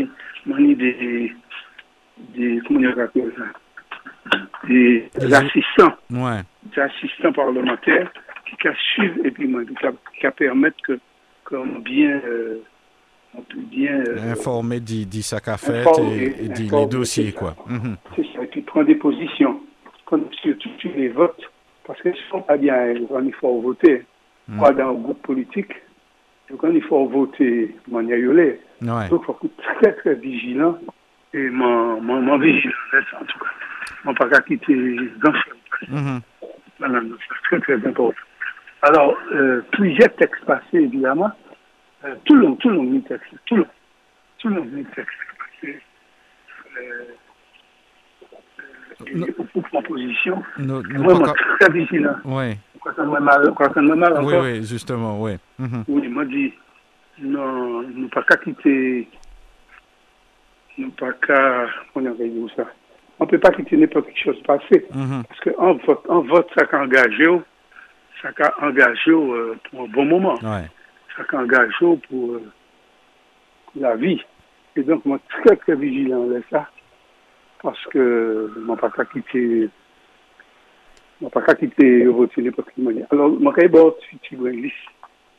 m'en 0.46 0.60
des, 0.76 1.34
des, 2.36 2.62
comment 2.68 2.80
appelle 3.00 3.34
ça, 3.38 4.38
des, 4.68 5.10
Des- 5.20 5.34
assistants, 5.34 5.94
Ouais. 6.12 6.42
des 6.64 6.82
assistants 6.82 7.34
parlementaires 7.34 8.12
qui 8.48 8.56
peuvent 8.58 8.76
suivre 8.94 9.16
et 9.26 9.32
puis 9.32 9.48
qui 10.20 10.26
permettre 10.32 10.78
que 10.84 11.00
comme 11.44 11.82
bien, 11.82 12.22
euh, 12.26 12.60
on 13.36 13.42
peut 13.42 13.58
bien 13.58 14.00
euh, 14.08 14.32
Informer 14.32 14.80
dit, 14.80 15.06
dit 15.06 15.24
ça 15.24 15.40
qu'a 15.40 15.58
fait 15.58 15.84
et, 16.00 16.46
et 16.46 16.50
dit 16.50 16.70
les 16.70 16.86
dossiers, 16.88 17.26
c'est 17.32 17.32
ça. 17.32 17.40
quoi. 17.40 17.56
Mhm. 17.68 17.96
c'est 18.16 18.26
ça, 18.36 18.46
qui 18.48 18.62
prend 18.62 18.84
des 18.84 18.96
positions, 18.96 19.62
comme 20.06 20.26
surtout 20.42 20.70
sur 20.80 20.92
les 20.96 21.10
votes, 21.10 21.42
parce 21.88 22.02
que 22.02 22.10
sont 22.30 22.42
pas 22.42 22.58
bien 22.58 22.94
quand 23.10 23.24
il 23.24 23.34
faut 23.34 23.62
voter, 23.62 24.06
Mm. 24.50 24.62
pas 24.62 24.72
dans 24.72 24.90
un 24.92 24.94
groupe 24.94 25.22
politique, 25.24 25.74
quand 26.58 26.70
il 26.72 26.82
faut 26.84 27.06
voter, 27.08 27.76
Ouais. 28.82 29.10
donc 29.10 29.22
il 29.24 29.26
faut 29.26 29.38
être 29.44 29.58
très 29.82 29.94
très 29.94 30.16
vigilant, 30.16 30.78
et 31.34 31.50
mon, 31.50 32.00
mon, 32.02 32.22
mon 32.22 32.38
vigilant, 32.38 32.72
en 33.20 33.26
tout 33.26 33.40
cas, 33.40 33.46
mon 34.06 34.14
pas 34.14 34.30
qu'à 34.30 34.42
quitter 34.42 34.76
dans 35.24 35.34
ce 35.34 35.50
Mhm. 35.90 36.22
Voilà, 36.80 37.00
donc 37.02 37.18
c'est 37.28 37.42
très 37.44 37.60
très 37.60 37.88
important. 37.88 38.14
Alors, 38.84 39.18
euh, 39.34 39.62
plusieurs 39.72 40.14
textes 40.16 40.46
passés, 40.46 40.78
évidemment, 40.78 41.32
euh, 42.06 42.16
tout 42.26 42.36
le 42.36 42.42
long, 42.44 42.56
tout 42.56 42.70
le 42.70 42.76
long 42.76 42.84
tout 43.46 43.56
le 43.56 43.62
long, 43.64 43.68
tout 44.40 44.48
le 44.50 44.56
long 44.56 44.66
du 44.66 44.86
texte 44.86 45.18
passé, 45.62 45.80
euh, 49.02 49.06
euh, 49.06 49.18
Non. 49.18 49.26
et 49.28 49.36
aux 49.56 49.62
propositions, 49.62 50.44
moi, 50.60 50.82
moi, 51.14 51.34
très 51.60 51.72
vigilant. 51.72 52.16
Ouais. 52.26 52.58
Quand 52.82 52.92
on 53.00 53.08
me 53.08 53.20
mal, 53.20 53.52
quand 53.56 53.76
on 53.76 53.82
me 53.82 53.96
mal 53.96 54.14
Oui, 54.20 54.26
encore, 54.34 54.44
oui, 54.44 54.64
justement, 54.66 55.22
oui. 55.22 55.34
Mhm. 55.60 55.84
oui, 55.88 56.08
moi 56.08 56.26
dit, 56.26 56.54
non, 57.20 57.82
nous 57.84 58.08
pas 58.10 58.24
qu'à 58.24 58.38
quitter, 58.38 59.08
nous 60.78 60.92
pas 60.92 61.12
qu'à, 61.14 61.68
on 61.96 62.06
a 62.06 62.10
dit 62.12 62.48
ça, 62.56 62.66
on 63.20 63.26
peut 63.26 63.40
pas 63.40 63.52
quitter 63.52 63.78
n'importe 63.78 64.08
quelle 64.08 64.34
chose 64.34 64.42
passée. 64.44 64.86
Mhm. 64.94 65.24
Parce 65.28 65.40
qu'en 65.42 65.74
vote, 65.74 66.06
en 66.10 66.22
vote, 66.22 66.48
ça 66.58 66.66
qu'a 66.66 66.82
engagé, 66.82 67.28
ça 68.22 68.32
qu'a 68.32 68.54
engagé 68.62 69.12
euh, 69.12 69.56
pour 69.70 69.84
un 69.84 69.88
bon 69.88 70.06
moment. 70.06 70.36
Ouais. 70.36 70.68
Ça 71.16 71.24
qu'a 71.24 71.40
engagé 71.40 71.72
pour, 72.10 72.32
euh, 72.34 72.44
pour 73.72 73.82
la 73.82 73.96
vie. 73.96 74.22
Et 74.76 74.84
donc, 74.84 75.04
moi, 75.06 75.20
très, 75.30 75.56
très 75.56 75.76
vigilant 75.76 76.26
de 76.28 76.42
ça. 76.52 76.68
Parce 77.62 77.84
que, 77.88 78.54
moi, 78.60 78.76
pas 78.78 78.90
qu'à 78.92 79.06
quitter, 79.06 79.70
moi, 81.22 81.30
pas 81.32 81.42
qu'à 81.42 81.56
quitter 81.56 82.08
quelle 82.76 82.84
manière. 82.84 83.08
Alors, 83.12 83.30
moi, 83.30 83.52
quand 83.56 83.62
il 83.62 83.66
y 83.66 83.68
a 84.48 84.52
une 84.52 84.62
liste 84.64 84.76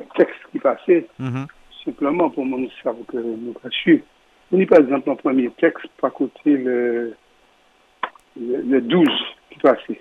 de 0.01 0.05
textes 0.17 0.41
qui 0.51 0.59
passaient, 0.59 1.07
Mhm. 1.19 1.47
simplement 1.85 2.29
pour 2.31 2.45
mon 2.45 2.69
savoir 2.83 3.07
que 3.07 3.17
nous 3.17 3.53
pas 3.53 3.71
suivre. 3.71 4.03
On 4.51 4.59
y 4.59 4.67
par 4.67 4.81
exemple 4.81 5.11
un 5.11 5.15
premier 5.17 5.51
texte, 5.61 5.87
par 6.01 6.13
côté 6.13 6.57
le, 6.57 7.15
le, 8.41 8.63
le 8.63 8.81
12 8.81 9.07
qui 9.51 9.59
passait. 9.61 10.01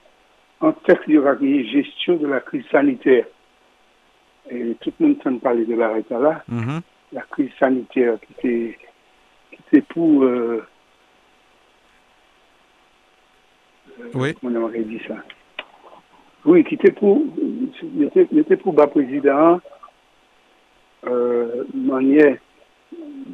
Un 0.61 0.71
texte 0.71 1.03
il 1.07 1.15
y 1.15 1.17
aura 1.17 1.35
qui 1.35 1.67
gestion 1.67 2.15
de 2.15 2.27
la 2.27 2.39
crise 2.39 2.65
sanitaire. 2.71 3.25
Et 4.49 4.75
tout 4.81 4.93
le 4.99 5.07
monde 5.07 5.17
entend 5.19 5.37
parler 5.39 5.65
de 5.65 5.75
l'arrêt 5.75 6.03
là, 6.19 6.43
Mhm. 6.47 6.81
la 7.13 7.21
crise 7.23 7.51
sanitaire 7.59 8.17
qui 8.21 8.33
était, 8.33 8.77
qui 9.51 9.57
était 9.67 9.81
pour, 9.81 10.23
euh, 10.23 10.65
Oui. 14.13 14.35
on 14.43 14.55
aurait 14.55 14.79
dit 14.83 15.01
ça 15.07 15.15
Oui, 16.45 16.63
qui 16.63 16.75
était 16.75 16.91
pour, 16.91 17.21
il 17.83 18.03
était, 18.37 18.57
pour 18.57 18.73
bas 18.73 18.87
président, 18.87 19.59
euh, 21.05 21.63
manière, 21.73 22.37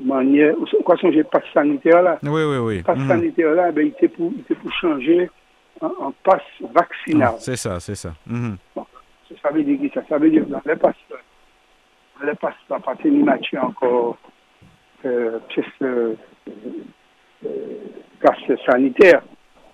manière, 0.03 0.55
quoi 0.85 0.97
changer 0.97 1.23
passe 1.23 1.43
sanitaire 1.53 2.01
là 2.01 2.19
Oui, 2.23 2.43
oui, 2.43 2.57
oui. 2.57 2.83
passe 2.83 2.97
Mhm. 2.99 3.07
sanitaire 3.07 3.53
là, 3.55 3.71
ben, 3.71 3.85
il 3.87 3.89
était 3.89 4.07
pour, 4.07 4.31
il 4.33 4.41
était 4.41 4.55
pour 4.55 4.71
changer 4.73 5.29
en, 5.81 5.87
en 5.99 6.11
passe 6.23 6.41
vaccinal. 6.61 7.33
C'est 7.39 7.55
ça, 7.57 7.79
c'est 7.79 7.95
ça. 7.95 8.13
Mhm. 8.27 8.57
Ça 9.41 9.49
veut 9.49 9.63
dire 9.63 9.79
que 9.81 9.93
ça, 9.99 10.05
ça 10.07 10.17
veut 10.17 10.29
dire 10.29 10.45
que 10.45 10.49
dans 10.49 10.61
les 10.65 10.75
passes, 10.75 10.95
dans 12.19 12.25
les 12.27 12.35
passes, 12.35 12.53
pas 12.67 12.79
partir 12.79 13.11
ni 13.11 13.23
match 13.23 13.53
encore, 13.55 14.17
euh, 15.05 15.39
pièce, 15.49 15.65
euh, 15.81 16.13
euh, 17.45 17.49
passe 18.21 18.59
sanitaire. 18.65 19.21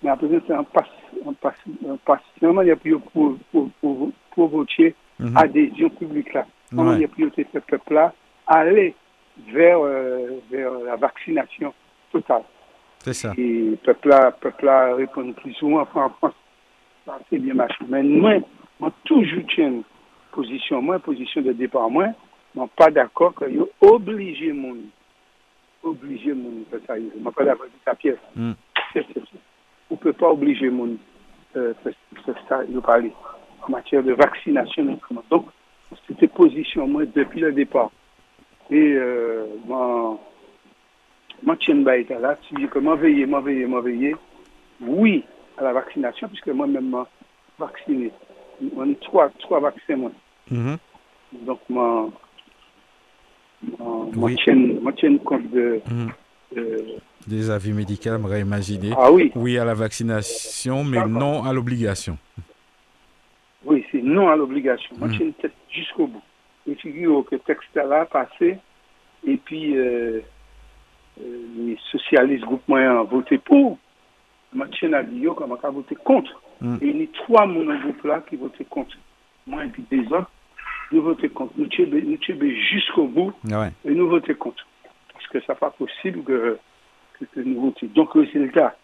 Mais 0.02 0.10
après, 0.10 0.28
c'est 0.46 0.52
un 0.54 0.64
passe, 0.64 0.86
un 1.26 1.32
passe, 1.34 1.54
un 1.88 1.96
passe. 1.96 2.22
Normalement, 2.40 2.62
il 2.62 2.68
y 2.68 2.72
a 2.72 2.76
plus 2.76 2.98
pour, 2.98 3.36
pour, 3.52 3.70
pour, 3.80 4.10
pour 4.34 4.48
voter 4.48 4.94
Mhm. 5.20 5.36
adhésion 5.36 5.90
publique 5.90 6.32
là. 6.32 6.46
Il 6.72 7.00
y 7.00 7.04
a 7.04 7.08
priorité 7.08 7.46
ce 7.52 7.58
peuple 7.58 7.92
là, 7.94 8.14
aller 8.46 8.94
vers, 9.52 9.78
euh, 9.80 10.40
vers 10.50 10.72
la 10.72 10.96
vaccination 10.96 11.74
totale. 12.10 12.42
C'est 13.00 13.12
ça. 13.12 13.32
Et 13.36 13.70
le 13.70 13.76
peuple 13.76 14.08
là, 14.08 14.30
peuple 14.30 14.64
là 14.64 14.94
répond 14.94 15.30
plus 15.34 15.52
souvent 15.54 15.80
en 15.82 15.84
France. 15.86 16.32
C'est 17.28 17.38
bien 17.38 17.54
marché. 17.54 17.84
Mais 17.88 18.02
moi, 18.02 18.34
moi, 18.78 18.92
toujours 19.04 19.42
position, 20.32 20.98
position 21.00 21.42
de 21.42 21.52
départ, 21.52 21.90
moi, 21.90 22.06
je 22.54 22.60
suis 22.60 22.70
pas 22.76 22.90
d'accord 22.90 23.34
que 23.34 23.44
yo 23.50 23.68
obligé 23.80 24.52
mon 24.52 24.76
obligé 25.82 26.32
mon 26.32 26.64
ça. 26.86 26.96
Je 26.96 27.02
suis 27.02 27.20
pas 27.36 27.44
d'accord 27.44 27.66
avec 27.66 27.84
ta 27.84 27.94
pièce. 27.94 28.16
On 29.90 29.96
peut 29.96 30.12
pas 30.12 30.30
obliger 30.30 30.70
mon 30.70 30.96
euh, 31.56 31.74
faire 31.82 31.92
faire 32.24 32.44
ça, 32.48 32.60
je 32.72 32.78
parler 32.78 33.12
en 33.66 33.70
matière 33.70 34.02
de 34.02 34.12
vaccination 34.12 34.84
notamment. 34.84 35.24
Donc, 35.30 35.46
c'était 36.06 36.28
position, 36.28 36.86
moi, 36.86 37.04
depuis 37.06 37.40
le 37.40 37.52
départ. 37.52 37.90
Et 38.70 38.92
euh, 38.94 39.46
bah, 41.82 41.96
était 41.96 42.18
là, 42.18 42.38
tu 42.48 42.54
dis 42.54 42.68
que 42.68 42.78
moi, 42.78 42.94
veiller, 42.96 43.26
moi, 43.26 43.40
veiller, 43.40 43.66
moi, 43.66 43.80
veiller, 43.80 44.14
oui, 44.80 45.24
à 45.58 45.64
la 45.64 45.72
vaccination, 45.72 46.28
puisque 46.28 46.48
moi-même, 46.48 46.88
moi, 46.88 47.08
vacciné. 47.58 48.12
On 48.76 48.90
a 48.90 48.94
trois, 49.00 49.30
trois 49.40 49.60
vaccins, 49.60 49.96
moi. 49.96 50.12
Mhm. 50.50 50.76
Donc, 51.42 51.60
moi, 51.68 52.10
moi, 53.62 54.08
moi, 54.14 54.28
Oui. 54.28 54.36
compte 55.18 55.50
de, 55.50 55.80
Mhm. 55.90 56.10
de- 56.54 56.86
Des 57.26 57.50
avis 57.50 57.72
médicaux, 57.72 58.16
imaginé. 58.40 58.90
ah 58.96 59.12
oui, 59.12 59.30
Oui 59.34 59.58
à 59.58 59.64
la 59.64 59.74
vaccination, 59.74 60.84
mais 60.84 61.04
non 61.06 61.44
à 61.44 61.52
l'obligation. 61.52 62.16
oui, 63.64 63.84
c'est 63.92 64.02
non 64.02 64.28
à 64.28 64.36
l'obligation. 64.36 64.96
Moi, 64.98 65.08
Mm. 65.08 65.16
tiens 65.16 65.30
tête 65.42 65.52
jusqu'au 65.70 66.06
bout. 66.06 66.22
Et 66.66 66.74
figure 66.76 67.24
que 67.26 67.34
le 67.36 67.40
texte 67.40 67.74
là 67.74 68.06
passé, 68.06 68.56
et 69.26 69.36
puis, 69.36 69.76
euh, 69.76 70.20
euh, 71.20 71.22
les 71.58 71.78
socialistes, 71.92 72.44
groupe 72.44 72.66
moyen, 72.68 72.96
ont 72.96 73.04
voté 73.04 73.36
pour. 73.38 73.78
Moi, 74.52 74.66
à 74.66 75.02
dire 75.02 75.34
qu'on 75.34 75.54
a 75.54 75.70
voté 75.70 75.94
contre? 75.96 76.40
Mm. 76.60 76.76
Et 76.82 76.86
il 76.88 77.00
y 77.00 77.04
a 77.04 77.06
trois 77.24 77.46
mon 77.46 77.64
groupe 77.80 78.02
là 78.04 78.22
qui 78.28 78.36
votaient 78.36 78.64
contre. 78.64 78.96
Moi 79.46 79.64
et 79.64 79.68
puis 79.68 79.84
des 79.90 80.06
autres, 80.12 80.30
nous 80.92 81.02
votions 81.02 81.28
contre. 81.30 81.52
Nous 81.56 81.66
tuons 81.66 81.86
jusqu'au 82.70 83.06
bout 83.06 83.32
Ouais. 83.44 83.70
et 83.84 83.90
nous 83.92 84.08
votions 84.08 84.34
contre. 84.34 84.66
Parce 85.12 85.26
que 85.28 85.40
ça 85.42 85.52
n'est 85.54 85.58
pas 85.58 85.70
possible 85.70 86.22
que, 86.24 86.58
Donc, 87.94 88.12
résultat, 88.14 88.76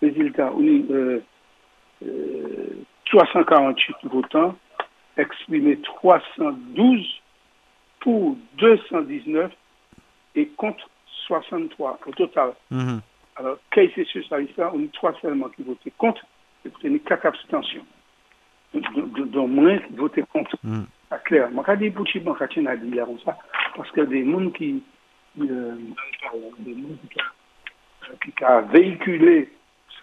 résultat, 0.00 0.52
on 0.54 0.62
est 0.64 0.90
euh, 0.90 1.20
euh, 2.06 2.84
348 3.06 3.96
votants, 4.04 4.56
exprimé 5.16 5.78
312 5.80 7.06
pour 8.00 8.36
219 8.58 9.52
et 10.34 10.46
contre 10.48 10.88
63 11.26 11.98
au 12.06 12.10
total. 12.12 12.52
Mhm. 12.70 13.00
Alors, 13.36 13.56
quand 13.72 13.86
c'est 13.94 14.06
socialiste, 14.08 14.58
on 14.58 14.80
est 14.82 14.92
trois 14.92 15.14
seulement 15.20 15.48
qui 15.50 15.62
votaient 15.62 15.92
contre, 15.96 16.22
et 16.64 16.68
puis 16.68 16.94
a 16.94 16.98
quatre 17.00 17.26
abstentions. 17.26 17.84
Donc, 18.74 18.84
moins 19.46 19.78
qui 19.78 19.92
votaient 19.94 20.24
contre. 20.32 20.56
Mm. 20.62 20.82
C'est 21.10 21.22
clair. 21.24 21.48
Je 21.50 21.72
dis 21.76 21.90
pour 21.90 22.06
Chiban, 22.06 22.36
je 22.40 22.60
dis 22.86 22.94
là, 22.94 23.04
comme 23.04 23.18
ça, 23.20 23.38
parce 23.76 23.90
que 23.90 24.00
des 24.02 24.30
gens 24.30 24.50
qui, 24.50 24.82
euh, 25.40 25.76
des 26.58 26.72
gens 26.74 26.88
qui, 27.10 27.20
a- 27.20 27.32
qui 28.24 28.44
a 28.44 28.60
véhiculé 28.62 29.48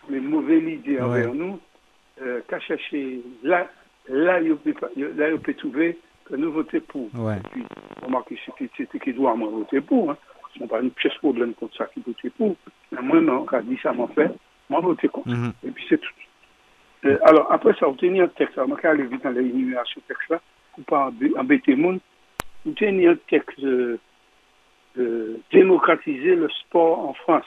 les 0.09 0.19
mauvaises 0.19 0.63
idées 0.63 0.99
envers 1.01 1.29
Ouais. 1.31 1.37
nous, 1.37 1.59
euh, 2.21 2.41
qu'à 2.47 2.59
chercher 2.59 3.21
là, 3.43 3.67
là, 4.07 4.39
il 4.41 4.55
peut, 4.57 4.73
pas- 4.73 4.89
trouver 5.53 5.97
que 6.25 6.35
nous 6.35 6.51
votons 6.51 6.79
pour. 6.87 7.09
Ouais. 7.15 7.37
Et 7.37 7.49
puis, 7.51 7.63
remarquez, 8.03 8.37
c'était 8.77 8.99
qui 8.99 9.13
doit 9.13 9.35
moi 9.35 9.49
voter 9.49 9.81
pour. 9.81 10.11
Hein. 10.11 10.17
Ce 10.53 10.59
n'est 10.59 10.67
pas 10.67 10.81
une 10.81 10.91
pièce 10.91 11.13
problème 11.15 11.53
contre 11.53 11.75
ça 11.77 11.85
qui 11.93 12.01
votait 12.05 12.29
pour. 12.31 12.55
Mais 12.91 13.01
moi, 13.01 13.19
non, 13.21 13.45
quand 13.45 13.61
dit 13.63 13.77
ça 13.83 13.93
m'a 13.93 14.07
fait, 14.07 14.31
moi, 14.69 14.79
voter 14.81 15.07
contre. 15.07 15.29
Mhm. 15.29 15.53
Et 15.67 15.71
puis, 15.71 15.85
c'est 15.89 15.99
tout. 15.99 16.09
Euh, 17.05 17.17
alors, 17.23 17.51
après 17.51 17.73
ça, 17.79 17.87
obtenir 17.87 18.23
un 18.25 18.27
texte. 18.29 18.57
Alors, 18.57 18.77
quand 18.81 18.93
vite 19.05 19.23
dans 19.23 19.29
l'énumération 19.29 20.01
texte-là, 20.07 20.41
pour 20.75 20.83
pas 20.85 21.09
embê- 21.11 21.37
embêter 21.37 21.71
le 21.71 21.77
monde, 21.81 21.99
obtenir 22.67 23.11
un 23.11 23.15
texte 23.29 23.59
euh, 23.63 23.97
de 24.95 25.39
démocratiser 25.51 26.35
le 26.35 26.49
sport 26.49 27.07
en 27.07 27.13
France. 27.13 27.45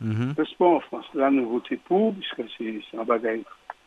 Mhm. 0.00 0.34
Le 0.36 0.44
sport 0.44 0.74
en 0.74 0.80
France, 0.80 1.06
là, 1.14 1.30
nous 1.30 1.48
votons 1.48 1.76
pour, 1.86 2.14
puisque 2.14 2.42
c'est 2.58 2.98
un 2.98 3.04
bagage 3.04 3.40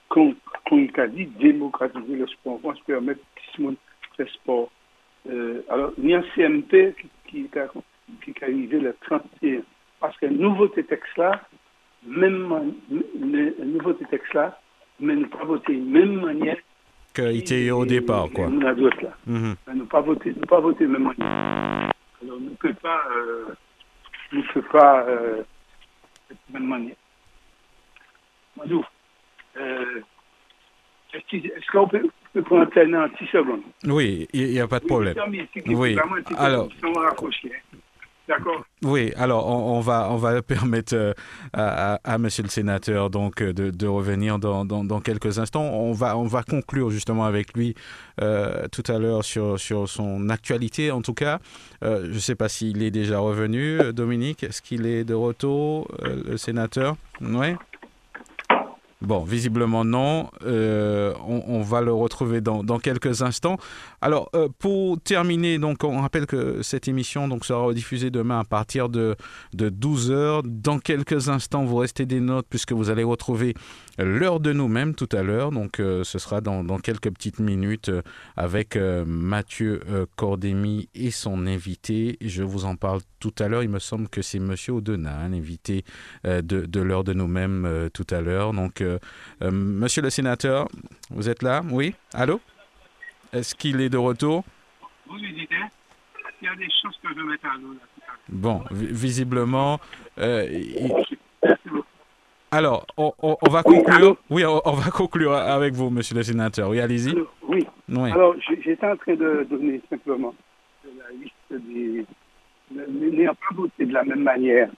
qu'on 0.09 0.35
qu'on 0.65 0.87
a 0.97 1.07
dit, 1.07 1.25
démocratiser 1.39 2.15
le 2.15 2.27
sport 2.27 2.53
en 2.53 2.59
France, 2.59 2.79
permettre 2.85 3.21
que 3.35 3.41
tout 3.53 3.61
le 3.61 3.63
monde 3.65 3.75
fait 4.17 4.29
sport. 4.29 4.69
Euh, 5.29 5.61
alors, 5.69 5.91
il 5.97 6.09
y 6.09 6.15
a 6.15 6.19
un 6.19 6.23
CMP 6.35 6.95
qui, 7.27 7.47
qui, 7.47 7.59
a, 7.59 7.67
qui 8.23 8.33
a 8.41 8.45
arrivé 8.45 8.79
le 8.79 8.95
31. 9.01 9.61
Parce 9.99 10.17
que 10.17 10.25
le 10.27 10.35
nouveau 10.35 10.67
texte 10.69 11.17
là, 11.17 11.41
même 12.07 12.73
le, 12.89 13.55
le 13.59 13.65
nouveau 13.65 13.93
texte 13.93 14.33
là, 14.33 14.59
mais 14.99 15.15
ne 15.15 15.25
pas 15.25 15.43
voter 15.43 15.75
de 15.75 15.85
même 15.85 16.21
manière 16.21 16.57
qu'il 17.13 17.37
était 17.37 17.71
au 17.71 17.85
départ, 17.85 18.29
quoi. 18.33 18.47
On 18.47 18.61
a 18.61 18.73
d'autres 18.73 19.01
là. 19.03 19.13
Mm 19.25 19.53
-hmm. 19.53 19.87
pas 19.87 20.01
voté, 20.01 20.33
nous 20.35 20.45
pas 20.47 20.59
voté 20.59 20.85
même 20.87 21.03
manière. 21.03 21.91
Alors, 22.21 22.37
on 22.37 22.39
ne 22.39 22.55
peut 22.55 22.73
pas, 22.81 23.01
euh, 23.15 23.45
ne 24.33 24.41
peut 24.53 24.67
pas, 24.71 25.05
euh, 25.07 25.43
de 26.29 26.53
même 26.53 26.67
manière. 26.67 26.95
Madou, 28.57 28.83
euh, 29.57 30.01
est-ce 31.13 31.71
qu'on 31.71 31.87
peut, 31.87 32.07
peut 32.33 32.41
prendre 32.43 32.69
un 32.77 32.93
en 32.93 33.07
10 33.07 33.27
secondes? 33.31 33.61
Oui, 33.85 34.27
il 34.33 34.51
n'y 34.51 34.59
a 34.59 34.67
pas 34.67 34.79
de 34.79 34.85
problème. 34.85 35.15
Oui, 35.67 35.97
alors. 36.37 36.69
D'accord? 38.27 38.63
Oui, 38.81 39.11
alors 39.17 39.45
on, 39.47 39.81
va 39.81 40.07
on 40.09 40.15
va 40.15 40.41
permettre 40.43 40.95
euh, 40.95 41.13
à, 41.51 41.99
à, 42.05 42.17
Monsieur 42.17 42.43
le 42.43 42.49
sénateur 42.49 43.09
donc 43.09 43.43
de, 43.43 43.71
de 43.71 43.87
revenir 43.87 44.39
dans, 44.39 45.01
quelques 45.01 45.37
instants. 45.37 45.63
On 45.63 45.91
va 45.91 46.17
on 46.17 46.27
va 46.27 46.43
conclure 46.43 46.89
justement 46.89 47.25
avec 47.25 47.55
lui 47.57 47.75
euh, 48.21 48.67
tout 48.71 48.83
à 48.87 48.97
l'heure 48.97 49.25
sur 49.25 49.59
sur 49.59 49.89
son 49.89 50.29
actualité 50.29 50.91
en 50.91 51.01
tout 51.01 51.13
cas. 51.13 51.39
Euh, 51.83 52.05
je 52.05 52.13
ne 52.13 52.19
sais 52.19 52.35
pas 52.35 52.47
s'il 52.47 52.81
est 52.81 52.91
déjà 52.91 53.19
revenu, 53.19 53.79
Dominique. 53.91 54.43
Est-ce 54.43 54.61
qu'il 54.61 54.85
est 54.85 55.03
de 55.03 55.13
retour, 55.13 55.89
euh, 56.03 56.23
le 56.25 56.37
sénateur? 56.37 56.95
Oui. 57.21 57.55
Bon, 59.01 59.23
visiblement 59.23 59.85
non. 59.85 60.29
Euh, 60.45 61.13
on, 61.25 61.41
on, 61.47 61.61
va 61.61 61.79
le 61.79 61.93
retrouver 61.93 62.41
dans, 62.41 62.65
dans 62.65 62.79
quelques 62.79 63.21
instants. 63.21 63.57
Alors, 64.01 64.29
euh, 64.35 64.47
pour 64.59 64.99
terminer, 65.01 65.59
on 65.61 66.01
rappelle 66.01 66.25
que 66.25 66.61
cette 66.61 66.87
émission 66.87 67.27
sera 67.41 67.59
rediffusée 67.59 68.09
demain 68.09 68.39
à 68.39 68.43
partir 68.43 68.89
de, 68.89 69.15
de 69.53 69.69
12h. 69.69 70.41
Dans 70.45 70.79
quelques 70.79 71.29
instants, 71.29 71.65
vous 71.65 71.77
restez 71.77 72.05
des 72.05 72.19
notes 72.19 72.47
puisque 72.49 72.71
vous 72.71 72.89
allez 72.89 73.03
retrouver 73.03 73.53
l'heure 73.97 74.39
de 74.39 74.53
nous-mêmes 74.53 74.95
tout 74.95 75.09
à 75.11 75.23
l'heure. 75.23 75.51
Donc, 75.51 75.79
euh, 75.79 76.03
ce 76.03 76.19
sera 76.19 76.41
dans, 76.41 76.63
quelques 76.79 77.11
petites 77.11 77.39
minutes 77.39 77.91
avec 78.37 78.77
Mathieu 78.77 79.81
Cordémy 80.15 80.89
et 80.95 81.11
son 81.11 81.45
invité. 81.45 82.17
Je 82.21 82.43
vous 82.43 82.65
en 82.65 82.75
parle 82.75 83.01
tout 83.19 83.33
à 83.39 83.47
l'heure. 83.47 83.63
Il 83.63 83.69
me 83.69 83.79
semble 83.79 84.07
que 84.07 84.21
c'est 84.21 84.39
Monsieur 84.39 84.73
Audenat, 84.73 85.27
l'invité 85.27 85.83
de, 86.23 86.41
de 86.41 86.79
l'heure 86.79 87.03
de 87.03 87.13
nous-mêmes 87.13 87.89
tout 87.93 88.07
à 88.11 88.21
l'heure. 88.21 88.53
Donc, 88.53 88.81
euh, 89.41 89.51
monsieur 89.51 90.01
le 90.01 90.09
sénateur, 90.09 90.67
vous 91.09 91.29
êtes 91.29 91.43
là? 91.43 91.63
Oui? 91.71 91.93
Allô? 92.13 92.39
Est-ce 93.33 93.55
qu'il 93.55 93.81
est 93.81 93.89
de 93.89 93.97
retour? 93.97 94.43
Oui, 95.09 95.19
il 95.21 96.45
y 96.45 96.47
a 96.47 96.55
des 96.55 96.67
choses 96.81 96.97
que 97.03 97.09
je 97.15 97.21
mette 97.21 97.43
à 97.43 97.57
l'eau. 97.61 97.75
Bon, 98.29 98.63
visiblement. 98.71 99.79
Euh, 100.17 100.47
il... 100.49 100.93
Alors, 102.51 102.85
on, 102.97 103.13
on, 103.21 103.37
on, 103.41 103.49
va 103.49 103.61
conclure. 103.63 104.17
Oui, 104.29 104.45
on, 104.45 104.61
on, 104.65 104.71
va 104.73 104.89
conclure 104.89 105.33
avec 105.33 105.73
vous, 105.73 105.89
monsieur 105.89 106.15
le 106.15 106.23
sénateur. 106.23 106.69
Oui, 106.69 106.79
allez-y. 106.79 107.13
Oui. 107.43 107.67
oui. 107.89 108.11
Alors, 108.11 108.35
j'étais 108.63 108.87
en 108.87 108.95
train 108.97 109.15
de 109.15 109.45
donner 109.49 109.81
simplement 109.89 110.33
la 110.85 111.09
liste 111.11 111.67
des. 111.67 112.05
N'ayant 112.71 113.33
pas 113.35 113.55
voté 113.55 113.85
de 113.85 113.93
la 113.93 114.03
même 114.03 114.21
manière 114.21 114.69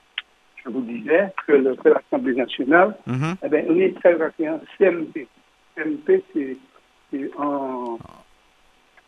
je 0.64 0.70
vous 0.70 0.82
disais 0.82 1.34
que 1.48 1.54
l'Assemblée 1.54 2.36
nationale, 2.36 2.96
mm 3.08 3.14
-hmm. 3.14 3.36
eh 3.44 3.50
bien, 3.50 3.64
on 3.70 3.80
est 3.80 3.94
très 4.00 4.16
en 4.16 4.60
CMP. 4.78 5.28
CMP, 5.76 6.24
c'est 6.30 6.58
en, 7.38 7.98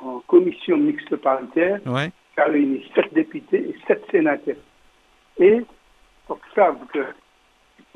en, 0.06 0.20
commission 0.28 0.78
mixte 0.78 1.16
paritaire 1.18 1.80
ouais. 1.86 2.12
qui 2.34 2.42
a 2.42 2.46
réuni 2.46 2.86
sept 2.96 3.14
députés 3.14 3.70
et 3.70 3.76
sept 3.88 4.04
sénateurs. 4.12 4.56
Et 5.38 5.62
pour 6.28 6.40
ça, 6.56 6.76
que 6.94 7.06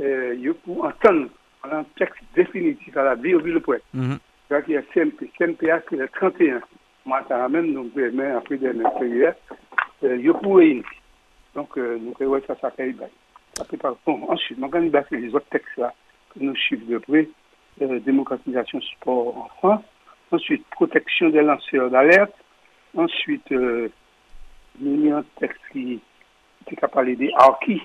euh, 0.02 0.54
faut 0.66 0.86
entendre 0.86 1.30
un 1.64 1.84
texte 1.98 2.22
définitif 2.36 2.96
à 2.98 3.04
la 3.04 3.16
vie 3.16 3.36
au 3.36 3.40
le 3.40 3.60
point. 3.60 3.78
Mm 3.94 4.12
-hmm. 4.12 4.20
Il 4.68 4.74
y 4.74 4.78
a 4.78 4.82
CMP. 4.94 5.30
CMPA, 5.38 5.82
c'est 5.90 5.98
le 5.98 6.08
31. 6.08 6.62
Moi, 7.06 7.22
ça 7.28 7.50
même, 7.50 7.74
donc, 7.74 7.94
demain, 7.94 8.38
après 8.38 8.58
des 8.58 8.72
hier, 9.02 9.36
euh, 10.04 10.18
il 10.18 10.34
faut 10.44 10.54
réunir. 10.54 10.86
Donc, 11.56 11.78
euh, 11.78 11.98
nous, 12.00 12.28
ouais, 12.28 12.44
ça, 12.48 12.56
ça 12.62 12.72
fait 12.72 12.94
bien. 12.94 13.10
Bon, 14.06 14.26
ensuite, 14.30 14.58
on 14.62 14.68
va 14.68 15.04
les 15.12 15.36
autres 15.36 15.50
textes 15.50 15.78
là, 15.78 15.94
que 16.30 16.40
nous 16.40 16.56
suivons 16.56 16.94
de 16.94 16.98
près. 17.00 17.28
Euh, 17.82 18.00
démocratisation 18.00 18.82
sport 18.82 19.38
en 19.38 19.50
France. 19.58 19.84
Ensuite, 20.32 20.66
protection 20.72 21.30
des 21.30 21.42
lanceurs 21.42 21.90
d'alerte. 21.90 22.34
Ensuite, 22.96 23.52
euh, 23.52 23.90
il 24.82 25.06
y 25.06 25.12
a 25.12 25.18
un 25.18 25.26
texte 25.40 25.62
qui, 25.72 26.02
a 26.82 26.88
parlé 26.88 27.16
des 27.16 27.32
harkis. 27.36 27.82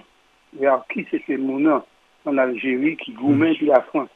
Les 0.59 0.66
harkis, 0.66 1.06
c'était 1.10 1.36
mon 1.36 1.59
nom 1.59 1.82
en 2.24 2.39
Algérie 2.39 2.97
qui 2.97 3.12
gourmet 3.12 3.55
puis 3.55 3.66
la 3.66 3.81
France. 3.82 4.09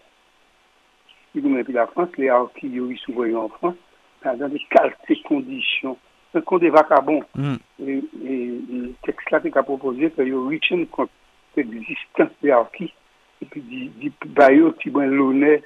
Qui 1.32 1.40
gourmet 1.40 1.64
puis 1.64 1.72
la 1.72 1.86
France, 1.86 2.08
les 2.18 2.28
harkis, 2.28 2.66
ils 2.66 2.98
sont 2.98 3.36
en 3.36 3.48
France, 3.48 3.76
dans 4.24 4.48
des 4.48 4.62
qualités 4.70 5.22
conditions. 5.22 5.96
C'est 6.32 6.44
comme 6.44 6.58
des 6.58 6.70
vagabonds. 6.70 7.22
Mm. 7.34 7.54
Et, 7.86 8.02
le 8.24 8.92
texte 9.04 9.30
là 9.30 9.40
a 9.54 9.62
proposé 9.62 10.10
que 10.10 10.22
ils 10.22 10.34
reachent 10.34 10.90
compte 10.90 11.10
existence 11.56 12.30
des 12.42 12.50
harkis 12.50 12.92
et 13.40 13.46
puis 13.46 13.60
du 13.60 14.12
baillot 14.26 14.72
qui 14.72 14.90
bon 14.90 15.08
l'honneur 15.08 15.60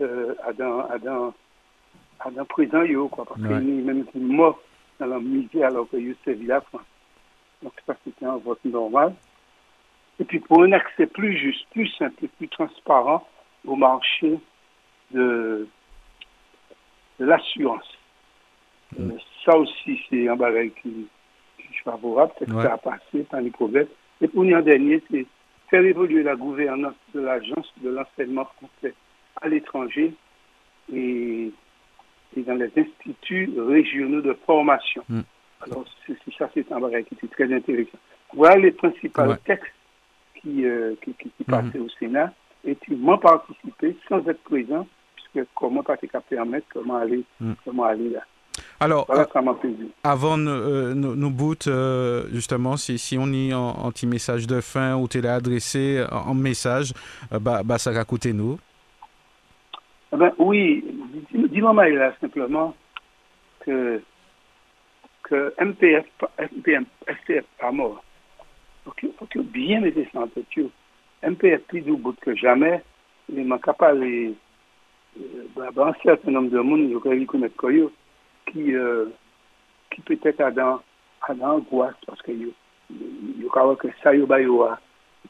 euh, 0.00 0.34
à 0.46 0.52
dans 0.52 0.86
à 0.86 0.98
dans 0.98 1.34
à 2.20 2.30
dans 2.30 2.44
présent 2.44 2.82
yo 2.82 3.08
quoi 3.08 3.24
parce 3.24 3.40
ouais. 3.40 3.48
que 3.48 3.54
même 3.54 4.04
qui 4.06 4.18
mort 4.18 4.60
dans 4.98 5.06
la 5.06 5.18
misère 5.18 5.68
alors 5.68 5.88
que 5.88 5.96
yo 5.96 6.14
servi 6.24 6.46
la 6.46 6.60
France 6.60 6.82
donc 7.62 7.72
ça 7.86 7.96
c'était 8.04 8.26
un 8.26 8.36
vote 8.36 8.64
normal 8.64 9.14
et 10.20 10.24
puis 10.24 10.40
pour 10.40 10.62
un 10.62 10.72
accès 10.72 11.06
plus 11.06 11.36
juste 11.36 11.66
plus 11.70 11.88
simple 11.98 12.26
plus 12.36 12.48
transparent 12.48 13.26
au 13.66 13.76
marché 13.76 14.38
de 15.12 15.68
de 17.18 17.24
l'assurance 17.24 17.98
mm. 18.98 19.10
euh, 19.10 19.18
ça 19.44 19.56
aussi 19.56 20.00
c'est 20.08 20.28
un 20.28 20.36
bagage 20.36 20.70
qui, 20.82 21.08
qui 21.58 21.62
est 21.62 21.82
favorable 21.84 22.32
peut-être 22.38 22.54
ouais. 22.54 22.62
ça 22.62 22.74
a 22.74 22.78
passé 22.78 23.22
par 23.30 23.40
les 23.40 23.50
problèmes 23.50 23.88
et 24.20 24.28
pour 24.28 24.42
en 24.42 24.60
dernier, 24.60 25.02
c'est 25.10 25.26
faire 25.70 25.84
évoluer 25.84 26.22
la 26.22 26.34
gouvernance 26.34 26.94
de 27.14 27.20
l'agence 27.20 27.72
de 27.82 27.90
l'enseignement 27.90 28.46
français 28.56 28.94
à 29.40 29.48
l'étranger 29.48 30.12
et, 30.92 31.52
et, 32.36 32.42
dans 32.42 32.54
les 32.54 32.70
instituts 32.76 33.50
régionaux 33.58 34.20
de 34.20 34.36
formation. 34.46 35.02
Mm. 35.08 35.20
Alors, 35.62 35.84
ça, 36.38 36.48
c'est 36.54 36.70
un 36.72 36.80
bagage 36.80 37.04
qui 37.04 37.14
était 37.14 37.28
très 37.28 37.52
intéressant. 37.52 37.98
Voilà 38.34 38.56
les 38.56 38.72
principaux 38.72 39.22
ouais. 39.22 39.36
textes 39.44 39.72
qui, 40.40 40.64
euh, 40.64 40.94
qui, 41.02 41.14
qui, 41.14 41.30
qui 41.36 41.44
passaient 41.44 41.78
mm. 41.78 41.82
au 41.82 41.88
Sénat 41.98 42.32
et 42.64 42.76
qui 42.76 42.94
m'ont 42.94 43.18
participé 43.18 43.96
sans 44.08 44.26
être 44.28 44.42
présent, 44.42 44.86
puisque 45.16 45.48
comment 45.54 45.82
pas 45.82 45.96
qu'à 45.96 46.20
permettre, 46.20 46.66
comment 46.72 46.96
aller, 46.96 47.24
mm. 47.40 47.52
comment 47.64 47.84
aller 47.84 48.10
là. 48.10 48.20
Alors, 48.80 49.06
voilà, 49.08 49.26
avant 50.04 50.38
euh, 50.38 50.94
nos, 50.94 51.16
nos 51.16 51.30
bouts, 51.30 51.54
euh, 51.66 52.28
justement, 52.32 52.76
si, 52.76 52.98
si 52.98 53.18
on 53.18 53.26
y 53.26 53.52
en, 53.52 53.60
en 53.60 53.90
petit 53.90 54.06
message 54.06 54.46
de 54.46 54.60
fin 54.60 54.96
ou 54.96 55.08
tu 55.08 55.20
l'as 55.20 55.36
adressé 55.36 56.04
en, 56.12 56.30
en 56.30 56.34
message, 56.34 56.92
euh, 57.32 57.40
bah, 57.40 57.62
bah, 57.64 57.78
ça 57.78 57.90
va 57.90 58.04
coûter 58.04 58.32
nous. 58.32 58.58
Eh 60.12 60.16
ben, 60.16 60.32
oui, 60.38 60.84
dis-moi 61.46 61.88
là 61.88 62.12
simplement 62.20 62.74
que, 63.60 64.02
que 65.22 65.54
MPF, 65.60 66.06
FPM, 66.38 66.84
FPF 67.06 67.44
pas 67.58 67.70
mort. 67.70 68.02
Il 69.02 69.12
faut 69.18 69.26
que 69.26 69.40
bien 69.40 69.80
mettre 69.80 70.00
ça 70.12 70.20
en 70.20 70.28
tête. 70.28 70.46
MPF 71.22 71.62
plus 71.62 71.82
du 71.82 71.96
bout 71.96 72.18
que 72.20 72.34
jamais, 72.34 72.82
il 73.32 73.44
m'a 73.44 73.58
capable, 73.58 74.34
bah, 75.54 75.68
bah, 75.74 75.88
un 75.88 76.02
certain 76.02 76.30
nombre 76.30 76.50
de 76.50 76.60
monde, 76.60 76.90
je 76.90 76.98
crois 76.98 77.24
connaître 77.26 77.56
quoi 77.56 77.70
qui, 78.46 78.74
euh, 78.74 79.06
qui 79.90 80.00
peut-être 80.02 80.40
a 80.40 80.50
dans, 80.50 80.80
a 81.26 81.34
dans 81.34 81.56
angoisse 81.56 81.94
parce 82.06 82.22
que 82.22 82.32
yo, 82.32 82.50
yo 83.38 83.48
ka 83.50 83.62
que 83.78 83.88
ça 84.02 84.14
yo 84.14 84.26
ba 84.26 84.40
yo 84.40 84.62
a, 84.62 84.78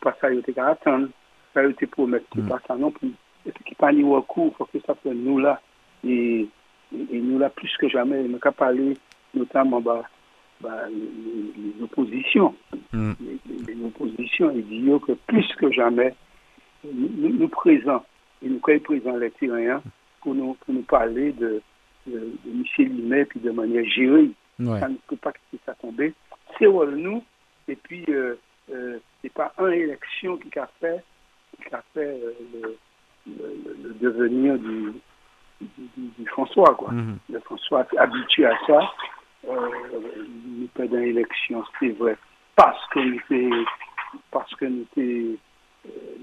pas 0.00 0.16
ça 0.20 0.30
yo 0.30 0.40
te 0.42 0.52
ka 0.52 0.68
attendre, 0.68 1.08
ça 1.52 1.62
yo 1.62 1.72
te 1.72 1.86
promettre, 1.86 2.26
mm. 2.36 2.48
pas 2.48 2.60
ça 2.66 2.76
non 2.76 2.90
plus. 2.90 3.12
Et 3.46 3.52
puis 3.52 3.64
qui 3.64 3.74
pas 3.74 3.92
ni 3.92 4.04
recours, 4.04 4.54
faut 4.56 4.66
que 4.66 4.78
ça 4.86 4.94
fait 4.94 5.14
nous 5.14 5.38
là, 5.38 5.60
et, 6.04 6.48
et, 6.94 7.16
et 7.16 7.20
nous 7.20 7.38
là 7.38 7.50
plus 7.50 7.74
que 7.78 7.88
jamais, 7.88 8.22
nous 8.22 8.38
qu'à 8.38 8.52
parler 8.52 8.94
notamment 9.34 9.80
bah, 9.80 10.02
bah, 10.60 10.88
mm. 12.92 13.12
les, 13.20 13.74
les, 13.74 13.84
oppositions, 13.84 14.50
et 14.50 14.62
dit 14.62 14.84
que 15.06 15.12
plus 15.26 15.46
que 15.56 15.70
jamais, 15.70 16.14
nous, 16.84 17.48
présents, 17.48 18.04
et 18.42 18.48
nous 18.48 18.60
sommes 18.60 18.80
présents 18.80 19.16
les 19.16 19.30
Tyriens, 19.32 19.82
pour 20.20 20.34
nous, 20.34 20.54
pour 20.54 20.74
nous 20.74 20.82
parler 20.82 21.32
de, 21.32 21.62
de, 22.06 22.32
de 22.44 22.50
Michel 22.50 22.88
Limet, 22.88 23.24
puis 23.26 23.40
de 23.40 23.50
manière 23.50 23.84
gérée. 23.84 24.30
Ouais. 24.58 24.80
Ça 24.80 24.88
ne 24.88 24.96
peut 25.06 25.16
pas 25.16 25.30
laisser 25.30 25.62
ça 25.64 25.74
tomber. 25.74 26.12
C'est 26.58 26.66
nous, 26.66 27.22
et 27.68 27.76
puis 27.76 28.04
euh, 28.08 28.34
euh, 28.72 28.98
c'est 29.22 29.32
pas 29.32 29.52
une 29.60 29.72
élection 29.72 30.36
qui 30.36 30.58
a 30.58 30.68
fait, 30.80 31.04
qui 31.56 31.72
a 31.74 31.82
fait 31.94 32.00
euh, 32.00 32.32
le, 32.54 32.78
le, 33.26 33.76
le, 33.84 33.94
devenir 34.00 34.58
du, 34.58 34.92
du, 35.60 35.68
du, 36.18 36.26
François, 36.26 36.74
quoi. 36.74 36.92
Mm 36.92 37.00
-hmm. 37.00 37.32
Le 37.34 37.40
François 37.40 37.86
habitué 37.98 38.44
à 38.46 38.56
ça. 38.66 38.78
nous 39.44 40.68
perdons 40.74 40.98
l'élection, 40.98 41.64
c'est 41.78 41.90
vrai, 42.00 42.16
parce 42.56 42.82
que 42.90 42.98
nous 43.00 43.16
était, 43.16 43.50
parce 44.30 44.52
que 44.56 44.64
nous 44.66 44.82
était, 44.82 45.38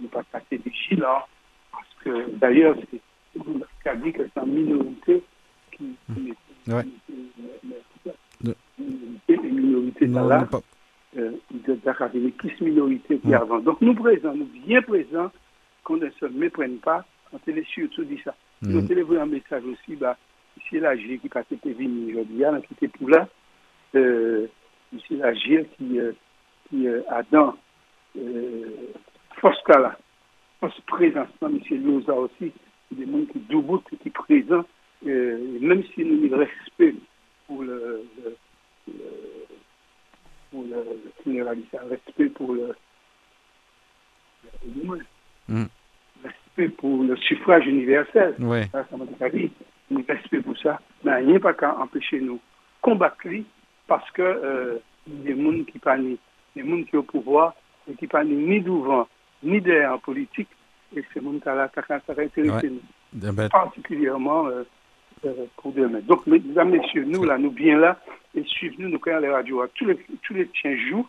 nous 0.01 0.07
pas 0.09 0.23
passé 0.31 0.57
vigilants, 0.65 1.23
parce 1.71 1.93
que 2.03 2.11
d'ailleurs, 2.41 2.75
c'est 2.91 3.01
a 3.89 3.95
dit 3.95 4.11
que 4.13 4.23
c'est 4.27 4.39
en 4.39 4.45
minorité 4.45 5.23
Ouais. 6.67 6.85
Minorités 9.27 10.07
Non, 10.07 10.27
là, 10.27 10.39
non, 10.39 10.45
pas- 10.47 10.61
euh, 11.17 11.31
de 11.51 11.73
Dakar, 11.85 12.09
les 12.13 12.31
qui 12.31 12.51
minorités 12.63 13.19
qui 13.19 13.27
Mm. 13.27 13.33
avant. 13.33 13.59
Donc 13.59 13.77
nous 13.81 13.93
présents, 13.93 14.33
nous 14.33 14.49
bien 14.67 14.81
présents, 14.81 15.31
qu'on 15.83 15.97
ne 15.97 16.09
se 16.19 16.25
méprenne 16.25 16.77
pas, 16.79 17.05
on 17.33 17.37
télé 17.39 17.63
surtout 17.73 18.03
dit 18.03 18.19
ça. 18.23 18.33
Mm. 18.61 18.87
télé 18.87 19.03
un 19.17 19.25
message 19.25 19.63
aussi, 19.65 19.95
bah, 19.95 20.17
ici 20.57 20.79
la 20.79 20.95
G 20.95 21.19
qui 21.19 21.29
passait 21.29 21.57
tes 21.57 21.73
vignes 21.73 22.09
aujourd'hui, 22.11 22.37
là, 22.39 22.59
qui 22.61 22.73
était 22.73 22.87
pour 22.87 23.09
là, 23.09 23.27
euh, 23.95 24.47
ici 24.93 25.17
la 25.17 25.33
G 25.33 25.67
qui, 25.77 25.99
euh, 25.99 26.13
qui 26.69 26.87
euh, 26.87 27.01
a 27.09 27.23
dans 27.23 27.55
euh, 28.17 28.65
force 29.41 29.59
là, 29.67 29.97
force 30.59 30.79
présence, 30.81 31.27
non, 31.41 31.49
monsieur 31.49 31.77
Loza 31.77 32.13
aussi, 32.13 32.51
des 32.91 33.05
gens 33.05 33.25
qui 33.31 33.39
doublent, 33.39 33.81
qui 33.89 33.97
sont 34.03 34.09
présents, 34.11 34.65
euh, 35.05 35.59
même 35.59 35.83
si 35.93 36.03
nous 36.05 36.25
avons 36.25 36.37
le 36.37 36.43
respect 36.43 36.95
pour 37.47 37.63
le, 37.63 38.05
le, 38.23 38.37
le- 38.87 38.93
le, 40.53 40.67
le- 42.55 42.75
Mm. 45.47 45.65
Respect 46.65 46.75
pour 46.77 47.03
le 47.03 47.15
suffrage 47.17 47.65
universel. 47.67 48.35
Ouais. 48.39 48.63
Ça, 48.71 48.85
ça 48.89 48.97
m'a 48.97 49.05
déjà 49.05 49.29
dit. 49.29 49.51
Nous 49.91 50.03
respect 50.07 50.41
pour 50.41 50.57
ça. 50.57 50.79
Mais 51.03 51.21
il 51.23 51.27
n'y 51.29 51.35
a 51.35 51.39
pas 51.39 51.53
qu'à 51.53 51.77
empêcher 51.77 52.19
nous 52.19 52.39
combattre 52.81 53.17
lui 53.25 53.45
parce 53.87 54.09
que 54.11 54.21
euh, 54.21 54.77
des 55.07 55.35
gens 55.35 55.63
qui 55.65 55.79
ni- 55.99 56.17
des 56.55 56.67
gens 56.67 56.83
qui 56.83 56.95
ont 56.95 56.99
au 56.99 57.03
pouvoir 57.03 57.53
et 57.89 57.93
qui 57.93 58.07
pas 58.07 58.23
ni 58.23 58.59
devant 58.61 59.07
ni 59.43 59.61
derrière 59.61 59.93
en 59.93 59.97
politique 59.99 60.47
et 60.95 61.03
ces 61.13 61.21
gens 61.21 61.33
là 61.45 61.69
ça 61.75 61.81
va 62.13 62.23
intéresser 62.23 62.69
nous 62.69 63.31
particulièrement 63.49 64.47
euh, 64.47 64.63
euh, 65.25 65.45
pour 65.57 65.71
demain. 65.71 65.99
Donc, 66.01 66.25
mesdames, 66.27 66.71
messieurs, 66.71 67.05
nous, 67.05 67.23
là, 67.23 67.37
nous 67.37 67.51
bien 67.51 67.77
là, 67.77 67.99
et 68.35 68.43
suivez-nous, 68.43 68.89
nous, 68.89 68.99
quand 68.99 69.17
les 69.19 69.29
radios, 69.29 69.61
à 69.61 69.67
tous 69.69 69.85
les, 69.85 69.97
tous 70.23 70.33
les 70.33 70.47
tiens 70.47 70.75
jours, 70.89 71.07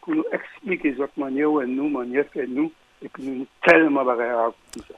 pour 0.00 0.14
nous 0.14 0.24
expliquer 0.32 0.92
les 0.92 1.00
autres 1.00 1.18
manières, 1.18 1.50
où 1.52 1.62
nous, 1.62 1.88
manières, 1.88 2.24
fait 2.32 2.46
nous, 2.46 2.72
et 3.04 3.08
puis 3.08 3.46
tellement 3.66 4.04
ça. 4.80 4.94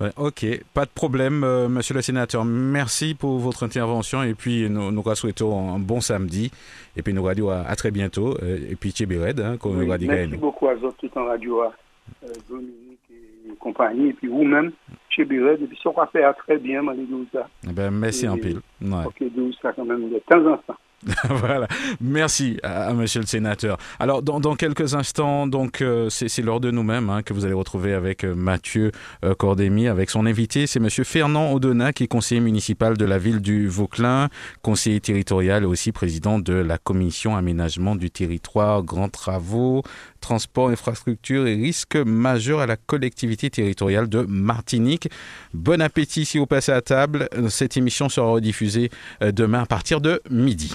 ouais, 0.00 0.10
ok, 0.16 0.46
pas 0.74 0.84
de 0.86 0.90
problème, 0.90 1.44
euh, 1.44 1.68
monsieur 1.68 1.94
le 1.94 2.02
sénateur. 2.02 2.44
Merci 2.44 3.14
pour 3.14 3.38
votre 3.38 3.62
intervention 3.64 4.22
et 4.22 4.34
puis 4.34 4.68
nous, 4.70 4.90
nous 4.90 5.14
souhaitons 5.14 5.74
un 5.74 5.78
bon 5.78 6.00
samedi. 6.00 6.50
Et 6.96 7.02
puis 7.02 7.12
nous 7.12 7.22
radio 7.22 7.50
à, 7.50 7.60
à 7.60 7.76
très 7.76 7.90
bientôt. 7.90 8.36
euh, 8.42 8.58
et 8.70 8.76
puis 8.76 8.90
Tchébired, 8.90 9.38
hein, 9.40 9.56
qu'on 9.58 9.70
Oui, 9.70 9.86
nous 9.86 10.06
merci 10.06 10.36
beaucoup 10.36 10.68
à 10.68 10.74
vous 10.74 10.90
tout 10.98 11.10
en 11.16 11.24
radio, 11.26 11.62
à 11.62 11.72
euh, 12.24 12.28
Dominique 12.48 12.98
et 13.10 13.54
compagnie, 13.58 14.08
et 14.08 14.12
puis 14.12 14.28
vous-même, 14.28 14.72
chez 15.10 15.24
Bired, 15.24 15.60
et 15.62 15.66
puis 15.66 15.78
ça 15.82 15.90
va 15.96 16.06
faire 16.06 16.34
très 16.36 16.56
bien, 16.58 16.82
Marie 16.82 17.06
ça. 17.32 17.48
Eh 17.68 17.72
ben, 17.72 17.90
merci 17.90 18.26
en 18.28 18.34
Oui. 18.34 18.40
pile. 18.40 18.60
Ouais. 18.82 19.04
Ok, 19.06 19.22
d'où 19.34 19.52
ça 19.60 19.72
quand 19.72 19.84
même 19.84 20.08
de 20.10 20.18
temps 20.28 20.44
en 20.46 20.56
temps. 20.56 20.76
voilà. 21.28 21.66
Merci 22.00 22.58
à, 22.62 22.92
Monsieur 22.92 23.20
le 23.20 23.26
Sénateur. 23.26 23.78
Alors, 23.98 24.22
dans, 24.22 24.54
quelques 24.54 24.94
instants, 24.94 25.46
donc, 25.46 25.80
euh, 25.80 26.10
c'est 26.10 26.42
l'heure 26.42 26.60
de 26.60 26.70
nous-mêmes 26.70 27.08
hein, 27.08 27.22
que 27.22 27.32
vous 27.32 27.44
allez 27.44 27.54
retrouver 27.54 27.94
avec 27.94 28.24
euh, 28.24 28.34
Mathieu 28.34 28.92
euh, 29.24 29.34
Cordémy, 29.34 29.88
avec 29.88 30.10
son 30.10 30.26
invité, 30.26 30.66
c'est 30.66 30.80
Monsieur 30.80 31.04
Fernand 31.04 31.52
Audenat, 31.52 31.92
qui 31.92 32.04
est 32.04 32.08
conseiller 32.08 32.40
municipal 32.40 32.96
de 32.96 33.04
la 33.04 33.18
ville 33.18 33.40
du 33.40 33.68
Vauclin, 33.68 34.28
conseiller 34.62 35.00
territorial 35.00 35.62
et 35.62 35.66
aussi 35.66 35.92
président 35.92 36.38
de 36.38 36.54
la 36.54 36.76
commission 36.76 37.36
aménagement 37.36 37.96
du 37.96 38.10
territoire, 38.10 38.82
grands 38.82 39.08
travaux, 39.08 39.82
transport, 40.20 40.68
infrastructure 40.68 41.46
et 41.46 41.54
risques 41.54 41.96
majeurs 41.96 42.60
à 42.60 42.66
la 42.66 42.76
collectivité 42.76 43.48
territoriale 43.50 44.08
de 44.08 44.20
Martinique. 44.28 45.08
Bon 45.54 45.80
appétit 45.80 46.24
si 46.24 46.38
vous 46.38 46.46
passez 46.46 46.72
à 46.72 46.82
table. 46.82 47.28
Cette 47.48 47.76
émission 47.76 48.08
sera 48.08 48.28
rediffusée 48.28 48.90
euh, 49.22 49.32
demain 49.32 49.62
à 49.62 49.66
partir 49.66 50.00
de 50.00 50.20
midi. 50.30 50.74